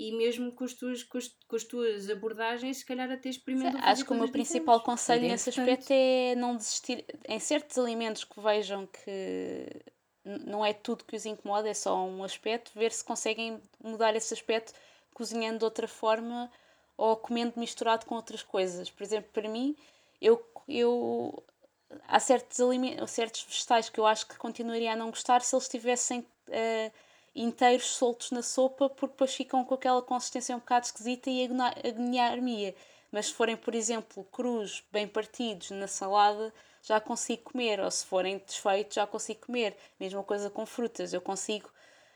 e 0.00 0.12
mesmo 0.12 0.50
com 0.52 0.64
as 0.64 0.72
tuas, 0.72 1.02
com 1.02 1.18
as, 1.18 1.28
com 1.46 1.56
as 1.56 1.62
tuas 1.62 2.08
abordagens, 2.08 2.78
se 2.78 2.86
calhar 2.86 3.10
até 3.10 3.28
experimentam 3.28 3.78
Acho 3.82 4.02
que 4.02 4.12
o 4.12 4.14
meu 4.14 4.30
principal 4.30 4.80
conselho 4.80 5.26
é 5.26 5.28
nesse 5.28 5.50
aspecto 5.50 5.90
é 5.90 6.34
não 6.36 6.56
desistir 6.56 7.04
em 7.28 7.38
certos 7.38 7.76
alimentos 7.76 8.24
que 8.24 8.40
vejam 8.40 8.86
que 8.86 9.66
não 10.24 10.64
é 10.64 10.72
tudo 10.72 11.04
que 11.04 11.14
os 11.14 11.26
incomoda, 11.26 11.68
é 11.68 11.74
só 11.74 12.02
um 12.02 12.24
aspecto, 12.24 12.72
ver 12.74 12.92
se 12.92 13.04
conseguem 13.04 13.60
mudar 13.78 14.16
esse 14.16 14.32
aspecto 14.32 14.72
cozinhando 15.12 15.58
de 15.58 15.64
outra 15.66 15.86
forma 15.86 16.50
ou 16.96 17.14
comendo 17.14 17.60
misturado 17.60 18.06
com 18.06 18.14
outras 18.14 18.42
coisas. 18.42 18.88
Por 18.88 19.02
exemplo, 19.02 19.28
para 19.34 19.50
mim, 19.50 19.76
eu, 20.18 20.42
eu 20.66 21.44
há 22.08 22.18
certos, 22.18 22.58
alimentos, 22.58 23.10
certos 23.10 23.42
vegetais 23.42 23.90
que 23.90 24.00
eu 24.00 24.06
acho 24.06 24.26
que 24.26 24.38
continuaria 24.38 24.94
a 24.94 24.96
não 24.96 25.10
gostar 25.10 25.42
se 25.42 25.54
eles 25.54 25.68
tivessem 25.68 26.20
uh, 26.20 26.92
inteiros 27.34 27.86
soltos 27.86 28.30
na 28.30 28.42
sopa, 28.42 28.88
porque 28.88 29.12
depois 29.14 29.34
ficam 29.34 29.64
com 29.64 29.74
aquela 29.74 30.02
consistência 30.02 30.54
um 30.56 30.58
bocado 30.58 30.86
esquisita 30.86 31.30
e 31.30 31.44
agoniar-me-ia. 31.44 32.74
Mas 33.12 33.26
se 33.26 33.34
forem, 33.34 33.56
por 33.56 33.74
exemplo, 33.74 34.24
crus, 34.24 34.84
bem 34.92 35.06
partidos 35.06 35.70
na 35.70 35.86
salada, 35.86 36.52
já 36.82 37.00
consigo 37.00 37.42
comer. 37.42 37.80
Ou 37.80 37.90
se 37.90 38.04
forem 38.04 38.38
desfeitos, 38.38 38.94
já 38.94 39.06
consigo 39.06 39.46
comer. 39.46 39.76
Mesma 39.98 40.22
coisa 40.22 40.48
com 40.50 40.64
frutas, 40.64 41.12
eu 41.12 41.20
consigo. 41.20 41.70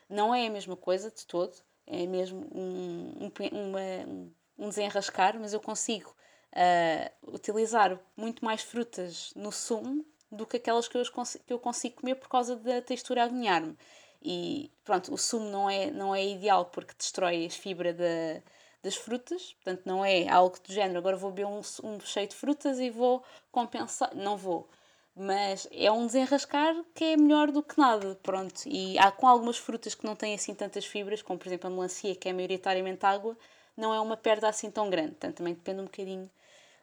Não 0.08 0.34
é 0.34 0.46
a 0.46 0.50
mesma 0.50 0.76
coisa 0.76 1.10
de 1.10 1.26
todo, 1.26 1.54
é 1.86 2.06
mesmo 2.06 2.46
um, 2.54 3.26
um, 3.26 3.58
uma, 3.58 4.30
um 4.58 4.68
desenrascar, 4.68 5.38
mas 5.38 5.52
eu 5.52 5.60
consigo 5.60 6.14
uh, 6.52 7.34
utilizar 7.34 7.98
muito 8.16 8.44
mais 8.44 8.62
frutas 8.62 9.32
no 9.34 9.50
sumo 9.50 10.04
do 10.30 10.46
que 10.46 10.56
aquelas 10.56 10.88
que 10.88 10.96
eu, 10.96 11.02
que 11.46 11.52
eu 11.52 11.58
consigo 11.58 11.96
comer 11.96 12.16
por 12.16 12.28
causa 12.28 12.56
da 12.56 12.82
textura 12.82 13.24
agoniar-me. 13.24 13.76
E 14.24 14.70
pronto, 14.84 15.12
o 15.12 15.18
sumo 15.18 15.50
não 15.50 15.68
é, 15.68 15.90
não 15.90 16.14
é 16.14 16.24
ideal 16.24 16.64
porque 16.66 16.94
destrói 16.96 17.44
as 17.44 17.54
fibras 17.56 17.94
da, 17.94 18.42
das 18.82 18.96
frutas, 18.96 19.52
portanto 19.54 19.82
não 19.84 20.04
é 20.04 20.28
algo 20.28 20.56
do 20.66 20.72
género, 20.72 20.98
agora 20.98 21.16
vou 21.16 21.30
beber 21.30 21.46
um, 21.46 21.60
um 21.82 22.00
cheio 22.00 22.28
de 22.28 22.34
frutas 22.34 22.78
e 22.80 22.90
vou 22.90 23.22
compensar, 23.52 24.14
não 24.14 24.36
vou. 24.36 24.68
Mas 25.16 25.68
é 25.70 25.90
um 25.92 26.06
desenrascar 26.06 26.74
que 26.94 27.04
é 27.04 27.16
melhor 27.16 27.52
do 27.52 27.62
que 27.62 27.78
nada, 27.78 28.18
pronto. 28.22 28.62
E 28.66 28.98
há 28.98 29.12
com 29.12 29.28
algumas 29.28 29.56
frutas 29.58 29.94
que 29.94 30.04
não 30.04 30.16
têm 30.16 30.34
assim 30.34 30.54
tantas 30.54 30.84
fibras, 30.84 31.22
como 31.22 31.38
por 31.38 31.46
exemplo 31.46 31.68
a 31.68 31.70
melancia, 31.70 32.16
que 32.16 32.28
é 32.28 32.32
maioritariamente 32.32 33.06
água, 33.06 33.36
não 33.76 33.94
é 33.94 34.00
uma 34.00 34.16
perda 34.16 34.48
assim 34.48 34.70
tão 34.70 34.90
grande, 34.90 35.10
portanto 35.10 35.36
também 35.36 35.54
depende 35.54 35.80
um 35.80 35.84
bocadinho 35.84 36.30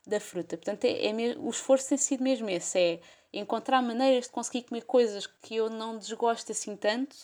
da 0.06 0.20
fruta. 0.20 0.58
Portanto, 0.58 0.86
é, 0.86 1.08
é 1.08 1.36
o 1.38 1.50
esforço 1.50 1.90
tem 1.90 1.98
sido 1.98 2.24
mesmo 2.24 2.50
esse, 2.50 2.80
é 2.80 3.00
encontrar 3.34 3.82
maneiras 3.82 4.26
de 4.26 4.32
conseguir 4.32 4.64
comer 4.64 4.82
coisas 4.82 5.28
que 5.28 5.56
eu 5.56 5.70
não 5.70 5.98
desgosto 5.98 6.52
assim 6.52 6.76
tanto 6.76 7.16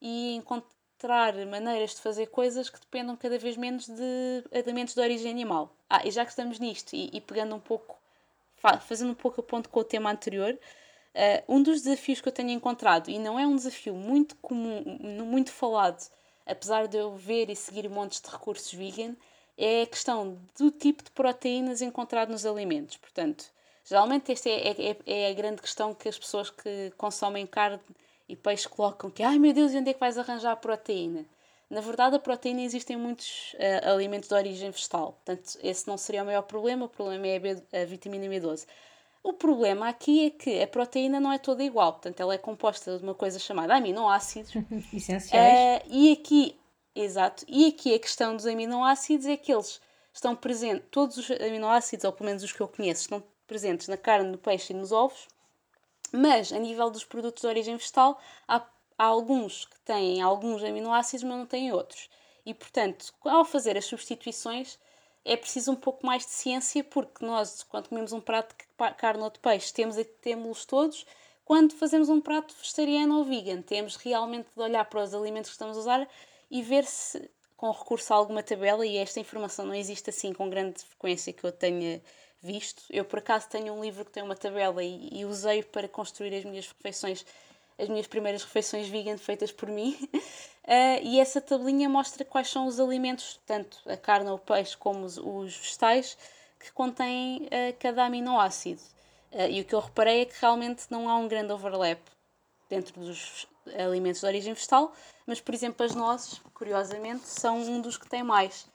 e 0.00 0.34
encontrar 0.34 1.34
maneiras 1.46 1.94
de 1.94 2.00
fazer 2.00 2.26
coisas 2.26 2.68
que 2.68 2.80
dependam 2.80 3.16
cada 3.16 3.38
vez 3.38 3.56
menos 3.56 3.86
de 3.86 4.44
alimentos 4.52 4.94
de 4.94 5.00
origem 5.00 5.30
animal. 5.30 5.72
Ah, 5.88 6.06
e 6.06 6.10
já 6.10 6.24
que 6.24 6.30
estamos 6.30 6.58
nisto 6.58 6.94
e, 6.94 7.10
e 7.12 7.20
pegando 7.20 7.54
um 7.54 7.60
pouco, 7.60 7.96
fazendo 8.80 9.12
um 9.12 9.14
pouco 9.14 9.40
a 9.40 9.44
ponto 9.44 9.68
com 9.68 9.80
o 9.80 9.84
tema 9.84 10.10
anterior, 10.10 10.52
uh, 10.52 11.54
um 11.54 11.62
dos 11.62 11.82
desafios 11.82 12.20
que 12.20 12.28
eu 12.28 12.32
tenho 12.32 12.50
encontrado, 12.50 13.08
e 13.08 13.18
não 13.18 13.38
é 13.38 13.46
um 13.46 13.56
desafio 13.56 13.94
muito 13.94 14.36
comum, 14.36 14.82
muito 15.24 15.50
falado 15.52 16.08
apesar 16.48 16.88
de 16.88 16.96
eu 16.96 17.14
ver 17.14 17.50
e 17.50 17.54
seguir 17.54 17.88
montes 17.88 18.20
de 18.20 18.30
recursos 18.30 18.72
vegan, 18.72 19.14
é 19.56 19.82
a 19.82 19.86
questão 19.86 20.38
do 20.58 20.70
tipo 20.70 21.04
de 21.04 21.10
proteínas 21.10 21.82
encontrado 21.82 22.30
nos 22.30 22.46
alimentos. 22.46 22.96
Portanto, 22.96 23.44
geralmente 23.88 24.32
esta 24.32 24.48
é, 24.48 24.70
é, 24.70 24.96
é 25.06 25.30
a 25.30 25.34
grande 25.34 25.62
questão 25.62 25.94
que 25.94 26.08
as 26.08 26.18
pessoas 26.18 26.50
que 26.50 26.92
consomem 26.96 27.46
carne 27.46 27.80
e 28.28 28.36
peixe 28.36 28.68
colocam, 28.68 29.10
que 29.10 29.22
ai 29.22 29.38
meu 29.38 29.52
Deus, 29.52 29.72
e 29.72 29.78
onde 29.78 29.90
é 29.90 29.94
que 29.94 30.00
vais 30.00 30.18
arranjar 30.18 30.52
a 30.52 30.56
proteína? 30.56 31.24
Na 31.70 31.80
verdade, 31.80 32.16
a 32.16 32.18
proteína 32.18 32.62
existe 32.62 32.92
em 32.92 32.96
muitos 32.96 33.54
uh, 33.54 33.90
alimentos 33.90 34.28
de 34.28 34.34
origem 34.34 34.70
vegetal, 34.70 35.12
portanto, 35.12 35.58
esse 35.62 35.86
não 35.86 35.96
seria 35.98 36.22
o 36.22 36.26
maior 36.26 36.42
problema, 36.42 36.86
o 36.86 36.88
problema 36.88 37.26
é 37.26 37.36
a, 37.36 37.40
B, 37.40 37.62
a 37.72 37.84
vitamina 37.84 38.26
B12. 38.26 38.66
O 39.22 39.32
problema 39.32 39.88
aqui 39.88 40.26
é 40.26 40.30
que 40.30 40.62
a 40.62 40.66
proteína 40.66 41.20
não 41.20 41.32
é 41.32 41.38
toda 41.38 41.62
igual, 41.62 41.92
portanto, 41.92 42.20
ela 42.20 42.34
é 42.34 42.38
composta 42.38 42.96
de 42.96 43.02
uma 43.02 43.14
coisa 43.14 43.38
chamada 43.38 43.74
aminoácidos. 43.74 44.52
Essenciais. 44.92 45.82
Uh, 45.82 45.86
e 45.90 46.12
aqui, 46.12 46.58
exato, 46.94 47.44
e 47.48 47.66
aqui 47.66 47.94
a 47.94 47.98
questão 47.98 48.36
dos 48.36 48.46
aminoácidos 48.46 49.26
é 49.26 49.36
que 49.36 49.52
eles 49.52 49.80
estão 50.12 50.34
presentes, 50.34 50.86
todos 50.90 51.16
os 51.18 51.30
aminoácidos, 51.30 52.04
ou 52.04 52.12
pelo 52.12 52.28
menos 52.28 52.42
os 52.42 52.52
que 52.52 52.60
eu 52.60 52.68
conheço, 52.68 53.02
estão 53.02 53.22
presentes 53.48 53.88
na 53.88 53.96
carne, 53.96 54.30
no 54.30 54.38
peixe 54.38 54.72
e 54.72 54.76
nos 54.76 54.92
ovos, 54.92 55.26
mas 56.12 56.52
a 56.52 56.58
nível 56.58 56.90
dos 56.90 57.04
produtos 57.04 57.40
de 57.40 57.48
origem 57.48 57.76
vegetal, 57.76 58.20
há 58.46 58.60
há 58.98 59.04
alguns 59.04 59.64
que 59.64 59.78
têm 59.80 60.20
alguns 60.20 60.62
aminoácidos, 60.64 61.22
mas 61.22 61.38
não 61.38 61.46
têm 61.46 61.72
outros. 61.72 62.10
E, 62.44 62.52
portanto, 62.52 63.14
ao 63.24 63.44
fazer 63.44 63.78
as 63.78 63.84
substituições, 63.84 64.78
é 65.24 65.36
preciso 65.36 65.72
um 65.72 65.76
pouco 65.76 66.04
mais 66.04 66.24
de 66.26 66.32
ciência, 66.32 66.82
porque 66.82 67.24
nós, 67.24 67.62
quando 67.62 67.88
comemos 67.88 68.12
um 68.12 68.20
prato 68.20 68.56
de 68.56 68.94
carne 68.94 69.22
ou 69.22 69.30
de 69.30 69.38
peixe, 69.38 69.72
temos, 69.72 69.96
temos 70.20 70.64
todos. 70.64 71.06
Quando 71.44 71.74
fazemos 71.74 72.08
um 72.08 72.20
prato 72.20 72.54
vegetariano 72.56 73.18
ou 73.18 73.24
vegan, 73.24 73.62
temos 73.62 73.96
realmente 73.96 74.48
de 74.54 74.60
olhar 74.60 74.84
para 74.86 75.02
os 75.02 75.14
alimentos 75.14 75.50
que 75.50 75.54
estamos 75.54 75.76
a 75.76 75.80
usar 75.80 76.08
e 76.50 76.62
ver 76.62 76.84
se, 76.84 77.30
com 77.56 77.70
recurso 77.70 78.12
a 78.12 78.16
alguma 78.16 78.42
tabela, 78.42 78.84
e 78.84 78.96
esta 78.96 79.20
informação 79.20 79.66
não 79.66 79.74
existe 79.74 80.10
assim 80.10 80.32
com 80.32 80.50
grande 80.50 80.82
frequência 80.82 81.32
que 81.32 81.44
eu 81.44 81.52
tenha 81.52 82.02
visto. 82.40 82.82
Eu, 82.90 83.04
por 83.04 83.18
acaso, 83.18 83.48
tenho 83.48 83.72
um 83.72 83.82
livro 83.82 84.04
que 84.04 84.10
tem 84.10 84.22
uma 84.22 84.36
tabela 84.36 84.82
e, 84.82 85.08
e 85.12 85.24
usei 85.24 85.62
para 85.62 85.88
construir 85.88 86.34
as 86.34 86.44
minhas 86.44 86.66
refeições 86.68 87.24
as 87.78 87.88
minhas 87.88 88.08
primeiras 88.08 88.42
refeições 88.42 88.88
vegan 88.88 89.16
feitas 89.16 89.52
por 89.52 89.68
mim. 89.68 89.96
Uh, 90.12 90.98
e 91.02 91.20
essa 91.20 91.40
tabelinha 91.40 91.88
mostra 91.88 92.24
quais 92.24 92.50
são 92.50 92.66
os 92.66 92.80
alimentos, 92.80 93.38
tanto 93.46 93.78
a 93.86 93.96
carne 93.96 94.28
ou 94.28 94.36
o 94.36 94.38
peixe 94.38 94.76
como 94.76 95.04
os, 95.04 95.16
os 95.16 95.56
vegetais, 95.56 96.18
que 96.58 96.72
contêm 96.72 97.46
uh, 97.46 97.76
cada 97.78 98.04
aminoácido. 98.04 98.82
Uh, 99.30 99.48
e 99.48 99.60
o 99.60 99.64
que 99.64 99.74
eu 99.74 99.80
reparei 99.80 100.22
é 100.22 100.24
que 100.24 100.34
realmente 100.40 100.86
não 100.90 101.08
há 101.08 101.16
um 101.16 101.28
grande 101.28 101.52
overlap 101.52 102.00
dentro 102.68 103.00
dos 103.00 103.46
alimentos 103.78 104.20
de 104.20 104.26
origem 104.26 104.52
vegetal, 104.52 104.92
mas, 105.26 105.40
por 105.40 105.54
exemplo, 105.54 105.86
as 105.86 105.94
nozes, 105.94 106.40
curiosamente, 106.52 107.28
são 107.28 107.58
um 107.58 107.80
dos 107.80 107.96
que 107.96 108.08
tem 108.08 108.22
mais 108.22 108.66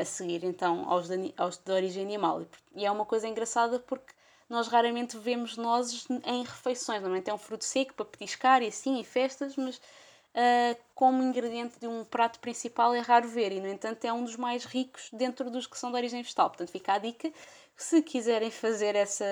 a 0.00 0.04
seguir, 0.04 0.44
então, 0.44 0.88
aos 0.88 1.08
de, 1.08 1.34
aos 1.36 1.56
de 1.56 1.72
origem 1.72 2.04
animal. 2.04 2.42
E 2.74 2.84
é 2.84 2.90
uma 2.90 3.04
coisa 3.04 3.26
engraçada 3.26 3.78
porque 3.78 4.12
nós 4.48 4.68
raramente 4.68 5.16
vemos 5.16 5.56
nozes 5.56 6.06
em 6.24 6.42
refeições. 6.42 7.00
Normalmente 7.00 7.30
é 7.30 7.34
um 7.34 7.38
fruto 7.38 7.64
seco 7.64 7.94
para 7.94 8.04
petiscar 8.04 8.62
e 8.62 8.68
assim, 8.68 8.98
em 8.98 9.04
festas, 9.04 9.56
mas 9.56 9.76
uh, 9.76 10.80
como 10.94 11.22
ingrediente 11.22 11.78
de 11.78 11.86
um 11.86 12.04
prato 12.04 12.38
principal 12.40 12.94
é 12.94 13.00
raro 13.00 13.28
ver 13.28 13.52
e, 13.52 13.60
no 13.60 13.68
entanto, 13.68 14.04
é 14.04 14.12
um 14.12 14.24
dos 14.24 14.36
mais 14.36 14.64
ricos 14.64 15.08
dentro 15.12 15.50
dos 15.50 15.66
que 15.66 15.78
são 15.78 15.90
de 15.90 15.96
origem 15.96 16.22
vegetal. 16.22 16.50
Portanto, 16.50 16.70
fica 16.70 16.94
a 16.94 16.98
dica, 16.98 17.32
se 17.76 18.02
quiserem 18.02 18.50
fazer 18.50 18.94
essa 18.94 19.24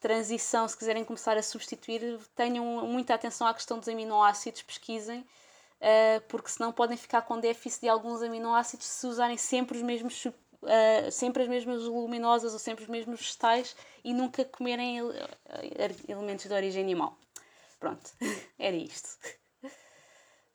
transição, 0.00 0.66
se 0.68 0.76
quiserem 0.76 1.04
começar 1.04 1.36
a 1.36 1.42
substituir, 1.42 2.18
tenham 2.36 2.64
muita 2.86 3.14
atenção 3.14 3.46
à 3.46 3.54
questão 3.54 3.78
dos 3.78 3.88
aminoácidos, 3.88 4.62
pesquisem, 4.62 5.26
uh, 5.80 6.20
porque 6.28 6.48
senão 6.50 6.72
podem 6.72 6.96
ficar 6.96 7.22
com 7.22 7.38
déficit 7.38 7.82
de 7.82 7.88
alguns 7.88 8.22
aminoácidos 8.22 8.86
se 8.86 9.06
usarem 9.06 9.36
sempre 9.36 9.76
os 9.76 9.82
mesmos 9.82 10.26
uh, 10.62 11.10
sempre 11.10 11.42
as 11.42 11.48
mesmas 11.48 11.82
luminosas 11.82 12.52
ou 12.52 12.58
sempre 12.58 12.84
os 12.84 12.90
mesmos 12.90 13.20
vegetais 13.20 13.76
e 14.04 14.12
nunca 14.12 14.44
comerem 14.44 15.02
uh, 15.02 15.12
elementos 16.08 16.46
de 16.46 16.52
origem 16.52 16.82
animal. 16.82 17.18
Pronto, 17.78 18.10
era 18.58 18.76
isto. 18.76 19.08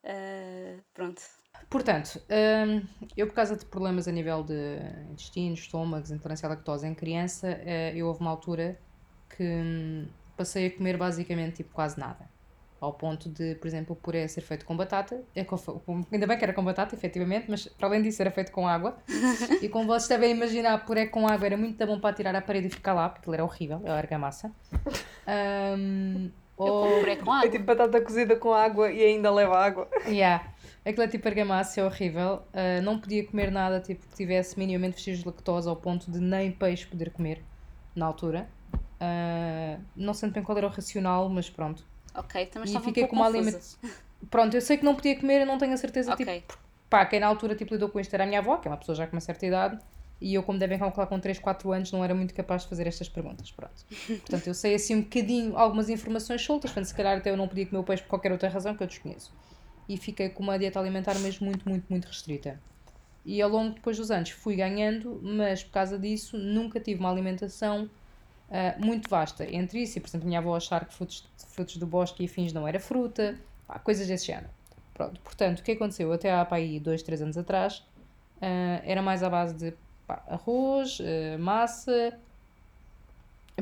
Uh, 0.03 0.81
pronto. 0.93 1.21
Portanto, 1.69 2.21
um, 2.29 2.85
eu 3.15 3.27
por 3.27 3.35
causa 3.35 3.55
de 3.55 3.65
problemas 3.65 4.07
a 4.07 4.11
nível 4.11 4.43
de 4.43 4.79
intestinos, 5.11 5.59
estômagos, 5.59 6.11
intolerância 6.11 6.47
à 6.47 6.49
lactose 6.49 6.85
em 6.85 6.93
criança, 6.93 7.47
uh, 7.47 7.95
eu 7.97 8.07
houve 8.07 8.19
uma 8.19 8.31
altura 8.31 8.77
que 9.29 9.43
um, 9.43 10.07
passei 10.35 10.67
a 10.67 10.71
comer 10.75 10.97
basicamente 10.97 11.57
tipo 11.57 11.73
quase 11.73 11.97
nada 11.97 12.32
ao 12.83 12.91
ponto 12.91 13.29
de, 13.29 13.55
por 13.55 13.65
exemplo, 13.65 13.93
o 13.93 13.95
puré 13.95 14.27
ser 14.27 14.41
feito 14.41 14.65
com 14.65 14.75
batata. 14.75 15.23
É 15.33 15.45
com, 15.45 15.55
ainda 16.11 16.27
bem 16.27 16.37
que 16.37 16.43
era 16.43 16.51
com 16.51 16.61
batata, 16.61 16.93
efetivamente, 16.93 17.45
mas 17.49 17.65
para 17.65 17.87
além 17.87 18.01
disso 18.01 18.21
era 18.21 18.29
feito 18.29 18.51
com 18.51 18.67
água. 18.67 18.97
e 19.61 19.69
como 19.69 19.87
vocês 19.87 20.09
devem 20.09 20.31
imaginar, 20.35 20.85
puré 20.85 21.05
com 21.05 21.25
água 21.25 21.45
era 21.45 21.55
muito 21.55 21.85
bom 21.87 21.97
para 21.97 22.13
tirar 22.13 22.35
a 22.35 22.41
parede 22.41 22.67
e 22.67 22.69
ficar 22.69 22.93
lá, 22.93 23.07
porque 23.07 23.29
ele 23.29 23.37
era 23.37 23.45
horrível, 23.45 23.79
era 23.85 23.95
argamassa. 23.95 24.51
Um, 25.77 26.29
ou... 26.57 26.99
puré 26.99 27.15
com 27.15 27.31
água. 27.31 27.47
É 27.47 27.51
tipo 27.51 27.63
batata 27.63 28.01
cozida 28.01 28.35
com 28.35 28.53
água 28.53 28.91
e 28.91 29.01
ainda 29.01 29.31
leva 29.31 29.57
água. 29.57 29.87
Yeah. 30.05 30.45
Aquilo 30.85 31.03
é 31.03 31.07
tipo 31.07 31.25
argamassa, 31.25 31.79
é 31.79 31.85
horrível. 31.85 32.41
Uh, 32.51 32.81
não 32.83 32.99
podia 32.99 33.25
comer 33.25 33.49
nada 33.49 33.79
tipo, 33.79 34.05
que 34.05 34.13
tivesse 34.13 34.59
minimamente 34.59 34.95
vestígios 34.95 35.23
de 35.23 35.27
lactose 35.27 35.69
ao 35.69 35.77
ponto 35.77 36.11
de 36.11 36.19
nem 36.19 36.51
peixe 36.51 36.85
poder 36.85 37.11
comer 37.11 37.41
na 37.95 38.05
altura. 38.05 38.49
Uh, 38.73 39.81
não 39.95 40.13
sei 40.13 40.29
bem 40.31 40.43
qual 40.43 40.57
era 40.57 40.67
o 40.67 40.69
racional, 40.69 41.29
mas 41.29 41.49
pronto. 41.49 41.92
Ok, 42.15 42.45
também 42.47 42.75
e 42.75 42.79
fiquei 42.79 43.03
um 43.03 43.07
com 43.07 43.15
uma 43.15 43.29
limite. 43.29 43.77
Pronto, 44.29 44.53
eu 44.55 44.61
sei 44.61 44.77
que 44.77 44.85
não 44.85 44.95
podia 44.95 45.19
comer, 45.19 45.41
eu 45.41 45.45
não 45.45 45.57
tenho 45.57 45.73
a 45.73 45.77
certeza, 45.77 46.13
okay. 46.13 46.41
tipo, 46.41 46.57
pá, 46.89 47.05
quem 47.05 47.19
na 47.19 47.27
altura 47.27 47.55
tipo, 47.55 47.73
lidou 47.73 47.89
com 47.89 47.99
isto 47.99 48.13
era 48.13 48.23
a 48.23 48.27
minha 48.27 48.39
avó, 48.39 48.57
que 48.57 48.67
é 48.67 48.71
uma 48.71 48.77
pessoa 48.77 48.95
já 48.95 49.05
com 49.05 49.15
uma 49.15 49.21
certa 49.21 49.45
idade, 49.45 49.79
e 50.21 50.35
eu, 50.35 50.43
como 50.43 50.57
devem 50.57 50.79
calcular, 50.79 51.07
com 51.07 51.19
3, 51.19 51.39
4 51.39 51.71
anos, 51.73 51.91
não 51.91 52.03
era 52.03 52.15
muito 52.15 52.33
capaz 52.33 52.63
de 52.63 52.69
fazer 52.69 52.87
estas 52.87 53.09
perguntas, 53.09 53.51
pronto. 53.51 53.73
Portanto, 54.07 54.47
eu 54.47 54.53
sei 54.53 54.75
assim 54.75 54.95
um 54.95 55.01
bocadinho, 55.01 55.57
algumas 55.57 55.89
informações 55.89 56.41
soltas, 56.41 56.71
portanto, 56.71 56.85
se 56.85 56.95
calhar 56.95 57.17
até 57.17 57.29
eu 57.29 57.37
não 57.37 57.47
podia 57.47 57.65
comer 57.65 57.79
o 57.79 57.83
peixe 57.83 58.03
por 58.03 58.09
qualquer 58.09 58.31
outra 58.31 58.47
razão 58.47 58.73
que 58.75 58.81
eu 58.81 58.87
desconheço. 58.87 59.33
E 59.89 59.97
fiquei 59.97 60.29
com 60.29 60.41
uma 60.43 60.57
dieta 60.57 60.79
alimentar 60.79 61.19
mesmo 61.19 61.45
muito, 61.45 61.67
muito, 61.67 61.85
muito 61.89 62.05
restrita. 62.05 62.57
E 63.25 63.41
ao 63.41 63.49
longo 63.49 63.75
depois 63.75 63.97
dos 63.97 64.11
anos 64.11 64.29
fui 64.29 64.55
ganhando, 64.55 65.19
mas 65.21 65.63
por 65.63 65.71
causa 65.71 65.99
disso 65.99 66.37
nunca 66.37 66.79
tive 66.79 66.99
uma 66.99 67.11
alimentação 67.11 67.89
uh, 68.53 68.85
muito 68.85 69.09
vasta. 69.09 69.43
Entre 69.51 69.81
isso 69.81 69.97
e, 69.97 70.01
por 70.01 70.07
exemplo, 70.07 70.27
minha 70.27 70.39
avó 70.39 70.55
achar 70.55 70.85
que 70.85 70.93
frutos, 70.93 71.27
frutos 71.49 71.77
do 71.77 71.87
bosque 71.87 72.23
e 72.23 72.25
afins 72.27 72.53
não 72.53 72.67
era 72.67 72.79
fruta, 72.79 73.37
pá, 73.67 73.79
coisas 73.79 74.07
desse 74.07 74.27
género. 74.27 74.49
Pronto, 74.93 75.19
portanto, 75.21 75.59
o 75.59 75.63
que 75.63 75.71
aconteceu 75.71 76.13
até 76.13 76.31
há 76.31 76.45
para 76.45 76.57
aí 76.57 76.79
dois, 76.79 77.01
três 77.01 77.21
anos 77.21 77.37
atrás 77.37 77.79
uh, 78.37 78.81
era 78.83 79.01
mais 79.01 79.23
à 79.23 79.29
base 79.29 79.55
de 79.55 79.73
pá, 80.05 80.23
arroz, 80.27 80.99
uh, 80.99 81.39
massa, 81.39 82.17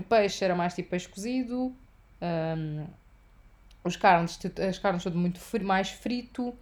peixe 0.09 0.43
era 0.43 0.55
mais 0.55 0.73
tipo 0.73 0.89
peixe 0.89 1.07
cozido, 1.07 1.73
um, 2.21 2.85
os 3.83 3.95
carnes, 3.95 4.39
as 4.69 4.77
carnes 4.77 5.03
tudo 5.03 5.17
muito 5.17 5.39
mais 5.63 5.89
frito, 5.89 6.55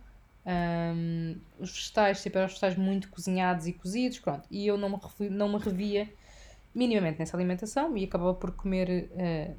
um, 0.46 1.36
os 1.60 1.72
vegetais, 1.72 2.24
tipo, 2.24 2.38
eram 2.38 2.48
vegetais 2.48 2.76
muito 2.76 3.10
cozinhados 3.10 3.68
e 3.68 3.74
cozidos, 3.74 4.20
pronto. 4.20 4.48
E 4.50 4.66
eu 4.66 4.78
não 4.78 4.90
me, 4.90 5.30
não 5.30 5.50
me 5.50 5.60
revia 5.60 6.10
minimamente 6.74 7.20
nessa 7.20 7.36
alimentação 7.36 7.98
e 7.98 8.04
acabava 8.04 8.34
por 8.34 8.52
comer 8.52 9.10
uh, 9.12 9.56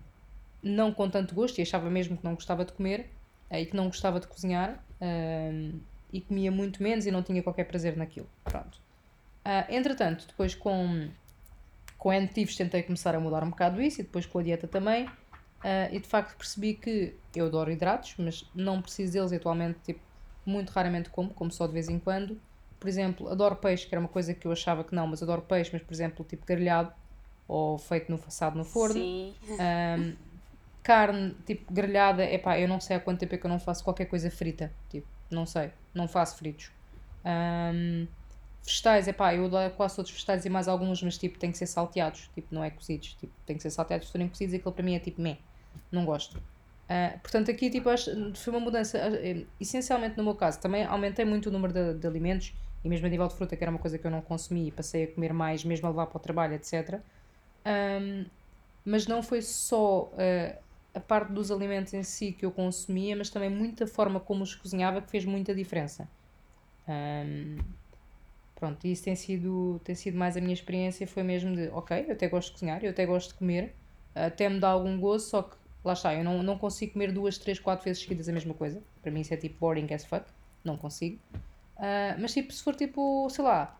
não 0.62 0.92
com 0.92 1.08
tanto 1.08 1.34
gosto 1.34 1.58
e 1.58 1.62
achava 1.62 1.90
mesmo 1.90 2.16
que 2.16 2.24
não 2.24 2.34
gostava 2.34 2.64
de 2.64 2.72
comer 2.72 3.10
uh, 3.50 3.56
e 3.56 3.66
que 3.66 3.76
não 3.76 3.86
gostava 3.86 4.20
de 4.20 4.26
cozinhar 4.26 4.82
uh, 5.00 5.80
e 6.12 6.20
comia 6.20 6.50
muito 6.50 6.82
menos 6.82 7.06
e 7.06 7.10
não 7.10 7.22
tinha 7.22 7.42
qualquer 7.42 7.64
prazer 7.64 7.96
naquilo. 7.96 8.28
Pronto. 8.42 8.80
entretanto, 9.68 10.26
depois 10.26 10.56
com, 10.56 11.08
com 11.96 12.12
N 12.12 12.28
tentei 12.28 12.82
começar 12.82 13.14
a 13.14 13.20
mudar 13.20 13.44
um 13.44 13.50
bocado 13.50 13.80
isso 13.80 14.00
e 14.00 14.04
depois 14.04 14.26
com 14.26 14.40
a 14.40 14.42
dieta 14.42 14.66
também. 14.66 15.08
e 15.92 16.00
de 16.00 16.08
facto 16.08 16.36
percebi 16.36 16.74
que 16.74 17.14
eu 17.32 17.46
adoro 17.46 17.70
hidratos, 17.70 18.16
mas 18.18 18.44
não 18.52 18.82
preciso 18.82 19.12
deles 19.12 19.32
atualmente, 19.32 19.78
tipo, 19.84 20.00
muito 20.44 20.70
raramente 20.70 21.10
como, 21.10 21.30
como 21.30 21.52
só 21.52 21.64
de 21.68 21.74
vez 21.74 21.88
em 21.88 22.00
quando. 22.00 22.40
Por 22.80 22.88
exemplo, 22.88 23.28
adoro 23.28 23.54
peixe, 23.54 23.86
que 23.86 23.94
era 23.94 24.00
uma 24.00 24.08
coisa 24.08 24.34
que 24.34 24.48
eu 24.48 24.50
achava 24.50 24.82
que 24.82 24.92
não, 24.92 25.06
mas 25.06 25.22
adoro 25.22 25.42
peixe, 25.42 25.70
mas 25.72 25.80
por 25.80 25.94
exemplo, 25.94 26.26
tipo 26.28 26.44
grelhado, 26.44 26.92
ou 27.50 27.76
feito 27.76 28.12
no 28.12 28.20
assado 28.28 28.56
no 28.56 28.64
forno. 28.64 28.94
Sim. 28.94 29.34
Um, 29.50 30.14
carne, 30.84 31.34
tipo, 31.44 31.72
grelhada, 31.72 32.24
epá, 32.24 32.58
eu 32.60 32.68
não 32.68 32.80
sei 32.80 32.96
há 32.96 33.00
quanto 33.00 33.18
tempo 33.18 33.34
é 33.34 33.38
que 33.38 33.44
eu 33.44 33.50
não 33.50 33.58
faço 33.58 33.82
qualquer 33.82 34.04
coisa 34.04 34.30
frita. 34.30 34.72
Tipo, 34.88 35.08
não 35.28 35.44
sei, 35.44 35.72
não 35.92 36.06
faço 36.06 36.36
fritos. 36.36 36.70
Um, 37.24 38.06
vegetais, 38.64 39.08
epá, 39.08 39.34
eu 39.34 39.48
dou 39.48 39.68
quase 39.70 39.96
todos 39.96 40.10
os 40.10 40.14
vegetais 40.16 40.44
e 40.46 40.48
mais 40.48 40.68
alguns, 40.68 41.02
mas 41.02 41.18
tipo, 41.18 41.40
tem 41.40 41.50
que 41.50 41.58
ser 41.58 41.66
salteados, 41.66 42.30
tipo, 42.34 42.54
não 42.54 42.62
é 42.62 42.70
cozidos. 42.70 43.14
Tipo, 43.14 43.32
tem 43.44 43.56
que 43.56 43.62
ser 43.62 43.70
salteados, 43.70 44.06
se 44.06 44.12
forem 44.12 44.28
cozidos, 44.28 44.54
aquilo 44.54 44.72
para 44.72 44.84
mim 44.84 44.94
é 44.94 45.00
tipo, 45.00 45.20
meh, 45.20 45.38
não 45.90 46.04
gosto. 46.04 46.38
Uh, 46.38 47.18
portanto, 47.20 47.50
aqui 47.50 47.68
tipo, 47.68 47.88
acho, 47.88 48.10
foi 48.36 48.52
uma 48.52 48.60
mudança, 48.60 48.96
uh, 48.96 49.46
essencialmente 49.60 50.16
no 50.16 50.22
meu 50.22 50.36
caso, 50.36 50.60
também 50.60 50.84
aumentei 50.84 51.24
muito 51.24 51.48
o 51.48 51.52
número 51.52 51.72
de, 51.72 51.94
de 51.94 52.06
alimentos 52.06 52.54
e 52.84 52.88
mesmo 52.88 53.06
a 53.06 53.10
nível 53.10 53.26
de 53.26 53.34
fruta, 53.34 53.56
que 53.56 53.64
era 53.64 53.70
uma 53.72 53.80
coisa 53.80 53.98
que 53.98 54.06
eu 54.06 54.10
não 54.10 54.20
consumia 54.20 54.68
e 54.68 54.70
passei 54.70 55.04
a 55.04 55.08
comer 55.08 55.32
mais, 55.32 55.64
mesmo 55.64 55.88
a 55.88 55.90
levar 55.90 56.06
para 56.06 56.16
o 56.16 56.20
trabalho, 56.20 56.54
etc. 56.54 57.00
Um, 57.66 58.24
mas 58.84 59.06
não 59.06 59.22
foi 59.22 59.42
só 59.42 60.04
uh, 60.04 60.58
a 60.94 61.00
parte 61.00 61.32
dos 61.32 61.50
alimentos 61.50 61.92
em 61.94 62.02
si 62.02 62.32
que 62.32 62.44
eu 62.44 62.50
consumia, 62.50 63.14
mas 63.16 63.30
também 63.30 63.50
muita 63.50 63.86
forma 63.86 64.18
como 64.18 64.42
os 64.42 64.54
cozinhava 64.54 65.00
que 65.00 65.10
fez 65.10 65.24
muita 65.24 65.54
diferença. 65.54 66.08
Um, 66.88 67.58
pronto, 68.56 68.86
isso 68.86 69.04
tem 69.04 69.14
sido, 69.14 69.80
tem 69.84 69.94
sido 69.94 70.18
mais 70.18 70.36
a 70.36 70.40
minha 70.40 70.52
experiência, 70.52 71.06
foi 71.06 71.22
mesmo 71.22 71.54
de, 71.54 71.68
ok, 71.68 72.06
eu 72.08 72.12
até 72.12 72.28
gosto 72.28 72.48
de 72.48 72.52
cozinhar, 72.54 72.84
eu 72.84 72.90
até 72.90 73.06
gosto 73.06 73.28
de 73.28 73.34
comer, 73.34 73.74
até 74.14 74.48
me 74.48 74.58
dá 74.58 74.68
algum 74.68 74.98
gozo, 74.98 75.28
só 75.28 75.42
que, 75.42 75.56
lá 75.84 75.92
está, 75.92 76.14
eu 76.14 76.24
não, 76.24 76.42
não 76.42 76.58
consigo 76.58 76.92
comer 76.92 77.12
duas, 77.12 77.38
três, 77.38 77.58
quatro 77.58 77.84
vezes 77.84 78.02
seguidas 78.02 78.28
a 78.28 78.32
mesma 78.32 78.52
coisa, 78.52 78.82
para 79.00 79.10
mim 79.10 79.20
isso 79.20 79.32
é 79.32 79.36
tipo 79.36 79.58
boring 79.60 79.92
as 79.94 80.04
fuck, 80.04 80.26
não 80.64 80.76
consigo. 80.76 81.18
Uh, 81.76 82.20
mas 82.20 82.34
tipo, 82.34 82.52
se 82.52 82.62
for 82.62 82.74
tipo, 82.74 83.28
sei 83.30 83.44
lá, 83.44 83.79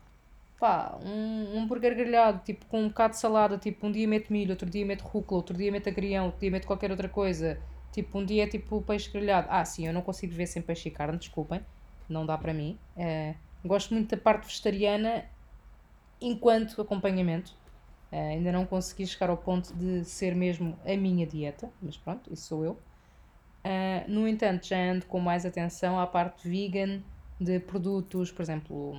pá, 0.61 0.95
um, 1.03 1.55
um 1.55 1.59
hambúrguer 1.63 1.95
grelhado, 1.95 2.43
tipo, 2.45 2.67
com 2.67 2.83
um 2.83 2.87
bocado 2.87 3.15
de 3.15 3.19
salada, 3.19 3.57
tipo, 3.57 3.87
um 3.87 3.91
dia 3.91 4.07
meto 4.07 4.31
milho, 4.31 4.51
outro 4.51 4.69
dia 4.69 4.85
meto 4.85 5.01
rúcula, 5.01 5.39
outro 5.39 5.57
dia 5.57 5.71
meto 5.71 5.89
agrião, 5.89 6.25
outro 6.25 6.39
dia 6.39 6.51
meto 6.51 6.67
qualquer 6.67 6.91
outra 6.91 7.09
coisa, 7.09 7.59
tipo, 7.91 8.19
um 8.19 8.23
dia 8.23 8.43
é 8.43 8.47
tipo 8.47 8.79
peixe 8.83 9.09
grelhado. 9.11 9.47
Ah, 9.49 9.65
sim, 9.65 9.87
eu 9.87 9.93
não 9.93 10.03
consigo 10.03 10.33
ver 10.35 10.45
sem 10.45 10.61
peixe 10.61 10.89
e 10.89 10.91
carne, 10.91 11.17
desculpem, 11.17 11.61
não 12.07 12.27
dá 12.27 12.37
para 12.37 12.53
mim. 12.53 12.77
É, 12.95 13.33
gosto 13.65 13.91
muito 13.95 14.15
da 14.15 14.21
parte 14.21 14.45
vegetariana 14.45 15.25
enquanto 16.21 16.79
acompanhamento. 16.79 17.55
É, 18.11 18.29
ainda 18.29 18.51
não 18.51 18.65
consegui 18.65 19.07
chegar 19.07 19.31
ao 19.31 19.37
ponto 19.37 19.73
de 19.73 20.05
ser 20.05 20.35
mesmo 20.35 20.77
a 20.85 20.95
minha 20.95 21.25
dieta, 21.25 21.71
mas 21.81 21.97
pronto, 21.97 22.31
isso 22.31 22.43
sou 22.49 22.63
eu. 22.63 22.73
Uh, 23.63 24.07
no 24.07 24.27
entanto, 24.27 24.67
já 24.67 24.77
ando 24.77 25.05
com 25.07 25.19
mais 25.19 25.45
atenção 25.45 25.99
à 25.99 26.05
parte 26.05 26.47
vegan 26.47 27.01
de 27.39 27.59
produtos, 27.59 28.31
por 28.31 28.41
exemplo, 28.41 28.95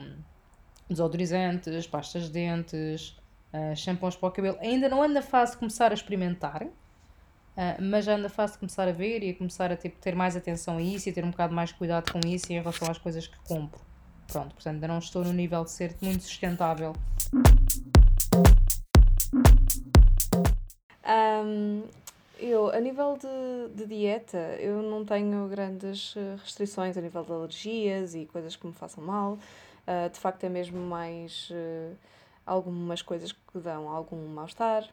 desodorizantes, 0.93 1.87
pastas 1.87 2.25
de 2.25 2.31
dentes, 2.31 3.17
uh, 3.53 3.77
shampoos 3.77 4.17
para 4.17 4.29
o 4.29 4.33
cabelo. 4.33 4.59
Ainda 4.61 4.89
não 4.89 5.03
ando 5.03 5.15
na 5.15 5.23
fase 5.23 5.53
de 5.53 5.59
começar 5.59 5.91
a 5.91 5.95
experimentar, 5.95 6.63
uh, 6.63 6.71
mas 7.81 8.05
já 8.05 8.15
ando 8.15 8.23
na 8.25 8.29
fase 8.29 8.55
de 8.55 8.61
começar 8.61 8.89
a 8.89 8.93
ver 8.93 9.23
e 9.23 9.31
a 9.31 9.35
começar 9.35 9.71
a 9.71 9.77
tipo, 9.77 9.99
ter 10.01 10.15
mais 10.15 10.37
atenção 10.37 10.79
a 10.79 10.83
isso 10.83 11.09
e 11.09 11.13
ter 11.13 11.25
um 11.25 11.31
bocado 11.31 11.55
mais 11.55 11.73
cuidado 11.73 12.13
com 12.13 12.21
isso 12.27 12.53
em 12.53 12.57
relação 12.57 12.91
às 12.91 12.99
coisas 12.99 13.27
que 13.27 13.39
compro. 13.45 13.81
Pronto, 14.27 14.55
portanto, 14.55 14.75
ainda 14.75 14.89
não 14.89 14.99
estou 14.99 15.25
no 15.25 15.33
nível 15.33 15.65
de 15.65 15.71
ser 15.71 15.97
muito 16.01 16.23
sustentável. 16.23 16.95
Um, 21.05 21.83
eu, 22.39 22.71
a 22.71 22.81
nível 22.81 23.19
de, 23.21 23.75
de 23.77 23.87
dieta, 23.87 24.39
eu 24.59 24.83
não 24.83 25.05
tenho 25.05 25.47
grandes 25.49 26.15
restrições 26.43 26.97
a 26.97 27.01
nível 27.01 27.23
de 27.23 27.33
alergias 27.33 28.15
e 28.15 28.27
coisas 28.27 28.57
que 28.57 28.67
me 28.67 28.73
façam 28.73 29.05
mal. 29.05 29.39
Uh, 29.87 30.09
de 30.11 30.19
facto, 30.19 30.45
é 30.45 30.49
mesmo 30.49 30.79
mais 30.79 31.51
uh, 31.51 31.97
algumas 32.47 33.03
coisas 33.03 33.33
que 33.33 33.59
dão 33.59 33.89
algum 33.89 34.29
mal-estar. 34.29 34.89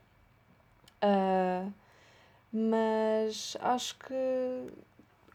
Uh, 1.03 1.71
mas 2.51 3.55
acho 3.61 3.95
que 3.99 4.67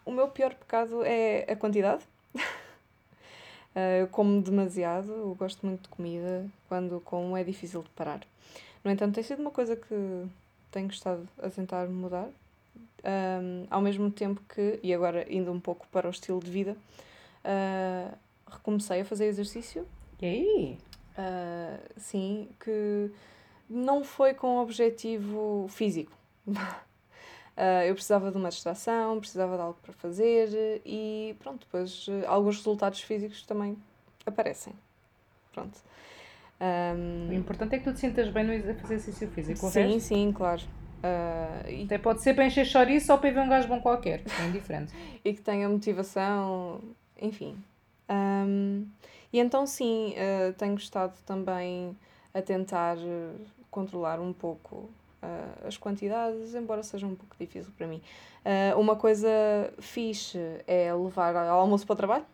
o 0.04 0.10
meu 0.10 0.28
pior 0.28 0.54
pecado 0.54 1.02
é 1.04 1.46
a 1.50 1.56
quantidade. 1.56 2.02
eu 4.00 4.08
como 4.08 4.42
demasiado, 4.42 5.12
eu 5.12 5.34
gosto 5.38 5.64
muito 5.64 5.82
de 5.82 5.88
comida. 5.88 6.44
Quando 6.68 7.00
como 7.00 7.36
é 7.36 7.44
difícil 7.44 7.82
de 7.82 7.90
parar. 7.90 8.20
No 8.82 8.90
entanto, 8.90 9.14
tem 9.14 9.24
sido 9.24 9.40
uma 9.40 9.50
coisa 9.50 9.76
que 9.76 10.26
tenho 10.70 10.88
gostado 10.88 11.26
a 11.40 11.48
tentar 11.48 11.86
mudar. 11.86 12.28
Um, 13.06 13.66
ao 13.70 13.80
mesmo 13.80 14.10
tempo 14.10 14.42
que, 14.48 14.80
e 14.82 14.92
agora 14.92 15.26
indo 15.32 15.52
um 15.52 15.60
pouco 15.60 15.86
para 15.92 16.08
o 16.08 16.10
estilo 16.10 16.40
de 16.40 16.50
vida, 16.50 16.76
recomecei 18.54 19.00
a 19.00 19.04
fazer 19.04 19.26
exercício. 19.26 19.86
E 20.20 20.26
aí? 20.26 20.78
Uh, 21.18 21.78
sim, 21.96 22.48
que 22.58 23.10
não 23.68 24.04
foi 24.04 24.34
com 24.34 24.58
objetivo 24.58 25.66
físico. 25.68 26.12
uh, 26.46 26.54
eu 27.86 27.94
precisava 27.94 28.30
de 28.30 28.36
uma 28.36 28.48
distração, 28.48 29.18
precisava 29.18 29.56
de 29.56 29.62
algo 29.62 29.78
para 29.82 29.92
fazer 29.92 30.82
e 30.84 31.36
pronto, 31.38 31.66
depois 31.66 32.06
uh, 32.08 32.24
alguns 32.26 32.56
resultados 32.58 33.00
físicos 33.00 33.42
também 33.42 33.76
aparecem. 34.26 34.72
Pronto. 35.52 35.78
Um, 36.60 37.28
o 37.30 37.34
importante 37.34 37.74
é 37.74 37.78
que 37.78 37.84
tu 37.84 37.92
te 37.92 38.00
sintas 38.00 38.28
bem 38.30 38.44
no 38.44 38.74
fazer 38.74 38.94
exercício 38.94 39.28
físico. 39.28 39.68
Sim, 39.70 39.80
resto, 39.80 40.00
sim, 40.00 40.32
claro. 40.32 40.62
Uh, 41.04 41.68
e... 41.68 41.84
Até 41.84 41.98
pode 41.98 42.22
ser 42.22 42.34
para 42.34 42.46
encher 42.46 42.64
chouriço 42.64 43.12
ou 43.12 43.18
para 43.18 43.30
ver 43.30 43.40
um 43.40 43.48
gajo 43.48 43.68
bom 43.68 43.80
qualquer, 43.80 44.22
é 44.40 44.46
indiferente. 44.46 44.92
e 45.24 45.34
que 45.34 45.42
tenha 45.42 45.68
motivação, 45.68 46.80
enfim, 47.20 47.56
um, 48.08 48.86
e 49.34 49.40
então, 49.40 49.66
sim, 49.66 50.14
uh, 50.14 50.52
tenho 50.52 50.76
estado 50.76 51.18
também 51.26 51.96
a 52.32 52.40
tentar 52.40 52.96
eh, 52.98 53.32
controlar 53.68 54.20
um 54.20 54.32
pouco 54.32 54.76
uh, 55.22 55.66
as 55.66 55.76
quantidades, 55.76 56.54
embora 56.54 56.84
seja 56.84 57.04
um 57.04 57.16
pouco 57.16 57.34
difícil 57.38 57.72
para 57.76 57.88
mim. 57.88 58.00
Uh, 58.44 58.78
uma 58.78 58.94
coisa 58.94 59.28
fixe 59.80 60.38
é 60.68 60.94
levar 60.94 61.34
almoço 61.48 61.84
para 61.84 61.94
o 61.94 61.96
trabalho, 61.96 62.26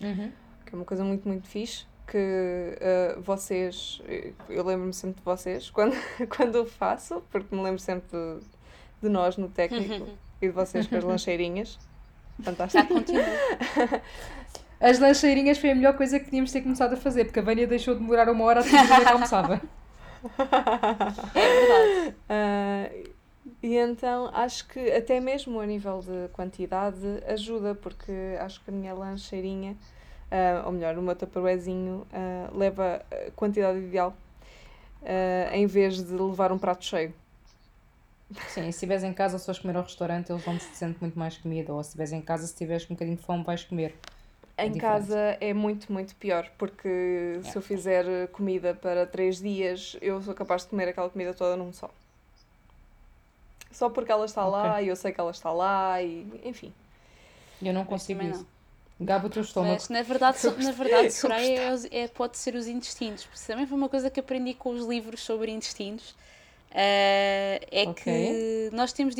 uhum. 0.00 0.32
que 0.66 0.74
é 0.74 0.76
uma 0.76 0.84
coisa 0.84 1.04
muito, 1.04 1.28
muito 1.28 1.46
fixe. 1.46 1.86
Que 2.08 2.76
vocês, 3.22 4.02
eu 4.48 4.64
lembro-me 4.64 4.92
sempre 4.92 5.18
de 5.18 5.24
vocês 5.24 5.70
quando, 5.70 5.94
quando 6.36 6.56
eu 6.56 6.66
faço, 6.66 7.22
porque 7.30 7.54
me 7.54 7.62
lembro 7.62 7.78
sempre 7.78 8.08
de, 8.10 8.40
de 9.00 9.08
nós 9.08 9.36
no 9.36 9.48
técnico 9.48 10.06
uhum. 10.06 10.16
e 10.42 10.48
de 10.48 10.52
vocês 10.52 10.88
com 10.88 10.96
as 10.96 11.04
lancheirinhas. 11.04 11.78
Fantástico. 12.42 12.94
Já 13.06 14.02
As 14.80 14.98
lancheirinhas 14.98 15.58
foi 15.58 15.72
a 15.72 15.74
melhor 15.74 15.94
coisa 15.94 16.18
que 16.18 16.30
tínhamos 16.30 16.50
ter 16.50 16.62
começado 16.62 16.94
a 16.94 16.96
fazer, 16.96 17.26
porque 17.26 17.38
a 17.38 17.42
Vânia 17.42 17.66
deixou 17.66 17.94
de 17.94 18.00
demorar 18.00 18.30
uma 18.30 18.44
hora 18.44 18.60
a 18.60 18.62
dizer 18.62 18.78
que 18.86 19.08
almoçava. 19.08 19.60
É 21.34 21.60
verdade. 21.60 22.14
Uh, 22.28 23.10
e 23.62 23.74
então 23.74 24.30
acho 24.34 24.68
que 24.68 24.78
até 24.92 25.18
mesmo 25.18 25.58
a 25.58 25.64
nível 25.64 26.00
de 26.00 26.28
quantidade 26.34 26.98
ajuda, 27.26 27.74
porque 27.74 28.12
acho 28.38 28.62
que 28.62 28.70
a 28.70 28.72
minha 28.72 28.92
lancheirinha, 28.92 29.72
uh, 30.30 30.66
ou 30.66 30.72
melhor, 30.72 30.98
o 30.98 31.02
meu 31.02 31.16
taparoezinho, 31.16 32.06
uh, 32.12 32.54
leva 32.54 33.02
a 33.10 33.30
quantidade 33.30 33.78
ideal 33.78 34.14
em 35.52 35.66
vez 35.66 36.02
de 36.02 36.12
levar 36.12 36.52
um 36.52 36.58
prato 36.58 36.84
cheio. 36.84 37.14
Sim, 38.48 38.64
se 38.64 38.68
estiveres 38.68 39.02
em 39.02 39.14
casa, 39.14 39.38
se 39.38 39.46
fores 39.46 39.58
comer 39.58 39.76
ao 39.76 39.82
restaurante, 39.82 40.30
eles 40.30 40.44
vão-te 40.44 40.62
sempre 40.76 40.98
muito 41.00 41.18
mais 41.18 41.38
comida. 41.38 41.72
Ou 41.72 41.82
se 41.82 41.88
estiveres 41.88 42.12
em 42.12 42.20
casa, 42.20 42.46
se 42.46 42.54
tiveres 42.54 42.84
um 42.84 42.94
bocadinho 42.94 43.16
de 43.16 43.22
fome, 43.22 43.42
vais 43.42 43.64
comer. 43.64 43.94
É 44.60 44.66
em 44.66 44.74
casa 44.74 45.18
é 45.40 45.54
muito, 45.54 45.92
muito 45.92 46.14
pior, 46.16 46.50
porque 46.58 47.40
se 47.44 47.56
eu 47.56 47.62
fizer 47.62 48.28
comida 48.28 48.74
para 48.74 49.06
três 49.06 49.40
dias, 49.40 49.96
eu 50.00 50.20
sou 50.22 50.34
capaz 50.34 50.62
de 50.62 50.68
comer 50.68 50.88
aquela 50.88 51.08
comida 51.08 51.32
toda 51.32 51.56
num 51.56 51.72
só. 51.72 51.90
Só 53.72 53.88
porque 53.88 54.12
ela 54.12 54.24
está 54.24 54.46
okay. 54.46 54.60
lá 54.60 54.82
e 54.82 54.88
eu 54.88 54.96
sei 54.96 55.12
que 55.12 55.20
ela 55.20 55.30
está 55.30 55.50
lá 55.52 56.02
e 56.02 56.26
enfim. 56.44 56.72
Eu 57.62 57.72
não 57.72 57.84
consigo 57.84 58.22
isso. 58.22 58.46
Gabo 59.00 59.28
o 59.28 59.30
teu 59.30 59.42
estômago. 59.42 59.72
Mas, 59.72 59.88
na 59.88 60.02
verdade, 60.02 60.38
na 60.62 60.72
verdade 60.72 61.10
Soraya, 61.14 61.74
é, 61.90 62.00
é, 62.00 62.08
pode 62.08 62.36
ser 62.36 62.54
os 62.54 62.66
intestinos. 62.66 63.24
Porque 63.24 63.40
também 63.46 63.66
foi 63.66 63.78
uma 63.78 63.88
coisa 63.88 64.10
que 64.10 64.20
aprendi 64.20 64.52
com 64.52 64.70
os 64.70 64.84
livros 64.84 65.20
sobre 65.20 65.50
intestinos 65.50 66.14
Uh, 66.70 67.58
é 67.68 67.84
okay. 67.88 67.94
que 67.94 68.70
nós 68.72 68.92
temos 68.92 69.16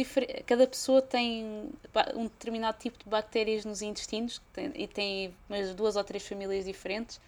cada 0.47 0.69
pessoa 0.69 1.03
tem 1.03 1.69
um 2.15 2.23
determinado 2.23 2.79
tipo 2.79 2.97
de 2.97 3.11
bactérias 3.11 3.65
nos 3.65 3.83
intestinos 3.83 4.41
tem, 4.53 4.71
e 4.73 4.87
tem 4.87 5.35
umas 5.49 5.75
duas 5.75 5.97
ou 5.97 6.05
três 6.05 6.25
famílias 6.25 6.65
diferentes 6.65 7.21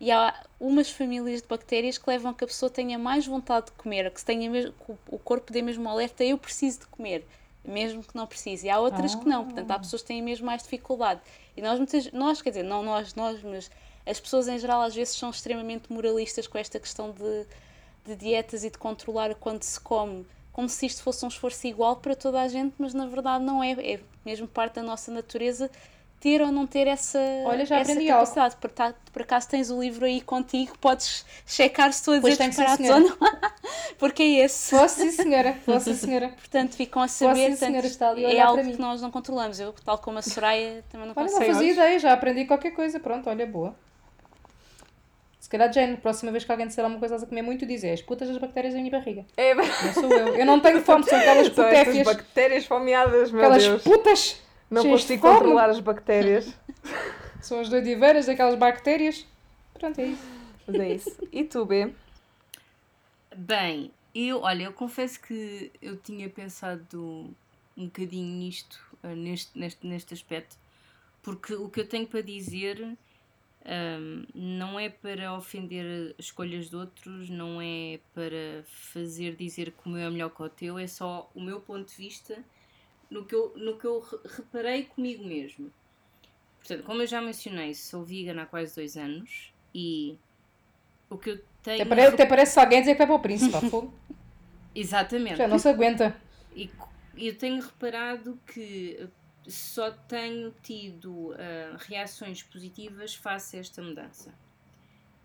e 0.00 0.12
há 0.12 0.44
umas 0.60 0.90
famílias 0.90 1.42
de 1.42 1.48
bactérias 1.48 1.98
que 1.98 2.08
levam 2.08 2.30
a 2.30 2.34
que 2.34 2.44
a 2.44 2.46
pessoa 2.46 2.70
tenha 2.70 2.98
mais 2.98 3.26
vontade 3.26 3.66
de 3.66 3.72
comer, 3.72 4.10
que, 4.12 4.24
tenha 4.24 4.48
mesmo, 4.48 4.72
que 4.72 4.92
o 5.08 5.18
corpo 5.18 5.52
dê 5.52 5.62
mesmo 5.62 5.88
alerta, 5.88 6.22
eu 6.22 6.38
preciso 6.38 6.80
de 6.80 6.86
comer, 6.86 7.26
mesmo 7.64 8.02
que 8.02 8.14
não 8.14 8.26
precise. 8.26 8.66
E 8.66 8.70
há 8.70 8.78
outras 8.78 9.14
que 9.14 9.26
não, 9.26 9.44
portanto 9.44 9.70
há 9.70 9.74
ah. 9.74 9.78
pessoas 9.78 10.02
que 10.02 10.08
têm 10.08 10.22
mesmo 10.22 10.46
mais 10.46 10.62
dificuldade. 10.62 11.20
E 11.56 11.62
nós, 11.62 11.78
muitas, 11.78 12.12
nós, 12.12 12.42
quer 12.42 12.50
dizer, 12.50 12.64
não 12.64 12.82
nós, 12.82 13.14
nós, 13.14 13.42
mas 13.42 13.70
as 14.06 14.20
pessoas 14.20 14.46
em 14.46 14.58
geral 14.58 14.82
às 14.82 14.94
vezes 14.94 15.16
são 15.16 15.30
extremamente 15.30 15.92
moralistas 15.92 16.46
com 16.46 16.58
esta 16.58 16.78
questão 16.78 17.10
de 17.10 17.46
de 18.04 18.14
dietas 18.14 18.64
e 18.64 18.70
de 18.70 18.78
controlar 18.78 19.34
quando 19.34 19.62
se 19.62 19.80
come, 19.80 20.26
como 20.52 20.68
se 20.68 20.86
isto 20.86 21.02
fosse 21.02 21.24
um 21.24 21.28
esforço 21.28 21.66
igual 21.66 21.96
para 21.96 22.14
toda 22.14 22.40
a 22.40 22.48
gente, 22.48 22.74
mas 22.78 22.94
na 22.94 23.06
verdade 23.06 23.44
não 23.44 23.62
é. 23.62 23.72
É 23.72 24.00
mesmo 24.24 24.46
parte 24.46 24.74
da 24.74 24.82
nossa 24.82 25.10
natureza 25.10 25.70
ter 26.24 26.40
ou 26.40 26.50
não 26.50 26.66
ter 26.66 26.86
essa, 26.86 27.18
Olha, 27.44 27.66
já 27.66 27.80
essa 27.80 27.94
capacidade. 28.02 28.56
Por, 28.56 28.70
tá, 28.70 28.94
por 29.12 29.20
acaso 29.20 29.46
tens 29.46 29.70
o 29.70 29.78
livro 29.78 30.06
aí 30.06 30.22
contigo, 30.22 30.72
podes 30.80 31.22
checar 31.46 31.92
se 31.92 31.98
estou 31.98 32.14
a 32.14 32.18
dizer 32.18 32.48
disparados 32.48 32.88
ou 32.88 33.00
não, 33.00 33.16
porque 33.98 34.22
é 34.22 34.44
esse. 34.44 34.74
Posso 34.74 35.00
sim, 35.00 35.10
senhora. 35.10 35.54
Posso 35.66 35.92
sim, 35.92 36.06
senhora. 36.06 36.28
Portanto, 36.30 36.76
ficam 36.76 37.02
a 37.02 37.08
saber. 37.08 37.50
Posso, 37.50 37.58
sim, 37.58 37.66
senhora, 37.66 37.86
está 37.86 38.08
ali 38.08 38.24
é 38.24 38.40
algo 38.40 38.62
que 38.62 38.80
nós 38.80 39.02
não 39.02 39.10
controlamos. 39.10 39.60
Eu, 39.60 39.74
tal 39.84 39.98
como 39.98 40.18
a 40.18 40.22
Soraya, 40.22 40.82
também 40.90 41.06
não 41.08 41.14
olha, 41.14 41.26
consigo. 41.26 41.46
Não 41.46 41.54
fazia 41.54 41.72
ideia, 41.72 41.98
já 41.98 42.14
aprendi 42.14 42.46
qualquer 42.46 42.70
coisa. 42.70 42.98
Pronto, 42.98 43.28
olha, 43.28 43.46
boa. 43.46 43.76
Se 45.44 45.50
calhar, 45.50 45.70
Jane, 45.70 45.98
próxima 45.98 46.32
vez 46.32 46.42
que 46.42 46.50
alguém 46.50 46.66
disser 46.66 46.82
alguma 46.82 46.98
coisa 46.98 47.16
a 47.16 47.26
comer 47.26 47.42
muito, 47.42 47.66
diz: 47.66 47.84
é 47.84 47.92
as 47.92 48.00
putas 48.00 48.28
das 48.28 48.38
bactérias 48.38 48.72
da 48.72 48.80
minha 48.80 48.90
barriga. 48.90 49.26
É, 49.36 49.52
não 49.52 49.92
sou 49.92 50.10
eu. 50.10 50.36
Eu 50.36 50.46
não 50.46 50.58
tenho 50.58 50.80
fome, 50.82 51.04
são 51.04 51.18
aquelas 51.18 51.50
putéfias. 51.50 51.96
São 51.96 52.14
bactérias 52.14 52.64
fomeadas, 52.64 53.30
meu 53.30 53.42
aquelas 53.42 53.62
Deus. 53.62 53.82
putas. 53.82 54.42
Não 54.70 54.82
consigo 54.82 55.20
controlar 55.20 55.68
as 55.68 55.80
bactérias. 55.80 56.50
são 57.42 57.60
as 57.60 57.68
doidiveiras 57.68 58.24
daquelas 58.24 58.54
bactérias. 58.54 59.26
Pronto, 59.74 60.00
é 60.00 60.06
isso. 60.06 60.22
Mas 60.66 60.76
é 60.76 60.88
isso. 60.94 61.28
E 61.30 61.44
tu, 61.44 61.66
B? 61.66 61.92
Bem, 63.36 63.90
eu, 64.14 64.40
olha, 64.40 64.62
eu 64.62 64.72
confesso 64.72 65.20
que 65.20 65.70
eu 65.82 65.98
tinha 65.98 66.26
pensado 66.30 67.36
um 67.76 67.84
bocadinho 67.84 68.32
nisto, 68.38 68.80
eh, 69.02 69.14
neste, 69.14 69.58
neste, 69.58 69.86
neste 69.86 70.14
aspecto, 70.14 70.56
porque 71.22 71.52
o 71.52 71.68
que 71.68 71.80
eu 71.80 71.86
tenho 71.86 72.06
para 72.06 72.22
dizer 72.22 72.96
Um, 73.66 74.26
não 74.34 74.78
é 74.78 74.90
para 74.90 75.34
ofender 75.34 76.14
as 76.18 76.26
escolhas 76.26 76.68
de 76.68 76.76
outros, 76.76 77.30
não 77.30 77.62
é 77.62 77.98
para 78.12 78.62
fazer 78.66 79.36
dizer 79.36 79.72
que 79.72 79.88
o 79.88 79.88
meu 79.88 80.06
é 80.06 80.10
melhor 80.10 80.28
que 80.28 80.42
o 80.42 80.48
teu, 80.50 80.78
é 80.78 80.86
só 80.86 81.30
o 81.34 81.40
meu 81.40 81.60
ponto 81.60 81.88
de 81.88 81.96
vista 81.96 82.44
no 83.10 83.24
que 83.24 83.34
eu, 83.34 83.54
no 83.56 83.78
que 83.78 83.86
eu 83.86 84.04
reparei 84.36 84.84
comigo 84.84 85.24
mesmo. 85.24 85.72
Portanto, 86.58 86.84
como 86.84 87.02
eu 87.02 87.06
já 87.06 87.22
mencionei, 87.22 87.74
sou 87.74 88.04
vegan 88.04 88.40
há 88.42 88.46
quase 88.46 88.74
dois 88.74 88.96
anos 88.96 89.52
e 89.74 90.18
o 91.08 91.16
que 91.16 91.30
eu 91.30 91.44
tenho. 91.62 91.82
Até 91.82 91.88
parece, 91.88 92.14
até 92.14 92.26
parece 92.26 92.58
alguém 92.58 92.80
dizer 92.80 92.92
que 92.92 92.98
vai 92.98 93.06
para 93.06 93.16
o 93.16 93.20
príncipe, 93.20 93.70
fogo. 93.70 93.94
Exatamente. 94.74 95.36
Já 95.36 95.48
não 95.48 95.58
se 95.58 95.68
aguenta. 95.68 96.16
E 96.54 96.70
eu 97.16 97.36
tenho 97.38 97.62
reparado 97.62 98.38
que 98.46 99.08
só 99.46 99.90
tenho 99.90 100.54
tido 100.62 101.30
uh, 101.30 101.36
reações 101.78 102.42
positivas 102.42 103.14
face 103.14 103.56
a 103.56 103.60
esta 103.60 103.82
mudança. 103.82 104.34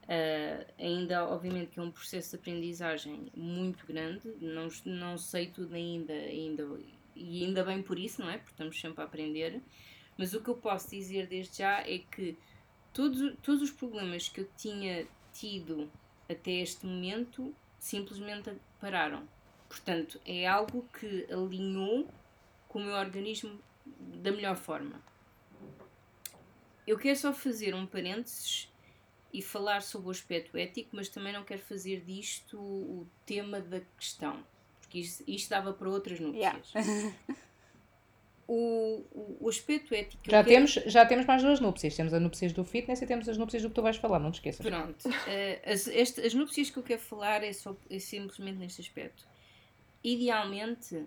Uh, 0.04 0.66
ainda, 0.80 1.28
obviamente, 1.28 1.72
que 1.72 1.80
é 1.80 1.84
um 1.84 1.92
processo 1.92 2.32
de 2.32 2.36
aprendizagem 2.38 3.32
muito 3.36 3.86
grande, 3.86 4.28
não, 4.42 4.68
não 4.86 5.18
sei 5.18 5.48
tudo 5.48 5.76
ainda, 5.76 6.14
ainda, 6.14 6.68
e 7.16 7.46
ainda 7.46 7.64
bem 7.64 7.82
por 7.82 8.00
isso, 8.00 8.22
não 8.22 8.30
é? 8.30 8.38
Porque 8.38 8.52
estamos 8.52 8.80
sempre 8.80 9.02
a 9.02 9.06
aprender. 9.06 9.62
Mas 10.18 10.34
o 10.34 10.42
que 10.42 10.50
eu 10.50 10.56
posso 10.56 10.90
dizer 10.90 11.28
desde 11.28 11.60
já 11.60 11.80
é 11.82 12.00
que 12.00 12.38
todos, 12.92 13.36
todos 13.42 13.62
os 13.62 13.72
problemas 13.72 14.28
que 14.28 14.42
eu 14.42 14.50
tinha 14.58 15.08
tido 15.32 15.90
até 16.30 16.52
este 16.52 16.86
momento 16.86 17.56
simplesmente 17.78 18.52
pararam. 18.82 19.28
Portanto, 19.68 20.20
é 20.26 20.48
algo 20.48 20.86
que 21.00 21.26
alinhou 21.32 22.08
com 22.68 22.80
o 22.80 22.84
meu 22.84 22.96
organismo 22.96 23.60
da 23.98 24.32
melhor 24.32 24.56
forma. 24.56 25.02
Eu 26.86 26.98
quero 26.98 27.18
só 27.18 27.32
fazer 27.34 27.76
um 27.76 27.86
parênteses 27.86 28.72
e 29.32 29.42
falar 29.42 29.82
sobre 29.82 30.08
o 30.08 30.12
aspecto 30.12 30.58
ético, 30.58 30.90
mas 30.94 31.08
também 31.08 31.32
não 31.32 31.44
quero 31.44 31.62
fazer 31.62 32.02
disto 32.02 32.58
o 32.60 33.08
tema 33.26 33.60
da 33.62 33.80
questão, 33.98 34.44
porque 34.80 35.00
isto, 35.00 35.24
isto 35.28 35.50
dava 35.50 35.72
para 35.72 35.90
outras 35.90 36.20
núpcias. 36.20 36.72
Yeah. 36.74 37.16
o, 38.50 39.06
o, 39.12 39.38
o, 39.42 39.50
aspecto 39.50 39.94
ético. 39.94 40.24
Já, 40.28 40.44
temos, 40.44 40.74
quero... 40.74 40.90
já 40.90 41.06
temos 41.06 41.26
mais 41.28 41.44
duas 41.44 41.60
núpcias. 41.60 41.96
Temos 41.96 42.12
as 42.12 42.20
núpcias 42.20 42.52
do 42.52 42.64
fitness 42.64 43.00
e 43.00 43.06
temos 43.06 43.30
as 43.30 43.38
núpcias 43.38 43.62
do 43.62 43.70
que 43.70 43.76
tu 43.76 43.84
vais 43.84 43.98
falar, 43.98 44.18
não 44.18 44.32
te 44.32 44.36
esqueças. 44.36 44.66
Pronto. 44.66 45.08
uh, 45.08 45.12
as, 45.72 45.88
este, 45.88 46.22
as 46.22 46.34
núpcias 46.34 46.72
que 46.72 46.78
eu 46.78 46.84
quero 46.84 47.02
falar 47.02 47.44
é, 47.44 47.54
só, 47.54 47.76
é 47.88 48.00
simplesmente 48.00 48.58
neste 48.58 48.82
aspecto. 48.82 49.28
Idealmente, 50.04 51.06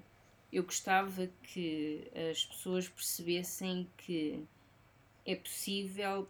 eu 0.52 0.62
gostava 0.64 1.28
que 1.42 2.10
as 2.30 2.44
pessoas 2.44 2.86
percebessem 2.86 3.88
que 3.96 4.44
é 5.24 5.34
possível 5.34 6.28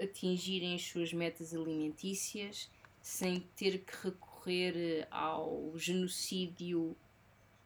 atingirem 0.00 0.74
as 0.74 0.82
suas 0.82 1.12
metas 1.12 1.52
alimentícias 1.52 2.70
sem 3.02 3.40
ter 3.56 3.78
que 3.78 3.92
recorrer 4.04 5.08
ao 5.10 5.72
genocídio 5.76 6.96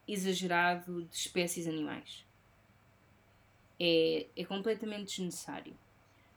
exagerado 0.08 1.04
de 1.04 1.14
espécies 1.14 1.66
animais. 1.66 2.24
É, 3.78 4.26
é 4.36 4.44
completamente 4.44 5.16
desnecessário. 5.16 5.76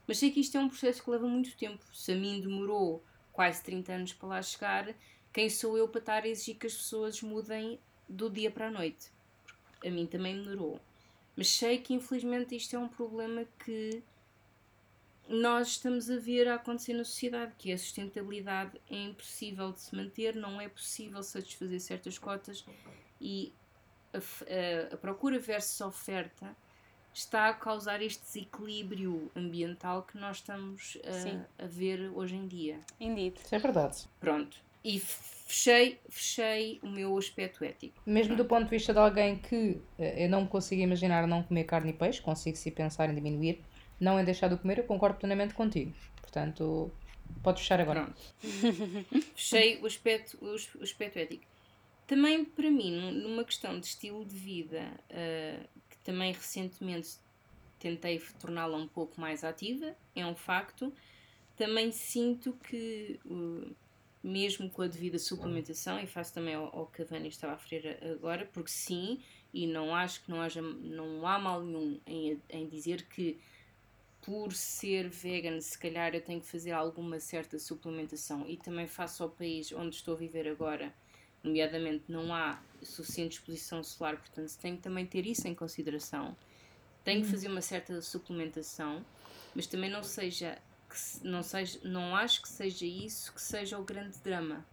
Mas 0.06 0.18
sei 0.18 0.31
que 0.31 0.41
isto 0.41 0.57
é 0.57 0.60
um 0.60 0.68
processo 0.68 1.02
que 1.02 1.10
leva 1.10 1.27
muito 1.27 1.56
tempo. 1.56 1.84
Se 1.94 2.11
a 2.11 2.15
mim 2.15 2.41
demorou 2.41 3.03
quase 3.31 3.64
30 3.64 3.94
anos 3.94 4.14
para 4.14 4.27
lá 4.27 4.41
chegar, 4.41 4.94
quem 5.31 5.49
sou 5.49 5.77
eu 5.77 5.88
para 5.88 5.99
estar 5.99 6.23
a 6.23 6.27
exigir 6.27 6.56
que 6.56 6.68
as 6.68 6.73
pessoas 6.73 7.22
mudem 7.22 7.80
do 8.07 8.30
dia 8.30 8.52
para 8.52 8.68
a 8.68 8.72
noite? 8.72 9.12
A 9.85 9.89
mim 9.89 10.05
também 10.05 10.35
melhorou. 10.35 10.80
Mas 11.35 11.49
sei 11.49 11.77
que 11.80 11.93
infelizmente 11.93 12.55
isto 12.55 12.76
é 12.76 12.80
um 12.80 12.88
problema 12.88 13.45
que 13.64 14.03
nós 15.27 15.69
estamos 15.69 16.10
a 16.10 16.18
ver 16.18 16.47
a 16.47 16.55
acontecer 16.55 16.93
na 16.93 17.05
sociedade, 17.05 17.53
que 17.57 17.72
a 17.72 17.77
sustentabilidade 17.77 18.80
é 18.89 18.95
impossível 18.95 19.72
de 19.72 19.81
se 19.81 19.95
manter, 19.95 20.35
não 20.35 20.60
é 20.60 20.68
possível 20.68 21.23
satisfazer 21.23 21.80
certas 21.80 22.18
cotas 22.18 22.65
e 23.19 23.53
a, 24.14 24.18
a, 24.18 24.93
a 24.93 24.97
procura 24.97 25.39
versus 25.39 25.81
a 25.81 25.88
oferta 25.88 26.55
está 27.14 27.49
a 27.49 27.53
causar 27.53 28.01
este 28.01 28.23
desequilíbrio 28.23 29.31
ambiental 29.35 30.03
que 30.03 30.18
nós 30.18 30.38
estamos 30.38 30.97
a, 31.60 31.64
a 31.64 31.68
ver 31.68 32.11
hoje 32.14 32.35
em 32.35 32.47
dia. 32.47 32.80
Indeed. 32.99 33.38
Isso 33.38 33.55
é 33.55 33.60
verdade. 33.60 34.07
Pronto. 34.19 34.57
E 34.84 34.99
fechei, 34.99 35.99
fechei 36.10 36.80
o 36.81 36.88
meu 36.88 37.18
aspecto 37.18 37.64
ético. 37.64 38.01
Mesmo 38.05 38.35
do 38.35 38.45
ponto 38.45 38.65
de 38.65 38.69
vista 38.72 38.91
de 38.91 38.99
alguém 38.99 39.38
que 39.38 39.80
eh, 39.99 40.26
eu 40.26 40.30
não 40.30 40.45
consigo 40.45 40.81
imaginar 40.81 41.27
não 41.27 41.43
comer 41.43 41.64
carne 41.65 41.91
e 41.91 41.93
peixe, 41.93 42.22
consigo 42.22 42.57
se 42.57 42.72
pensar 42.72 43.10
em 43.10 43.15
diminuir, 43.15 43.61
não 43.99 44.19
em 44.19 44.26
deixar 44.26 44.47
de 44.49 44.57
comer, 44.57 44.80
eu 44.80 44.84
concordo 44.84 45.18
plenamente 45.18 45.53
contigo. 45.53 45.93
Portanto, 46.22 46.91
podes 47.41 47.61
fechar 47.61 47.80
agora. 47.80 48.03
Pronto. 48.05 48.22
fechei 49.35 49.80
o 49.80 49.85
aspecto, 49.85 50.38
o 50.41 50.84
aspecto 50.84 51.19
ético. 51.19 51.45
Também 52.07 52.43
para 52.43 52.69
mim, 52.69 53.11
numa 53.11 53.43
questão 53.43 53.80
de 53.80 53.85
estilo 53.85 54.26
de 54.26 54.35
vida, 54.35 54.91
uh, 55.10 55.68
que 55.89 55.97
também 56.03 56.34
recentemente 56.34 57.11
tentei 57.80 58.19
torná-la 58.39 58.77
um 58.77 58.88
pouco 58.88 59.19
mais 59.22 59.43
ativa, 59.43 59.95
é 60.15 60.26
um 60.26 60.35
facto. 60.35 60.93
Também 61.55 61.91
sinto 61.91 62.53
que 62.64 63.19
uh, 63.26 63.73
mesmo 64.23 64.69
com 64.69 64.81
a 64.81 64.87
devida 64.87 65.19
suplementação, 65.19 65.99
e 65.99 66.07
faço 66.07 66.33
também 66.33 66.55
ao, 66.55 66.73
ao 66.73 66.87
que 66.87 67.01
a 67.01 67.05
Vânia 67.05 67.27
estava 67.27 67.53
a 67.53 67.55
referir 67.57 67.99
agora, 68.11 68.49
porque 68.53 68.71
sim, 68.71 69.19
e 69.53 69.67
não 69.67 69.93
acho 69.93 70.23
que 70.23 70.31
não, 70.31 70.41
haja, 70.41 70.61
não 70.61 71.27
há 71.27 71.37
mal 71.37 71.61
nenhum 71.61 71.99
em, 72.07 72.41
em 72.49 72.67
dizer 72.67 73.03
que 73.07 73.39
por 74.21 74.53
ser 74.53 75.09
vegan, 75.09 75.59
se 75.59 75.77
calhar 75.77 76.15
eu 76.15 76.21
tenho 76.21 76.39
que 76.39 76.47
fazer 76.47 76.71
alguma 76.71 77.19
certa 77.19 77.59
suplementação 77.59 78.45
e 78.47 78.55
também 78.55 78.87
faço 78.87 79.21
ao 79.21 79.29
país 79.29 79.73
onde 79.73 79.95
estou 79.95 80.13
a 80.13 80.17
viver 80.17 80.47
agora, 80.47 80.93
nomeadamente 81.43 82.05
não 82.07 82.33
há 82.33 82.61
suficiente 82.81 83.33
exposição 83.33 83.83
solar, 83.83 84.15
portanto 84.15 84.57
tenho 84.61 84.77
que 84.77 84.81
também 84.83 85.05
ter 85.05 85.25
isso 85.27 85.45
em 85.45 85.53
consideração. 85.53 86.35
Tenho 87.03 87.21
que 87.21 87.27
hum. 87.27 87.31
fazer 87.31 87.49
uma 87.49 87.61
certa 87.61 88.01
suplementação, 88.01 89.05
mas 89.53 89.67
também 89.67 89.89
não 89.89 90.01
seja 90.01 90.57
que 90.93 91.27
não, 91.27 91.41
seja, 91.41 91.79
não 91.83 92.15
acho 92.15 92.41
que 92.41 92.49
seja 92.49 92.85
isso 92.85 93.33
que 93.33 93.41
seja 93.41 93.79
o 93.79 93.83
grande 93.83 94.19
drama. 94.19 94.65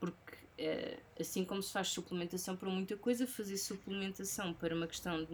Porque, 0.00 0.38
é, 0.56 0.98
assim 1.20 1.44
como 1.44 1.62
se 1.62 1.72
faz 1.72 1.88
suplementação 1.88 2.56
para 2.56 2.70
muita 2.70 2.96
coisa, 2.96 3.26
fazer 3.26 3.58
suplementação 3.58 4.54
para 4.54 4.74
uma 4.74 4.86
questão 4.86 5.26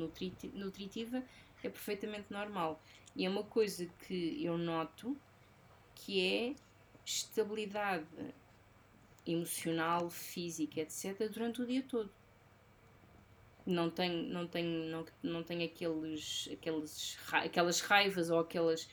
nutritiva 0.55 1.23
é 1.63 1.69
perfeitamente 1.69 2.27
normal. 2.31 2.83
E 3.15 3.25
é 3.25 3.29
uma 3.29 3.45
coisa 3.45 3.87
que 4.07 4.45
eu 4.45 4.59
noto 4.59 5.17
que 5.95 6.21
é 6.21 6.55
estabilidade 7.05 8.07
emocional, 9.27 10.09
física, 10.11 10.81
etc., 10.81 11.29
durante 11.31 11.63
o 11.63 11.67
dia 11.67 11.83
todo. 11.83 12.11
Não 13.67 13.91
tenho, 13.91 14.23
não 14.33 14.47
tenho, 14.47 14.91
não, 14.91 15.07
não 15.23 15.43
tenho 15.43 15.65
aqueles, 15.65 16.49
aqueles, 16.51 17.19
aquelas 17.33 17.81
raivas 17.81 18.31
ou 18.31 18.41
aquelas 18.41 18.89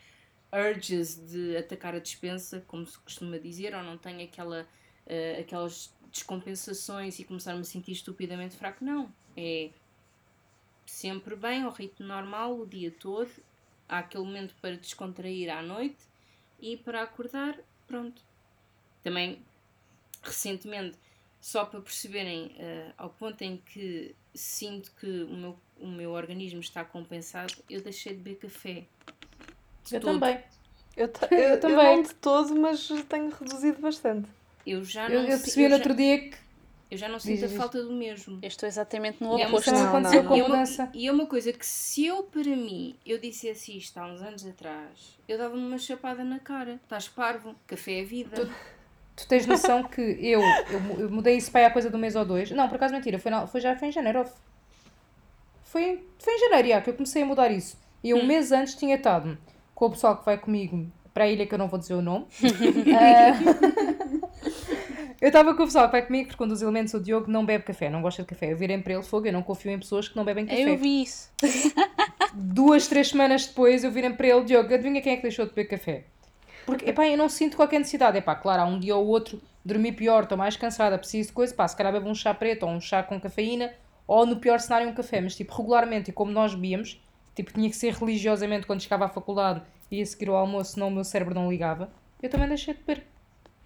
urges 0.52 1.16
de 1.16 1.58
atacar 1.58 1.96
a 1.96 2.00
dispensa, 2.00 2.64
como 2.68 2.86
se 2.86 2.98
costuma 3.00 3.38
dizer, 3.38 3.76
ou 3.76 3.84
não 3.84 3.98
tenho 3.98 4.24
aquela, 4.24 4.62
uh, 4.62 5.42
aquelas 5.42 5.94
descompensações 6.12 7.20
e 7.20 7.24
começar-me 7.24 7.62
a 7.62 7.64
sentir 7.64 7.92
estupidamente 7.92 8.56
fraco. 8.56 8.84
Não. 8.84 9.14
É 9.36 9.70
sempre 10.86 11.36
bem, 11.36 11.64
ao 11.64 11.72
ritmo 11.72 12.06
normal, 12.06 12.60
o 12.60 12.66
dia 12.66 12.92
todo. 12.92 13.30
Há 13.88 14.00
aquele 14.00 14.24
momento 14.24 14.56
para 14.62 14.76
descontrair 14.76 15.50
à 15.50 15.62
noite 15.62 16.04
e 16.60 16.78
para 16.78 17.04
acordar, 17.04 17.58
pronto. 17.86 18.22
Também, 19.04 19.42
recentemente, 20.22 20.98
só 21.40 21.66
para 21.66 21.82
perceberem 21.82 22.48
uh, 22.48 22.94
ao 22.98 23.10
ponto 23.10 23.42
em 23.42 23.58
que 23.58 24.16
sinto 24.34 24.92
que 25.00 25.24
o 25.24 25.36
meu, 25.36 25.60
o 25.78 25.88
meu 25.88 26.12
organismo 26.12 26.60
está 26.60 26.84
compensado, 26.84 27.54
eu 27.70 27.82
deixei 27.82 28.14
de 28.14 28.20
beber 28.20 28.40
café 28.40 28.86
eu 29.92 30.02
também. 30.02 30.40
Eu, 30.98 31.12
eu, 31.30 31.38
eu 31.38 31.60
também. 31.60 31.78
Eu 31.78 31.96
não 31.98 32.02
de 32.02 32.16
todo, 32.16 32.56
mas 32.56 32.88
tenho 33.08 33.30
reduzido 33.30 33.80
bastante. 33.80 34.28
Eu 34.66 34.84
já 34.84 35.08
não 35.08 35.16
Eu, 35.16 35.22
eu 35.22 35.28
percebi 35.40 35.68
no 35.70 35.76
outro 35.76 35.94
dia 35.94 36.18
que. 36.18 36.38
Eu 36.90 36.98
já 36.98 37.08
não 37.08 37.20
sinto 37.20 37.46
a 37.46 37.50
falta 37.50 37.84
do 37.84 37.92
mesmo. 37.92 38.40
Eu 38.42 38.48
estou 38.48 38.68
exatamente 38.68 39.22
no 39.22 39.36
oposto. 39.36 39.70
E 39.70 39.74
é 39.74 39.84
uma, 39.84 40.00
não, 40.00 40.02
não, 40.02 40.48
não. 40.48 40.90
E 40.94 41.08
é 41.08 41.12
uma 41.12 41.26
coisa 41.28 41.52
que 41.54 41.66
se 41.66 42.06
eu, 42.06 42.24
para 42.24 42.44
mim, 42.44 42.96
eu 43.06 43.20
dissesse 43.20 43.78
isto 43.78 43.98
há 43.98 44.08
uns 44.08 44.22
anos 44.22 44.46
atrás, 44.46 45.18
eu 45.28 45.38
dava-me 45.38 45.62
uma 45.62 45.78
chapada 45.78 46.24
na 46.24 46.40
cara. 46.40 46.80
Estás 46.82 47.08
parvo, 47.10 47.54
café 47.68 48.00
é 48.00 48.04
vida. 48.04 48.36
Tu, 48.36 48.52
tu 49.18 49.28
tens 49.28 49.46
noção 49.46 49.84
que 49.84 50.02
eu, 50.02 50.42
eu, 50.42 51.00
eu, 51.00 51.10
mudei 51.12 51.36
isso 51.36 51.52
para 51.52 51.68
há 51.68 51.70
coisa 51.70 51.90
do 51.90 51.98
mês 51.98 52.16
ou 52.16 52.26
dois. 52.26 52.50
Não, 52.52 52.68
por 52.70 52.76
acaso 52.76 52.94
mentira, 52.94 53.20
foi, 53.20 53.32
foi 53.48 53.62
já 53.62 53.76
foi 53.76 53.90
em 53.90 53.92
janeiro. 53.92 54.26
Foi, 55.66 56.04
foi 56.18 56.34
em 56.36 56.40
janeiro, 56.40 56.70
já, 56.70 56.82
que 56.82 56.90
eu 56.90 56.94
comecei 56.94 57.22
a 57.22 57.26
mudar 57.26 57.52
isso. 57.52 57.78
E 58.02 58.14
um 58.14 58.20
hum. 58.20 58.26
mês 58.26 58.54
antes 58.54 58.76
tinha 58.76 58.96
estado 58.96 59.38
com 59.78 59.86
o 59.86 59.92
pessoal 59.92 60.18
que 60.18 60.26
vai 60.26 60.40
comigo 60.40 60.92
para 61.14 61.26
a 61.26 61.28
ilha, 61.28 61.46
que 61.46 61.54
eu 61.54 61.58
não 61.60 61.68
vou 61.68 61.78
dizer 61.78 61.94
o 61.94 62.02
nome. 62.02 62.26
uh, 62.26 62.48
eu 65.22 65.28
estava 65.28 65.54
com 65.54 65.62
o 65.62 65.66
pessoal 65.68 65.86
que 65.86 65.92
vai 65.92 66.04
comigo, 66.04 66.30
porque 66.30 66.44
um 66.44 66.48
dos 66.48 66.64
elementos, 66.64 66.96
o 66.96 67.00
Diogo, 67.00 67.30
não 67.30 67.46
bebe 67.46 67.64
café, 67.64 67.88
não 67.88 68.02
gosta 68.02 68.24
de 68.24 68.28
café. 68.28 68.52
Eu 68.52 68.58
virei 68.58 68.80
para 68.80 68.94
ele 68.94 69.04
fogo, 69.04 69.28
eu 69.28 69.34
não 69.34 69.44
confio 69.44 69.72
em 69.72 69.78
pessoas 69.78 70.08
que 70.08 70.16
não 70.16 70.26
bebem 70.26 70.48
café. 70.48 70.64
Eu 70.64 70.76
vi 70.80 71.04
isso. 71.04 71.30
Duas, 72.34 72.88
três 72.88 73.10
semanas 73.10 73.46
depois, 73.46 73.84
eu 73.84 73.92
virei 73.92 74.10
para 74.14 74.26
ele, 74.26 74.46
Diogo, 74.46 74.74
adivinha 74.74 75.00
quem 75.00 75.14
é 75.14 75.16
que 75.18 75.22
deixou 75.22 75.46
de 75.46 75.54
beber 75.54 75.70
café? 75.70 76.06
Porque, 76.66 76.90
epá, 76.90 77.08
eu 77.08 77.16
não 77.16 77.30
sinto 77.30 77.56
qualquer 77.56 77.78
necessidade. 77.78 78.18
Epá, 78.18 78.34
claro, 78.34 78.64
há 78.64 78.66
um 78.66 78.80
dia 78.80 78.96
ou 78.96 79.06
outro 79.06 79.40
dormir 79.64 79.92
pior, 79.92 80.24
estou 80.24 80.40
mais 80.40 80.58
cansada, 80.58 80.98
preciso 80.98 81.28
de 81.28 81.34
coisa, 81.34 81.54
pá, 81.54 81.68
se 81.68 81.76
calhar 81.76 81.94
bebo 81.94 82.10
um 82.10 82.16
chá 82.16 82.34
preto 82.34 82.64
ou 82.66 82.72
um 82.72 82.82
chá 82.82 83.04
com 83.04 83.20
cafeína, 83.22 83.72
ou 84.08 84.26
no 84.26 84.38
pior 84.38 84.60
cenário 84.60 84.90
um 84.90 84.94
café, 84.94 85.22
mas 85.22 85.36
tipo, 85.36 85.56
regularmente, 85.56 86.10
e 86.10 86.14
como 86.14 86.32
nós 86.32 86.56
bebíamos, 86.56 87.00
tipo, 87.38 87.54
tinha 87.54 87.70
que 87.70 87.76
ser 87.76 87.94
religiosamente 87.94 88.66
quando 88.68 88.82
chegava 88.82 89.06
à 89.06 89.10
faculdade 89.10 89.62
e 89.90 90.02
a 90.02 90.06
seguir 90.06 90.28
ao 90.30 90.36
almoço, 90.36 90.74
senão 90.74 90.90
o 90.90 90.92
meu 90.92 91.04
cérebro 91.06 91.34
não 91.34 91.50
ligava, 91.50 91.90
eu 92.22 92.30
também 92.30 92.48
deixei 92.50 92.74
de 92.74 92.82
beber. 92.82 93.06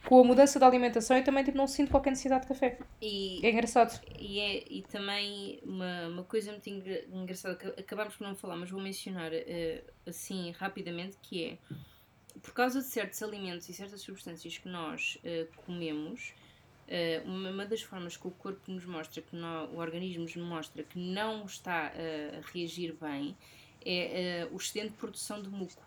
Com 0.06 0.20
a 0.20 0.24
mudança 0.24 0.60
da 0.60 0.66
alimentação, 0.68 1.16
eu 1.16 1.24
também 1.24 1.44
tipo, 1.44 1.56
não 1.58 1.68
sinto 1.68 1.90
qualquer 1.92 2.10
necessidade 2.10 2.42
de 2.42 2.48
café. 2.48 2.78
E, 3.02 3.40
É 3.46 3.52
engraçado. 3.52 4.00
e, 4.20 4.40
é, 4.40 4.64
e 4.68 4.82
também 4.92 5.60
uma, 5.64 6.08
uma 6.08 6.24
coisa 6.24 6.52
muito 6.52 6.68
engra- 6.70 7.04
engraçada 7.14 7.56
que 7.56 7.68
acabámos 7.80 8.16
por 8.16 8.28
não 8.28 8.36
falar, 8.36 8.56
mas 8.58 8.70
vou 8.70 8.82
mencionar 8.82 9.32
eh, 9.32 9.84
assim 10.08 10.52
rapidamente, 10.52 11.18
que 11.22 11.46
é 11.46 11.58
por 12.42 12.52
causa 12.54 12.80
de 12.80 12.86
certos 12.88 13.22
alimentos 13.22 13.70
e 13.70 13.74
certas 13.74 14.02
substâncias 14.02 14.58
que 14.58 14.68
nós 14.68 15.18
eh, 15.24 15.46
comemos, 15.66 16.34
eh, 16.88 17.22
uma, 17.24 17.66
das 17.66 17.82
formas 17.82 18.18
que 18.18 18.28
o 18.28 18.32
corpo 18.32 18.72
nos 18.72 18.86
mostra, 18.86 19.22
que 19.22 19.36
nó- 19.36 19.66
o 19.68 19.78
organismo 19.78 20.24
nos 20.24 20.36
mostra 20.36 20.82
que 20.84 20.98
não 20.98 21.46
está 21.46 21.92
eh, 21.96 22.40
a 22.42 22.52
reagir 22.52 22.96
bem, 23.00 23.36
é 23.86 24.42
eh, 24.42 24.48
o 24.52 24.58
excedente 24.58 24.92
de 24.92 24.98
produção 24.98 25.42
de 25.42 25.50
muco. 25.50 25.82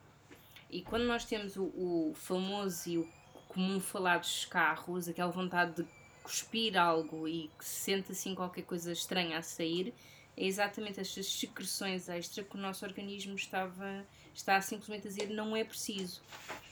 E 0.71 0.83
quando 0.83 1.05
nós 1.05 1.25
temos 1.25 1.57
o, 1.57 1.65
o 1.65 2.13
famoso 2.15 2.89
e 2.89 2.99
o 2.99 3.09
comum 3.49 3.79
falar 3.81 4.19
dos 4.19 4.45
carros, 4.45 5.09
aquela 5.09 5.31
vontade 5.31 5.83
de 5.83 5.89
cuspir 6.23 6.77
algo 6.77 7.29
e 7.29 7.51
que 7.59 7.65
se 7.65 7.81
sente 7.81 8.13
assim 8.13 8.35
qualquer 8.35 8.63
coisa 8.63 8.91
estranha 8.91 9.39
a 9.39 9.43
sair, 9.43 9.95
é 10.37 10.45
exatamente 10.45 10.99
estas 10.99 11.27
secreções 11.27 12.09
extra 12.09 12.43
que 12.43 12.57
o 12.57 12.59
nosso 12.59 12.85
organismo 12.85 13.37
estava, 13.37 14.05
está 14.35 14.61
simplesmente 14.61 15.07
a 15.07 15.11
dizer 15.11 15.31
não 15.31 15.57
é 15.57 15.63
preciso. 15.63 16.21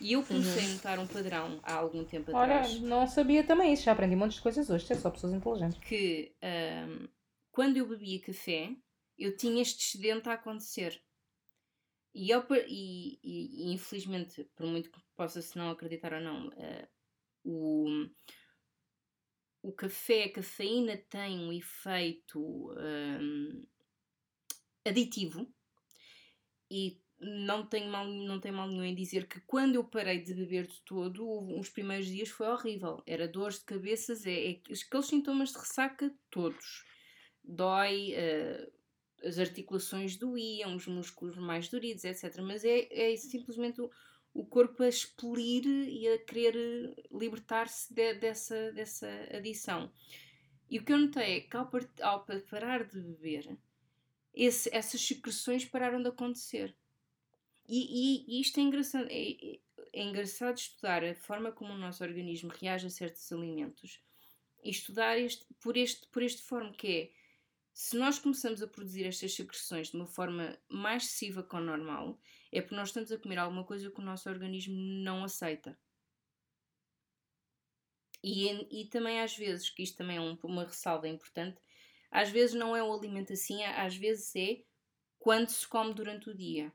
E 0.01 0.15
eu 0.15 0.25
comecei 0.25 0.65
a 0.65 0.69
notar 0.69 0.99
um 0.99 1.07
padrão 1.07 1.61
há 1.63 1.75
algum 1.75 2.05
tempo 2.05 2.37
atrás 2.37 2.81
não 2.81 3.07
sabia 3.07 3.45
também 3.45 3.73
isso, 3.73 3.85
já 3.85 3.93
aprendi 3.93 4.17
montes 4.17 4.37
de 4.37 4.43
coisas 4.43 4.69
hoje, 4.69 4.93
é 4.93 4.97
só 4.97 5.11
pessoas 5.11 5.33
inteligentes. 5.33 5.79
que 5.79 6.33
ahm, 6.43 7.07
quando 7.53 7.77
eu 7.77 7.87
bebia 7.87 8.21
café, 8.21 8.75
eu 9.17 9.37
tinha 9.37 9.63
este 9.63 9.85
excedente 9.85 10.29
a 10.29 10.33
acontecer. 10.33 11.01
E, 12.15 12.31
eu, 12.31 12.45
e, 12.69 13.19
e- 13.23 13.69
e, 13.71 13.73
infelizmente, 13.73 14.45
por 14.55 14.67
muito 14.67 14.91
que 14.91 15.01
possa-se 15.17 15.57
não 15.57 15.71
acreditar 15.71 16.13
ou 16.13 16.21
não, 16.21 16.51
ah, 16.59 16.89
o, 17.45 18.07
o 19.63 19.73
café, 19.73 20.25
a 20.25 20.33
cafeína 20.33 20.97
tem 20.97 21.39
um 21.39 21.53
efeito 21.53 22.71
ahm, 22.77 23.63
aditivo 24.85 25.49
e 26.71 27.01
não 27.21 27.65
tem, 27.67 27.89
mal, 27.89 28.07
não 28.07 28.41
tem 28.41 28.51
mal 28.51 28.67
nenhum 28.67 28.85
em 28.85 28.95
dizer 28.95 29.29
que 29.29 29.41
quando 29.43 29.77
eu 29.77 29.85
parei 29.85 30.21
de 30.23 30.35
beber 30.35 30.67
de 30.67 30.81
todo, 30.83 31.25
os 31.59 31.69
primeiros 31.69 32.07
dias 32.07 32.29
foi 32.31 32.49
horrível. 32.49 33.01
Era 33.07 33.29
dores 33.29 33.61
de 33.61 33.65
cabeças, 33.65 34.27
é, 34.27 34.47
é 34.47 34.51
aqueles 34.51 35.07
sintomas 35.07 35.51
de 35.53 35.59
ressaca 35.59 36.13
todos. 36.31 36.85
Dói, 37.45 38.13
eh, 38.15 38.71
as 39.25 39.39
articulações 39.39 40.17
doíam, 40.17 40.75
os 40.77 40.87
músculos 40.87 41.37
mais 41.37 41.69
doridos, 41.69 42.05
etc. 42.05 42.41
Mas 42.43 42.65
é, 42.65 42.89
é 42.91 43.17
simplesmente 43.17 43.81
o, 43.81 43.91
o 44.35 44.45
corpo 44.47 44.83
a 44.83 44.89
expelir 44.89 45.65
e 45.67 46.09
a 46.09 46.19
querer 46.19 46.55
libertar-se 47.11 47.93
de- 47.93 48.15
dessa, 48.15 48.73
dessa 48.73 49.09
adição. 49.33 49.93
E 50.71 50.79
o 50.79 50.85
que 50.85 50.93
eu 50.93 50.99
notei 50.99 51.37
é 51.37 51.41
que 51.41 51.57
ao, 51.57 51.71
ao 52.03 52.25
pa- 52.25 52.41
parar 52.51 52.85
de 52.85 53.01
beber, 53.01 53.59
esse- 54.35 54.71
essas 54.75 55.01
secreções 55.01 55.65
pararam 55.65 56.03
de 56.03 56.09
acontecer. 56.09 56.75
E, 57.69 58.25
e- 58.27 58.39
e 58.39 58.41
isto 58.41 58.59
é 58.59 58.63
engraçado. 58.63 59.09
É- 59.11 59.59
é 59.95 60.03
engraçado 60.03 60.57
estudar 60.57 61.05
a 61.05 61.15
forma 61.15 61.53
como 61.53 61.73
o 61.75 61.79
nosso 61.79 62.03
organismo 62.03 62.51
reage 62.51 62.87
a 62.87 62.91
certos 62.91 63.31
alimentos 63.31 64.01
e 64.65 64.71
estudar 64.71 65.19
este, 65.19 65.45
por, 65.61 65.77
este, 65.77 66.07
por 66.09 66.23
este 66.23 66.43
forma 66.43 66.73
que 66.73 66.87
é 66.89 67.22
se 67.75 67.97
nós 67.97 68.19
começamos 68.19 68.63
a 68.63 68.69
produzir 68.69 69.05
estas 69.07 69.35
secreções 69.35 69.91
de 69.91 69.97
uma 69.97 70.07
forma 70.07 70.59
mais 70.69 71.05
excessiva 71.05 71.43
que 71.43 71.57
o 71.57 71.61
normal, 71.61 72.21
é 72.53 72.61
porque 72.61 72.75
nós 72.77 72.89
estamos 72.89 73.13
a 73.13 73.19
comer 73.19 73.39
alguma 73.39 73.65
coisa 73.65 73.91
que 73.91 74.01
o 74.01 74.05
nosso 74.05 74.29
organismo 74.29 74.75
não 74.77 75.25
aceita. 75.25 75.79
E, 78.25 78.83
e 78.83 78.89
também 78.89 79.21
às 79.21 79.37
vezes, 79.37 79.71
que 79.71 79.83
isto 79.83 79.97
também 79.99 80.17
é 80.17 80.21
um- 80.21 80.39
uma 80.45 80.65
ressalva 80.65 81.09
importante, 81.09 81.61
às 82.11 82.31
vezes 82.31 82.55
não 82.55 82.75
é 82.77 82.83
o 82.83 82.93
alimento 82.93 83.33
assim, 83.33 83.63
às 83.65 83.97
vezes 83.97 84.35
é 84.37 84.65
quando 85.19 85.49
se 85.51 85.67
come 85.69 85.95
durante 85.95 86.31
o 86.31 86.35
dia. 86.37 86.73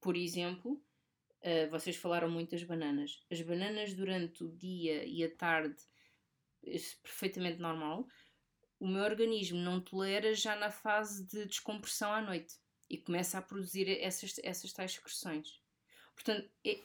Por 0.00 0.16
exemplo, 0.16 0.84
eh, 1.42 1.68
vocês 1.68 1.96
falaram 1.96 2.30
muito 2.30 2.50
das 2.52 2.64
bananas. 2.64 3.20
As 3.30 3.40
bananas 3.42 3.94
durante 3.94 4.44
o 4.44 4.50
dia 4.56 5.04
e 5.06 5.24
a 5.24 5.36
tarde 5.36 5.76
é 6.64 6.76
perfeitamente 7.02 7.58
normal. 7.60 8.06
O 8.82 8.86
meu 8.88 9.04
organismo 9.04 9.60
não 9.60 9.80
tolera 9.80 10.34
já 10.34 10.56
na 10.56 10.68
fase 10.68 11.24
de 11.24 11.46
descompressão 11.46 12.12
à 12.12 12.20
noite 12.20 12.56
e 12.90 12.98
começa 12.98 13.38
a 13.38 13.40
produzir 13.40 13.88
essas, 14.02 14.34
essas 14.42 14.72
tais 14.72 14.94
secreções. 14.94 15.60
Portanto, 16.16 16.50
é, 16.66 16.80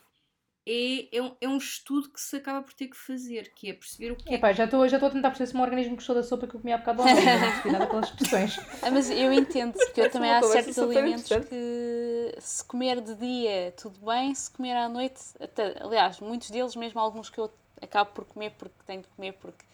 é, 0.64 1.18
é, 1.18 1.22
um, 1.24 1.36
é 1.42 1.48
um 1.48 1.58
estudo 1.58 2.12
que 2.12 2.22
se 2.22 2.36
acaba 2.36 2.62
por 2.62 2.74
ter 2.74 2.90
que 2.90 2.96
fazer, 2.96 3.52
que 3.56 3.72
é 3.72 3.74
perceber 3.74 4.12
o 4.12 4.16
que 4.16 4.30
é 4.30 4.36
Epá, 4.36 4.54
já 4.54 4.66
estou 4.66 4.88
já 4.88 4.98
estou 4.98 5.10
a 5.10 5.12
tentar 5.12 5.30
perceber 5.30 5.48
se 5.48 5.54
o 5.56 5.58
meu 5.58 5.66
organismo 5.66 5.96
gostou 5.96 6.14
da 6.14 6.22
sopa 6.22 6.46
que 6.46 6.54
eu 6.54 6.60
comi 6.60 6.72
há 6.72 6.78
bocado 6.78 7.02
do 7.02 7.10
almoço, 7.10 7.26
não 7.26 7.40
percebi 7.40 7.72
nada 7.72 7.88
pelas 7.88 8.10
expressões. 8.10 8.58
Ah, 8.84 8.92
mas 8.92 9.10
eu 9.10 9.34
entendo, 9.34 9.74
porque 9.74 10.02
eu 10.02 10.12
também 10.12 10.30
é 10.30 10.36
há 10.36 10.44
certos 10.44 10.78
alimentos 10.78 11.28
que 11.50 12.36
se 12.40 12.64
comer 12.64 13.02
de 13.02 13.16
dia 13.16 13.74
tudo 13.76 14.06
bem, 14.06 14.36
se 14.36 14.52
comer 14.52 14.78
à 14.78 14.88
noite, 14.88 15.20
até, 15.40 15.82
aliás, 15.82 16.20
muitos 16.20 16.52
deles, 16.52 16.76
mesmo 16.76 17.00
alguns 17.00 17.28
que 17.28 17.40
eu 17.40 17.52
acabo 17.82 18.12
por 18.12 18.26
comer 18.26 18.52
porque 18.52 18.76
tenho 18.86 19.02
de 19.02 19.08
comer 19.08 19.34
porque 19.34 19.66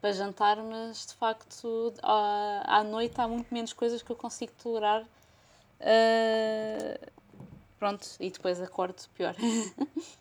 para 0.00 0.12
jantar, 0.12 0.56
mas 0.62 1.06
de 1.06 1.14
facto 1.14 1.92
à, 2.02 2.78
à 2.78 2.84
noite 2.84 3.20
há 3.20 3.28
muito 3.28 3.52
menos 3.52 3.72
coisas 3.72 4.02
que 4.02 4.10
eu 4.10 4.16
consigo 4.16 4.52
tolerar. 4.62 5.04
Ah, 5.80 6.98
pronto, 7.78 8.06
e 8.18 8.30
depois 8.30 8.60
acordo 8.60 9.02
pior. 9.14 9.34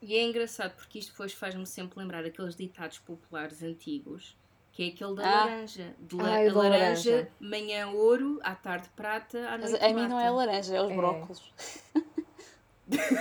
E 0.00 0.14
é 0.16 0.22
engraçado 0.22 0.76
porque 0.76 1.00
isto 1.00 1.10
depois 1.10 1.32
faz-me 1.32 1.66
sempre 1.66 1.98
lembrar 1.98 2.24
aqueles 2.24 2.54
ditados 2.54 2.98
populares 3.00 3.64
antigos, 3.64 4.36
que 4.72 4.84
é 4.84 4.86
aquele 4.94 5.16
da 5.16 5.22
Ah. 5.24 5.44
laranja. 5.46 5.92
De 5.98 6.14
la- 6.14 6.28
Ai, 6.34 6.48
laranja, 6.50 7.10
laranja. 7.10 7.28
manhã 7.40 7.88
ouro, 7.88 8.38
à 8.44 8.54
tarde 8.54 8.88
prata, 8.94 9.36
à 9.48 9.58
Mas 9.58 9.72
noite 9.72 9.84
a 9.84 9.88
mim 9.92 10.06
não 10.06 10.20
é 10.20 10.30
laranja, 10.30 10.76
é 10.76 10.80
os 10.80 10.92
É. 10.92 10.94
brócolos. 10.94 11.52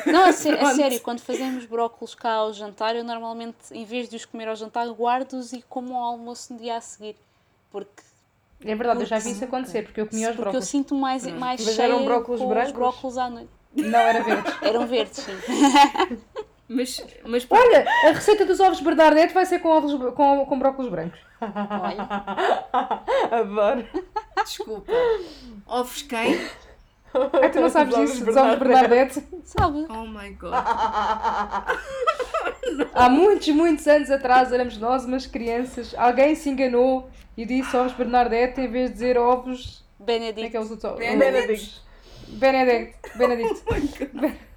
Não, 0.05 0.25
a, 0.25 0.31
sé- 0.31 0.51
a 0.53 0.57
Pronto. 0.57 0.75
sério, 0.75 0.99
quando 1.01 1.19
fazemos 1.19 1.65
brócolos 1.65 2.15
cá 2.15 2.33
ao 2.35 2.53
jantar, 2.53 2.95
eu 2.95 3.03
normalmente, 3.03 3.57
em 3.71 3.83
vez 3.83 4.07
de 4.07 4.15
os 4.15 4.25
comer 4.25 4.47
ao 4.47 4.55
jantar, 4.55 4.87
guardo-os 4.87 5.51
e 5.53 5.61
como 5.67 5.95
ao 5.95 6.03
almoço 6.11 6.53
no 6.53 6.59
dia 6.59 6.77
a 6.77 6.81
seguir. 6.81 7.15
Porque, 7.69 8.01
É 8.63 8.73
verdade, 8.75 9.01
eu 9.01 9.05
já 9.05 9.17
vi 9.17 9.23
Porque- 9.23 9.35
isso 9.35 9.43
acontecer, 9.45 9.83
porque 9.83 10.01
eu 10.01 10.07
comia 10.07 10.29
os 10.31 10.35
porque 10.37 10.55
eu 10.55 10.61
sinto 10.61 10.95
mais, 10.95 11.25
mais 11.27 11.63
Mas 11.65 11.75
cheia 11.75 11.87
eram 11.87 12.05
brócolos 12.05 12.39
com 12.41 12.47
brancos? 12.47 12.69
os 12.69 12.75
brócolos 12.75 13.17
à 13.17 13.29
noite. 13.29 13.49
Não, 13.75 13.99
era 13.99 14.23
verde. 14.23 14.53
Eram 14.63 14.87
verdes, 14.87 15.17
sim. 15.17 15.31
Mas, 16.69 17.01
mas 17.25 17.45
pronto, 17.45 17.63
Olha, 17.65 17.85
a 18.07 18.11
receita 18.11 18.45
dos 18.45 18.59
ovos 18.59 18.81
Bernadette 18.81 19.33
vai 19.33 19.45
ser 19.45 19.59
com, 19.59 19.69
ovos, 19.69 19.93
com, 20.13 20.45
com 20.45 20.59
brócolis 20.59 20.91
brancos. 20.91 21.17
Olha, 21.39 22.09
Adoro. 23.31 23.87
desculpa. 24.43 24.91
Ovos 25.65 26.01
quem? 26.01 26.37
Ai, 27.41 27.49
tu 27.51 27.59
não 27.59 27.69
sabes 27.69 27.93
Os 27.93 27.99
ovos 27.99 28.11
isso, 28.15 28.25
dos 28.25 28.35
ovos 28.35 28.57
Bernadette? 28.59 29.23
sabe? 29.43 29.85
Oh 29.89 30.05
my 30.07 30.29
god. 30.31 30.53
Há 32.93 33.09
muitos, 33.09 33.47
muitos 33.49 33.87
anos 33.87 34.09
atrás, 34.11 34.51
éramos 34.51 34.77
nós 34.77 35.05
umas 35.05 35.25
crianças, 35.25 35.93
alguém 35.97 36.35
se 36.35 36.49
enganou 36.49 37.09
e 37.35 37.45
disse 37.45 37.75
ovos 37.75 37.93
Bernadette 37.93 38.61
em 38.61 38.67
vez 38.67 38.87
de 38.89 38.93
dizer 38.93 39.17
ovos... 39.17 39.85
É 39.99 40.03
Benedict. 40.03 40.51
que 40.51 40.57
é 40.57 40.59
os 40.59 40.69
outros 40.71 40.91
ovos? 40.91 40.99
Benedict. 41.05 41.81
Benedict. 42.27 43.17
Benedict. 43.17 43.63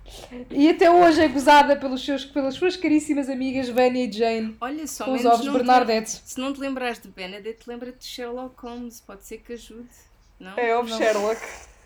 E 0.50 0.68
até 0.68 0.90
hoje 0.90 1.22
é 1.22 1.28
gozada 1.28 1.76
pelos 1.76 2.04
seus, 2.04 2.24
pelas 2.24 2.54
suas 2.54 2.76
caríssimas 2.76 3.28
amigas 3.28 3.68
Vânia 3.68 4.04
e 4.04 4.10
Jane 4.12 4.56
Olha, 4.60 4.84
só 4.84 5.04
com 5.04 5.12
os 5.12 5.24
ovos 5.24 5.42
te- 5.46 5.50
Bernadette. 5.52 6.10
Se 6.24 6.40
não 6.40 6.52
te 6.52 6.58
lembrares 6.58 6.98
de 7.00 7.06
Benedict, 7.06 7.62
lembra-te 7.68 7.98
de 7.98 8.04
Sherlock 8.06 8.54
Holmes. 8.60 9.00
Pode 9.00 9.24
ser 9.24 9.38
que 9.38 9.52
ajude. 9.52 9.86
Não? 10.40 10.58
É 10.58 10.76
ovo 10.76 10.88
Sherlock. 10.88 11.40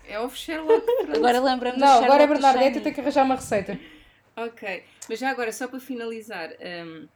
É 0.07 0.19
ovo 0.19 0.35
Sherlock. 0.35 0.85
pronto. 0.85 1.15
Agora 1.17 1.39
lembra-me 1.39 1.77
do 1.77 1.81
Não, 1.81 2.03
agora 2.03 2.23
é 2.23 2.27
Bernadette 2.27 2.77
eu 2.77 2.83
tenho 2.83 2.95
que 2.95 3.01
arranjar 3.01 3.23
uma 3.23 3.35
receita. 3.35 3.79
Ok, 4.37 4.83
mas 5.09 5.19
já 5.19 5.29
agora, 5.29 5.51
só 5.53 5.67
para 5.67 5.79
finalizar, 5.79 6.49
hum, 6.85 7.07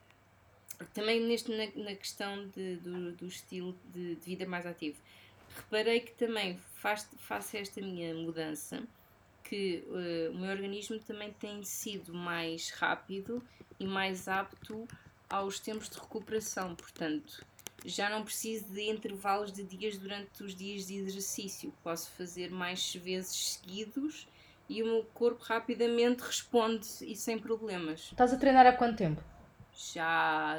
também 0.94 1.20
neste, 1.20 1.52
na, 1.52 1.84
na 1.84 1.96
questão 1.96 2.48
de- 2.48 2.78
do, 2.78 3.12
do 3.12 3.26
estilo 3.28 3.78
de, 3.94 4.16
de 4.16 4.22
vida 4.26 4.46
mais 4.46 4.66
ativo, 4.66 4.98
reparei 5.56 6.00
que 6.00 6.14
também 6.14 6.58
faz, 6.76 7.08
faço 7.18 7.58
esta 7.58 7.82
minha 7.82 8.14
mudança, 8.14 8.82
que 9.44 9.84
eh, 9.92 10.30
o 10.32 10.38
meu 10.38 10.50
organismo 10.50 10.98
também 11.00 11.34
tem 11.34 11.62
sido 11.64 12.14
mais 12.14 12.70
rápido 12.70 13.44
e 13.80 13.86
mais 13.86 14.28
apto 14.30 14.88
aos 15.30 15.60
tempos 15.60 15.90
de 15.90 16.00
recuperação, 16.00 16.74
portanto, 16.76 17.46
já 17.86 18.10
não 18.10 18.24
preciso 18.24 18.74
de 18.74 18.90
intervalos 18.90 19.52
de 19.52 19.64
dias 19.64 19.98
durante 19.98 20.44
os 20.44 20.56
dias 20.56 20.88
de 20.88 20.98
exercício, 20.98 21.74
posso 21.84 22.12
fazer 22.12 22.52
mais 22.52 22.94
vezes 22.96 23.54
seguidos 23.54 24.28
e 24.68 24.84
o 24.84 24.86
meu 24.86 25.04
corpo 25.14 25.44
rapidamente 25.44 26.22
responde 26.22 26.88
e 27.02 27.16
sem 27.16 27.40
problemas. 27.40 28.10
Estás 28.12 28.34
a 28.34 28.38
treinar 28.38 28.68
há 28.68 28.74
quanto 28.74 28.98
tempo? 28.98 29.24
Já 29.74 30.06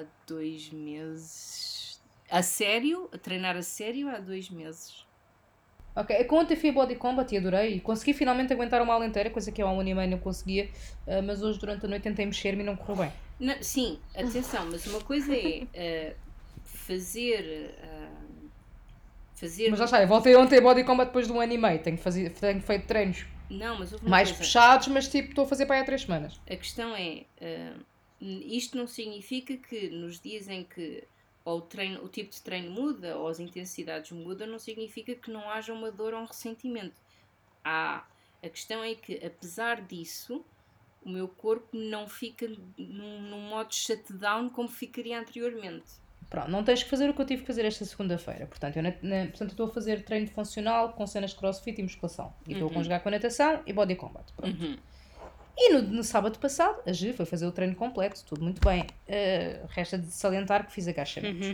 há 0.00 0.04
dois 0.26 0.70
meses. 0.70 2.00
A 2.30 2.42
sério? 2.42 3.08
A 3.12 3.18
treinar 3.18 3.56
a 3.56 3.62
sério 3.62 4.08
há 4.08 4.18
dois 4.18 4.50
meses. 4.50 5.06
Ok, 5.94 6.14
é 6.14 6.22
que 6.22 6.34
ontem 6.34 6.56
fui 6.56 6.70
a 6.70 6.72
Body 6.72 6.94
Combat 6.94 7.32
e 7.34 7.38
adorei 7.38 7.74
e 7.74 7.80
consegui 7.80 8.14
finalmente 8.14 8.52
aguentar 8.52 8.80
uma 8.80 8.94
aula 8.94 9.04
inteira, 9.04 9.28
coisa 9.28 9.50
que 9.50 9.60
eu 9.60 9.66
há 9.66 9.72
um 9.72 9.80
ano 9.80 9.88
e 9.88 9.94
meio 9.94 10.10
não 10.10 10.18
conseguia, 10.18 10.70
uh, 11.06 11.22
mas 11.22 11.42
hoje 11.42 11.58
durante 11.58 11.84
a 11.84 11.88
noite 11.88 12.02
tentei 12.02 12.24
mexer-me 12.24 12.62
e 12.62 12.66
não 12.66 12.76
correu 12.76 13.04
bem. 13.04 13.12
Não, 13.40 13.60
sim, 13.60 13.98
atenção, 14.14 14.68
mas 14.70 14.86
uma 14.86 15.00
coisa 15.00 15.34
é 15.34 16.14
uh, 16.14 16.29
fazer. 16.90 17.74
Uh, 17.82 18.50
fazer. 19.34 19.70
Mas 19.70 19.78
já 19.78 19.84
está, 19.84 20.02
eu 20.02 20.08
voltei 20.08 20.34
ontem 20.36 20.58
a 20.58 20.60
Body 20.60 20.84
Combat 20.84 21.06
depois 21.06 21.26
de 21.26 21.32
um 21.32 21.40
ano 21.40 21.52
e 21.52 21.58
meio, 21.58 21.82
tenho, 21.82 21.96
fazer, 21.96 22.30
tenho 22.30 22.60
feito 22.60 22.86
treinos 22.86 23.24
não, 23.50 23.78
mas 23.78 23.90
mais 24.00 24.28
coisa. 24.28 24.44
puxados, 24.44 24.88
mas 24.88 25.08
tipo, 25.08 25.30
estou 25.30 25.44
a 25.44 25.48
fazer 25.48 25.66
para 25.66 25.76
aí 25.76 25.82
há 25.82 25.84
três 25.84 26.02
semanas. 26.02 26.40
A 26.48 26.56
questão 26.56 26.94
é, 26.94 27.24
isto 28.20 28.78
não 28.78 28.86
significa 28.86 29.56
que 29.56 29.90
nos 29.90 30.20
dias 30.20 30.48
em 30.48 30.62
que 30.62 31.02
ou 31.44 31.58
o, 31.58 31.60
treino, 31.62 32.04
o 32.04 32.08
tipo 32.08 32.30
de 32.30 32.40
treino 32.42 32.70
muda 32.70 33.16
ou 33.16 33.26
as 33.26 33.40
intensidades 33.40 34.12
mudam, 34.12 34.46
não 34.46 34.58
significa 34.58 35.14
que 35.14 35.30
não 35.30 35.50
haja 35.50 35.72
uma 35.72 35.90
dor 35.90 36.14
ou 36.14 36.20
um 36.20 36.26
ressentimento. 36.26 37.00
Há. 37.64 38.06
A 38.42 38.48
questão 38.48 38.82
é 38.82 38.94
que, 38.94 39.22
apesar 39.24 39.82
disso, 39.82 40.42
o 41.02 41.10
meu 41.10 41.28
corpo 41.28 41.76
não 41.76 42.08
fica 42.08 42.48
num, 42.78 43.20
num 43.20 43.40
modo 43.48 43.74
shutdown 43.74 44.48
como 44.48 44.68
ficaria 44.68 45.18
anteriormente. 45.20 45.99
Pronto, 46.30 46.48
não 46.48 46.62
tens 46.62 46.84
que 46.84 46.88
fazer 46.88 47.10
o 47.10 47.14
que 47.14 47.20
eu 47.20 47.26
tive 47.26 47.42
que 47.42 47.46
fazer 47.48 47.64
esta 47.64 47.84
segunda-feira. 47.84 48.46
Portanto, 48.46 48.76
eu, 48.76 48.82
na, 48.84 48.92
na, 49.02 49.26
portanto, 49.26 49.50
estou 49.50 49.66
a 49.66 49.70
fazer 49.70 50.04
treino 50.04 50.28
funcional 50.28 50.92
com 50.92 51.04
cenas 51.04 51.30
de 51.30 51.36
crossfit 51.36 51.80
e 51.80 51.82
musculação. 51.82 52.32
E 52.46 52.52
estou 52.52 52.68
uhum. 52.68 52.72
a 52.72 52.76
conjugar 52.76 53.02
com 53.02 53.08
a 53.08 53.12
natação 53.12 53.60
e 53.66 53.72
body 53.72 53.96
combat. 53.96 54.32
Pronto. 54.36 54.62
Uhum. 54.62 54.76
E 55.58 55.72
no, 55.74 55.82
no, 55.82 56.04
sábado 56.04 56.38
passado, 56.38 56.80
a 56.86 56.92
G 56.92 57.12
foi 57.12 57.26
fazer 57.26 57.46
o 57.46 57.52
treino 57.52 57.74
completo, 57.74 58.24
tudo 58.24 58.42
muito 58.42 58.60
bem. 58.66 58.82
Uh, 58.82 59.66
resta 59.68 59.98
de 59.98 60.06
salientar 60.06 60.64
que 60.66 60.72
fiz 60.72 60.86
agachamentos. 60.86 61.48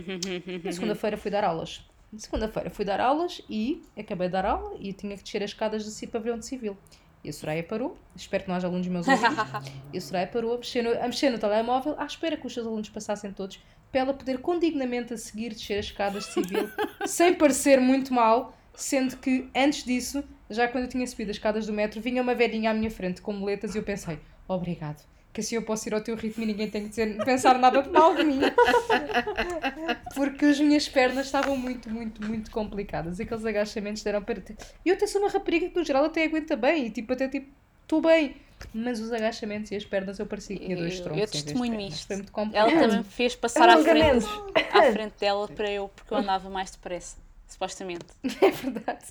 Na 0.63 0.71
segunda-feira 0.71 1.17
fui 1.17 1.31
dar 1.31 1.43
aulas. 1.43 1.83
Na 2.13 2.19
segunda-feira 2.19 2.69
fui 2.69 2.85
dar 2.85 3.01
aulas 3.01 3.41
e 3.49 3.83
acabei 3.97 4.27
de 4.27 4.33
dar 4.33 4.45
aula 4.45 4.77
e 4.79 4.93
tinha 4.93 5.17
que 5.17 5.23
descer 5.23 5.43
as 5.43 5.49
escadas 5.49 5.83
do 5.83 6.07
Pavilhão 6.07 6.37
de 6.37 6.45
Civil. 6.45 6.77
E 7.23 7.29
a 7.29 7.33
Soraya 7.33 7.63
parou, 7.63 7.97
espero 8.15 8.43
que 8.43 8.49
não 8.49 8.55
haja 8.55 8.67
alunos 8.67 8.87
meus 8.87 9.07
ouvintes. 9.07 9.35
e 9.91 9.97
a 9.97 10.01
Soraya 10.01 10.27
parou 10.27 10.53
a 10.53 10.57
mexer, 10.57 10.81
no, 10.83 10.91
a 10.91 11.07
mexer 11.07 11.29
no 11.29 11.39
telemóvel 11.39 11.95
à 11.97 12.05
espera 12.05 12.37
que 12.37 12.47
os 12.47 12.53
seus 12.53 12.65
alunos 12.65 12.89
passassem 12.89 13.33
todos 13.33 13.59
para 13.97 14.01
ela 14.01 14.13
poder 14.13 14.37
condignamente 14.39 15.13
a 15.13 15.17
seguir 15.17 15.49
descer 15.49 15.79
as 15.79 15.85
escadas 15.85 16.25
de 16.25 16.33
civil 16.33 16.69
sem 17.07 17.33
parecer 17.33 17.81
muito 17.81 18.13
mal, 18.13 18.55
sendo 18.75 19.17
que 19.17 19.49
antes 19.55 19.83
disso 19.83 20.23
já 20.49 20.67
quando 20.67 20.83
eu 20.83 20.89
tinha 20.89 21.05
subido 21.07 21.31
as 21.31 21.37
escadas 21.37 21.65
do 21.65 21.73
metro, 21.73 21.99
vinha 21.99 22.21
uma 22.21 22.35
velhinha 22.35 22.71
à 22.71 22.73
minha 22.73 22.91
frente 22.91 23.21
com 23.21 23.33
moletas 23.33 23.73
e 23.73 23.77
eu 23.79 23.83
pensei, 23.83 24.19
obrigado, 24.47 25.03
que 25.33 25.41
assim 25.41 25.55
eu 25.55 25.63
posso 25.63 25.89
ir 25.89 25.93
ao 25.93 26.01
teu 26.01 26.15
ritmo 26.15 26.43
e 26.43 26.47
ninguém 26.47 26.69
tem 26.69 26.83
que 26.83 26.89
dizer, 26.89 27.17
pensar 27.25 27.57
nada 27.57 27.81
de 27.81 27.89
mal 27.89 28.15
de 28.15 28.23
mim. 28.23 28.39
Porque 30.15 30.45
as 30.45 30.59
minhas 30.59 30.87
pernas 30.87 31.25
estavam 31.25 31.57
muito, 31.57 31.89
muito, 31.89 32.25
muito 32.25 32.49
complicadas. 32.49 33.19
Aqueles 33.19 33.45
agachamentos 33.45 34.03
deram 34.03 34.23
para. 34.23 34.41
E 34.85 34.89
eu 34.89 34.95
até 34.95 35.05
sou 35.05 35.21
uma 35.21 35.29
rapariga 35.29 35.69
que 35.69 35.75
no 35.75 35.83
geral 35.83 36.05
até 36.05 36.23
aguenta 36.23 36.55
bem 36.55 36.87
e 36.87 36.89
tipo, 36.89 37.13
até 37.13 37.27
tipo, 37.27 37.51
estou 37.87 38.01
bem. 38.01 38.35
Mas 38.73 38.99
os 38.99 39.11
agachamentos 39.13 39.69
e 39.71 39.75
as 39.75 39.85
pernas 39.85 40.17
eu 40.17 40.25
parecia 40.25 40.57
que 40.57 40.65
tinha 40.65 40.75
dois 40.75 40.99
troncos. 40.99 41.21
Eu 41.21 41.27
testemunho 41.27 41.79
isto. 41.79 42.07
Foi 42.07 42.15
muito 42.15 42.31
complicado. 42.31 42.69
Ela 42.69 42.81
também 42.81 42.97
me 42.97 43.03
fez 43.03 43.35
passar 43.35 43.69
à 43.69 43.77
frente, 43.77 44.25
à 44.73 44.91
frente 44.91 45.13
dela 45.19 45.47
para 45.47 45.71
eu, 45.71 45.87
porque 45.89 46.11
eu 46.11 46.17
andava 46.17 46.49
mais 46.49 46.71
depressa, 46.71 47.17
supostamente. 47.47 48.05
É 48.41 48.49
verdade 48.49 49.05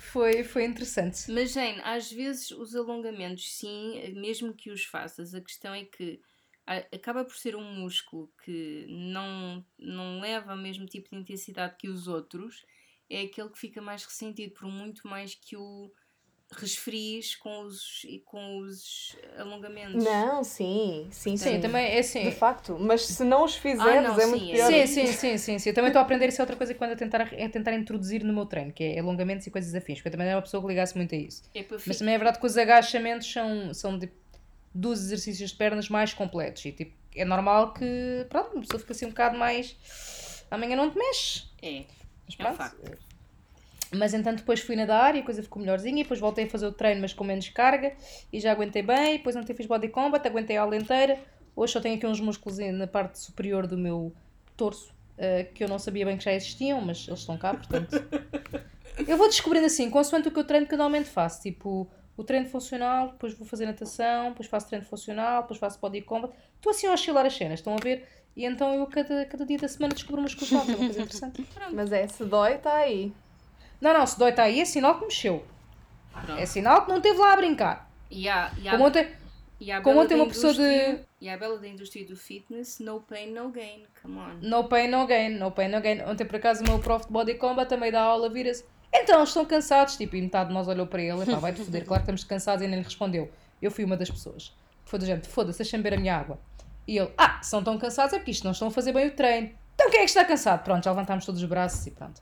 foi, 0.00 0.42
foi 0.42 0.64
interessante. 0.64 1.30
Mas, 1.30 1.52
Jane, 1.52 1.80
às 1.84 2.10
vezes 2.10 2.50
os 2.50 2.74
alongamentos, 2.74 3.52
sim, 3.52 4.14
mesmo 4.14 4.54
que 4.54 4.70
os 4.70 4.84
faças, 4.84 5.34
a 5.34 5.40
questão 5.40 5.74
é 5.74 5.84
que 5.84 6.20
acaba 6.92 7.24
por 7.24 7.36
ser 7.36 7.54
um 7.54 7.74
músculo 7.74 8.32
que 8.44 8.86
não, 8.88 9.64
não 9.78 10.20
leva 10.20 10.54
o 10.54 10.58
mesmo 10.58 10.86
tipo 10.86 11.10
de 11.10 11.16
intensidade 11.16 11.76
que 11.76 11.88
os 11.88 12.08
outros, 12.08 12.64
é 13.08 13.22
aquele 13.22 13.50
que 13.50 13.58
fica 13.58 13.82
mais 13.82 14.04
ressentido, 14.04 14.54
por 14.54 14.66
muito 14.68 15.06
mais 15.06 15.34
que 15.34 15.56
o 15.56 15.92
resfries 16.52 17.36
com 17.36 17.62
os, 17.62 18.04
com 18.24 18.58
os 18.58 19.16
alongamentos. 19.38 20.02
Não, 20.02 20.42
sim, 20.42 21.08
sim, 21.12 21.36
sim. 21.36 21.54
Sim, 21.54 21.60
também 21.60 21.86
é 21.94 21.98
assim. 22.00 22.24
De 22.24 22.32
facto, 22.32 22.76
mas 22.78 23.06
se 23.06 23.22
não 23.22 23.44
os 23.44 23.54
fizeres 23.54 24.04
ah, 24.04 24.08
não, 24.08 24.18
é 24.18 24.24
sim, 24.24 24.30
muito 24.30 24.50
pior. 24.50 24.66
Sim, 24.66 24.86
sim, 24.86 25.06
sim, 25.06 25.38
sim, 25.38 25.58
sim. 25.58 25.68
Eu 25.70 25.74
também 25.74 25.88
estou 25.90 26.00
a 26.00 26.02
aprender 26.02 26.28
isso 26.28 26.40
é 26.40 26.42
outra 26.42 26.56
coisa 26.56 26.72
que 26.72 26.78
quando 26.78 26.92
a 26.92 26.96
tentar, 26.96 27.32
é 27.32 27.48
tentar 27.48 27.72
introduzir 27.74 28.24
no 28.24 28.32
meu 28.32 28.46
treino, 28.46 28.72
que 28.72 28.82
é 28.82 28.98
alongamentos 28.98 29.46
e 29.46 29.50
coisas 29.50 29.74
afins, 29.74 29.98
porque 29.98 30.08
eu 30.08 30.12
também 30.12 30.26
era 30.26 30.36
uma 30.36 30.42
pessoa 30.42 30.60
que 30.60 30.68
ligasse 30.68 30.96
muito 30.96 31.14
a 31.14 31.18
isso. 31.18 31.44
É 31.54 31.64
mas 31.86 31.98
também 31.98 32.14
é 32.14 32.18
verdade 32.18 32.40
que 32.40 32.46
os 32.46 32.56
agachamentos 32.56 33.32
são, 33.32 33.72
são 33.72 33.96
de, 33.96 34.10
dos 34.74 35.00
exercícios 35.00 35.50
de 35.50 35.56
pernas 35.56 35.88
mais 35.88 36.12
completos 36.12 36.64
e 36.64 36.72
tipo, 36.72 36.92
é 37.14 37.24
normal 37.24 37.72
que, 37.74 38.26
pronto, 38.28 38.52
uma 38.52 38.60
pessoa 38.62 38.80
fica 38.80 38.92
assim 38.92 39.06
um 39.06 39.10
bocado 39.10 39.38
mais... 39.38 39.76
Amanhã 40.50 40.74
não 40.74 40.90
te 40.90 40.98
mexe. 40.98 41.44
É, 41.62 41.84
mas, 42.26 42.36
é 42.38 42.50
um 42.50 42.54
facto. 42.56 43.09
Mas 43.92 44.14
entanto 44.14 44.38
depois 44.38 44.60
fui 44.60 44.76
nadar 44.76 45.16
e 45.16 45.20
a 45.20 45.22
coisa 45.22 45.42
ficou 45.42 45.60
melhorzinha, 45.60 46.00
e 46.00 46.02
depois 46.02 46.20
voltei 46.20 46.44
a 46.44 46.48
fazer 46.48 46.66
o 46.66 46.72
treino, 46.72 47.00
mas 47.00 47.12
com 47.12 47.24
menos 47.24 47.48
carga, 47.48 47.92
e 48.32 48.38
já 48.38 48.52
aguentei 48.52 48.82
bem, 48.82 49.14
e 49.14 49.18
depois 49.18 49.34
ontem 49.34 49.54
fiz 49.54 49.66
body 49.66 49.88
combat, 49.88 50.26
aguentei 50.26 50.56
a 50.56 50.62
aula 50.62 50.76
inteira. 50.76 51.18
Hoje 51.56 51.72
só 51.72 51.80
tenho 51.80 51.96
aqui 51.96 52.06
uns 52.06 52.20
músculos 52.20 52.58
na 52.58 52.86
parte 52.86 53.18
superior 53.18 53.66
do 53.66 53.76
meu 53.76 54.12
torso, 54.56 54.92
uh, 55.18 55.52
que 55.52 55.64
eu 55.64 55.68
não 55.68 55.78
sabia 55.78 56.04
bem 56.04 56.16
que 56.16 56.24
já 56.24 56.32
existiam, 56.32 56.80
mas 56.80 57.06
eles 57.08 57.20
estão 57.20 57.36
cá, 57.36 57.52
portanto. 57.54 57.90
eu 59.06 59.16
vou 59.16 59.26
descobrindo 59.26 59.66
assim, 59.66 59.90
consoante 59.90 60.28
o 60.28 60.30
que 60.30 60.38
eu 60.38 60.44
treino 60.44 60.66
que 60.66 60.76
normalmente 60.76 61.08
faço, 61.08 61.42
tipo, 61.42 61.90
o 62.16 62.22
treino 62.22 62.46
funcional, 62.46 63.08
depois 63.08 63.34
vou 63.34 63.46
fazer 63.46 63.66
natação, 63.66 64.28
depois 64.28 64.48
faço 64.48 64.68
treino 64.68 64.84
funcional, 64.84 65.42
depois 65.42 65.58
faço 65.58 65.80
body 65.80 66.02
combat. 66.02 66.32
Estou 66.54 66.70
assim 66.70 66.86
a 66.86 66.92
oscilar 66.92 67.26
as 67.26 67.34
cenas, 67.34 67.60
estão 67.60 67.74
a 67.74 67.78
ver? 67.82 68.06
E 68.36 68.44
então 68.44 68.72
eu 68.74 68.86
cada, 68.86 69.24
cada 69.24 69.44
dia 69.44 69.58
da 69.58 69.68
semana 69.68 69.94
descubro 69.94 70.22
músculos 70.22 70.52
novos, 70.52 70.68
é 70.68 70.76
uma 70.76 70.84
coisa 70.84 71.02
interessante. 71.02 71.44
Mas 71.72 71.90
é, 71.90 72.06
se 72.06 72.24
dói, 72.24 72.54
está 72.54 72.74
aí. 72.74 73.12
Não, 73.80 73.92
não, 73.92 74.06
se 74.06 74.18
dói 74.18 74.30
está 74.30 74.44
aí, 74.44 74.60
é 74.60 74.64
sinal 74.64 74.98
que 74.98 75.04
mexeu. 75.04 75.44
Pronto. 76.12 76.40
É 76.40 76.46
sinal 76.46 76.82
que 76.84 76.90
não 76.90 76.98
esteve 76.98 77.18
lá 77.18 77.32
a 77.32 77.36
brincar. 77.36 77.90
E 78.10 78.28
há, 78.28 78.52
e 78.58 78.68
há, 78.68 78.72
como 78.72 78.86
ontem, 78.86 79.08
e 79.60 79.70
há 79.70 79.80
como 79.80 80.00
ontem 80.00 80.14
uma 80.14 80.26
pessoa 80.26 80.52
de. 80.52 80.98
E 81.20 81.28
a 81.28 81.36
bela 81.36 81.58
da 81.58 81.68
indústria 81.68 82.06
do 82.06 82.16
fitness, 82.16 82.78
no 82.78 83.00
pain, 83.00 83.32
no 83.32 83.50
gain. 83.50 83.84
Come 84.02 84.18
on. 84.18 84.38
No 84.42 84.64
pain, 84.64 84.88
no 84.88 85.06
gain. 85.06 85.38
No 85.38 85.50
pain, 85.50 85.68
no 85.68 85.80
gain. 85.80 86.02
Ontem, 86.02 86.24
por 86.24 86.36
acaso, 86.36 86.62
o 86.64 86.68
meu 86.68 86.78
prof 86.78 87.06
de 87.06 87.12
body 87.12 87.34
combat 87.34 87.68
também 87.68 87.92
dá 87.92 88.02
aula, 88.02 88.28
vira-se. 88.28 88.64
Então, 88.92 89.22
estão 89.22 89.44
cansados. 89.44 89.96
Tipo, 89.96 90.16
e 90.16 90.22
metade 90.22 90.48
de 90.48 90.54
nós 90.54 90.66
olhou 90.66 90.86
para 90.86 91.02
ele. 91.02 91.24
Pá, 91.26 91.36
vai-te 91.36 91.60
foder. 91.64 91.84
Claro 91.84 92.02
que 92.02 92.04
estamos 92.04 92.24
cansados 92.24 92.64
e 92.64 92.68
nem 92.68 92.78
lhe 92.78 92.84
respondeu. 92.84 93.30
Eu 93.60 93.70
fui 93.70 93.84
uma 93.84 93.96
das 93.96 94.10
pessoas. 94.10 94.54
Foi 94.84 94.98
do 94.98 95.06
gente, 95.06 95.28
foda-se, 95.28 95.58
deixa-me 95.58 95.82
beber 95.82 95.98
a 95.98 96.00
minha 96.00 96.16
água. 96.16 96.38
E 96.86 96.98
ele, 96.98 97.12
ah, 97.16 97.40
são 97.42 97.62
tão 97.62 97.78
cansados 97.78 98.12
é 98.14 98.18
porque 98.18 98.32
isto 98.32 98.42
não 98.42 98.50
estão 98.50 98.68
a 98.68 98.70
fazer 98.70 98.92
bem 98.92 99.06
o 99.06 99.10
treino. 99.12 99.50
Então 99.74 99.88
quem 99.88 100.00
é 100.00 100.02
que 100.02 100.10
está 100.10 100.24
cansado? 100.24 100.64
Pronto, 100.64 100.82
já 100.82 100.90
levantámos 100.90 101.24
todos 101.24 101.40
os 101.40 101.48
braços 101.48 101.86
e 101.86 101.92
pronto. 101.92 102.20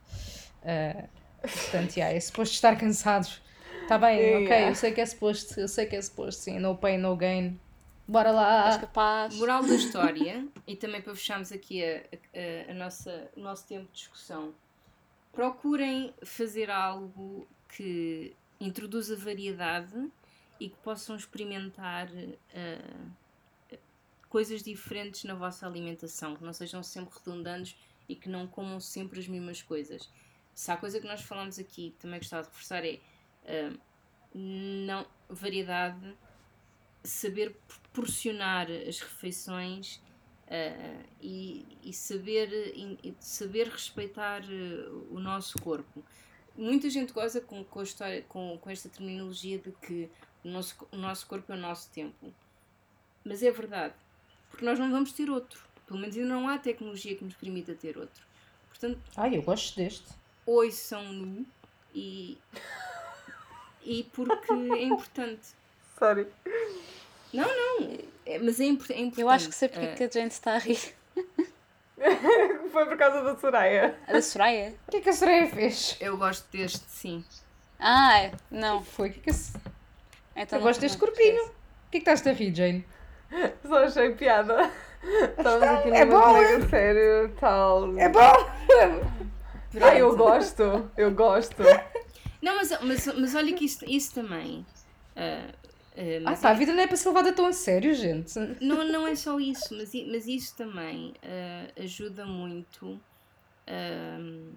Uh, 0.63 1.09
Portanto, 1.41 1.97
yeah, 1.97 2.15
é 2.15 2.21
suposto 2.21 2.55
estar 2.55 2.77
cansados. 2.77 3.41
Está 3.83 3.97
bem, 3.97 4.19
yeah. 4.19 4.45
ok, 4.45 4.69
eu 4.71 4.75
sei 4.75 4.93
que 4.93 5.01
é 5.01 5.07
suposto, 5.07 5.59
eu 5.59 5.69
sei 5.69 5.87
que 5.87 5.97
é 5.97 6.03
suposto, 6.03 6.43
sim, 6.43 6.59
no 6.59 6.77
pain, 6.77 6.99
no 6.99 7.17
gain. 7.17 7.59
Bora 8.07 8.31
lá! 8.31 8.69
És 8.69 8.79
capaz. 8.79 9.35
Moral 9.37 9.63
da 9.63 9.75
história, 9.75 10.47
e 10.67 10.77
também 10.77 11.01
para 11.01 11.15
fecharmos 11.15 11.53
aqui 11.53 11.85
a, 11.85 11.99
a, 11.99 12.71
a, 12.71 12.75
nossa, 12.75 13.31
o 13.37 13.41
nosso 13.41 13.67
tempo 13.67 13.87
de 13.87 13.99
discussão, 13.99 14.55
procurem 15.33 16.13
fazer 16.23 16.71
algo 16.71 17.47
que 17.69 18.35
introduza 18.61 19.17
variedade 19.17 20.11
e 20.59 20.69
que 20.69 20.77
possam 20.79 21.17
experimentar 21.17 22.09
uh, 22.11 23.79
coisas 24.29 24.63
diferentes 24.63 25.25
na 25.25 25.35
vossa 25.35 25.67
alimentação, 25.67 26.35
que 26.35 26.45
não 26.45 26.53
sejam 26.53 26.83
sempre 26.83 27.15
redundantes 27.19 27.77
e 28.09 28.17
que 28.17 28.29
não 28.29 28.47
comam 28.47 28.81
sempre 28.81 29.21
as 29.21 29.29
mesmas 29.29 29.63
coisas 29.63 30.11
se 30.59 30.73
há 30.73 30.77
coisa 30.77 30.99
que 30.99 31.07
nós 31.07 31.21
falamos 31.23 31.57
aqui, 31.57 31.95
também 32.01 32.19
gostava 32.19 32.43
de 32.43 32.49
reforçar, 32.49 32.85
é 32.85 32.99
uh, 33.45 33.79
não, 34.35 35.07
variedade, 35.29 36.17
saber 37.05 37.57
proporcionar 37.69 38.67
as 38.69 38.99
refeições 38.99 40.03
uh, 40.49 41.05
e, 41.23 41.65
e, 41.81 41.93
saber, 41.93 42.51
e 42.75 43.15
saber 43.21 43.69
respeitar 43.69 44.43
uh, 44.43 45.07
o 45.15 45.21
nosso 45.21 45.61
corpo. 45.61 46.05
Muita 46.57 46.91
gente 46.91 47.13
goza 47.13 47.41
com, 47.41 47.63
com, 47.63 47.81
história, 47.81 48.23
com, 48.23 48.59
com 48.59 48.69
esta 48.69 48.89
terminologia 48.89 49.61
de 49.61 49.71
que 49.71 50.11
o 50.43 50.49
nosso, 50.49 50.89
o 50.91 50.97
nosso 50.97 51.25
corpo 51.29 51.53
é 51.53 51.55
o 51.55 51.61
nosso 51.61 51.89
tempo. 51.93 52.35
Mas 53.23 53.45
é 53.45 53.53
verdade, 53.53 53.95
porque 54.51 54.65
nós 54.65 54.77
não 54.77 54.91
vamos 54.91 55.13
ter 55.13 55.31
outro. 55.31 55.63
Pelo 55.87 56.01
menos 56.01 56.17
ainda 56.17 56.29
não 56.29 56.49
há 56.49 56.59
tecnologia 56.59 57.15
que 57.15 57.25
nos 57.25 57.35
permita 57.35 57.77
ter 57.77 57.97
outro. 57.97 58.27
Portanto, 58.69 59.01
Ai, 59.17 59.37
eu 59.37 59.43
gosto 59.43 59.77
deste 59.77 60.19
ouçam-no 60.49 61.45
e. 61.95 62.39
e 63.85 64.05
porque 64.13 64.53
é 64.53 64.83
importante. 64.83 65.49
Sorry. 65.99 66.27
Não, 67.33 67.47
não, 67.47 67.99
é, 68.25 68.39
mas 68.39 68.59
é, 68.61 68.65
import, 68.65 68.91
é 68.91 68.95
importante. 69.01 69.21
Eu 69.21 69.29
acho 69.29 69.49
que 69.49 69.55
sei 69.55 69.69
porque 69.69 69.87
uh, 69.87 69.97
que 69.97 70.05
a 70.05 70.09
gente 70.23 70.33
está 70.33 70.55
a 70.55 70.59
rir. 70.59 70.81
Foi 72.73 72.87
por 72.87 72.97
causa 72.97 73.23
da 73.23 73.37
Soraya. 73.37 73.99
A 74.07 74.13
da 74.13 74.23
Soraya? 74.23 74.75
O 74.87 74.91
que 74.91 74.99
é 74.99 75.01
que 75.01 75.09
a 75.09 75.13
Soraya 75.13 75.49
fez? 75.49 75.97
Eu 76.01 76.17
gosto 76.17 76.47
deste, 76.53 76.85
sim. 76.89 77.25
Ah, 77.79 78.19
é. 78.21 78.33
não. 78.51 78.83
Foi? 78.83 79.11
O 79.11 79.13
que 79.13 79.19
é 79.19 79.23
que 79.25 79.31
a... 79.31 79.35
Então 80.43 80.59
Eu 80.59 80.61
não- 80.61 80.69
gosto 80.69 80.81
deste 80.81 80.97
corpinho. 80.97 81.45
O 81.47 81.51
que 81.91 81.99
é 81.99 82.01
que 82.01 82.11
estás 82.11 82.27
a 82.27 82.33
rir, 82.33 82.55
Jane? 82.55 82.87
Só 83.67 83.85
achei 83.85 84.15
piada. 84.15 84.71
Estamos 85.03 85.63
aqui 85.63 85.91
é 85.91 86.05
numa 86.05 86.21
bom, 86.21 86.69
sério, 86.69 87.35
tal. 87.39 87.99
É 87.99 88.09
bom! 88.09 88.33
Ah, 89.81 89.99
eu 89.99 90.17
gosto, 90.17 90.63
eu 90.97 91.11
gosto. 91.15 91.57
Não, 92.41 92.57
mas, 92.57 92.71
mas, 92.83 93.07
mas 93.19 93.35
olha 93.35 93.53
que 93.53 93.65
isso, 93.65 93.85
isso 93.87 94.15
também. 94.15 94.65
ah, 95.17 95.49
ah, 95.97 96.01
Ah, 96.19 96.31
mas 96.31 96.41
tá, 96.41 96.51
a 96.51 96.55
vida 96.55 96.73
não 96.73 96.81
é 96.81 96.87
para 96.87 96.97
ser 96.97 97.09
levada 97.09 97.33
tão 97.33 97.47
a 97.47 97.53
sério, 97.53 97.93
gente. 97.93 98.39
Não, 98.61 98.85
não 98.87 99.07
é 99.07 99.17
só 99.17 99.39
isso, 99.41 99.75
mas, 99.77 99.93
mas 100.07 100.29
isso 100.29 100.57
também 100.57 101.13
ah, 101.23 101.83
ajuda 101.83 102.25
muito 102.25 103.01
ah, 103.67 104.53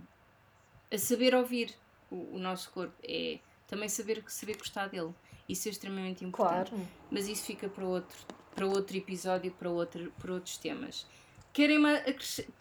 a 0.93 0.97
saber 0.99 1.33
ouvir 1.33 1.73
o, 2.11 2.35
o 2.35 2.39
nosso 2.39 2.69
corpo. 2.71 2.93
É 3.03 3.39
também 3.67 3.89
saber, 3.89 4.23
saber 4.27 4.57
gostar 4.57 4.87
dele. 4.87 5.13
Isso 5.49 5.67
é 5.67 5.71
extremamente 5.71 6.23
importante. 6.23 6.69
Claro. 6.69 6.87
Mas 7.09 7.27
isso 7.27 7.43
fica 7.45 7.67
para 7.67 7.85
outro, 7.85 8.17
para 8.53 8.67
outro 8.67 8.95
episódio, 8.95 9.51
para, 9.51 9.69
outro, 9.69 10.13
para 10.19 10.33
outros 10.33 10.57
temas. 10.57 11.07
Querem, 11.53 11.79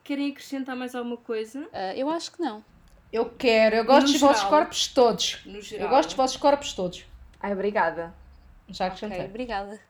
querem 0.02 0.30
acrescentar 0.32 0.74
mais 0.76 0.94
alguma 0.94 1.16
coisa? 1.16 1.68
Ah, 1.72 1.94
eu 1.94 2.10
acho 2.10 2.32
que 2.32 2.40
não. 2.40 2.64
Eu 3.12 3.28
quero, 3.30 3.76
eu 3.76 3.84
gosto 3.84 4.06
No 4.06 4.12
dos 4.12 4.20
vossos 4.20 4.42
geral. 4.42 4.50
corpos 4.50 4.88
todos. 4.88 5.40
No 5.44 5.60
geral. 5.60 5.86
Eu 5.86 5.90
gosto 5.90 6.08
dos 6.10 6.16
vossos 6.16 6.36
corpos 6.36 6.72
todos. 6.72 7.04
Ai, 7.40 7.52
obrigada. 7.52 8.14
Já 8.68 8.86
acrescentei. 8.86 9.24
obrigada. 9.24 9.80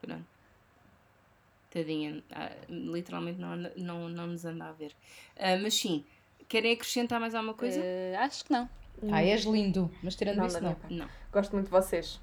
Pronto. 0.00 0.24
Tadinha, 1.70 2.22
ah, 2.32 2.50
literalmente 2.68 3.38
não, 3.38 3.56
não, 3.76 4.08
não 4.08 4.26
nos 4.28 4.44
anda 4.44 4.66
a 4.66 4.72
ver. 4.72 4.94
Ah, 5.38 5.56
mas 5.60 5.74
sim, 5.74 6.04
querem 6.48 6.72
acrescentar 6.72 7.20
mais 7.20 7.34
alguma 7.34 7.54
coisa? 7.54 7.80
Ah, 8.18 8.24
acho 8.24 8.44
que 8.44 8.52
não. 8.52 8.68
Ah, 9.12 9.22
és 9.22 9.42
lindo, 9.44 9.90
mas 10.02 10.16
tirando 10.16 10.38
Não, 10.38 10.46
isso, 10.46 10.60
não. 10.62 10.76
Não. 10.88 11.08
Gosto 11.30 11.52
muito 11.52 11.66
de 11.66 11.70
vocês. 11.72 12.18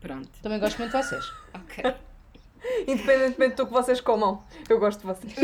Pronto. 0.00 0.28
Também 0.42 0.58
gosto 0.60 0.78
muito 0.78 0.92
de 0.94 1.02
vocês. 1.02 1.24
Ok. 1.54 1.94
Independentemente 2.86 3.56
do 3.56 3.66
que 3.66 3.72
vocês 3.72 4.00
comam, 4.00 4.44
eu 4.68 4.78
gosto 4.78 5.00
de 5.00 5.06
vocês. 5.06 5.34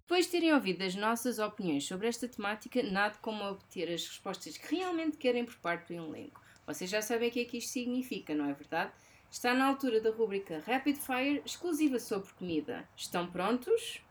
Depois 0.00 0.24
de 0.26 0.32
terem 0.32 0.52
ouvido 0.52 0.82
as 0.82 0.94
nossas 0.94 1.38
opiniões 1.38 1.86
sobre 1.86 2.08
esta 2.08 2.26
temática, 2.26 2.82
nada 2.82 3.16
como 3.22 3.44
obter 3.44 3.92
as 3.92 4.06
respostas 4.06 4.56
que 4.56 4.74
realmente 4.74 5.16
querem 5.16 5.44
por 5.44 5.56
parte 5.56 5.94
do 5.94 6.02
elenco. 6.02 6.40
Vocês 6.66 6.90
já 6.90 7.00
sabem 7.00 7.28
o 7.28 7.32
que 7.32 7.40
é 7.40 7.44
que 7.44 7.58
isto 7.58 7.70
significa, 7.70 8.34
não 8.34 8.48
é 8.48 8.52
verdade? 8.52 8.90
Está 9.30 9.54
na 9.54 9.66
altura 9.66 10.00
da 10.00 10.10
rubrica 10.10 10.62
Rapid 10.66 10.96
Fire, 10.96 11.42
exclusiva 11.44 11.98
sobre 11.98 12.30
comida. 12.32 12.88
Estão 12.96 13.26
prontos? 13.26 14.02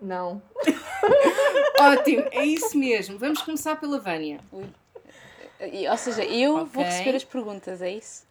Não. 0.00 0.42
Ótimo, 1.78 2.24
é 2.30 2.44
isso 2.44 2.78
mesmo. 2.78 3.18
Vamos 3.18 3.42
começar 3.42 3.76
pela 3.76 3.98
Vânia. 3.98 4.40
Ou 5.90 5.96
seja, 5.96 6.24
eu 6.24 6.66
vou 6.66 6.82
Ok. 6.82 6.84
receber 6.84 7.16
as 7.16 7.24
perguntas, 7.24 7.80
é 7.82 7.90
isso? 7.90 8.24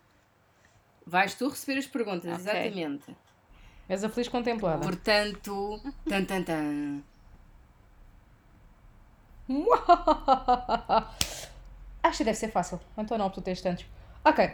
Vais 1.05 1.33
tu 1.35 1.47
receber 1.49 1.79
as 1.79 1.87
perguntas, 1.87 2.25
Ok. 2.25 2.39
exatamente. 2.39 3.15
És 3.87 4.03
a 4.03 4.09
feliz 4.09 4.27
contemplada. 4.27 4.83
Portanto, 4.83 5.79
tan 6.09 6.25
tan 6.25 6.43
tan. 6.43 7.03
Acho 12.03 12.17
que 12.17 12.23
deve 12.23 12.37
ser 12.37 12.51
fácil. 12.51 12.79
Então 12.97 13.17
não, 13.17 13.29
tu 13.29 13.41
tens 13.41 13.61
tantos. 13.61 13.85
Ok. 14.23 14.49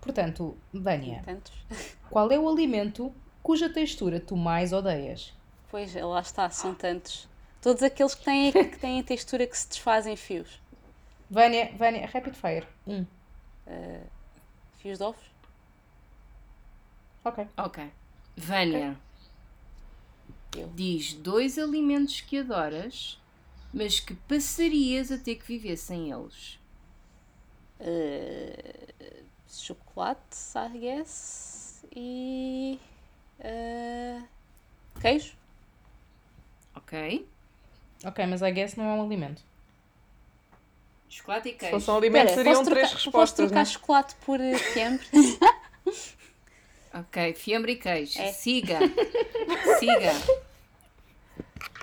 Portanto, 0.00 0.56
Vânia, 0.72 1.22
Tantos. 1.24 1.52
qual 2.10 2.30
é 2.30 2.38
o 2.38 2.48
alimento 2.48 3.12
cuja 3.42 3.68
textura 3.68 4.18
tu 4.18 4.34
mais 4.36 4.72
odeias? 4.72 5.32
Pois, 5.70 5.94
lá 5.94 6.20
está, 6.20 6.48
são 6.50 6.74
tantos. 6.74 7.28
Todos 7.60 7.82
aqueles 7.82 8.14
que 8.14 8.24
têm, 8.24 8.50
que 8.52 8.78
têm 8.78 9.00
a 9.00 9.04
textura 9.04 9.46
que 9.46 9.56
se 9.56 9.68
desfazem 9.68 10.14
em 10.14 10.16
fios. 10.16 10.58
Vânia, 11.30 11.72
Vânia, 11.76 12.06
rapid 12.06 12.34
fire. 12.34 12.66
Um. 12.86 13.06
Fios 14.78 14.98
de 14.98 15.04
ovos? 15.04 15.22
Ok. 17.24 17.46
Ok. 17.56 17.90
Vânia. 18.36 18.98
Eu. 20.56 20.68
Diz 20.74 21.12
dois 21.14 21.58
alimentos 21.58 22.20
que 22.22 22.38
adoras, 22.38 23.20
mas 23.72 24.00
que 24.00 24.14
passarias 24.14 25.12
a 25.12 25.18
ter 25.18 25.36
que 25.36 25.46
viver 25.46 25.76
sem 25.76 26.10
eles. 26.10 26.58
Uh, 27.78 29.22
chocolate, 29.48 30.36
I 30.56 30.78
guess. 30.78 31.84
E. 31.94 32.80
uh, 33.38 34.26
queijo? 35.00 35.36
Ok? 36.74 37.28
Ok, 38.04 38.26
mas 38.26 38.42
I 38.42 38.50
guess 38.50 38.76
não 38.76 38.84
é 38.86 38.94
um 38.94 39.04
alimento. 39.04 39.42
Chocolate 41.10 41.48
e 41.48 41.52
Se 41.52 41.58
queijo. 41.58 41.74
fosse 41.74 41.90
um 41.90 41.96
alimento, 41.96 42.28
Espera, 42.28 42.36
seriam 42.44 42.54
posso 42.60 42.70
três 42.70 42.88
trocar, 42.88 42.94
posso 43.04 43.04
respostas. 43.10 43.46
trocar 43.46 43.58
Né? 43.60 43.64
chocolate 43.66 44.14
por 44.24 44.40
uh, 44.40 44.58
fiambre? 44.58 45.06
Ok, 46.92 47.34
fiambre 47.34 47.72
e 47.72 47.76
queijo. 47.76 48.20
É. 48.20 48.32
Siga. 48.32 48.78
Siga. 49.78 50.12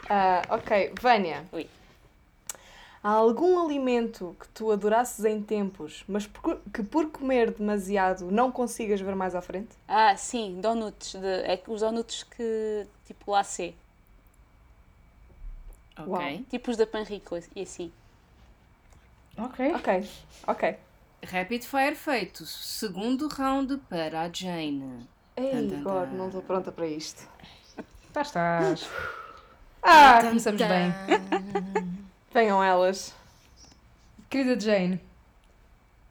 Ah, 0.10 0.41
ok, 0.49 0.94
Vânia. 1.02 1.45
Ui. 1.54 1.66
Há 3.02 3.10
algum 3.12 3.64
alimento 3.66 4.36
que 4.38 4.48
tu 4.49 4.70
adorasses 4.70 5.24
em 5.24 5.41
tempos, 5.41 6.04
mas 6.10 6.28
por- 6.28 6.60
que 6.74 6.84
por 6.84 7.10
comer 7.10 7.52
demasiado 7.52 8.30
não 8.30 8.52
consigas 8.52 8.99
ver 8.99 9.16
mais 9.16 9.34
à 9.34 9.41
frente? 9.41 9.70
ah, 9.88 10.16
sim, 10.18 10.60
donuts. 10.60 11.14
De, 11.16 11.26
é 11.45 11.56
que 11.56 11.72
os 11.72 11.80
donuts 11.80 12.24
que. 12.24 12.86
tipo 13.06 13.26
glacê. 13.28 13.74
Ok. 15.98 16.08
Uau. 16.10 16.40
Tipos 16.49 16.76
da 16.76 16.86
panrico 16.86 17.38
e 17.56 17.62
assim. 17.62 17.91
Ok. 19.38 19.76
Ok, 19.76 20.09
ok. 20.47 20.77
Rapid 21.26 21.64
fire 21.64 21.95
feito. 21.95 22.45
Segundo 22.45 23.27
round 23.27 23.77
para 23.89 24.22
a 24.22 24.30
Jane. 24.31 25.07
Ei, 25.35 25.69
tan. 25.84 26.05
não 26.07 26.27
estou 26.27 26.41
pronta 26.41 26.72
para 26.72 26.88
isto. 26.88 27.27
Tá 28.11 28.22
estás. 28.22 28.89
Ah, 29.84 30.19
começamos 30.22 30.61
bem. 30.61 30.93
Venham 32.34 32.64
elas. 32.64 33.14
Querida 34.30 34.59
Jane, 34.59 34.99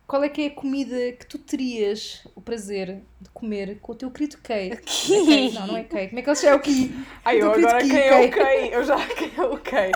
qual 0.06 0.22
é 0.22 0.28
que 0.28 0.42
é 0.42 0.46
a 0.46 0.50
comida 0.50 0.96
que 1.12 1.26
tu 1.26 1.36
terias 1.36 2.22
o 2.36 2.40
prazer 2.40 3.00
de 3.20 3.28
comer 3.30 3.78
com 3.80 3.90
o 3.90 3.94
teu 3.94 4.08
querido 4.10 4.38
Kay? 4.42 4.70
É 4.70 4.76
Kay? 4.76 5.50
Não, 5.52 5.66
não 5.66 5.76
é 5.76 5.82
Kay. 5.82 6.08
Como 6.08 6.18
é 6.20 6.22
que 6.22 6.30
ele 6.30 6.36
chama? 6.36 6.56
O 6.56 6.60
Ki. 6.60 6.94
Ai, 7.24 7.36
eu 7.36 7.40
Teu 7.40 7.50
querido 7.50 7.68
agora 7.68 7.82
Ki, 7.84 7.90
quem 7.90 8.00
é 8.00 8.14
o 8.14 8.30
Kay. 8.30 8.30
Kay? 8.30 8.74
Eu 8.74 8.84
já 8.84 9.06
quem 9.08 9.32
é 9.36 9.42
o 9.42 9.58
Kay. 9.58 9.92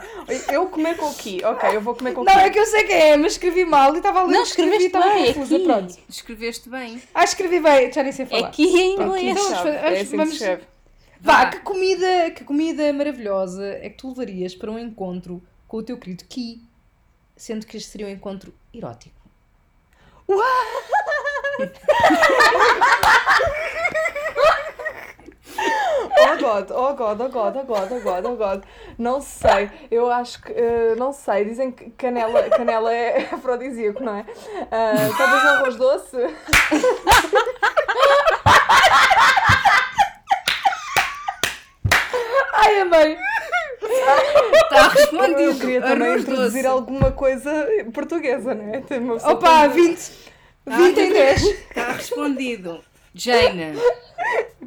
Eu 0.53 0.66
comer 0.66 0.97
com 0.97 1.07
o 1.11 1.15
Ki. 1.15 1.45
Ok, 1.45 1.77
eu 1.77 1.81
vou 1.81 1.95
comer 1.95 2.12
com 2.15 2.23
o 2.23 2.24
Não, 2.24 2.32
Ki. 2.32 2.39
é 2.41 2.51
que 2.51 2.59
eu 2.59 2.66
sei 2.66 2.85
que 2.85 2.93
é, 2.93 3.16
mas 3.16 3.32
escrevi 3.32 3.65
mal 3.65 3.95
e 3.95 3.99
estava 3.99 4.20
a 4.20 4.24
ler 4.24 4.32
Não, 4.35 4.43
escrevi 4.43 4.70
e 4.70 4.87
escreveste 4.87 4.99
estava 4.99 5.15
bem, 5.15 5.28
é. 5.28 5.59
Ki. 5.59 5.65
Pronto. 5.65 5.99
Escreveste 6.09 6.69
bem. 6.69 7.03
Ah, 7.15 7.24
escrevi 7.24 7.61
bem, 7.61 7.93
já 7.93 8.03
nem 8.03 8.12
sei 8.12 8.24
É 8.24 8.28
falar. 8.28 8.49
aqui 8.49 8.65
em 8.65 8.95
Então, 8.95 9.16
inglês. 9.16 9.39
Então, 9.39 9.69
é 9.69 10.01
assim 10.01 10.11
que 10.11 10.16
vamos-. 10.16 10.39
Vá, 10.41 11.45
Vá. 11.45 11.47
que 11.51 11.61
comida, 11.61 12.31
que 12.32 12.43
comida 12.45 12.93
maravilhosa 12.93 13.65
é 13.81 13.89
que 13.91 13.97
tu 13.99 14.09
levarias 14.09 14.55
para 14.57 14.73
um 14.73 14.78
encontro 14.78 15.41
com 15.69 15.77
o 15.77 15.82
teu 15.82 15.97
querido 15.99 16.24
Ki, 16.24 16.61
sendo 17.37 17.65
que 17.66 17.77
este 17.77 17.91
seria 17.91 18.07
um 18.07 18.11
encontro 18.11 18.53
erótico? 18.74 19.20
Oh 26.23 26.36
God, 26.39 26.70
oh 26.70 26.94
God, 26.94 27.20
oh 27.20 27.28
God, 27.28 27.57
oh 27.57 27.65
God, 27.65 27.93
oh 27.93 28.01
God, 28.01 28.24
oh 28.27 28.36
God. 28.36 28.65
Não 28.98 29.20
sei, 29.20 29.70
eu 29.90 30.11
acho 30.11 30.40
que, 30.43 30.52
eh, 30.52 30.94
não 30.97 31.12
sei, 31.12 31.44
dizem 31.44 31.70
que 31.73 31.90
canela, 31.90 32.48
canela 32.51 32.93
é 32.93 33.28
afrodisíaco, 33.32 34.02
não 34.02 34.15
é? 34.16 34.24
Ah, 34.70 34.94
talvez 35.16 35.44
um 35.44 35.48
arroz 35.48 35.77
doce. 35.77 36.16
Ai, 42.55 42.81
amei! 42.81 43.19
Está 44.55 44.89
respondido. 44.89 45.40
Eu 45.40 45.59
queria 45.59 45.81
também 45.82 46.09
Arroz 46.09 46.22
introduzir 46.22 46.62
doce. 46.62 46.66
alguma 46.74 47.12
coisa 47.12 47.66
portuguesa, 47.93 48.55
não 48.55 48.74
é? 48.74 48.81
Tem 48.81 48.98
uma 49.01 49.14
pessoa 49.14 49.32
Opa, 49.35 49.62
tão- 49.68 49.70
20! 49.70 50.10
20 50.66 50.98
em 51.01 51.12
10! 51.12 51.43
Está 51.43 51.93
respondido. 51.93 52.85
Jane, 53.14 53.74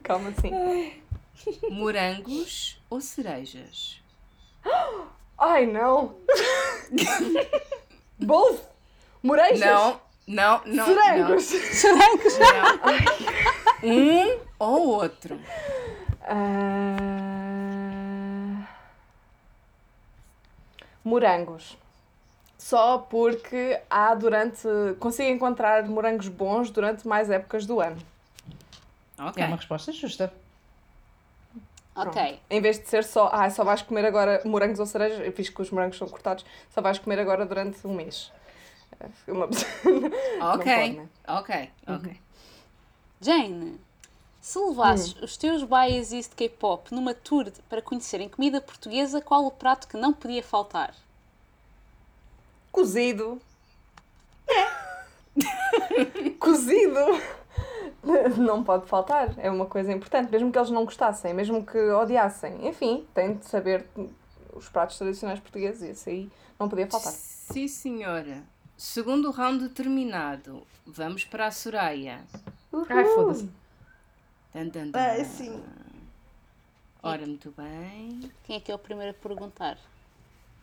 Calma, 0.03 0.34
sim. 0.41 0.93
morangos 1.69 2.77
ou 2.89 2.99
cerejas? 2.99 4.01
Ai, 5.39 5.65
não. 5.65 6.15
Both. 8.19 8.61
Moreijas. 9.22 9.60
Não, 9.61 9.99
não, 10.27 10.61
não. 10.65 10.85
Serangos. 10.85 12.38
Não, 12.38 12.76
não. 12.77 13.43
Um 13.85 14.39
ou 14.60 14.88
outro. 14.88 15.38
Ah, 16.22 17.43
Morangos. 21.04 21.78
Só 22.58 22.98
porque 22.98 23.80
há 23.90 24.16
durante. 24.16 24.68
Consigo 25.00 25.30
encontrar 25.30 25.84
morangos 25.86 26.28
bons 26.28 26.70
durante 26.70 27.08
mais 27.08 27.30
épocas 27.30 27.66
do 27.66 27.82
ano. 27.82 27.98
Ok. 29.20 29.44
É 29.44 29.48
uma 29.48 29.58
resposta 29.58 29.92
justa. 29.92 30.34
Ok. 31.96 32.40
Em 32.50 32.62
vez 32.62 32.80
de 32.80 32.88
ser 32.88 33.04
só, 33.04 33.30
ah, 33.32 33.50
só 33.50 33.64
vais 33.64 33.82
comer 33.82 34.06
agora 34.06 34.42
morangos 34.46 34.80
ou 34.80 34.86
cerejas, 34.86 35.20
eu 35.24 35.32
fiz 35.32 35.50
que 35.50 35.62
os 35.62 35.70
morangos 35.70 35.98
são 35.98 36.08
cortados, 36.08 36.44
só 36.74 36.82
vais 36.82 36.98
comer 36.98 37.20
agora 37.20 37.46
durante 37.46 37.86
um 37.86 37.94
mês. 37.94 38.32
É 39.28 39.32
Uma 39.32 39.46
Ok, 40.56 40.76
pode, 40.76 40.94
né? 40.94 41.08
ok, 41.28 41.70
ok. 41.88 42.18
Jane, 43.22 43.80
se 44.45 44.60
levasses 44.60 45.15
os 45.22 45.38
teus 45.38 45.64
biases 45.64 46.28
de 46.28 46.36
K-pop 46.36 46.94
numa 46.94 47.14
tour 47.14 47.45
de- 47.45 47.61
para 47.70 47.82
conhecerem 47.82 48.28
comida 48.28 48.60
portuguesa, 48.60 49.22
qual 49.22 49.45
o 49.45 49.52
prato 49.52 49.88
que 49.88 49.95
não 49.95 50.11
podia 50.11 50.44
faltar? 50.44 50.94
Cozido. 52.70 53.41
Cozido. 56.40 56.99
Não 58.38 58.64
pode 58.64 58.86
faltar. 58.86 59.34
É 59.38 59.49
uma 59.49 59.65
coisa 59.65 59.94
importante. 59.94 60.30
Mesmo 60.30 60.52
que 60.52 60.57
eles 60.57 60.70
não 60.70 60.84
gostassem, 60.84 61.34
mesmo 61.34 61.65
que 61.65 61.78
odiassem. 61.78 62.68
Enfim, 62.68 63.07
tem 63.14 63.36
de 63.36 63.45
saber 63.45 63.86
os 64.53 64.68
pratos 64.68 64.98
tradicionais 64.98 65.40
portugueses. 65.40 65.82
Esse 65.90 66.10
aí 66.10 66.32
não 66.60 66.68
podia 66.68 66.88
faltar. 66.88 67.14
Sim, 67.14 67.68
senhora. 67.68 68.44
Segundo 68.76 69.32
round 69.32 69.70
terminado, 69.70 70.64
vamos 70.86 71.24
para 71.24 71.48
a 71.48 71.52
Soraya. 71.52 72.20
Ai, 72.90 73.06
foda-se. 73.06 73.49
Dan. 74.54 74.92
Ah, 74.94 75.24
sim. 75.24 75.64
Ora, 77.02 77.26
muito 77.26 77.52
bem. 77.52 78.32
Quem 78.44 78.56
é 78.58 78.60
que 78.60 78.72
é 78.72 78.76
o 78.76 78.80
primeiro 78.80 79.12
a 79.12 79.14
perguntar? 79.14 79.78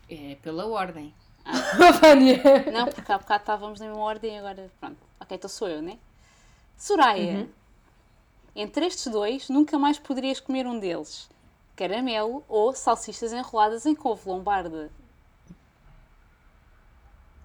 É 0.09 0.37
pela 0.37 0.67
ordem. 0.67 1.13
Vânia. 2.01 2.41
Não, 2.73 2.87
porque 2.87 3.11
há 3.13 3.19
bocado 3.19 3.43
estávamos 3.43 3.81
na 3.81 3.87
mesma 3.87 4.01
ordem 4.01 4.37
e 4.37 4.39
agora, 4.39 4.71
pronto. 4.79 4.97
Ok, 5.21 5.37
então 5.37 5.51
sou 5.51 5.69
eu, 5.69 5.83
né? 5.83 5.99
Soraya, 6.77 7.49
entre 8.55 8.87
estes 8.87 9.13
dois, 9.13 9.49
nunca 9.49 9.79
mais 9.79 9.99
poderias 9.99 10.41
comer 10.41 10.67
um 10.67 10.79
deles. 10.79 11.29
Caramelo 11.77 12.45
ou 12.49 12.75
salsichas 12.75 13.33
enroladas 13.33 13.87
em 13.87 13.95
couve 13.95 14.29
lombarda. 14.29 14.91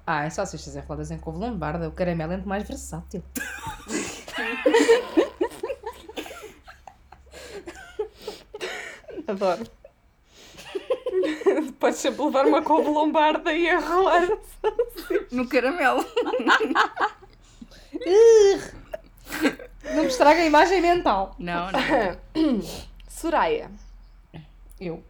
Ah, 0.08 0.26
é 0.26 0.30
salsichas 0.30 0.76
enroladas 0.76 1.12
em 1.12 1.18
couve 1.18 1.40
lombarda. 1.40 1.90
O 1.90 1.92
caramelo 1.92 2.34
é 2.34 2.36
muito 2.38 2.48
mais 2.48 2.68
versátil. 2.68 3.24
Adoro. 9.28 9.66
Podes 11.80 12.00
sempre 12.00 12.24
levar 12.24 12.46
uma 12.46 12.62
couve 12.62 12.90
lombarda 12.90 13.52
e 13.54 13.68
enrolar. 13.70 14.28
No 15.32 15.48
caramelo. 15.48 16.06
Não 19.94 20.02
me 20.04 20.08
estraga 20.08 20.42
a 20.42 20.46
imagem 20.46 20.82
mental. 20.82 21.36
Não, 21.40 21.68
não. 21.72 21.80
Soraya, 23.08 23.72
Eu. 24.80 25.04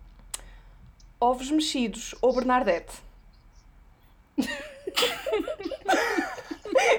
ovos 1.19 1.49
mexidos 1.49 2.13
ou 2.21 2.33
Bernadette? 2.33 2.93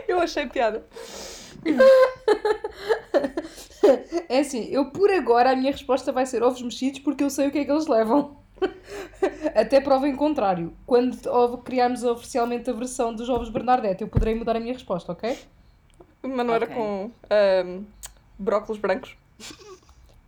Eu 0.09 0.21
achei 0.21 0.47
piada. 0.47 0.85
É 4.29 4.41
assim, 4.41 4.65
eu 4.71 4.87
por 4.91 5.09
agora 5.11 5.53
a 5.53 5.57
minha 5.57 5.71
resposta 5.71 6.11
vai 6.11 6.27
ser 6.27 6.43
ovos 6.43 6.61
mexidos 6.61 6.99
porque 7.01 7.23
eu 7.23 7.31
sei 7.31 7.49
o 7.49 7.51
que 7.53 7.59
é 7.59 7.65
que 7.65 7.71
eles 7.71 7.87
levam. 7.87 8.37
Até 9.55 9.81
prova 9.81 10.09
em 10.09 10.17
contrário. 10.17 10.73
Quando 10.85 11.59
criarmos 11.59 12.03
oficialmente 12.03 12.69
a 12.69 12.73
versão 12.73 13.15
dos 13.15 13.29
ovos 13.29 13.49
Bernadette, 13.49 14.03
eu 14.03 14.09
poderei 14.09 14.35
mudar 14.35 14.57
a 14.57 14.61
minha 14.61 14.73
resposta, 14.73 15.13
ok? 15.13 15.39
Mas 16.23 16.47
não 16.47 16.55
era 16.55 16.65
Ok. 16.67 16.75
com 16.75 17.11
ahm, 17.31 17.85
brócolos 18.39 18.81
brancos? 18.81 19.17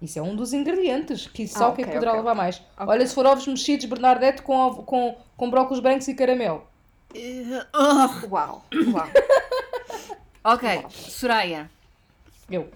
Isso 0.00 0.18
é 0.18 0.22
um 0.22 0.36
dos 0.36 0.52
ingredientes, 0.52 1.26
que 1.26 1.48
só 1.48 1.66
Ah, 1.66 1.68
é 1.70 1.72
que 1.72 1.82
ok, 1.82 1.92
poderá 1.94 2.12
ok, 2.12 2.20
levar 2.20 2.34
mais. 2.36 2.62
Olha, 2.78 3.04
se 3.04 3.14
for 3.14 3.26
ovos 3.26 3.46
mexidos 3.48 3.86
Bernadette 3.86 4.42
com, 4.42 4.54
ovo- 4.56 4.82
com, 4.84 5.16
com 5.36 5.50
brócolos 5.50 5.80
brancos 5.80 6.06
e 6.06 6.14
caramelo. 6.14 6.62
Uau, 8.30 8.64
uau. 8.92 9.08
Ok, 10.50 10.86
Soraya. 10.90 11.70
Eu. 12.50 12.72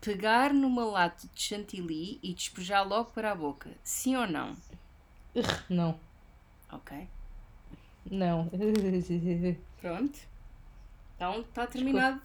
Pegar 0.00 0.54
numa 0.54 0.84
lata 0.84 1.26
de 1.34 1.42
chantilly 1.42 2.20
e 2.22 2.32
despejar 2.32 2.86
logo 2.86 3.10
para 3.10 3.32
a 3.32 3.34
boca. 3.34 3.68
Sim 3.82 4.14
ou 4.14 4.24
não? 4.28 4.56
Urgh, 5.34 5.64
Não. 5.68 5.98
Ok. 6.70 7.08
Não. 8.08 8.48
Pronto. 9.80 10.16
Então 11.16 11.40
está 11.40 11.66
terminado. 11.66 12.20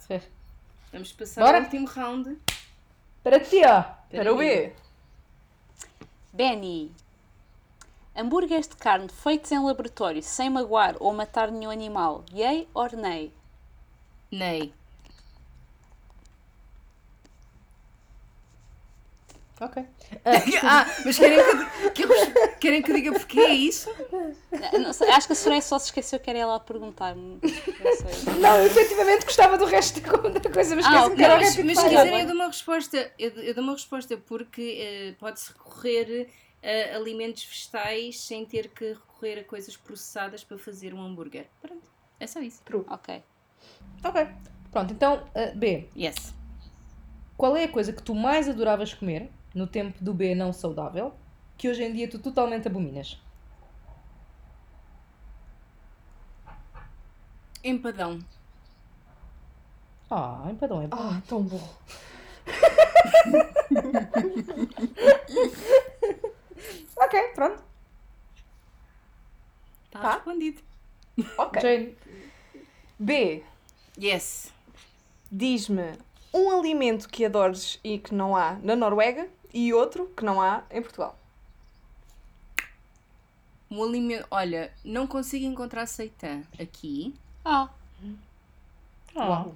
Vamos 0.92 1.12
passar 1.12 1.42
Bora. 1.44 1.58
ao 1.58 1.64
último 1.64 1.88
round. 1.88 2.38
Para 3.24 3.40
ti, 3.40 3.62
ó. 3.66 3.82
Para 4.12 4.32
o 4.32 4.38
B. 4.38 4.76
Benny, 6.32 6.92
hambúrgueres 8.16 8.68
de 8.68 8.76
carne 8.76 9.10
feitos 9.10 9.52
em 9.52 9.58
laboratório 9.58 10.22
sem 10.22 10.52
magoar 10.52 10.98
ou 11.00 11.12
matar 11.14 11.50
nenhum 11.50 11.72
animal, 11.72 12.24
yay 12.32 12.68
or 12.76 12.96
nay? 12.96 13.34
Ney. 14.32 14.74
Ok. 19.60 19.86
ah, 20.64 20.86
mas 21.06 21.20
querem 21.20 21.38
que, 21.38 21.52
eu- 21.52 21.92
que 21.92 22.04
eu- 22.04 22.58
querem 22.60 22.82
que 22.82 22.92
eu 22.92 22.96
diga 22.96 23.12
porque 23.14 23.40
é 23.40 23.50
isso? 23.54 23.92
Ah, 24.74 24.80
não 24.80 24.92
sei, 24.92 25.08
acho 25.12 25.28
que 25.28 25.34
a 25.34 25.36
Soraya 25.36 25.62
só 25.62 25.78
se 25.78 25.86
esqueceu 25.86 26.20
que 26.20 26.30
era 26.32 26.40
ela 26.40 26.56
a 26.56 26.60
perguntar-me. 26.60 27.40
Não 27.44 27.96
sei. 27.96 28.34
Não, 28.40 28.58
eu 28.58 28.66
efetivamente 28.66 29.24
gostava 29.24 29.60
do 29.60 29.66
resto 29.66 30.00
da 30.02 30.10
co- 30.10 30.30
da 30.30 30.50
coisa, 30.52 30.76
mas 30.76 30.84
Ah, 30.86 30.90
esquece-me 30.90 31.14
ok. 31.14 31.16
que 31.16 31.24
era 31.24 31.36
Mas, 31.38 31.58
mas 31.58 31.78
se 31.78 31.84
Fire. 31.84 31.96
quiserem 31.96 32.20
eu 32.22 32.26
dou 32.26 32.36
uma 32.36 32.48
resposta. 32.48 33.12
Eu, 33.20 33.30
eu 33.30 33.54
dou 33.54 33.64
uma 33.64 33.74
resposta 33.74 34.18
porque 34.18 34.78
eh, 34.80 35.16
pode-se 35.20 35.50
recorrer 35.54 36.28
a 36.64 36.96
alimentos 36.96 37.44
vegetais 37.44 38.20
sem 38.20 38.44
ter 38.46 38.68
que 38.70 38.94
recorrer 38.94 39.42
a 39.42 39.44
coisas 39.44 39.78
processadas 39.78 40.44
para 40.44 40.58
fazer 40.58 40.92
um 40.92 41.02
hambúrguer. 41.04 41.46
Pronto. 41.62 41.88
É 42.20 42.26
só 42.26 42.40
isso. 42.40 42.62
Ok. 42.90 43.22
Ok. 44.04 44.28
Pronto, 44.72 44.94
então, 44.94 45.24
uh, 45.36 45.58
B. 45.58 45.90
Yes. 45.96 46.34
Qual 47.38 47.56
é 47.58 47.64
a 47.66 47.72
coisa 47.72 47.92
que 47.94 48.02
tu 48.04 48.14
mais 48.16 48.48
adoravas 48.48 48.94
comer 48.94 49.30
no 49.54 49.68
tempo 49.68 50.02
do 50.04 50.14
B 50.14 50.34
não 50.36 50.54
saudável 50.54 51.14
que 51.58 51.70
hoje 51.70 51.84
em 51.84 51.92
dia 51.94 52.08
tu 52.10 52.20
totalmente 52.20 52.68
abominas? 52.68 53.20
Empadão. 57.64 58.20
Ah, 60.10 60.48
empadão 60.52 60.82
é 60.82 60.88
bom. 60.88 60.98
Ah, 61.00 61.22
tão 61.28 61.42
bom. 61.44 61.70
Ok, 66.98 67.16
pronto. 67.36 67.64
Está 69.86 70.00
Tá. 70.00 70.14
respondido. 70.14 70.62
Ok. 71.38 71.62
Jane, 71.62 71.98
B. 73.00 73.44
Yes. 74.00 74.52
Diz-me 75.32 75.98
um 76.34 76.50
alimento 76.52 77.08
que 77.10 77.26
adores 77.26 77.80
e 77.84 78.00
que 78.00 78.14
não 78.14 78.36
há 78.36 78.54
na 78.56 78.76
Noruega 78.76 79.28
e 79.54 79.74
outro 79.74 80.08
que 80.16 80.24
não 80.24 80.42
há 80.42 80.64
em 80.72 80.82
Portugal. 80.82 81.18
Um 83.70 83.84
alimento. 83.84 84.28
Olha, 84.30 84.74
não 84.84 85.08
consigo 85.08 85.46
encontrar 85.46 85.86
seitã 85.86 86.44
aqui. 86.60 87.14
Ah, 87.46 87.70
Uau. 89.16 89.56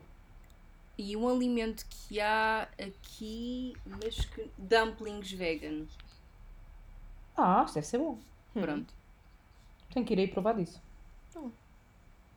E 0.98 1.16
um 1.18 1.28
alimento 1.28 1.86
que 1.90 2.22
há 2.22 2.68
aqui, 2.80 3.76
mas 3.86 4.24
que. 4.26 4.49
dumplings 4.57 5.32
vegan. 5.32 5.86
ah, 7.36 7.64
isso 7.66 7.74
deve 7.76 7.88
ser 7.88 7.98
bom. 7.98 8.18
Pronto. 8.53 8.94
Tenho 9.94 10.06
que 10.06 10.14
ir 10.14 10.20
aí 10.20 10.28
provar 10.28 10.53
disso. 10.56 10.82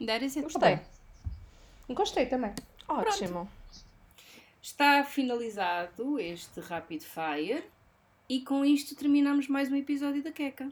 That 0.04 0.24
is 0.24 0.36
it. 0.36 0.42
Gostei. 0.42 0.80
Gostei 1.88 2.26
também. 2.26 2.52
Ótimo. 2.86 3.50
Está 4.60 5.02
finalizado 5.04 6.20
este 6.20 6.60
Rapid 6.60 7.02
Fire 7.02 7.64
e 8.28 8.42
com 8.42 8.62
isto 8.64 8.94
terminamos 8.94 9.48
mais 9.48 9.72
um 9.72 9.76
episódio 9.76 10.22
da 10.22 10.30
Queca. 10.30 10.70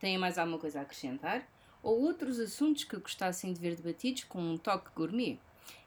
Têm 0.00 0.18
mais 0.18 0.36
alguma 0.36 0.58
coisa 0.58 0.80
a 0.80 0.82
acrescentar? 0.82 1.48
Ou 1.80 2.02
outros 2.02 2.40
assuntos 2.40 2.82
que 2.82 2.96
gostassem 2.96 3.52
de 3.52 3.60
ver 3.60 3.76
debatidos 3.76 4.24
com 4.24 4.40
um 4.40 4.58
toque 4.58 4.90
gourmet? 4.96 5.38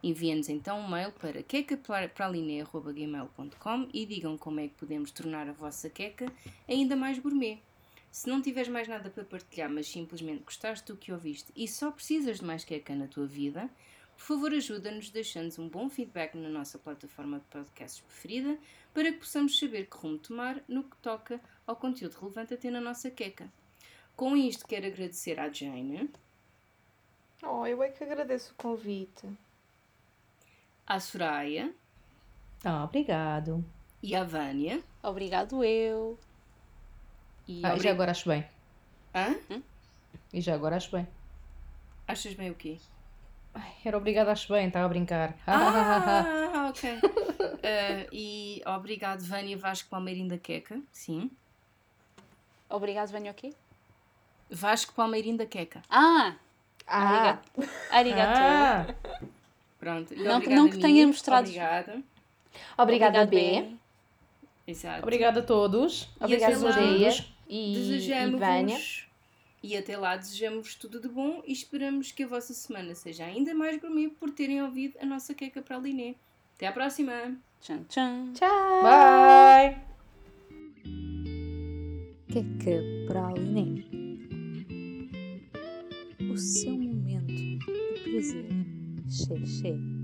Enviem-nos 0.02 0.48
então 0.48 0.80
um 0.80 0.88
mail 0.88 1.12
para 1.12 1.44
quecapraline.gmail.com 1.44 3.90
e 3.94 4.06
digam 4.06 4.38
como 4.38 4.62
é 4.62 4.70
que 4.70 4.76
podemos 4.76 5.12
tornar 5.12 5.50
a 5.50 5.54
vossa 5.54 5.90
queca 5.90 6.32
ainda 6.68 6.96
mais 6.96 7.20
gourmet. 7.20 7.60
Se 8.10 8.30
não 8.30 8.42
tiveres 8.42 8.70
mais 8.70 8.88
nada 8.88 9.10
para 9.10 9.26
partilhar, 9.26 9.70
mas 9.70 9.88
simplesmente 9.88 10.44
gostaste 10.44 10.88
do 10.88 10.96
que 10.98 11.12
ouviste 11.12 11.52
e 11.56 11.68
só 11.68 11.92
precisas 11.92 12.40
de 12.40 12.46
mais 12.46 12.64
queca 12.64 12.96
na 12.96 13.08
tua 13.08 13.26
vida, 13.26 13.70
por 14.22 14.36
favor 14.38 14.54
ajuda-nos 14.54 15.10
deixando 15.10 15.60
um 15.60 15.68
bom 15.68 15.90
feedback 15.90 16.36
na 16.38 16.48
nossa 16.48 16.78
plataforma 16.78 17.40
de 17.40 17.46
podcasts 17.46 18.02
preferida 18.02 18.56
para 18.94 19.12
que 19.12 19.18
possamos 19.18 19.58
saber 19.58 19.88
que 19.88 19.98
rumo 19.98 20.20
tomar 20.20 20.62
no 20.68 20.84
que 20.84 20.96
toca 20.98 21.42
ao 21.66 21.76
conteúdo 21.76 22.14
relevante 22.20 22.54
a 22.54 22.58
ter 22.58 22.70
na 22.70 22.80
nossa 22.80 23.10
queca. 23.10 23.52
Com 24.16 24.38
isto 24.38 24.68
quero 24.68 24.86
agradecer 24.86 25.40
à 25.40 25.52
Jane, 25.52 26.08
Oh, 27.44 27.66
eu 27.66 27.82
é 27.82 27.90
que 27.90 28.04
agradeço 28.04 28.52
o 28.52 28.56
convite. 28.56 29.28
à 30.86 31.00
Soraya 31.00 31.74
Ah, 32.64 32.84
obrigado. 32.84 33.66
e 34.04 34.14
à 34.16 34.24
Vânia. 34.24 34.84
obrigado 35.02 35.64
eu. 35.64 36.20
E 37.48 37.62
Ah, 37.66 37.76
e 37.76 37.80
já 37.80 37.90
agora 37.90 38.12
acho 38.12 38.30
bem. 38.30 38.48
Hã? 39.16 39.36
E 40.32 40.40
já 40.40 40.54
agora 40.54 40.76
acho 40.78 40.92
bem. 40.92 41.08
Achas 42.08 42.36
bem 42.36 42.52
o 42.52 42.56
quê? 42.56 42.78
Ai, 43.54 43.72
era 43.84 43.98
obrigada, 43.98 44.32
acho 44.32 44.52
bem, 44.54 44.68
estava 44.68 44.86
a 44.86 44.90
brincar. 44.90 45.36
Ah, 45.46 46.68
ok. 46.72 46.90
Ah, 47.64 48.08
e 48.12 48.62
obrigado, 48.66 49.22
Vânia 49.24 49.58
Vasco 49.58 49.90
Palmeirim 49.90 50.28
da 50.28 50.38
Queca. 50.38 50.80
Sim. 50.92 51.30
Obrigado, 52.70 53.10
venho 53.12 53.30
aqui. 53.30 53.54
Vasco 54.50 54.94
Palmeirim 54.94 55.36
da 55.36 55.46
Queca. 55.46 55.82
Ah! 55.90 56.36
Ah, 56.88 57.40
Arigato. 57.92 58.40
Ah, 58.40 58.86
Pronto. 59.80 60.14
E 60.14 60.18
Não 60.18 60.24
que- 60.40 60.48
obrigada 60.48 60.56
não 60.62 60.70
que 60.70 60.78
tenha 60.80 61.08
mostrado- 61.08 61.48
Obrigada. 61.48 62.02
obrigada, 62.78 63.22
Obrigado, 63.24 63.30
B. 63.30 63.76
Exato. 64.68 65.02
obrigada 65.04 65.40
a 65.40 65.44
todos. 65.44 66.10
Obrigada, 66.20 66.56
Zoreia 66.56 67.10
e, 67.48 67.74
e 67.74 68.00
Vânia. 68.38 68.76
Desejamos-vos 68.76 69.08
e 69.64 69.78
até 69.78 69.98
lá 69.98 70.18
desejamos 70.18 70.76
tudo 70.76 71.00
de 71.00 71.08
bom 71.08 71.42
e 71.46 71.52
esperamos 71.52 72.12
que 72.12 72.24
a 72.24 72.28
vossa 72.28 72.54
semana 72.54 72.96
seja 72.96 73.26
ainda 73.26 73.54
mais 73.54 73.80
gourmet 73.80 74.10
por 74.10 74.32
terem 74.32 74.62
ouvido 74.62 74.98
a 75.00 75.06
nossa 75.06 75.34
queca 75.34 75.62
para 75.62 75.78
a 75.78 75.80
Liné. 75.80 76.16
Até 76.56 76.68
à 76.68 76.72
próxima! 76.72 77.38
Tchan, 77.60 77.84
tchan. 77.84 78.34
Tchau! 78.34 78.84
Bye! 78.84 79.78
Queca 82.28 82.82
para 83.08 83.28
a 83.28 83.34
Liné. 83.34 83.84
O 86.32 86.38
seu 86.38 86.72
momento 86.72 87.28
de 87.28 87.60
prazer. 88.04 88.46
Xé, 89.08 89.46
xé. 89.46 90.01